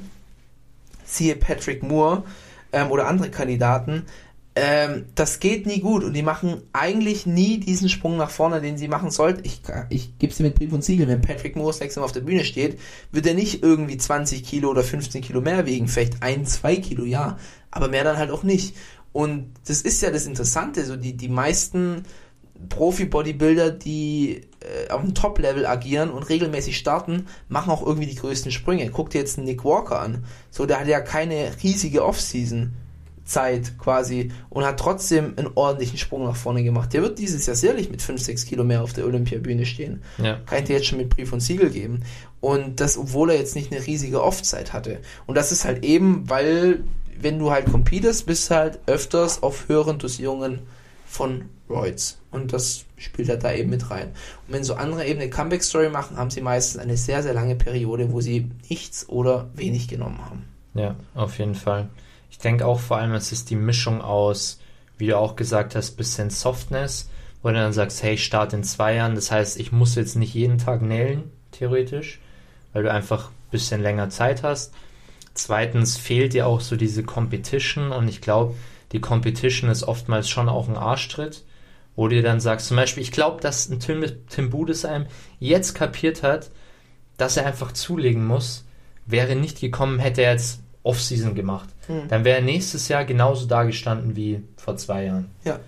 Siehe 1.04 1.36
Patrick 1.36 1.84
Moore 1.84 2.24
ähm, 2.72 2.92
oder 2.92 3.08
andere 3.08 3.32
Kandidaten. 3.32 4.06
Ähm, 4.56 5.06
das 5.16 5.40
geht 5.40 5.66
nie 5.66 5.80
gut 5.80 6.04
und 6.04 6.14
die 6.14 6.22
machen 6.22 6.62
eigentlich 6.74 7.26
nie 7.26 7.60
diesen 7.60 7.90
Sprung 7.90 8.18
nach 8.18 8.30
vorne, 8.30 8.62
den 8.62 8.78
sie 8.78 8.88
machen 8.88 9.10
sollten. 9.10 9.42
Ich, 9.44 9.62
ich 9.90 10.18
gebe 10.20 10.30
es 10.30 10.38
dir 10.38 10.44
mit 10.44 10.54
Brief 10.54 10.72
und 10.72 10.84
Siegel, 10.84 11.08
wenn 11.08 11.22
Patrick 11.22 11.56
Moore 11.56 11.72
das 11.72 11.80
nächste 11.80 12.00
Mal 12.00 12.06
auf 12.06 12.12
der 12.12 12.22
Bühne 12.22 12.46
steht, 12.46 12.80
wird 13.12 13.26
er 13.26 13.34
nicht 13.34 13.64
irgendwie 13.64 13.98
20 13.98 14.44
Kilo 14.44 14.70
oder 14.70 14.84
15 14.84 15.24
Kilo 15.24 15.42
mehr 15.42 15.66
wiegen, 15.66 15.88
vielleicht 15.88 16.22
ein, 16.22 16.46
zwei 16.46 16.76
Kilo, 16.76 17.04
ja, 17.04 17.38
aber 17.72 17.88
mehr 17.88 18.04
dann 18.04 18.18
halt 18.18 18.30
auch 18.30 18.44
nicht. 18.44 18.76
Und 19.12 19.54
das 19.68 19.82
ist 19.82 20.04
ja 20.04 20.12
das 20.12 20.28
Interessante, 20.28 20.86
so 20.86 20.98
die, 20.98 21.18
die 21.18 21.30
meisten 21.30 22.04
Profi-Bodybuilder, 22.70 23.72
die 23.72 24.42
äh, 24.60 24.90
auf 24.90 25.02
dem 25.02 25.14
Top-Level 25.14 25.66
agieren 25.66 26.10
und 26.10 26.24
regelmäßig 26.24 26.78
starten, 26.78 27.28
machen 27.50 27.72
auch 27.72 27.86
irgendwie 27.86 28.08
die 28.08 28.16
größten 28.16 28.52
Sprünge. 28.52 28.90
Guck 28.90 29.10
dir 29.10 29.20
jetzt 29.20 29.38
einen 29.38 29.48
Nick 29.48 29.66
Walker 29.66 30.00
an. 30.00 30.24
So, 30.50 30.66
der 30.66 30.80
hat 30.80 30.88
ja 30.88 31.02
keine 31.02 31.52
riesige 31.64 32.04
Off-Season. 32.06 32.74
Zeit 33.26 33.78
quasi 33.78 34.32
und 34.50 34.66
hat 34.66 34.80
trotzdem 34.80 35.34
einen 35.38 35.52
ordentlichen 35.56 35.98
Sprung 35.98 36.26
nach 36.26 36.36
vorne 36.36 36.64
gemacht. 36.64 36.94
Der 36.94 37.02
wird 37.02 37.20
dieses 37.20 37.46
Jahr 37.46 37.56
sicherlich 37.56 37.90
mit 37.90 38.02
5, 38.02 38.22
6 38.22 38.46
Kilo 38.46 38.64
mehr 38.64 38.84
auf 38.84 38.94
der 38.94 39.06
Olympiabühne 39.06 39.66
stehen. 39.66 40.02
Ja. 40.18 40.42
Kann 40.46 40.60
ich 40.60 40.66
dir 40.66 40.76
jetzt 40.76 40.88
schon 40.88 40.98
mit 40.98 41.10
Brief 41.10 41.32
und 41.32 41.40
Siegel 41.40 41.70
geben. 41.70 42.04
Und 42.42 42.82
das, 42.82 42.98
obwohl 42.98 43.32
er 43.32 43.38
jetzt 43.38 43.56
nicht 43.56 43.72
eine 43.72 43.86
riesige 43.86 44.22
Off-Zeit 44.22 44.74
hatte. 44.74 45.00
Und 45.26 45.36
das 45.36 45.52
ist 45.52 45.64
halt 45.64 45.86
eben, 45.86 46.30
weil, 46.30 46.84
wenn 47.20 47.40
du 47.40 47.52
halt 47.52 47.72
competest, 47.72 48.26
bist 48.26 48.50
du 48.50 48.56
halt 48.56 48.80
öfters 48.88 49.42
auf 49.42 49.70
höheren 49.70 50.00
Dosierungen 50.00 50.60
von 51.14 51.50
Roids. 51.70 52.20
Und 52.32 52.54
das 52.54 52.86
spielt 52.98 53.30
halt 53.30 53.44
da 53.44 53.54
eben 53.54 53.70
mit 53.70 53.92
rein. 53.92 54.08
Und 54.48 54.54
wenn 54.54 54.64
so 54.64 54.74
andere 54.74 55.06
eben 55.06 55.20
eine 55.20 55.30
Comeback-Story 55.30 55.90
machen, 55.90 56.18
haben 56.18 56.32
sie 56.32 56.42
meistens 56.42 56.82
eine 56.82 56.98
sehr, 56.98 57.22
sehr 57.22 57.36
lange 57.36 57.56
Periode, 57.56 58.12
wo 58.12 58.20
sie 58.20 58.50
nichts 58.70 59.08
oder 59.08 59.50
wenig 59.54 59.88
genommen 59.88 60.20
haben. 60.26 60.46
Ja, 60.74 60.96
auf 61.14 61.38
jeden 61.38 61.54
Fall. 61.54 61.90
Ich 62.32 62.40
denke 62.40 62.66
auch 62.66 62.80
vor 62.80 62.98
allem, 62.98 63.14
es 63.14 63.32
ist 63.32 63.52
die 63.52 63.56
Mischung 63.56 64.02
aus, 64.02 64.60
wie 64.98 65.06
du 65.06 65.18
auch 65.18 65.36
gesagt 65.36 65.76
hast, 65.76 65.92
bisschen 65.92 66.32
Softness, 66.32 67.10
wo 67.44 67.50
du 67.50 67.56
dann 67.56 67.74
sagst, 67.74 68.02
hey, 68.02 68.16
ich 68.16 68.26
starte 68.26 68.56
in 68.56 68.64
zwei 68.64 68.96
Jahren. 68.96 69.14
Das 69.14 69.30
heißt, 69.30 69.60
ich 69.60 69.72
muss 69.72 69.94
jetzt 69.94 70.16
nicht 70.16 70.34
jeden 70.34 70.58
Tag 70.58 70.82
nailen, 70.82 71.32
theoretisch, 71.52 72.20
weil 72.74 72.84
du 72.84 72.92
einfach 72.92 73.30
ein 73.30 73.52
bisschen 73.52 73.82
länger 73.82 74.10
Zeit 74.10 74.42
hast. 74.42 74.74
Zweitens 75.36 75.98
fehlt 75.98 76.34
dir 76.34 76.48
auch 76.48 76.62
so 76.62 76.76
diese 76.76 77.04
Competition 77.04 77.92
und 77.92 78.08
ich 78.08 78.22
glaube, 78.22 78.56
die 78.94 79.02
Competition 79.02 79.70
ist 79.70 79.84
oftmals 79.84 80.30
schon 80.30 80.48
auch 80.48 80.70
ein 80.70 80.78
Arschtritt, 80.78 81.44
wo 81.96 82.08
du 82.08 82.22
dann 82.22 82.40
sagst, 82.40 82.68
zum 82.68 82.78
Beispiel, 82.78 83.04
ich 83.04 83.12
glaube, 83.12 83.42
dass 83.42 83.70
ein 83.70 83.80
Tim, 83.80 84.06
Tim 84.30 84.50
Budesheim 84.50 85.08
jetzt 85.40 85.74
kapiert 85.74 86.24
hat, 86.24 86.50
dass 87.18 87.38
er 87.38 87.46
einfach 87.46 87.72
zulegen 87.72 88.26
muss, 88.26 88.66
wäre 89.06 89.36
nicht 89.36 89.60
gekommen, 89.60 90.00
hätte 90.00 90.22
er 90.22 90.32
jetzt 90.32 90.62
Off-Season 90.84 91.36
gemacht. 91.36 91.70
Mhm. 91.88 92.08
Dann 92.08 92.24
wäre 92.24 92.38
er 92.38 92.44
nächstes 92.44 92.88
Jahr 92.88 93.06
genauso 93.06 93.46
dagestanden 93.46 94.16
wie 94.16 94.44
vor 94.58 94.78
zwei 94.78 95.06
Jahren. 95.06 95.30
Ja. 95.44 95.60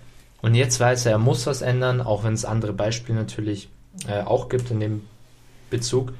Und 0.42 0.54
jetzt 0.54 0.78
weiß 0.78 1.06
er, 1.06 1.12
er 1.12 1.18
muss 1.18 1.46
was 1.46 1.62
ändern, 1.62 2.00
auch 2.00 2.24
wenn 2.24 2.34
es 2.34 2.44
andere 2.44 2.72
Beispiele 2.72 3.18
natürlich 3.18 3.68
äh, 4.06 4.22
auch 4.22 4.48
gibt 4.48 4.70
in 4.70 4.80
dem 4.80 5.02
Bezug. 5.70 6.12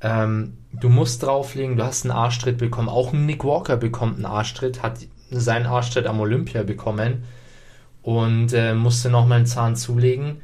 Ähm, 0.00 0.58
du 0.72 0.88
musst 0.88 1.22
drauflegen, 1.22 1.76
du 1.76 1.84
hast 1.84 2.04
einen 2.04 2.12
Arschtritt 2.12 2.58
bekommen. 2.58 2.88
Auch 2.88 3.12
ein 3.12 3.26
Nick 3.26 3.44
Walker 3.44 3.76
bekommt 3.76 4.16
einen 4.16 4.26
Arschtritt, 4.26 4.82
hat 4.82 4.98
seinen 5.40 5.66
Arschtritt 5.66 6.06
am 6.06 6.20
Olympia 6.20 6.62
bekommen 6.62 7.24
und 8.02 8.52
äh, 8.52 8.74
musste 8.74 9.10
nochmal 9.10 9.38
einen 9.38 9.46
Zahn 9.46 9.76
zulegen. 9.76 10.42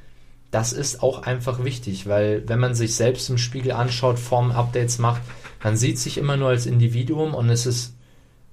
Das 0.50 0.72
ist 0.72 1.02
auch 1.02 1.22
einfach 1.22 1.62
wichtig, 1.62 2.08
weil 2.08 2.48
wenn 2.48 2.58
man 2.58 2.74
sich 2.74 2.96
selbst 2.96 3.30
im 3.30 3.38
Spiegel 3.38 3.72
anschaut, 3.72 4.18
Form-Updates 4.18 4.98
macht, 4.98 5.22
man 5.62 5.76
sieht 5.76 5.98
sich 5.98 6.18
immer 6.18 6.36
nur 6.36 6.48
als 6.48 6.66
Individuum 6.66 7.34
und 7.34 7.50
es 7.50 7.66
ist 7.66 7.94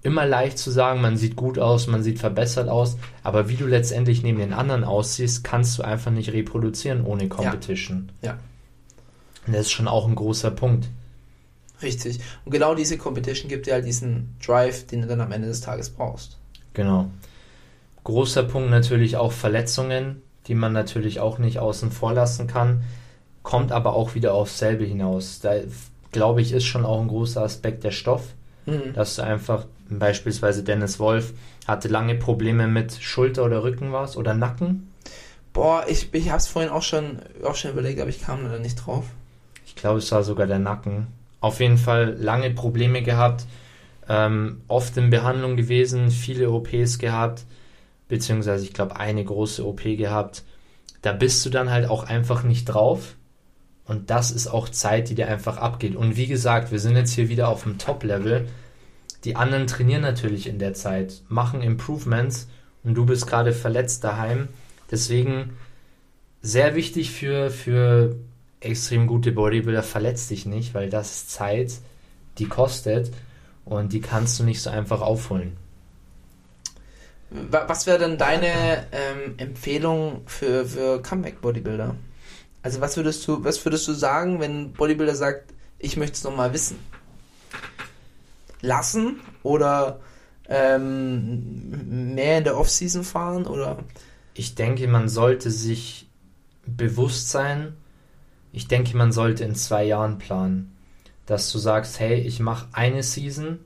immer 0.04 0.26
leicht 0.26 0.58
zu 0.58 0.72
sagen, 0.72 1.02
man 1.02 1.18
sieht 1.18 1.36
gut 1.36 1.58
aus, 1.58 1.88
man 1.88 2.04
sieht 2.04 2.20
verbessert 2.20 2.70
aus, 2.70 2.98
aber 3.24 3.50
wie 3.50 3.56
du 3.56 3.66
letztendlich 3.66 4.24
neben 4.24 4.40
den 4.40 4.54
anderen 4.54 4.84
aussiehst, 4.84 5.44
kannst 5.44 5.78
du 5.78 5.84
einfach 5.84 6.12
nicht 6.12 6.34
reproduzieren 6.34 7.04
ohne 7.04 7.28
Competition. 7.28 8.12
Ja. 8.22 8.38
Und 9.46 9.54
das 9.54 9.62
ist 9.62 9.72
schon 9.72 9.88
auch 9.88 10.08
ein 10.08 10.16
großer 10.16 10.52
Punkt. 10.52 10.90
Richtig. 11.82 12.20
Und 12.46 12.52
genau 12.52 12.74
diese 12.76 12.98
Competition 12.98 13.50
gibt 13.50 13.68
dir 13.68 13.74
halt 13.74 13.86
diesen 13.86 14.36
Drive, 14.44 14.88
den 14.88 15.02
du 15.02 15.08
dann 15.08 15.22
am 15.22 15.32
Ende 15.32 15.48
des 15.48 15.62
Tages 15.62 15.90
brauchst. 15.90 16.38
Genau. 16.74 17.10
Großer 18.04 18.44
Punkt 18.44 18.70
natürlich 18.70 19.18
auch 19.18 19.32
Verletzungen, 19.32 20.22
die 20.48 20.56
man 20.56 20.74
natürlich 20.74 21.20
auch 21.20 21.40
nicht 21.40 21.60
außen 21.60 21.92
vor 21.92 22.14
lassen 22.14 22.48
kann, 22.48 22.84
kommt 23.44 23.72
aber 23.72 23.94
auch 23.96 24.16
wieder 24.16 24.34
aufs 24.34 24.60
selbe 24.60 24.86
hinaus. 24.86 25.40
Da 25.40 25.56
glaube 26.12 26.42
ich, 26.42 26.52
ist 26.54 26.66
schon 26.66 26.86
auch 26.86 27.02
ein 27.02 27.10
großer 27.10 27.42
Aspekt 27.42 27.84
der 27.84 27.92
Stoff, 27.92 28.24
Mhm. 28.66 28.94
dass 28.94 29.16
du 29.16 29.24
einfach, 29.24 29.66
beispielsweise 29.90 30.64
Dennis 30.64 31.00
Wolf 31.00 31.34
hatte 31.68 31.88
lange 31.88 32.16
Probleme 32.16 32.68
mit 32.68 32.94
Schulter 32.94 33.46
oder 33.46 33.64
Rücken 33.64 33.92
was 33.94 34.18
oder 34.18 34.34
Nacken. 34.34 34.92
Boah, 35.54 35.86
ich, 35.88 36.14
ich 36.14 36.30
habe 36.30 36.40
es 36.40 36.48
vorhin 36.48 36.72
auch 36.72 36.82
schon, 36.82 37.20
auch 37.44 37.56
schon 37.56 37.72
überlegt, 37.72 38.00
aber 38.00 38.10
ich 38.10 38.22
kam 38.22 38.44
da 38.44 38.60
nicht 38.60 38.76
drauf. 38.76 39.06
Ich 39.66 39.76
glaube, 39.76 40.00
es 40.00 40.12
war 40.12 40.24
sogar 40.24 40.48
der 40.48 40.60
Nacken. 40.60 41.08
Auf 41.40 41.60
jeden 41.60 41.78
Fall 41.78 42.16
lange 42.20 42.50
Probleme 42.52 43.02
gehabt, 43.02 43.46
ähm, 44.10 44.62
oft 44.68 44.96
in 44.98 45.10
Behandlung 45.10 45.56
gewesen, 45.56 46.12
viele 46.12 46.50
OPs 46.50 46.98
gehabt, 47.00 47.46
beziehungsweise 48.08 48.64
ich 48.64 48.74
glaube 48.74 48.96
eine 48.96 49.24
große 49.24 49.66
OP 49.66 49.84
gehabt. 49.84 50.44
Da 51.02 51.14
bist 51.14 51.46
du 51.46 51.50
dann 51.50 51.70
halt 51.70 51.90
auch 51.90 52.04
einfach 52.04 52.44
nicht 52.44 52.66
drauf. 52.66 53.16
Und 53.86 54.10
das 54.10 54.32
ist 54.32 54.48
auch 54.48 54.68
Zeit, 54.68 55.10
die 55.10 55.16
dir 55.16 55.30
einfach 55.30 55.58
abgeht. 55.58 55.96
Und 55.96 56.18
wie 56.18 56.28
gesagt, 56.28 56.72
wir 56.72 56.80
sind 56.80 56.98
jetzt 56.98 57.14
hier 57.14 57.30
wieder 57.30 57.48
auf 57.48 57.64
dem 57.64 57.78
Top-Level. 57.78 58.48
Die 59.24 59.36
anderen 59.36 59.68
trainieren 59.68 60.02
natürlich 60.02 60.48
in 60.48 60.60
der 60.60 60.74
Zeit, 60.74 61.24
machen 61.30 61.62
Improvements 61.62 62.50
und 62.84 62.96
du 62.96 63.06
bist 63.06 63.28
gerade 63.28 63.54
verletzt 63.54 64.04
daheim. 64.04 64.50
Deswegen 64.92 65.54
sehr 66.42 66.76
wichtig 66.76 67.12
für, 67.12 67.50
für 67.50 68.16
extrem 68.60 69.08
gute 69.08 69.32
Bodybuilder, 69.32 69.84
verletz 69.84 70.28
dich 70.28 70.46
nicht, 70.46 70.74
weil 70.74 70.90
das 70.90 71.12
ist 71.12 71.32
Zeit, 71.32 71.74
die 72.38 72.48
kostet 72.48 73.12
und 73.66 73.94
die 73.94 74.02
kannst 74.02 74.40
du 74.40 74.44
nicht 74.44 74.62
so 74.62 74.70
einfach 74.70 75.02
aufholen. 75.02 75.58
Wa- 77.30 77.66
Was 77.68 77.86
wäre 77.88 78.00
denn 78.00 78.18
deine 78.18 78.88
ähm, 78.92 79.36
Empfehlung 79.38 80.22
für, 80.26 80.66
für 80.66 81.02
Comeback-Bodybuilder? 81.02 81.96
Also 82.64 82.82
was 82.82 82.98
würdest 82.98 83.28
du, 83.28 83.44
was 83.44 83.64
würdest 83.66 83.88
du 83.88 83.94
sagen, 83.94 84.40
wenn 84.40 84.62
ein 84.62 84.74
Bodybuilder 84.74 85.16
sagt, 85.16 85.54
ich 85.80 85.98
möchte 85.98 86.16
es 86.16 86.24
nochmal 86.24 86.54
wissen? 86.54 86.78
Lassen 88.62 89.20
oder 89.44 90.00
ähm, 90.50 92.16
mehr 92.16 92.40
in 92.40 92.44
der 92.44 92.58
Offseason 92.58 93.04
fahren 93.04 93.46
oder 93.46 93.78
Ich 94.34 94.56
denke, 94.56 94.88
man 94.88 95.10
sollte 95.10 95.52
sich 95.52 96.08
bewusst 96.66 97.30
sein, 97.30 97.74
ich 98.58 98.68
denke, 98.68 98.98
man 98.98 99.12
sollte 99.12 99.44
in 99.44 99.54
zwei 99.54 99.84
Jahren 99.84 100.18
planen, 100.18 100.76
dass 101.28 101.52
du 101.52 101.60
sagst, 101.60 102.00
hey, 102.00 102.16
ich 102.16 102.40
mache 102.40 102.68
eine 102.72 103.04
Season 103.04 103.60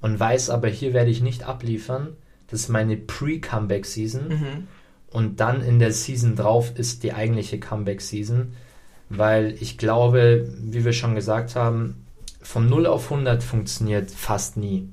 und 0.00 0.20
weiß 0.20 0.50
aber, 0.50 0.68
hier 0.68 0.94
werde 0.94 1.10
ich 1.10 1.20
nicht 1.20 1.42
abliefern. 1.42 2.10
Das 2.46 2.60
ist 2.60 2.68
meine 2.68 2.96
Pre-Comeback-Season. 2.96 4.28
Mhm. 4.28 4.68
und 5.10 5.40
dann 5.40 5.60
in 5.60 5.80
der 5.80 5.92
Season 5.92 6.36
drauf 6.36 6.72
ist 6.76 7.02
die 7.02 7.14
eigentliche 7.14 7.58
Comeback-Season, 7.58 8.52
weil 9.08 9.56
ich 9.58 9.76
glaube, 9.76 10.48
wie 10.60 10.84
wir 10.84 10.92
schon 10.92 11.16
gesagt 11.16 11.56
haben, 11.56 12.04
von 12.40 12.68
0 12.68 12.86
auf 12.86 13.10
100 13.10 13.42
funktioniert 13.42 14.10
fast 14.10 14.56
nie. 14.56 14.88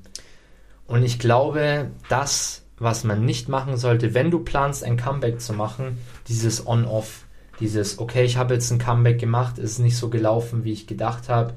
Und 0.88 1.04
ich 1.04 1.20
glaube, 1.20 1.90
das, 2.08 2.62
was 2.78 3.04
man 3.04 3.24
nicht 3.24 3.48
machen 3.48 3.76
sollte, 3.76 4.12
wenn 4.12 4.32
du 4.32 4.40
planst, 4.40 4.82
ein 4.82 4.96
Comeback 4.96 5.40
zu 5.40 5.52
machen, 5.52 5.98
dieses 6.26 6.66
On-Off, 6.66 7.25
dieses, 7.60 7.98
okay, 7.98 8.24
ich 8.24 8.36
habe 8.36 8.54
jetzt 8.54 8.70
ein 8.70 8.78
Comeback 8.78 9.18
gemacht, 9.18 9.58
ist 9.58 9.78
nicht 9.78 9.96
so 9.96 10.08
gelaufen, 10.10 10.64
wie 10.64 10.72
ich 10.72 10.86
gedacht 10.86 11.28
habe, 11.28 11.54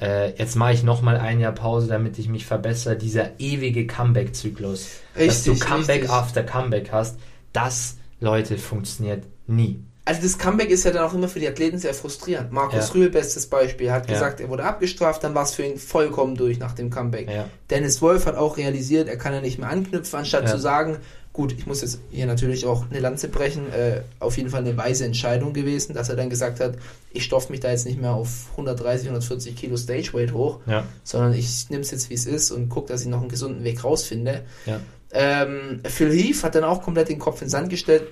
äh, 0.00 0.36
jetzt 0.38 0.56
mache 0.56 0.72
ich 0.72 0.82
nochmal 0.82 1.16
ein 1.18 1.40
Jahr 1.40 1.52
Pause, 1.52 1.86
damit 1.88 2.18
ich 2.18 2.28
mich 2.28 2.46
verbessere, 2.46 2.96
dieser 2.96 3.38
ewige 3.38 3.86
Comeback-Zyklus, 3.86 4.88
dass 5.16 5.44
du 5.44 5.56
Comeback 5.58 6.02
richtig. 6.02 6.10
after 6.10 6.42
Comeback 6.42 6.90
hast, 6.92 7.16
das, 7.52 7.96
Leute, 8.20 8.58
funktioniert 8.58 9.24
nie. 9.46 9.84
Also 10.06 10.20
das 10.20 10.36
Comeback 10.36 10.68
ist 10.68 10.84
ja 10.84 10.90
dann 10.90 11.04
auch 11.04 11.14
immer 11.14 11.28
für 11.28 11.40
die 11.40 11.48
Athleten 11.48 11.78
sehr 11.78 11.94
frustrierend. 11.94 12.52
Markus 12.52 12.88
Ja. 12.88 12.94
Rühl, 12.94 13.08
bestes 13.08 13.46
Beispiel, 13.46 13.90
hat 13.90 14.06
Ja. 14.06 14.14
gesagt, 14.14 14.40
er 14.40 14.50
wurde 14.50 14.64
abgestraft, 14.64 15.24
dann 15.24 15.34
war 15.34 15.44
es 15.44 15.54
für 15.54 15.64
ihn 15.64 15.78
vollkommen 15.78 16.34
durch 16.36 16.58
nach 16.58 16.72
dem 16.74 16.90
Comeback. 16.90 17.30
Ja. 17.30 17.48
Dennis 17.70 18.02
Wolf 18.02 18.26
hat 18.26 18.36
auch 18.36 18.58
realisiert, 18.58 19.08
er 19.08 19.16
kann 19.16 19.32
ja 19.32 19.40
nicht 19.40 19.58
mehr 19.58 19.70
anknüpfen, 19.70 20.18
anstatt 20.18 20.48
zu 20.48 20.58
sagen, 20.58 20.98
gut, 21.34 21.52
ich 21.52 21.66
muss 21.66 21.82
jetzt 21.82 21.98
hier 22.10 22.26
natürlich 22.26 22.64
auch 22.64 22.88
eine 22.88 23.00
Lanze 23.00 23.28
brechen, 23.28 23.70
äh, 23.72 24.02
auf 24.20 24.36
jeden 24.38 24.48
Fall 24.50 24.60
eine 24.60 24.76
weise 24.76 25.04
Entscheidung 25.04 25.52
gewesen, 25.52 25.92
dass 25.92 26.08
er 26.08 26.14
dann 26.16 26.30
gesagt 26.30 26.60
hat, 26.60 26.76
ich 27.10 27.24
stoffe 27.24 27.50
mich 27.50 27.60
da 27.60 27.70
jetzt 27.70 27.84
nicht 27.86 28.00
mehr 28.00 28.12
auf 28.12 28.46
130, 28.52 29.08
140 29.08 29.56
Kilo 29.56 29.76
Stageweight 29.76 30.32
hoch, 30.32 30.60
Ja. 30.66 30.86
sondern 31.02 31.34
ich 31.34 31.68
nehme 31.70 31.82
es 31.82 31.90
jetzt 31.90 32.08
wie 32.08 32.14
es 32.14 32.24
ist 32.26 32.52
und 32.52 32.68
gucke, 32.68 32.88
dass 32.92 33.02
ich 33.02 33.08
noch 33.08 33.20
einen 33.20 33.28
gesunden 33.28 33.64
Weg 33.64 33.82
rausfinde. 33.82 34.42
Ja. 34.64 34.80
Ähm, 35.10 35.80
Phil 35.84 36.12
Heath 36.12 36.44
hat 36.44 36.54
dann 36.54 36.64
auch 36.64 36.80
komplett 36.82 37.08
den 37.08 37.18
Kopf 37.18 37.42
in 37.42 37.46
den 37.46 37.50
Sand 37.50 37.68
gestellt. 37.68 38.04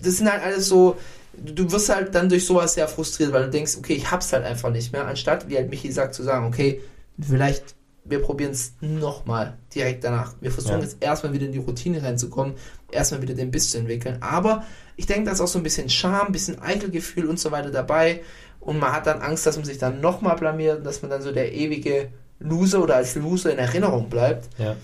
Das 0.00 0.16
sind 0.18 0.30
halt 0.30 0.42
alles 0.44 0.68
so, 0.68 0.96
du 1.36 1.52
du 1.64 1.72
wirst 1.72 1.88
halt 1.88 2.14
dann 2.14 2.28
durch 2.28 2.46
sowas 2.46 2.74
sehr 2.74 2.86
frustriert, 2.86 3.32
weil 3.32 3.44
du 3.46 3.50
denkst, 3.50 3.76
okay, 3.78 3.94
ich 3.94 4.10
hab's 4.12 4.32
halt 4.32 4.44
einfach 4.44 4.70
nicht 4.70 4.92
mehr, 4.92 5.06
anstatt, 5.08 5.48
wie 5.48 5.56
halt 5.56 5.70
Michi 5.70 5.90
sagt, 5.90 6.14
zu 6.14 6.22
sagen, 6.22 6.46
okay, 6.46 6.80
vielleicht, 7.20 7.74
wir 8.08 8.20
probieren 8.20 8.52
es 8.52 8.72
nochmal 8.80 9.56
direkt 9.74 10.04
danach. 10.04 10.34
Wir 10.40 10.50
versuchen 10.50 10.78
Ja. 10.78 10.82
jetzt 10.84 10.96
erstmal 11.00 11.32
wieder 11.32 11.46
in 11.46 11.52
die 11.52 11.58
Routine 11.58 12.02
reinzukommen, 12.02 12.54
erstmal 12.90 13.22
wieder 13.22 13.34
den 13.34 13.50
Biss 13.50 13.70
zu 13.70 13.78
entwickeln. 13.78 14.18
Aber 14.20 14.64
ich 14.96 15.06
denke, 15.06 15.24
da 15.26 15.32
ist 15.32 15.40
auch 15.40 15.48
so 15.48 15.58
ein 15.58 15.62
bisschen 15.62 15.88
Charme, 15.88 16.26
ein 16.28 16.32
bisschen 16.32 16.60
Eitelgefühl 16.60 17.26
und 17.26 17.38
so 17.38 17.50
weiter 17.50 17.70
dabei. 17.70 18.22
Und 18.60 18.78
man 18.78 18.92
hat 18.92 19.06
dann 19.06 19.20
Angst, 19.20 19.46
dass 19.46 19.56
man 19.56 19.64
sich 19.64 19.78
dann 19.78 20.00
nochmal 20.00 20.36
blamiert 20.36 20.78
und 20.78 20.84
dass 20.84 21.02
man 21.02 21.10
dann 21.10 21.22
so 21.22 21.32
der 21.32 21.52
ewige 21.52 22.08
Loser 22.40 22.82
oder 22.82 22.96
als 22.96 23.14
Loser 23.14 23.52
in 23.52 23.58
Erinnerung 23.58 24.08
bleibt. 24.08 24.48
Ja. 24.58 24.76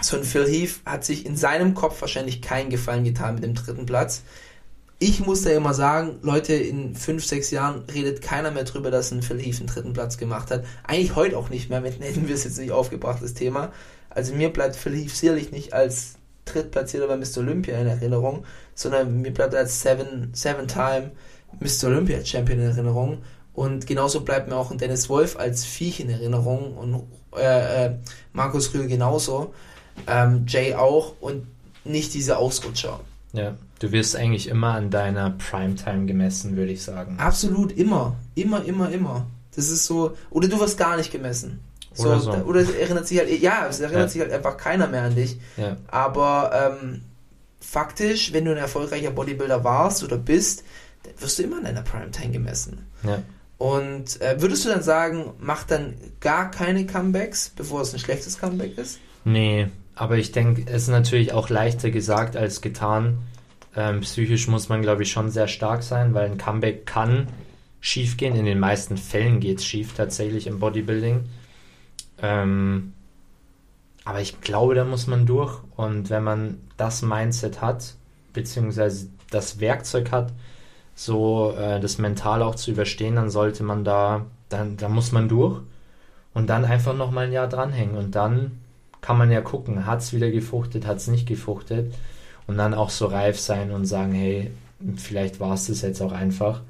So 0.00 0.16
ein 0.16 0.24
Phil 0.24 0.46
Heath 0.46 0.80
hat 0.84 1.04
sich 1.04 1.26
in 1.26 1.36
seinem 1.36 1.74
Kopf 1.74 2.00
wahrscheinlich 2.00 2.42
keinen 2.42 2.70
Gefallen 2.70 3.04
getan 3.04 3.34
mit 3.36 3.44
dem 3.44 3.54
dritten 3.54 3.86
Platz. 3.86 4.22
Ich 5.04 5.18
muss 5.18 5.42
da 5.42 5.50
immer 5.50 5.74
sagen, 5.74 6.20
Leute, 6.22 6.54
in 6.54 6.94
fünf, 6.94 7.26
sechs 7.26 7.50
Jahren 7.50 7.82
redet 7.92 8.22
keiner 8.22 8.52
mehr 8.52 8.62
drüber, 8.62 8.92
dass 8.92 9.10
ein 9.10 9.20
Phil 9.20 9.40
Heath 9.40 9.58
einen 9.58 9.66
dritten 9.66 9.92
Platz 9.94 10.16
gemacht 10.16 10.52
hat. 10.52 10.64
Eigentlich 10.84 11.16
heute 11.16 11.36
auch 11.36 11.50
nicht 11.50 11.68
mehr, 11.68 11.82
wenn 11.82 11.92
hätten 12.00 12.28
wir 12.28 12.36
es 12.36 12.44
jetzt 12.44 12.56
nicht 12.56 12.70
aufgebracht, 12.70 13.20
das 13.20 13.34
Thema. 13.34 13.72
Also 14.10 14.32
mir 14.32 14.52
bleibt 14.52 14.76
Phil 14.76 14.94
Heath 14.94 15.10
sicherlich 15.10 15.50
nicht 15.50 15.72
als 15.72 16.14
Drittplatzierter 16.44 17.08
bei 17.08 17.16
Mr. 17.16 17.38
Olympia 17.38 17.80
in 17.80 17.88
Erinnerung, 17.88 18.44
sondern 18.76 19.22
mir 19.22 19.32
bleibt 19.34 19.56
als 19.56 19.82
Seven, 19.82 20.30
Seven-Time 20.34 21.10
Mr. 21.58 21.88
Olympia 21.88 22.24
Champion 22.24 22.60
in 22.60 22.66
Erinnerung. 22.66 23.18
Und 23.54 23.88
genauso 23.88 24.20
bleibt 24.20 24.48
mir 24.48 24.54
auch 24.54 24.70
ein 24.70 24.78
Dennis 24.78 25.08
Wolf 25.08 25.36
als 25.36 25.64
Viech 25.64 25.98
in 25.98 26.10
Erinnerung 26.10 26.76
und 26.76 27.02
äh, 27.36 27.86
äh, 27.86 27.94
Markus 28.32 28.72
Rühl 28.72 28.86
genauso, 28.86 29.52
ähm, 30.06 30.44
Jay 30.46 30.76
auch 30.76 31.14
und 31.20 31.48
nicht 31.84 32.14
diese 32.14 32.38
Ausrutscher. 32.38 33.00
Ja. 33.32 33.56
Du 33.82 33.90
wirst 33.90 34.14
eigentlich 34.14 34.46
immer 34.46 34.74
an 34.74 34.90
deiner 34.90 35.30
Primetime 35.30 36.06
gemessen, 36.06 36.56
würde 36.56 36.70
ich 36.70 36.84
sagen. 36.84 37.16
Absolut 37.18 37.72
immer, 37.76 38.14
immer, 38.36 38.64
immer, 38.64 38.88
immer. 38.92 39.26
Das 39.56 39.68
ist 39.70 39.86
so, 39.86 40.16
oder 40.30 40.46
du 40.46 40.60
wirst 40.60 40.78
gar 40.78 40.96
nicht 40.96 41.10
gemessen. 41.10 41.58
So, 41.92 42.08
Oder 42.08 42.20
so. 42.20 42.30
Oder 42.32 42.60
es 42.60 42.70
erinnert 42.70 43.08
sich 43.08 43.18
halt, 43.18 43.28
ja, 43.40 43.66
es 43.68 43.80
erinnert 43.80 44.02
Ja. 44.04 44.08
sich 44.08 44.20
halt 44.20 44.30
einfach 44.30 44.56
keiner 44.56 44.86
mehr 44.86 45.02
an 45.02 45.16
dich. 45.16 45.36
Ja. 45.56 45.78
Aber 45.88 46.78
ähm, 46.80 47.00
faktisch, 47.60 48.32
wenn 48.32 48.44
du 48.44 48.52
ein 48.52 48.56
erfolgreicher 48.56 49.10
Bodybuilder 49.10 49.64
warst 49.64 50.04
oder 50.04 50.16
bist, 50.16 50.62
dann 51.02 51.12
wirst 51.18 51.40
du 51.40 51.42
immer 51.42 51.56
an 51.56 51.64
deiner 51.64 51.82
Primetime 51.82 52.30
gemessen. 52.30 52.86
Ja. 53.02 53.18
Und 53.58 54.20
äh, 54.22 54.40
würdest 54.40 54.64
du 54.64 54.68
dann 54.68 54.82
sagen, 54.84 55.32
mach 55.40 55.64
dann 55.64 55.94
gar 56.20 56.52
keine 56.52 56.86
Comebacks, 56.86 57.50
bevor 57.56 57.80
es 57.80 57.92
ein 57.92 57.98
schlechtes 57.98 58.38
Comeback 58.38 58.78
ist? 58.78 59.00
Nee, 59.24 59.66
aber 59.96 60.18
ich 60.18 60.30
denke, 60.30 60.62
es 60.66 60.82
ist 60.84 60.88
natürlich 60.88 61.32
auch 61.32 61.48
leichter 61.48 61.90
gesagt 61.90 62.36
als 62.36 62.60
getan. 62.60 63.18
Ähm, 63.74 64.00
psychisch 64.00 64.48
muss 64.48 64.68
man, 64.68 64.82
glaube 64.82 65.02
ich, 65.02 65.10
schon 65.10 65.30
sehr 65.30 65.48
stark 65.48 65.82
sein, 65.82 66.14
weil 66.14 66.30
ein 66.30 66.38
Comeback 66.38 66.86
kann 66.86 67.28
schief 67.80 68.16
gehen. 68.16 68.36
In 68.36 68.44
den 68.44 68.58
meisten 68.58 68.96
Fällen 68.96 69.40
geht 69.40 69.58
es 69.58 69.64
schief 69.64 69.94
tatsächlich 69.94 70.46
im 70.46 70.58
Bodybuilding. 70.58 71.24
Ähm, 72.20 72.92
aber 74.04 74.20
ich 74.20 74.40
glaube, 74.40 74.74
da 74.74 74.84
muss 74.84 75.06
man 75.06 75.26
durch. 75.26 75.58
Und 75.76 76.10
wenn 76.10 76.24
man 76.24 76.60
das 76.76 77.02
Mindset 77.02 77.60
hat, 77.62 77.94
beziehungsweise 78.32 79.08
das 79.30 79.60
Werkzeug 79.60 80.12
hat, 80.12 80.32
so 80.94 81.54
äh, 81.56 81.80
das 81.80 81.98
mental 81.98 82.42
auch 82.42 82.54
zu 82.54 82.70
überstehen, 82.70 83.16
dann 83.16 83.30
sollte 83.30 83.62
man 83.62 83.84
da 83.84 84.26
dann, 84.52 84.76
dann 84.76 84.92
muss 84.92 85.12
man 85.12 85.28
durch 85.28 85.60
und 86.34 86.48
dann 86.48 86.64
einfach 86.64 86.94
nochmal 86.94 87.26
ein 87.26 87.32
Jahr 87.32 87.48
dranhängen 87.48 87.96
und 87.96 88.14
dann 88.14 88.58
kann 89.00 89.18
man 89.18 89.30
ja 89.30 89.40
gucken, 89.40 89.86
hat 89.86 90.00
es 90.00 90.12
wieder 90.12 90.30
gefruchtet, 90.30 90.86
hat 90.86 90.98
es 90.98 91.08
nicht 91.08 91.26
gefruchtet 91.26 91.92
und 92.46 92.56
dann 92.58 92.74
auch 92.74 92.90
so 92.90 93.06
reif 93.06 93.38
sein 93.38 93.70
und 93.70 93.86
sagen, 93.86 94.12
hey, 94.12 94.50
vielleicht 94.96 95.40
war 95.40 95.54
es 95.54 95.66
das 95.68 95.82
jetzt 95.82 96.00
auch 96.00 96.12
einfach. 96.12 96.62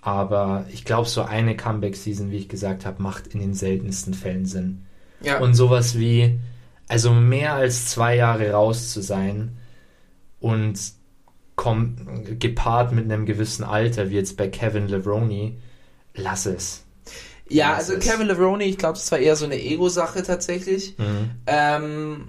Aber 0.00 0.66
ich 0.72 0.84
glaube, 0.84 1.08
so 1.08 1.22
eine 1.22 1.56
Comeback-Season, 1.56 2.30
wie 2.30 2.36
ich 2.38 2.48
gesagt 2.48 2.84
habe, 2.86 3.02
macht 3.02 3.28
in 3.28 3.40
den 3.40 3.54
seltensten 3.54 4.14
Fällen 4.14 4.46
Sinn. 4.46 4.84
Ja. 5.22 5.38
Und 5.38 5.54
sowas 5.54 5.96
wie, 5.98 6.40
also 6.88 7.12
mehr 7.12 7.54
als 7.54 7.86
zwei 7.86 8.16
Jahre 8.16 8.50
raus 8.50 8.92
zu 8.92 9.00
sein 9.00 9.56
und 10.40 10.78
komm, 11.54 11.96
gepaart 12.38 12.92
mit 12.92 13.04
einem 13.04 13.26
gewissen 13.26 13.62
Alter, 13.62 14.10
wie 14.10 14.16
jetzt 14.16 14.36
bei 14.36 14.48
Kevin 14.48 14.88
Levroni, 14.88 15.58
lass 16.14 16.46
es. 16.46 16.84
Ja, 17.48 17.70
Das 17.76 17.90
also 17.90 17.92
ist- 17.94 18.08
Kevin 18.10 18.26
Levroni, 18.26 18.64
ich 18.64 18.78
glaube, 18.78 18.94
das 18.94 19.12
war 19.12 19.18
eher 19.20 19.36
so 19.36 19.44
eine 19.44 19.60
Ego-Sache 19.62 20.22
tatsächlich. 20.24 20.96
Mhm. 20.98 21.30
Ähm, 21.46 22.28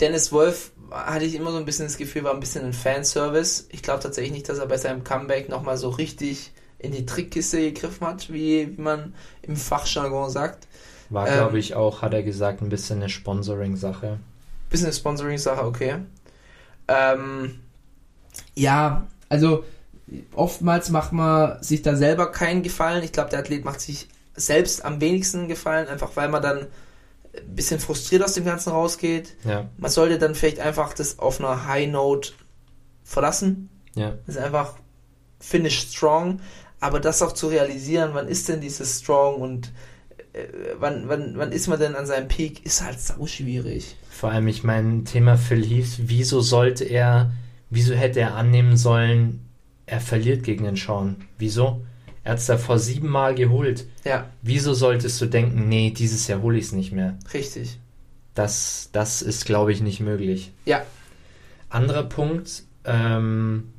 Dennis 0.00 0.30
Wolf 0.30 0.70
hatte 0.90 1.24
ich 1.24 1.34
immer 1.34 1.50
so 1.52 1.58
ein 1.58 1.64
bisschen 1.64 1.86
das 1.86 1.96
Gefühl, 1.96 2.24
war 2.24 2.32
ein 2.34 2.40
bisschen 2.40 2.64
ein 2.64 2.72
Fanservice. 2.72 3.66
Ich 3.70 3.82
glaube 3.82 4.00
tatsächlich 4.02 4.32
nicht, 4.32 4.48
dass 4.48 4.58
er 4.58 4.66
bei 4.66 4.76
seinem 4.78 5.04
Comeback 5.04 5.48
nochmal 5.48 5.76
so 5.76 5.88
richtig 5.90 6.52
in 6.78 6.92
die 6.92 7.06
Trickkiste 7.06 7.58
gegriffen 7.60 8.06
hat, 8.06 8.32
wie, 8.32 8.76
wie 8.76 8.80
man 8.80 9.14
im 9.42 9.56
Fachjargon 9.56 10.30
sagt. 10.30 10.68
War, 11.10 11.28
Ähm, 11.28 11.34
glaube 11.34 11.58
ich, 11.58 11.74
auch, 11.74 12.02
hat 12.02 12.14
er 12.14 12.22
gesagt, 12.22 12.62
ein 12.62 12.68
bisschen 12.70 12.98
eine 12.98 13.08
Sponsoring-Sache. 13.10 14.20
Bisschen 14.70 14.92
Sponsoring-Sache, 14.92 15.64
okay. 15.64 15.96
Ähm, 16.88 17.60
ja, 18.54 19.06
also 19.28 19.64
oftmals 20.34 20.90
macht 20.90 21.12
man 21.12 21.62
sich 21.62 21.82
da 21.82 21.96
selber 21.96 22.32
keinen 22.32 22.62
Gefallen. 22.62 23.04
Ich 23.04 23.12
glaube, 23.12 23.30
der 23.30 23.40
Athlet 23.40 23.64
macht 23.64 23.80
sich 23.80 24.08
selbst 24.34 24.84
am 24.84 25.00
wenigsten 25.00 25.48
Gefallen, 25.48 25.88
einfach 25.88 26.16
weil 26.16 26.28
man 26.28 26.42
dann 26.42 26.66
ein 27.46 27.54
bisschen 27.54 27.80
frustriert 27.80 28.22
aus 28.22 28.34
dem 28.34 28.44
Ganzen 28.44 28.70
rausgeht. 28.70 29.34
Ja, 29.44 29.68
Man 29.78 29.90
sollte 29.90 30.18
dann 30.18 30.34
vielleicht 30.34 30.60
einfach 30.60 30.92
das 30.94 31.18
auf 31.18 31.40
einer 31.40 31.66
High 31.66 31.88
Note 31.88 32.32
verlassen. 33.04 33.68
ja. 33.94 34.14
Das 34.26 34.36
ist 34.36 34.42
einfach 34.42 34.74
finish 35.40 35.78
strong, 35.90 36.40
aber 36.80 37.00
das 37.00 37.22
auch 37.22 37.32
zu 37.32 37.48
realisieren, 37.48 38.10
wann 38.14 38.28
ist 38.28 38.48
denn 38.48 38.60
dieses 38.60 39.00
strong 39.00 39.36
und 39.40 39.72
äh, 40.32 40.44
wann, 40.78 41.08
wann, 41.08 41.34
wann 41.36 41.52
ist 41.52 41.68
man 41.68 41.78
denn 41.78 41.94
an 41.94 42.06
seinem 42.06 42.28
Peak, 42.28 42.64
ist 42.66 42.82
halt 42.82 43.00
sau 43.00 43.26
schwierig. 43.26 43.96
Vor 44.10 44.30
allem, 44.30 44.48
ich 44.48 44.64
meine, 44.64 45.04
Thema 45.04 45.36
Phil 45.36 45.64
Heath, 45.64 45.98
wieso 45.98 46.40
sollte 46.40 46.84
er, 46.84 47.30
wieso 47.70 47.94
hätte 47.94 48.20
er 48.20 48.34
annehmen 48.34 48.76
sollen, 48.76 49.44
er 49.86 50.00
verliert 50.00 50.42
gegen 50.42 50.64
den 50.64 50.76
Sean? 50.76 51.24
Wieso? 51.38 51.82
Er 52.28 52.32
hat 52.32 52.40
es 52.40 52.46
davor 52.46 52.78
siebenmal 52.78 53.34
geholt. 53.34 53.86
Ja, 54.04 54.28
Wieso 54.42 54.74
solltest 54.74 55.18
du 55.18 55.24
denken, 55.24 55.66
nee, 55.70 55.88
dieses 55.96 56.28
Jahr 56.28 56.42
hole 56.42 56.58
ich 56.58 56.66
es 56.66 56.72
nicht 56.72 56.92
mehr? 56.92 57.16
richtig. 57.32 57.78
Das, 58.34 58.90
das 58.92 59.22
ist, 59.22 59.46
glaube 59.46 59.72
ich, 59.72 59.80
nicht 59.80 60.00
möglich. 60.00 60.52
Ja, 60.66 60.82
Anderer 61.70 62.02
Punkt, 62.02 62.64
ähm, 62.84 63.72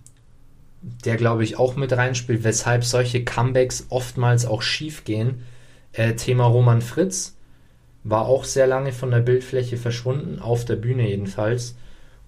der 0.82 1.16
glaube 1.18 1.44
ich 1.44 1.60
auch 1.60 1.76
mit 1.76 1.94
reinspielt, 1.94 2.44
weshalb 2.44 2.84
solche 2.84 3.24
Comebacks 3.24 3.86
oftmals 3.90 4.48
auch 4.48 4.64
schief 4.64 5.04
gehen. 5.04 5.44
Äh, 5.94 6.16
Thema 6.16 6.46
Roman 6.48 6.82
Fritz 6.82 7.36
war 8.04 8.26
auch 8.26 8.46
sehr 8.46 8.66
lange 8.66 8.94
von 8.94 9.12
der 9.12 9.20
Bildfläche 9.20 9.78
verschwunden, 9.78 10.40
auf 10.40 10.66
der 10.66 10.76
Bühne 10.76 11.08
jedenfalls. 11.08 11.76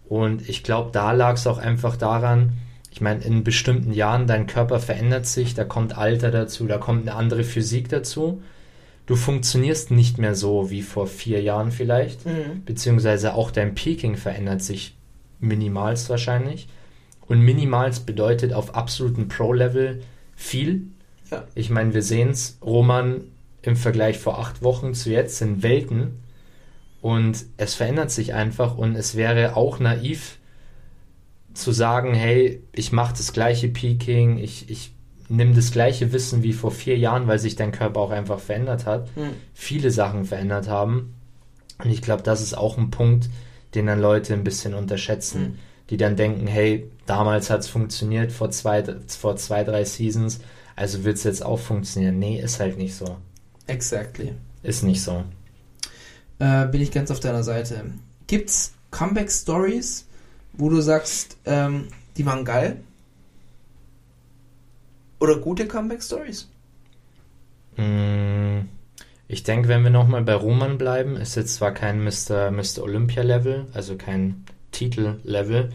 Und 0.07 0.47
ich 0.47 0.63
glaube, 0.63 0.91
da 0.93 1.13
lag 1.13 1.33
es 1.33 1.47
auch 1.47 1.57
einfach 1.57 1.97
daran, 1.97 2.53
ich 2.91 2.99
meine, 2.99 3.23
in 3.23 3.43
bestimmten 3.43 3.93
Jahren, 3.93 4.27
dein 4.27 4.47
Körper 4.47 4.79
verändert 4.79 5.25
sich, 5.25 5.53
da 5.53 5.63
kommt 5.63 5.97
Alter 5.97 6.29
dazu, 6.29 6.67
da 6.67 6.77
kommt 6.77 7.07
eine 7.07 7.15
andere 7.15 7.43
Physik 7.43 7.87
dazu. 7.89 8.41
Du 9.05 9.15
funktionierst 9.15 9.91
nicht 9.91 10.17
mehr 10.17 10.35
so 10.35 10.69
wie 10.69 10.81
vor 10.81 11.07
vier 11.07 11.41
Jahren 11.41 11.71
vielleicht 11.71 12.25
mhm. 12.25 12.63
beziehungsweise 12.65 13.33
auch 13.33 13.49
dein 13.51 13.75
Peaking 13.75 14.17
verändert 14.17 14.61
sich 14.61 14.95
minimalst 15.39 16.09
wahrscheinlich. 16.09 16.67
Und 17.27 17.39
minimalst 17.39 18.05
bedeutet 18.05 18.51
auf 18.51 18.75
absolutem 18.75 19.29
Pro-Level 19.29 20.01
viel. 20.35 20.83
Ja. 21.31 21.45
Ich 21.55 21.69
meine, 21.69 21.93
wir 21.93 22.03
sehen 22.03 22.29
es, 22.29 22.57
Roman 22.61 23.21
im 23.61 23.77
Vergleich 23.77 24.17
vor 24.19 24.39
acht 24.39 24.63
Wochen 24.63 24.93
zu 24.93 25.11
jetzt 25.11 25.37
sind 25.37 25.63
Welten 25.63 26.19
und 27.01 27.45
es 27.57 27.75
verändert 27.75 28.11
sich 28.11 28.33
einfach 28.33 28.77
und 28.77 28.95
es 28.95 29.15
wäre 29.15 29.55
auch 29.55 29.79
naiv 29.79 30.39
zu 31.53 31.71
sagen, 31.71 32.13
hey, 32.13 32.61
ich 32.73 32.91
mache 32.91 33.13
das 33.17 33.33
gleiche 33.33 33.67
Peaking, 33.67 34.37
ich, 34.37 34.69
ich 34.69 34.93
nehme 35.29 35.53
das 35.53 35.71
gleiche 35.71 36.11
Wissen 36.13 36.43
wie 36.43 36.53
vor 36.53 36.71
vier 36.71 36.97
Jahren, 36.97 37.27
weil 37.27 37.39
sich 37.39 37.55
dein 37.55 37.71
Körper 37.71 37.99
auch 38.01 38.11
einfach 38.11 38.39
verändert 38.39 38.85
hat, 38.85 39.15
Mhm. 39.15 39.31
viele 39.53 39.91
Sachen 39.91 40.25
verändert 40.25 40.67
haben. 40.67 41.13
Und 41.83 41.89
ich 41.89 42.01
glaube, 42.01 42.23
das 42.23 42.41
ist 42.41 42.53
auch 42.57 42.77
ein 42.77 42.91
Punkt, 42.91 43.29
den 43.75 43.85
dann 43.87 43.99
Leute 44.01 44.33
ein 44.33 44.43
bisschen 44.43 44.73
unterschätzen, 44.73 45.41
Mhm. 45.41 45.55
die 45.89 45.97
dann 45.97 46.15
denken, 46.15 46.47
hey, 46.47 46.89
damals 47.05 47.49
hat 47.49 47.61
es 47.61 47.67
funktioniert, 47.67 48.31
vor 48.31 48.51
zwei, 48.51 48.83
vor 49.07 49.35
zwei, 49.37 49.63
drei 49.63 49.83
Seasons, 49.85 50.39
also 50.75 51.03
wird 51.03 51.17
es 51.17 51.23
jetzt 51.23 51.45
auch 51.45 51.59
funktionieren. 51.59 52.19
Nee, 52.19 52.39
ist 52.39 52.59
halt 52.59 52.77
nicht 52.77 52.95
so. 52.95 53.17
exactly. 53.67 54.33
Ist 54.63 54.83
nicht 54.83 55.01
so. 55.01 55.23
Äh, 56.39 56.67
bin 56.67 56.81
ich 56.81 56.91
ganz 56.91 57.09
auf 57.11 57.19
deiner 57.19 57.43
Seite. 57.43 57.83
Gibt's 58.27 58.73
Comeback-Stories, 58.91 60.05
wo 60.53 60.69
du 60.69 60.81
sagst, 60.81 61.37
ähm, 61.45 61.87
die 62.17 62.25
waren 62.25 62.45
geil? 62.45 62.81
Oder 65.19 65.37
gute 65.37 65.67
Comeback-Stories? 65.67 66.47
Mm, 67.77 68.61
Ich 69.27 69.43
denke, 69.43 69.69
wenn 69.69 69.83
wir 69.83 69.91
nochmal 69.91 70.23
bei 70.23 70.33
Roman 70.33 70.77
bleiben, 70.77 71.15
ist 71.15 71.35
jetzt 71.35 71.55
zwar 71.55 71.71
kein 71.71 72.03
Mr. 72.03 72.51
Mr. 72.51 72.83
Olympia-Level, 72.83 73.67
also 73.73 73.95
kein 73.95 74.43
Titel-Level, 74.71 75.69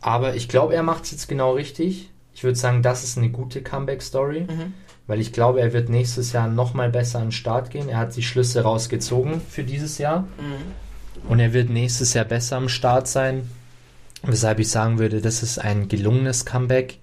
aber 0.00 0.34
ich 0.34 0.48
glaube, 0.48 0.74
er 0.74 0.82
macht 0.82 1.04
es 1.04 1.12
jetzt 1.12 1.28
genau 1.28 1.52
richtig. 1.52 2.10
Ich 2.34 2.42
würde 2.42 2.58
sagen, 2.58 2.82
das 2.82 3.04
ist 3.04 3.16
eine 3.16 3.30
gute 3.30 3.62
Comeback-Story, 3.62 4.40
Mhm. 4.50 4.74
weil 5.06 5.20
ich 5.20 5.32
glaube, 5.32 5.60
er 5.60 5.72
wird 5.72 5.88
nächstes 5.88 6.32
Jahr 6.32 6.48
nochmal 6.48 6.90
besser 6.90 7.20
an 7.20 7.26
den 7.26 7.32
Start 7.32 7.70
gehen. 7.70 7.88
Er 7.88 7.98
hat 7.98 8.16
die 8.16 8.22
Schlüsse 8.24 8.62
rausgezogen 8.62 9.40
für 9.40 9.62
dieses 9.62 9.98
Jahr 9.98 10.22
Mhm. 10.22 11.28
und 11.30 11.38
er 11.38 11.52
wird 11.52 11.70
nächstes 11.70 12.12
Jahr 12.12 12.24
besser 12.24 12.56
am 12.56 12.68
Start 12.68 13.06
sein, 13.06 13.48
weshalb 14.26 14.58
ich 14.60 14.70
sagen 14.70 14.98
würde, 14.98 15.20
das 15.20 15.42
ist 15.42 15.58
ein 15.58 15.88
gelungenes 15.88 16.44
Comeback. 16.44 16.98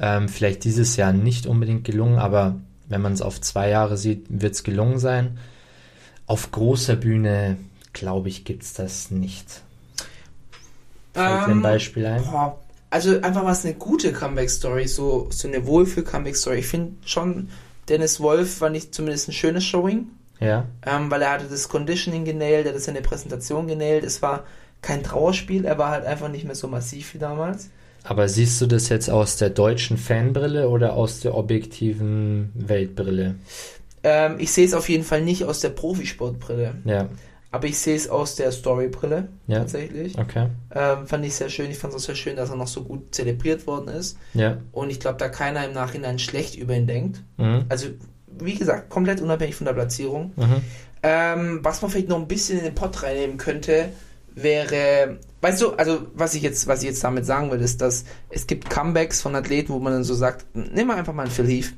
Ähm, 0.00 0.28
vielleicht 0.28 0.64
dieses 0.64 0.96
Jahr 0.96 1.12
nicht 1.12 1.46
unbedingt 1.46 1.84
gelungen, 1.84 2.18
aber 2.18 2.60
wenn 2.88 3.02
man 3.02 3.12
es 3.12 3.22
auf 3.22 3.40
zwei 3.40 3.68
Jahre 3.70 3.96
sieht, 3.96 4.26
wird 4.30 4.54
es 4.54 4.64
gelungen 4.64 4.98
sein. 4.98 5.38
Auf 6.26 6.50
großer 6.52 6.96
Bühne, 6.96 7.58
glaube 7.92 8.28
ich, 8.28 8.44
gibt 8.44 8.62
es 8.64 8.74
das 8.74 9.10
nicht. 9.10 9.62
Fällt 11.14 11.46
dir 11.46 11.52
ein 11.52 11.60
Ähm, 11.60 11.62
Beispiel 11.62 12.04
ein? 12.06 12.30
Boah, 12.30 12.60
also 12.90 13.20
einfach 13.22 13.44
was 13.44 13.64
eine 13.64 13.74
gute 13.74 14.12
Comeback-Story, 14.12 14.88
so, 14.88 15.28
so 15.30 15.48
eine 15.48 15.66
Wohlfühl-Comeback-Story. 15.66 16.58
Ich 16.58 16.66
finde 16.68 16.94
schon, 17.06 17.50
Dennis 17.88 18.20
Wolf 18.20 18.60
war 18.60 18.70
nicht 18.70 18.94
zumindest 18.94 19.28
ein 19.28 19.32
schönes 19.32 19.64
Showing, 19.64 20.08
Ja, 20.40 20.68
ähm, 20.86 21.10
weil 21.10 21.22
er 21.22 21.32
hatte 21.32 21.48
das 21.48 21.68
Conditioning 21.68 22.24
genäht, 22.24 22.66
er 22.66 22.72
hatte 22.72 22.80
seine 22.80 23.02
Präsentation 23.02 23.66
genäht. 23.66 24.04
Es 24.04 24.22
war 24.22 24.44
kein 24.82 25.02
Trauerspiel, 25.02 25.64
er 25.64 25.78
war 25.78 25.90
halt 25.90 26.04
einfach 26.06 26.28
nicht 26.28 26.44
mehr 26.44 26.54
so 26.54 26.68
massiv 26.68 27.14
wie 27.14 27.18
damals. 27.18 27.68
aber 28.04 28.28
siehst 28.28 28.60
du 28.60 28.66
das 28.66 28.88
jetzt 28.88 29.10
aus 29.10 29.36
der 29.36 29.50
deutschen 29.50 29.96
Fanbrille 29.98 30.68
oder 30.68 30.94
aus 30.94 31.20
der 31.20 31.34
objektiven 31.34 32.50
Weltbrille? 32.54 33.34
Ähm, 34.02 34.36
ich 34.38 34.50
sehe 34.52 34.64
es 34.64 34.74
auf 34.74 34.88
jeden 34.88 35.04
Fall 35.04 35.22
nicht 35.22 35.44
aus 35.44 35.60
der 35.60 35.68
Profisportbrille, 35.70 36.74
Ja, 36.86 37.08
aber 37.52 37.66
ich 37.66 37.78
sehe 37.78 37.96
es 37.96 38.08
aus 38.08 38.36
der 38.36 38.50
Storybrille 38.52 39.28
ja, 39.48 39.58
tatsächlich. 39.58 40.16
okay. 40.18 40.46
Ähm, 40.74 41.06
fand 41.06 41.24
ich 41.26 41.34
sehr 41.34 41.50
schön. 41.50 41.70
Ich 41.70 41.76
fand 41.78 41.92
es 41.92 42.00
auch 42.02 42.06
sehr 42.06 42.14
schön, 42.14 42.36
dass 42.36 42.48
er 42.48 42.56
noch 42.56 42.68
so 42.68 42.82
gut 42.84 43.14
zelebriert 43.14 43.66
worden 43.66 43.88
ist. 43.88 44.16
Ja, 44.34 44.56
Und 44.72 44.88
ich 44.90 45.00
glaube, 45.00 45.18
da 45.18 45.28
keiner 45.28 45.66
im 45.66 45.72
Nachhinein 45.74 46.18
schlecht 46.18 46.54
über 46.56 46.74
ihn 46.74 46.86
denkt. 46.86 47.22
mhm. 47.36 47.64
Also, 47.68 47.88
wie 48.38 48.54
gesagt, 48.54 48.88
komplett 48.88 49.20
unabhängig 49.20 49.56
von 49.56 49.66
der 49.66 49.74
Platzierung. 49.74 50.32
Mhm. 50.36 50.62
Ähm, 51.02 51.58
was 51.62 51.82
man 51.82 51.90
vielleicht 51.90 52.08
noch 52.08 52.18
ein 52.18 52.28
bisschen 52.28 52.58
in 52.58 52.64
den 52.64 52.74
Pott 52.74 53.02
reinnehmen 53.02 53.36
könnte, 53.36 53.90
wäre, 54.34 55.18
weißt 55.40 55.60
du, 55.62 55.72
also 55.74 56.02
was 56.14 56.34
ich 56.34 56.42
jetzt, 56.42 56.66
was 56.66 56.80
ich 56.82 56.88
jetzt 56.88 57.02
damit 57.04 57.26
sagen 57.26 57.50
will, 57.50 57.60
ist, 57.60 57.80
dass 57.80 58.04
es 58.30 58.46
gibt 58.46 58.70
Comebacks 58.70 59.20
von 59.22 59.34
Athleten, 59.34 59.72
wo 59.72 59.78
man 59.78 59.92
dann 59.92 60.04
so 60.04 60.14
sagt, 60.14 60.46
nimm 60.54 60.86
mal 60.86 60.96
einfach 60.96 61.12
mal 61.12 61.22
einen 61.22 61.30
Phil 61.30 61.46
Heath. 61.46 61.72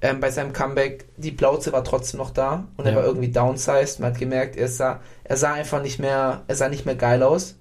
Ähm, 0.00 0.20
bei 0.20 0.30
seinem 0.30 0.52
Comeback, 0.52 1.06
die 1.16 1.32
Plauze 1.32 1.72
war 1.72 1.82
trotzdem 1.82 2.18
noch 2.18 2.30
da 2.30 2.68
und 2.76 2.86
er 2.86 2.92
Ja. 2.92 2.98
war 2.98 3.04
irgendwie 3.04 3.30
downsized. 3.30 3.98
Man 3.98 4.12
hat 4.12 4.18
gemerkt, 4.20 4.56
er 4.56 4.68
sah, 4.68 5.00
er 5.24 5.36
sah 5.36 5.54
einfach 5.54 5.82
nicht 5.82 5.98
mehr, 5.98 6.44
er 6.46 6.54
sah 6.54 6.68
nicht 6.68 6.86
mehr 6.86 6.94
geil 6.94 7.22
aus. 7.24 7.56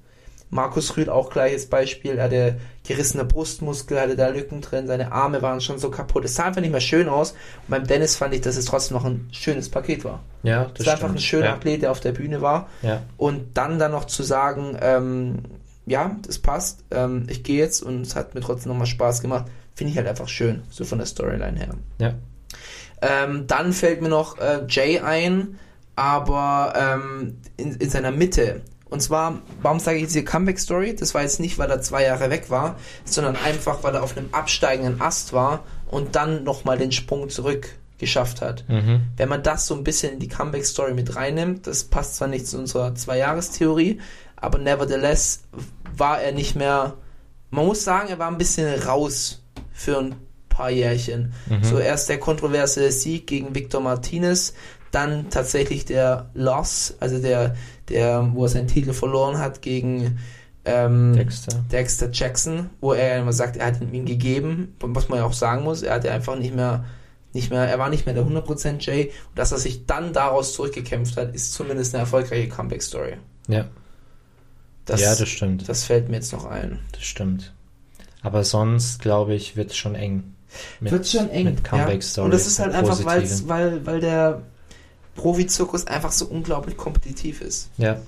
Markus 0.50 0.96
Rühl 0.96 1.10
auch 1.10 1.30
gleiches 1.30 1.68
Beispiel, 1.68 2.18
er 2.18 2.24
hatte 2.26 2.58
gerissene 2.86 3.26
Brustmuskel, 3.26 4.00
hatte 4.00 4.16
da 4.16 4.30
Lücken 4.30 4.62
drin, 4.62 4.88
seine 4.88 5.12
Arme 5.12 5.42
waren 5.42 5.60
schon 5.60 5.78
so 5.78 5.92
kaputt. 5.92 6.24
Es 6.26 6.36
sah 6.36 6.46
einfach 6.46 6.62
nicht 6.62 6.72
mehr 6.72 6.80
schön 6.80 7.10
aus. 7.10 7.32
Und 7.32 7.70
beim 7.70 7.86
Dennis 7.86 8.16
fand 8.16 8.34
ich, 8.34 8.42
dass 8.42 8.56
es 8.56 8.66
trotzdem 8.66 8.96
noch 8.98 9.06
ein 9.06 9.28
schönes 9.32 9.70
Paket 9.70 10.06
war. 10.06 10.24
ja, 10.44 10.64
Es 10.68 10.74
das 10.76 10.88
war 10.88 10.94
einfach 10.94 11.10
ein 11.10 11.20
schöner 11.20 11.48
ja. 11.48 11.54
Athlet, 11.56 11.82
der 11.82 11.92
auf 11.92 12.00
der 12.00 12.14
Bühne 12.14 12.42
war. 12.42 12.70
Ja, 12.82 13.02
Und 13.18 13.58
dann 13.58 13.78
dann 13.78 13.92
noch 13.92 14.06
zu 14.06 14.24
sagen, 14.24 14.78
ähm, 14.82 15.40
ja, 15.86 16.16
das 16.26 16.40
passt, 16.40 16.84
ähm, 16.92 17.28
ich 17.30 17.44
gehe 17.44 17.58
jetzt 17.58 17.82
und 17.84 18.02
es 18.02 18.16
hat 18.16 18.36
mir 18.36 18.42
trotzdem 18.42 18.72
nochmal 18.72 18.88
Spaß 18.88 19.22
gemacht, 19.22 19.46
finde 19.76 19.92
ich 19.92 19.98
halt 19.98 20.08
einfach 20.08 20.28
schön, 20.28 20.64
so 20.70 20.86
von 20.86 20.98
der 20.98 21.08
Storyline 21.08 21.58
her. 21.58 21.70
ja. 22.00 22.14
Ähm, 23.00 23.46
dann 23.46 23.74
fällt 23.74 24.02
mir 24.02 24.10
noch 24.10 24.40
äh, 24.40 24.62
Jay 24.68 25.00
ein, 25.00 25.60
aber 25.96 26.74
ähm, 26.76 27.38
in, 27.58 27.76
in 27.76 27.90
seiner 27.90 28.12
Mitte. 28.12 28.62
Und 28.90 29.02
zwar, 29.02 29.42
warum 29.62 29.80
sage 29.80 29.98
ich 29.98 30.04
jetzt 30.04 30.14
hier 30.14 30.24
Comeback-Story? 30.24 30.96
Das 30.96 31.14
war 31.14 31.22
jetzt 31.22 31.40
nicht, 31.40 31.58
weil 31.58 31.70
er 31.70 31.82
zwei 31.82 32.04
Jahre 32.04 32.30
weg 32.30 32.50
war, 32.50 32.78
sondern 33.06 33.36
einfach, 33.36 33.84
weil 33.84 33.96
er 33.96 34.04
auf 34.04 34.16
einem 34.16 34.30
absteigenden 34.32 35.02
Ast 35.02 35.34
war 35.34 35.64
und 35.88 36.16
dann 36.16 36.44
nochmal 36.44 36.78
den 36.78 36.92
Sprung 36.92 37.30
zurück 37.30 37.70
geschafft 37.98 38.42
hat. 38.42 38.64
Mhm. 38.68 39.02
Wenn 39.18 39.28
man 39.28 39.44
das 39.44 39.66
so 39.66 39.76
ein 39.76 39.84
bisschen 39.84 40.14
in 40.14 40.20
die 40.20 40.28
Comeback-Story 40.28 40.94
mit 40.94 41.16
reinnimmt, 41.16 41.68
das 41.68 41.84
passt 41.84 42.16
zwar 42.16 42.28
nicht 42.28 42.48
zu 42.48 42.58
unserer 42.58 42.96
Zwei-Jahres-Theorie, 42.96 44.00
aber 44.36 44.60
nevertheless 44.60 45.44
war 45.96 46.22
er 46.22 46.32
nicht 46.32 46.56
mehr, 46.56 46.94
man 47.50 47.66
muss 47.66 47.84
sagen, 47.84 48.10
er 48.10 48.20
war 48.20 48.30
ein 48.30 48.38
bisschen 48.38 48.82
raus 48.84 49.42
für 49.74 49.98
ein 49.98 50.16
paar 50.48 50.70
Jährchen. 50.70 51.34
So 51.64 51.80
erst 51.80 52.10
der 52.10 52.20
kontroverse 52.20 52.92
Sieg 52.92 53.28
gegen 53.28 53.56
Victor 53.56 53.82
Martinez, 53.82 54.54
dann 54.92 55.30
tatsächlich 55.30 55.86
der 55.86 56.30
Loss, 56.34 56.96
also 57.00 57.20
der, 57.20 57.56
der, 57.90 58.30
wo 58.34 58.44
er 58.44 58.50
seinen 58.50 58.68
Titel 58.68 58.94
verloren 58.94 59.38
hat 59.38 59.62
gegen 59.62 60.20
ähm, 60.66 61.14
Dexter. 61.14 61.64
Dexter 61.72 62.10
Jackson, 62.12 62.70
wo 62.82 62.94
er 62.94 63.20
immer 63.20 63.34
sagt, 63.34 63.58
er 63.58 63.68
hat 63.68 63.82
ihn 63.82 64.06
gegeben, 64.06 64.76
was 64.80 65.10
man 65.10 65.20
ja 65.20 65.26
auch 65.26 65.34
sagen 65.34 65.64
muss, 65.64 65.82
er 65.82 65.96
hatte 65.96 66.12
einfach 66.12 66.38
nicht 66.38 66.54
mehr, 66.54 66.86
nicht 67.34 67.50
mehr, 67.50 67.62
er 67.68 67.80
war 67.80 67.90
nicht 67.90 68.06
mehr 68.06 68.16
der 68.16 68.26
100% 68.26 68.80
Jay 68.80 69.12
und 69.30 69.40
dass 69.40 69.52
er 69.52 69.58
sich 69.58 69.86
dann 69.86 70.14
daraus 70.14 70.54
zurückgekämpft 70.54 71.18
hat, 71.18 71.34
ist 71.34 71.54
zumindest 71.54 71.96
eine 71.96 72.02
erfolgreiche 72.02 72.50
Comeback-Story. 72.50 73.18
Ja, 73.48 73.66
Das, 74.86 75.02
ja, 75.02 75.16
das 75.16 75.30
stimmt. 75.30 75.70
das 75.70 75.86
fällt 75.86 76.10
mir 76.10 76.16
jetzt 76.18 76.34
noch 76.34 76.46
ein. 76.46 76.80
Das 76.92 77.04
stimmt. 77.04 77.54
Aber 78.22 78.44
sonst, 78.44 79.00
glaube 79.02 79.36
ich, 79.36 79.56
wird 79.56 79.72
es 79.72 79.78
schon 79.78 79.96
eng. 79.96 80.36
Wird 80.80 81.08
schon 81.08 81.30
eng. 81.30 81.46
Mit 81.46 81.64
Comeback 81.64 82.04
ja. 82.16 82.24
Und 82.24 82.32
das 82.32 82.48
ist 82.48 82.60
halt 82.60 82.74
einfach, 82.74 83.04
weil, 83.06 83.86
weil 83.86 84.00
der 84.00 84.42
Profi-Zirkus 85.18 85.86
einfach 85.88 86.14
so 86.14 86.26
unglaublich 86.28 86.78
kompetitiv 86.78 87.42
ist. 87.42 87.70
Ja, 87.78 88.00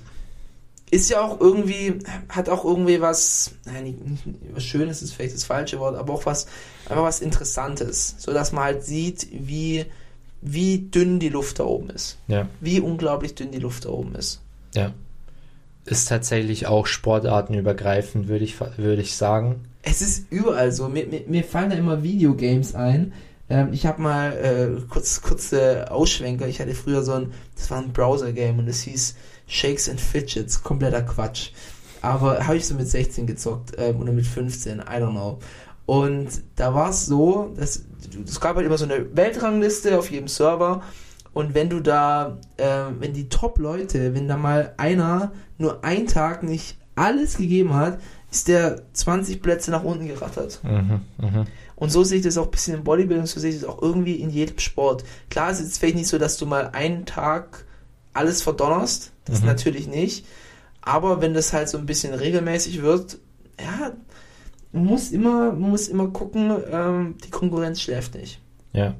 Ist 0.90 1.10
ja 1.10 1.20
auch 1.20 1.38
irgendwie, 1.40 1.98
hat 2.30 2.48
auch 2.48 2.64
irgendwie 2.64 3.00
was, 3.00 3.52
nein, 3.66 4.18
was 4.54 4.64
Schönes 4.64 5.02
ist 5.02 5.12
vielleicht 5.12 5.34
das 5.34 5.44
falsche 5.44 5.78
Wort, 5.78 5.96
aber 5.96 6.14
auch 6.14 6.24
was, 6.24 6.46
einfach 6.88 7.02
was 7.04 7.20
Interessantes. 7.20 8.14
So 8.18 8.32
dass 8.32 8.52
man 8.52 8.64
halt 8.64 8.84
sieht, 8.84 9.28
wie, 9.30 9.84
wie 10.40 10.78
dünn 10.78 11.20
die 11.20 11.28
Luft 11.28 11.58
da 11.58 11.64
oben 11.64 11.90
ist. 11.90 12.16
ja, 12.28 12.48
Wie 12.60 12.80
unglaublich 12.80 13.34
dünn 13.34 13.50
die 13.52 13.58
Luft 13.58 13.84
da 13.84 13.90
oben 13.90 14.14
ist. 14.14 14.40
ja. 14.74 14.92
Ist 15.86 16.08
tatsächlich 16.10 16.66
auch 16.66 16.86
sportartenübergreifend, 16.86 18.28
würde 18.28 18.44
ich, 18.44 18.60
würde 18.76 19.00
ich 19.00 19.16
sagen. 19.16 19.64
Es 19.82 20.02
ist 20.02 20.30
überall 20.30 20.72
so. 20.72 20.88
Mir, 20.88 21.06
mir, 21.06 21.22
mir 21.26 21.42
fallen 21.42 21.70
da 21.70 21.76
immer 21.76 22.02
Videogames 22.02 22.74
ein. 22.74 23.12
Ähm, 23.50 23.72
ich 23.72 23.84
habe 23.84 24.00
mal 24.00 24.32
äh, 24.32 24.80
kurz 24.88 25.20
kurze 25.20 25.90
Ausschwenker. 25.90 26.46
Ich 26.46 26.60
hatte 26.60 26.74
früher 26.74 27.02
so 27.02 27.12
ein, 27.12 27.32
das 27.56 27.70
war 27.70 27.78
ein 27.78 27.92
Browser-Game 27.92 28.58
und 28.60 28.68
es 28.68 28.82
hieß 28.82 29.16
Shakes 29.46 29.88
and 29.88 30.00
Fidgets. 30.00 30.62
Kompletter 30.62 31.02
Quatsch. 31.02 31.50
Aber 32.00 32.46
habe 32.46 32.56
ich 32.56 32.66
so 32.66 32.74
mit 32.74 32.88
16 32.88 33.26
gezockt 33.26 33.72
ähm, 33.76 34.00
oder 34.00 34.12
mit 34.12 34.26
15, 34.26 34.78
I 34.78 34.82
don't 34.82 35.10
know. 35.10 35.38
Und 35.84 36.28
da 36.54 36.72
war 36.72 36.90
es 36.90 37.06
so, 37.06 37.52
dass 37.56 37.82
es 38.24 38.40
gab 38.40 38.56
halt 38.56 38.64
immer 38.64 38.78
so 38.78 38.84
eine 38.84 39.14
Weltrangliste 39.14 39.98
auf 39.98 40.10
jedem 40.10 40.28
Server. 40.28 40.82
Und 41.32 41.54
wenn 41.54 41.68
du 41.68 41.80
da, 41.80 42.38
äh, 42.56 42.84
wenn 42.98 43.12
die 43.12 43.28
Top-Leute, 43.28 44.14
wenn 44.14 44.28
da 44.28 44.36
mal 44.36 44.74
einer 44.76 45.32
nur 45.58 45.84
einen 45.84 46.06
Tag 46.06 46.42
nicht 46.42 46.76
alles 46.94 47.36
gegeben 47.36 47.74
hat, 47.74 48.00
ist 48.30 48.48
der 48.48 48.82
20 48.92 49.42
Plätze 49.42 49.70
nach 49.70 49.82
unten 49.82 50.06
gerattert. 50.06 50.60
Mhm, 50.62 51.00
mhm. 51.18 51.46
Und 51.80 51.90
so 51.90 52.04
sehe 52.04 52.18
ich 52.18 52.24
das 52.24 52.38
auch 52.38 52.44
ein 52.44 52.50
bisschen 52.52 52.74
im 52.76 52.84
Bodybuilding, 52.84 53.26
so 53.26 53.40
sehe 53.40 53.50
ich 53.50 53.60
das 53.60 53.68
auch 53.68 53.82
irgendwie 53.82 54.14
in 54.16 54.30
jedem 54.30 54.58
Sport. 54.58 55.02
Klar, 55.30 55.50
es 55.50 55.60
ist 55.60 55.78
vielleicht 55.78 55.96
nicht 55.96 56.08
so, 56.08 56.18
dass 56.18 56.36
du 56.36 56.46
mal 56.46 56.68
einen 56.68 57.06
Tag 57.06 57.64
alles 58.12 58.42
verdonnerst, 58.42 59.10
das 59.24 59.40
Mhm. 59.40 59.46
natürlich 59.46 59.88
nicht. 59.88 60.24
Aber 60.82 61.20
wenn 61.20 61.34
das 61.34 61.52
halt 61.52 61.68
so 61.68 61.78
ein 61.78 61.86
bisschen 61.86 62.14
regelmäßig 62.14 62.82
wird, 62.82 63.18
ja, 63.60 63.92
muss 64.72 65.10
immer, 65.10 65.52
muss 65.52 65.88
immer 65.88 66.08
gucken, 66.08 66.52
ähm, 66.70 67.16
die 67.24 67.30
Konkurrenz 67.30 67.80
schläft 67.80 68.14
nicht. 68.14 68.40
Ja, 68.72 68.94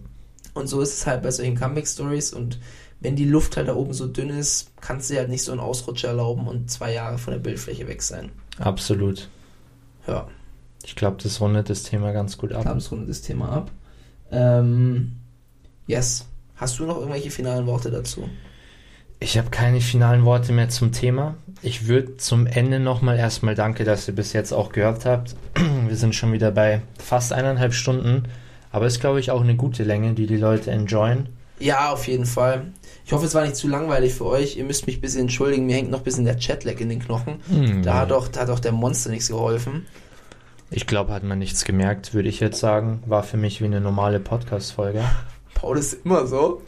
Und 0.55 0.66
so 0.66 0.81
ist 0.81 0.94
es 0.94 1.07
halt 1.07 1.23
bei 1.23 1.31
solchen 1.31 1.55
Comeback-Stories 1.57 2.32
und 2.32 2.59
wenn 3.01 3.15
die 3.16 3.24
Luft 3.24 3.57
halt 3.57 3.69
da 3.69 3.77
oben 3.77 3.93
so 3.94 4.07
dünn 4.07 4.31
ist, 4.31 4.73
kannst 4.81 5.09
du 5.09 5.15
dir 5.15 5.20
halt 5.20 5.31
nicht 5.31 5.44
so 5.44 5.52
einen 5.52 5.61
Ausrutscher 5.61 6.09
erlauben 6.09 6.48
und 6.48 6.70
zwei 6.70 6.93
Jahre 6.93 7.19
von 7.19 7.32
der 7.32 7.39
Bildfläche 7.40 7.86
weg 7.89 8.02
sein. 8.02 8.31
absolut. 8.59 9.28
Ja. 10.07 10.28
Ich 10.85 10.97
glaube, 10.97 11.19
das 11.23 11.40
rundet 11.40 11.69
das 11.70 11.82
Thema 11.82 12.12
ganz 12.12 12.39
gut 12.39 12.51
Ich 12.51 12.57
ab. 12.57 12.62
glaube, 12.62 12.78
es 12.78 12.90
rundet 12.90 13.09
das 13.11 13.20
Thema 13.23 13.51
ab. 13.51 13.70
Ähm, 14.32 15.12
yes. 15.86 16.27
Hast 16.57 16.78
du 16.78 16.85
noch 16.86 16.97
irgendwelche 16.98 17.31
finalen 17.31 17.66
Worte 17.66 17.90
dazu? 17.90 18.28
Ich 19.19 19.36
habe 19.36 19.51
keine 19.51 19.81
finalen 19.81 20.24
Worte 20.24 20.52
mehr 20.52 20.69
zum 20.70 20.93
Thema. 20.93 21.35
Ich 21.62 21.89
würde 21.89 22.16
zum 22.16 22.47
Ende 22.47 22.81
nochmal 22.81 23.19
erstmal 23.19 23.55
danke, 23.55 23.85
dass 23.85 24.09
ihr 24.09 24.15
bis 24.15 24.32
jetzt 24.32 24.52
auch 24.52 24.73
gehört 24.73 25.05
habt. 25.05 25.36
Wir 25.89 25.97
sind 25.97 26.15
schon 26.15 26.32
wieder 26.32 26.51
bei 26.51 26.81
fast 26.98 27.32
eineinhalb 27.32 27.74
Stunden. 27.74 28.24
Aber 28.73 28.86
ist, 28.86 29.01
glaube 29.01 29.20
ich, 29.20 29.31
auch 29.31 29.43
eine 29.43 29.57
gute 29.57 29.82
Länge, 29.85 30.15
die 30.15 30.27
die 30.27 30.36
Leute 30.36 30.70
enjoyen. 30.70 31.28
Ja, 31.59 31.93
auf 31.93 32.07
jeden 32.09 32.24
Fall. 32.24 32.66
Ich 33.05 33.12
hoffe, 33.12 33.27
es 33.27 33.35
war 33.35 33.43
nicht 33.43 33.57
zu 33.57 33.69
langweilig 33.69 34.15
für 34.15 34.24
euch. 34.27 34.57
Ihr 34.57 34.65
müsst 34.65 34.86
mich 34.86 34.98
ein 34.98 35.01
bisschen 35.02 35.23
entschuldigen. 35.23 35.66
Mir 35.66 35.74
hängt 35.77 35.90
noch 35.90 35.98
ein 35.98 36.05
bisschen 36.05 36.24
der 36.24 36.39
Chatlag 36.39 36.81
in 36.81 36.89
den 36.89 37.01
Knochen. 37.01 37.40
Hm, 37.51 37.82
Da 37.82 37.94
hat 37.98 38.12
auch, 38.12 38.28
da 38.28 38.40
hat 38.43 38.51
auch 38.51 38.61
der 38.61 38.73
Monster 38.73 39.11
nichts 39.11 39.28
geholfen. 39.28 39.86
Ich 40.72 40.86
glaube, 40.86 41.12
hat 41.12 41.24
man 41.24 41.40
nichts 41.40 41.64
gemerkt, 41.64 42.14
würde 42.14 42.28
ich 42.28 42.38
jetzt 42.38 42.60
sagen. 42.60 43.02
War 43.06 43.24
für 43.24 43.36
mich 43.36 43.60
wie 43.60 43.64
eine 43.64 43.80
normale 43.80 44.20
Podcast-Folge. 44.20 45.02
Paul 45.55 45.76
ist 45.76 46.05
immer 46.05 46.26
so. 46.26 46.62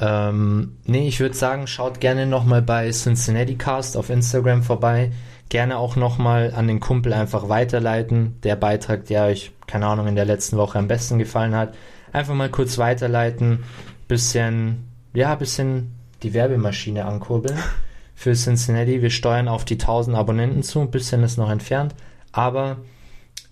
Ähm, 0.00 0.76
nee, 0.84 1.06
ich 1.06 1.20
würde 1.20 1.36
sagen, 1.36 1.66
schaut 1.66 2.00
gerne 2.00 2.26
nochmal 2.26 2.62
bei 2.62 2.90
Cincinnati 2.90 3.56
Cast 3.56 3.96
auf 3.96 4.10
Instagram 4.10 4.62
vorbei. 4.62 5.12
Gerne 5.48 5.78
auch 5.78 5.96
nochmal 5.96 6.52
an 6.54 6.66
den 6.66 6.80
Kumpel 6.80 7.12
einfach 7.12 7.48
weiterleiten. 7.48 8.40
Der 8.42 8.56
Beitrag, 8.56 9.06
der 9.06 9.24
euch, 9.24 9.52
keine 9.66 9.86
Ahnung, 9.86 10.08
in 10.08 10.16
der 10.16 10.24
letzten 10.24 10.56
Woche 10.56 10.78
am 10.78 10.88
besten 10.88 11.18
gefallen 11.18 11.54
hat. 11.54 11.74
Einfach 12.12 12.34
mal 12.34 12.50
kurz 12.50 12.76
weiterleiten. 12.76 13.64
Bisschen, 14.08 14.88
ja, 15.14 15.34
bisschen 15.36 15.94
die 16.22 16.34
Werbemaschine 16.34 17.04
ankurbeln 17.04 17.58
für 18.14 18.34
Cincinnati. 18.34 19.00
Wir 19.00 19.10
steuern 19.10 19.48
auf 19.48 19.64
die 19.64 19.74
1000 19.74 20.16
Abonnenten 20.16 20.62
zu. 20.62 20.80
Ein 20.80 20.90
bisschen 20.90 21.22
ist 21.22 21.38
noch 21.38 21.50
entfernt. 21.50 21.94
Aber, 22.32 22.78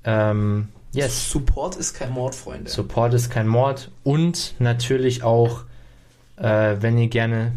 ähm, 0.06 0.68
yes. 0.92 1.30
Support 1.30 1.76
ist 1.76 1.94
kein 1.94 2.12
Mord, 2.12 2.34
Freunde. 2.34 2.70
Support 2.70 3.12
ist 3.12 3.28
kein 3.28 3.48
Mord 3.48 3.90
und 4.04 4.54
natürlich 4.58 5.22
auch, 5.22 5.64
äh, 6.36 6.76
wenn 6.80 6.96
ihr 6.96 7.08
gerne 7.08 7.52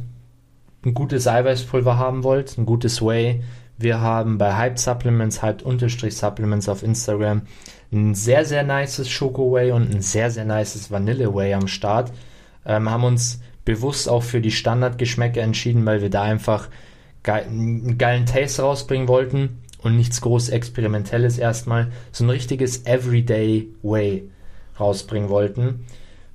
ein 0.84 0.94
gutes 0.94 1.28
Eiweißpulver 1.28 1.98
haben 1.98 2.24
wollt, 2.24 2.58
ein 2.58 2.66
gutes 2.66 3.02
Whey. 3.02 3.44
Wir 3.78 4.02
haben 4.02 4.38
bei 4.38 4.56
Hype 4.56 4.80
Supplements, 4.80 5.42
Hype 5.42 5.62
Unterstrich 5.62 6.18
Supplements 6.18 6.68
auf 6.68 6.84
Instagram 6.84 7.44
ein 7.92 8.14
sehr, 8.14 8.46
sehr 8.46 8.64
nices 8.64 9.10
Schoko 9.10 9.54
Whey 9.54 9.72
und 9.72 9.94
ein 9.94 10.02
sehr, 10.02 10.30
sehr 10.32 10.46
nices 10.46 10.92
Vanille 10.92 11.34
Whey 11.34 11.54
am 11.54 11.68
Start. 11.68 12.12
Ähm, 12.66 12.90
haben 12.90 13.04
uns 13.04 13.42
bewusst 13.66 14.10
auch 14.10 14.24
für 14.24 14.42
die 14.42 14.52
Standardgeschmäcker 14.52 15.42
entschieden, 15.42 15.86
weil 15.86 16.02
wir 16.02 16.10
da 16.10 16.24
einfach 16.24 16.70
geil, 17.24 17.46
einen 17.48 17.98
geilen 17.98 18.26
Taste 18.26 18.62
rausbringen 18.62 19.08
wollten 19.08 19.60
und 19.82 19.96
nichts 19.96 20.22
groß 20.22 20.50
Experimentelles 20.50 21.38
erstmal. 21.38 21.92
So 22.12 22.24
ein 22.24 22.30
richtiges 22.30 22.86
Everyday 22.86 23.68
Way 23.82 24.30
rausbringen 24.80 25.30
wollten. 25.30 25.86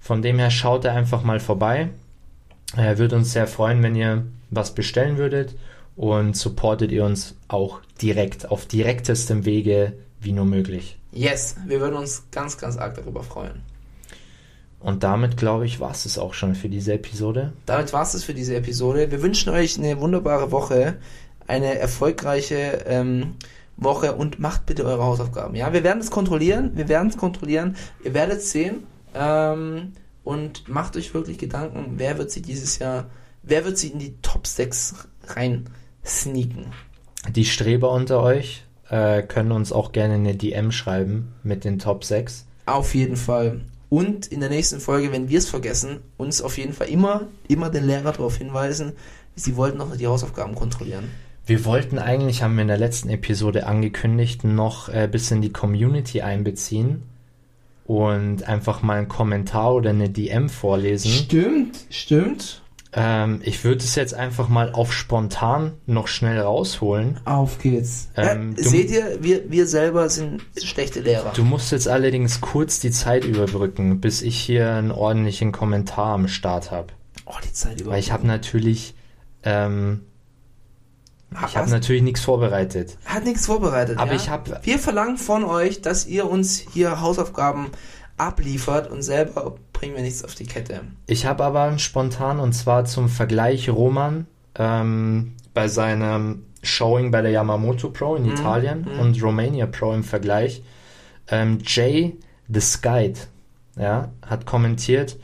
Von 0.01 0.23
dem 0.23 0.39
her 0.39 0.51
schaut 0.51 0.85
er 0.85 0.93
einfach 0.93 1.23
mal 1.23 1.41
vorbei. 1.41 1.89
Er 2.77 2.99
würde 2.99 3.17
uns 3.17 3.33
sehr 3.33 3.47
freuen, 3.47 3.83
wenn 3.83 3.95
ihr 3.95 4.25
was 4.51 4.75
bestellen 4.75 5.17
würdet 5.17 5.55
und 5.97 6.37
supportet 6.37 6.93
ihr 6.93 7.05
uns 7.05 7.35
auch 7.49 7.81
direkt, 8.03 8.51
auf 8.51 8.67
direktestem 8.67 9.45
Wege 9.45 9.95
wie 10.21 10.33
nur 10.33 10.45
möglich. 10.45 10.99
Yes, 11.13 11.57
wir 11.67 11.81
würden 11.81 11.95
uns 11.95 12.25
ganz, 12.33 12.59
ganz 12.59 12.77
arg 12.77 12.97
darüber 12.97 13.23
freuen. 13.23 13.63
Und 14.81 15.03
damit, 15.03 15.39
glaube 15.39 15.65
ich, 15.65 15.81
war 15.81 15.93
es 15.93 16.05
es 16.05 16.19
auch 16.19 16.35
schon 16.35 16.55
für 16.55 16.69
diese 16.69 16.93
Episode. 16.93 17.55
Damit 17.65 17.95
war 17.95 18.03
es 18.03 18.23
für 18.23 18.35
diese 18.35 18.55
Episode. 18.57 19.11
Wir 19.11 19.23
wünschen 19.23 19.51
euch 19.51 19.79
eine 19.79 19.99
wunderbare 19.99 20.51
Woche, 20.51 20.97
eine 21.47 21.79
erfolgreiche 21.79 22.85
ähm, 22.87 23.35
Woche 23.77 24.15
und 24.15 24.39
macht 24.39 24.67
bitte 24.67 24.85
eure 24.85 25.05
Hausaufgaben. 25.05 25.55
Ja, 25.55 25.73
wir 25.73 25.85
werden 25.85 26.01
es 26.01 26.11
kontrollieren, 26.11 26.73
wir 26.75 26.89
werden 26.89 27.09
es 27.09 27.17
kontrollieren. 27.17 27.77
Ihr 28.05 28.15
werdet 28.15 28.43
sehen 28.43 28.85
ähm, 29.15 29.93
und 30.23 30.69
macht 30.69 30.97
euch 30.97 31.13
wirklich 31.15 31.39
Gedanken, 31.39 31.95
wer 31.97 32.19
wird 32.19 32.31
sie 32.31 32.43
dieses 32.43 32.79
Jahr, 32.79 33.07
wer 33.43 33.65
wird 33.65 33.79
sie 33.79 33.89
in 33.89 33.99
die 33.99 34.17
Top 34.23 34.47
6 34.47 35.09
rein 35.29 35.65
sneaken. 36.05 36.67
Die 37.31 37.45
Streber 37.45 37.91
unter 37.91 38.23
euch 38.23 38.65
äh, 38.91 39.23
können 39.23 39.53
uns 39.53 39.73
auch 39.73 39.93
gerne 39.93 40.15
eine 40.15 40.35
DM 40.35 40.71
schreiben 40.71 41.33
mit 41.43 41.65
den 41.65 41.79
Top 41.79 42.05
6. 42.05 42.47
Auf 42.67 42.95
jeden 42.95 43.17
Fall. 43.17 43.63
Und 43.89 44.27
in 44.27 44.41
der 44.41 44.51
nächsten 44.51 44.81
Folge, 44.81 45.13
wenn 45.13 45.29
wir 45.29 45.39
es 45.39 45.49
vergessen, 45.49 46.01
uns 46.17 46.43
auf 46.43 46.59
jeden 46.59 46.73
Fall 46.73 46.89
immer, 46.89 47.29
immer 47.49 47.71
den 47.71 47.85
Lehrer 47.85 48.13
darauf 48.13 48.37
hinweisen, 48.37 48.93
sie 49.37 49.57
wollten 49.57 49.79
noch 49.79 49.97
die 49.97 50.07
Hausaufgaben 50.07 50.55
kontrollieren. 50.55 51.11
Wir 51.47 51.65
wollten 51.65 51.99
eigentlich, 51.99 52.43
haben 52.43 52.55
wir 52.57 52.63
in 52.63 52.69
der 52.69 52.79
letzten 52.79 53.11
Episode 53.11 53.67
angekündigt, 53.67 54.45
noch 54.45 54.89
ein 54.89 54.95
äh, 55.05 55.09
bisschen 55.11 55.43
die 55.43 55.53
Community 55.53 56.23
einbeziehen. 56.23 57.03
und 57.87 58.49
einfach 58.49 58.81
mal 58.83 58.97
einen 58.99 59.09
Kommentar 59.09 59.75
oder 59.75 59.91
eine 59.91 60.09
DM 60.09 60.49
vorlesen. 60.49 61.11
Stimmt, 61.11 61.77
stimmt. 61.91 62.63
Ähm, 62.95 63.41
ich 63.43 63.63
würde 63.65 63.81
es 63.85 63.95
jetzt 63.97 64.15
einfach 64.15 64.49
mal 64.49 64.73
auf 64.73 64.93
spontan 64.93 65.73
noch 65.85 66.07
schnell 66.09 66.39
rausholen. 66.41 67.19
Auf 67.27 67.59
geht's. 67.59 68.09
Ähm, 68.17 68.53
äh, 68.53 68.63
du- 68.63 68.69
seht 68.69 68.91
ihr, 68.91 69.19
wir, 69.21 69.51
wir 69.51 69.67
selber 69.67 70.09
sind 70.09 70.43
schlechte 70.63 71.01
Lehrer. 71.01 71.33
Du 71.35 71.45
musst 71.45 71.73
jetzt 71.73 71.89
allerdings 71.89 72.41
kurz 72.41 72.81
die 72.81 72.93
Zeit 72.93 73.25
überbrücken, 73.25 74.01
bis 74.01 74.23
ich 74.23 74.39
hier 74.39 74.73
einen 74.73 74.93
ordentlichen 74.93 75.53
Kommentar 75.53 76.15
am 76.15 76.29
Start 76.29 76.71
habe. 76.71 76.87
oh, 77.27 77.35
die 77.47 77.53
Zeit 77.53 77.81
über. 77.83 77.91
Weil 77.91 77.99
ich 78.01 78.13
habe 78.13 78.27
natürlich, 78.27 78.95
ähm, 79.43 80.01
ich 81.47 81.57
habe 81.57 81.71
natürlich 81.71 82.03
nichts 82.03 82.21
vorbereitet. 82.21 82.99
Hat 83.05 83.25
nichts 83.25 83.47
vorbereitet. 83.47 83.99
Aber 83.99 84.13
ja? 84.13 84.17
ich 84.17 84.29
habe 84.29 84.61
Wir 84.63 84.79
verlangen 84.79 85.17
von 85.17 85.45
euch, 85.45 85.83
dass 85.83 86.07
ihr 86.07 86.29
uns 86.29 86.59
hier 86.59 87.01
Hausaufgaben 87.01 87.69
abliefert 88.17 88.91
und 88.91 89.03
selber 89.03 89.57
bringen 89.73 89.97
wir 89.97 90.03
nichts 90.03 90.25
auf 90.25 90.35
die 90.35 90.47
Kette. 90.47 90.83
Ich 91.07 91.27
habe 91.27 91.45
aber 91.45 91.79
spontan 91.79 92.39
und 92.39 92.53
zwar 92.53 92.85
zum 92.85 93.09
Vergleich 93.09 93.69
Roman 93.69 94.27
ähm, 94.57 95.33
bei 95.53 95.69
seinem 95.69 96.47
Showing 96.63 97.11
bei 97.11 97.23
der 97.23 97.33
Yamamoto 97.33 97.91
Pro 97.91 98.17
in 98.17 98.25
Italien 98.25 98.87
und 99.01 99.23
Romania 99.23 99.67
Pro 99.67 99.93
im 99.93 100.05
Vergleich. 100.05 100.63
Ähm, 101.29 101.59
Jay 101.65 102.17
the 102.49 102.61
Skite 102.61 103.29
ja, 103.77 104.13
hat 104.25 104.47
kommentiert, 104.47 105.19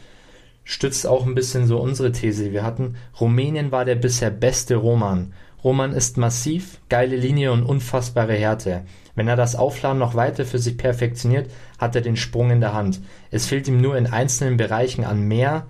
stützt 0.65 1.07
auch 1.07 1.27
ein 1.27 1.35
bisschen 1.35 1.67
so 1.67 1.81
unsere 1.81 2.13
These, 2.13 2.45
die 2.45 2.53
wir 2.53 2.65
hatten. 2.65 2.97
Rumänien 3.21 3.73
war 3.73 3.85
der 3.85 3.95
bisher 3.97 4.31
beste 4.31 4.77
Roman. 4.77 5.33
Roman 5.63 5.93
ist 5.93 6.17
massiv, 6.17 6.81
geile 6.89 7.17
Linie 7.17 7.53
und 7.53 7.65
unfassbare 7.65 8.35
Härte. 8.35 8.83
Wenn 9.15 9.29
er 9.29 9.37
das 9.37 9.57
Aufladen 9.57 9.99
noch 9.99 10.15
weiter 10.15 10.45
für 10.45 10.59
sich 10.59 10.79
perfektioniert, 10.79 11.51
hat 11.79 11.95
er 11.95 12.01
den 12.01 12.17
Sprung 12.17 12.51
in 12.51 12.61
der 12.61 12.73
Hand. 12.73 13.01
Es 13.31 13.47
fehlt 13.47 13.69
ihm 13.69 13.81
nur 13.81 13.97
in 13.97 14.07
einzelnen 14.07 14.57
Bereichen 14.57 15.05
an 15.05 15.21
mehr, 15.21 15.67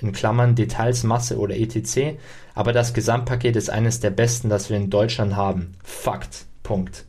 in 0.00 0.12
Klammern 0.12 0.54
Details, 0.54 1.02
Masse 1.04 1.38
oder 1.38 1.56
etc. 1.56 2.16
Aber 2.54 2.72
das 2.72 2.94
Gesamtpaket 2.94 3.56
ist 3.56 3.70
eines 3.70 4.00
der 4.00 4.10
besten, 4.10 4.48
das 4.48 4.70
wir 4.70 4.76
in 4.76 4.90
Deutschland 4.90 5.36
haben. 5.36 5.72
Fakt. 5.82 6.46
Punkt. 6.62 7.04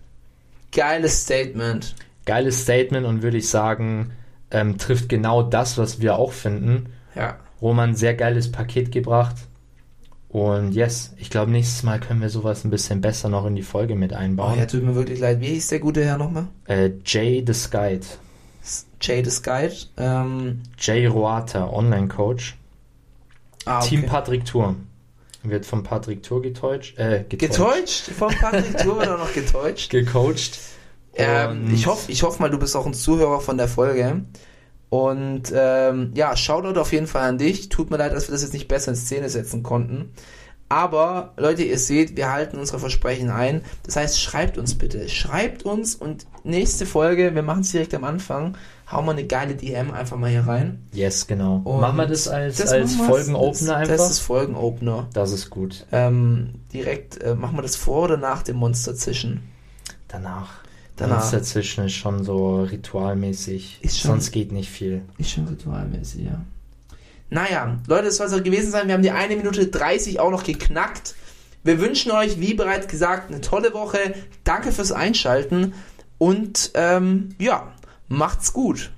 Geiles 0.72 1.24
Statement. 1.24 1.96
Geiles 2.26 2.62
Statement 2.62 3.06
und 3.06 3.22
würde 3.22 3.38
ich 3.38 3.50
sagen, 3.50 4.12
ähm, 4.50 4.78
trifft 4.78 5.10
genau 5.10 5.44
das, 5.44 5.78
was 5.78 6.02
wir 6.02 6.18
auch 6.18 6.32
finden. 6.32 6.94
Ja. 7.16 7.38
Roman, 7.62 7.96
sehr 7.96 8.16
geiles 8.16 8.52
Paket 8.52 8.92
gebracht. 8.92 9.36
Und 10.34 10.72
yes, 10.74 11.14
ich 11.18 11.30
glaube, 11.30 11.52
nächstes 11.52 11.84
Mal 11.84 12.00
können 12.00 12.20
wir 12.20 12.30
sowas 12.30 12.66
ein 12.66 12.72
bisschen 12.72 13.02
besser 13.02 13.30
noch 13.30 13.46
in 13.46 13.56
die 13.56 13.62
Folge 13.62 13.94
mit 13.96 14.14
Oh, 14.14 14.16
einbauen. 14.16 14.58
ja, 14.58 14.66
tut 14.66 14.82
mir 14.82 14.96
wirklich 14.96 15.20
leid. 15.20 15.40
Wie 15.42 15.50
hieß 15.50 15.68
der 15.68 15.80
gute 15.80 16.04
Herr 16.04 16.18
nochmal? 16.18 16.48
Äh, 16.66 16.90
Jay 17.06 17.44
the 17.46 17.54
Skite. 17.54 18.08
Jay 19.00 19.24
the 19.24 19.42
Guide. 19.44 19.76
Ähm, 19.98 20.62
Jay 20.80 21.06
Roata, 21.06 21.70
Online-Coach. 21.70 22.58
ah, 23.66 23.78
okay. 23.78 23.90
Team 23.90 24.06
Patrick 24.08 24.44
Tour. 24.46 24.76
Wird 25.44 25.68
von 25.68 25.84
Patrick 25.84 26.24
Tour 26.24 26.42
getäuscht. 26.42 26.98
Äh, 26.98 27.26
getäuscht. 27.30 27.52
Getäuscht? 27.52 28.02
Von 28.18 28.34
Patrick 28.34 28.76
Tour 28.78 28.98
wird 28.98 29.10
auch 29.10 29.20
noch 29.20 29.34
getäuscht. 29.34 29.90
Gecoacht. 29.92 30.58
Ähm, 31.16 31.72
ich 31.72 31.86
hoffe 31.86 32.12
ich 32.12 32.24
hoff 32.24 32.40
mal, 32.40 32.50
du 32.50 32.58
bist 32.58 32.76
auch 32.76 32.88
ein 32.88 32.96
Zuhörer 32.96 33.40
von 33.40 33.58
der 33.58 33.68
Folge. 33.68 34.24
Und 34.94 35.52
ähm, 35.56 36.12
ja, 36.14 36.38
Shoutout 36.38 36.80
auf 36.80 36.92
jeden 36.92 37.08
Fall 37.08 37.28
an 37.28 37.40
dich. 37.40 37.70
Tut 37.70 37.90
mir 37.90 37.98
leid, 37.98 38.14
dass 38.14 38.28
wir 38.28 38.34
das 38.34 38.44
jetzt 38.44 38.54
nicht 38.54 38.68
besser 38.68 38.92
in 38.92 38.96
Szene 38.96 39.28
setzen 39.28 39.64
konnten. 39.64 40.12
Aber 40.70 41.34
Leute, 41.36 41.64
ihr 41.64 41.80
seht, 41.80 42.16
wir 42.16 42.32
halten 42.32 42.60
unsere 42.60 42.78
Versprechen 42.78 43.32
ein. 43.32 43.64
Das 43.88 43.96
heißt, 43.96 44.22
schreibt 44.22 44.60
uns 44.60 44.78
bitte. 44.78 45.10
Schreibt 45.10 45.64
uns 45.64 45.96
und 45.96 46.28
nächste 46.44 46.86
Folge, 46.86 47.34
wir 47.34 47.42
machen 47.42 47.62
es 47.62 47.72
direkt 47.72 47.96
am 47.96 48.04
Anfang, 48.04 48.56
hauen 48.92 49.06
wir 49.06 49.14
eine 49.14 49.26
geile 49.26 49.56
DM 49.56 49.90
einfach 49.90 50.16
mal 50.16 50.30
hier 50.30 50.46
rein. 50.46 50.88
Yes, 50.92 51.26
genau. 51.26 51.62
Und 51.64 51.82
machen 51.82 51.98
wir 51.98 52.06
das 52.06 52.28
als, 52.28 52.58
das 52.58 52.72
als. 52.72 52.94
Folgenopener 52.96 53.72
das, 53.72 53.90
einfach? 53.90 53.98
Das 53.98 54.12
ist 54.12 54.20
Folgenopener. 54.20 55.10
Das 55.12 55.32
ist 55.32 55.50
gut. 55.50 55.88
Ähm, 55.92 56.54
direkt, 56.72 57.20
äh, 57.24 57.34
machen 57.34 57.58
wir 57.58 57.64
das 57.64 57.76
vor 57.76 58.04
oder 58.04 58.18
nach 58.18 58.44
dem 58.44 58.58
Monster 58.58 58.94
zischen? 58.94 59.42
Danach. 60.08 60.64
Danach. 60.96 61.18
Danach. 61.20 61.32
dazwischen 61.32 61.86
ist 61.86 61.94
schon 61.94 62.24
so 62.24 62.62
ritualmäßig. 62.64 63.80
Ist 63.82 64.00
schon- 64.00 64.12
Sonst 64.12 64.32
geht 64.32 64.52
nicht 64.52 64.70
viel. 64.70 65.02
Ist 65.18 65.32
schon 65.32 65.48
ritualmäßig, 65.48 66.26
ja. 66.26 66.42
Naja, 67.30 67.80
Leute, 67.88 68.06
das 68.06 68.18
soll 68.18 68.28
es 68.28 68.34
auch 68.34 68.44
gewesen 68.44 68.72
sein. 68.72 68.88
Wir 68.88 68.94
haben 68.94 69.02
die 69.02 69.10
eine 69.12 69.36
Minute 69.36 69.66
30 69.68 70.20
auch 70.20 70.30
noch 70.30 70.44
geknackt. 70.44 71.16
Wir 71.64 71.80
wünschen 71.80 72.12
euch, 72.12 72.40
wie 72.40 72.54
bereits 72.54 72.88
gesagt, 72.88 73.32
eine 73.32 73.42
tolle 73.42 73.74
Woche. 73.74 73.98
Danke 74.44 74.72
fürs 74.72 74.92
Einschalten 74.92 75.74
und 76.20 76.72
ähm, 76.76 77.30
ja, 77.40 77.72
macht's 78.08 78.54
gut. 78.54 78.92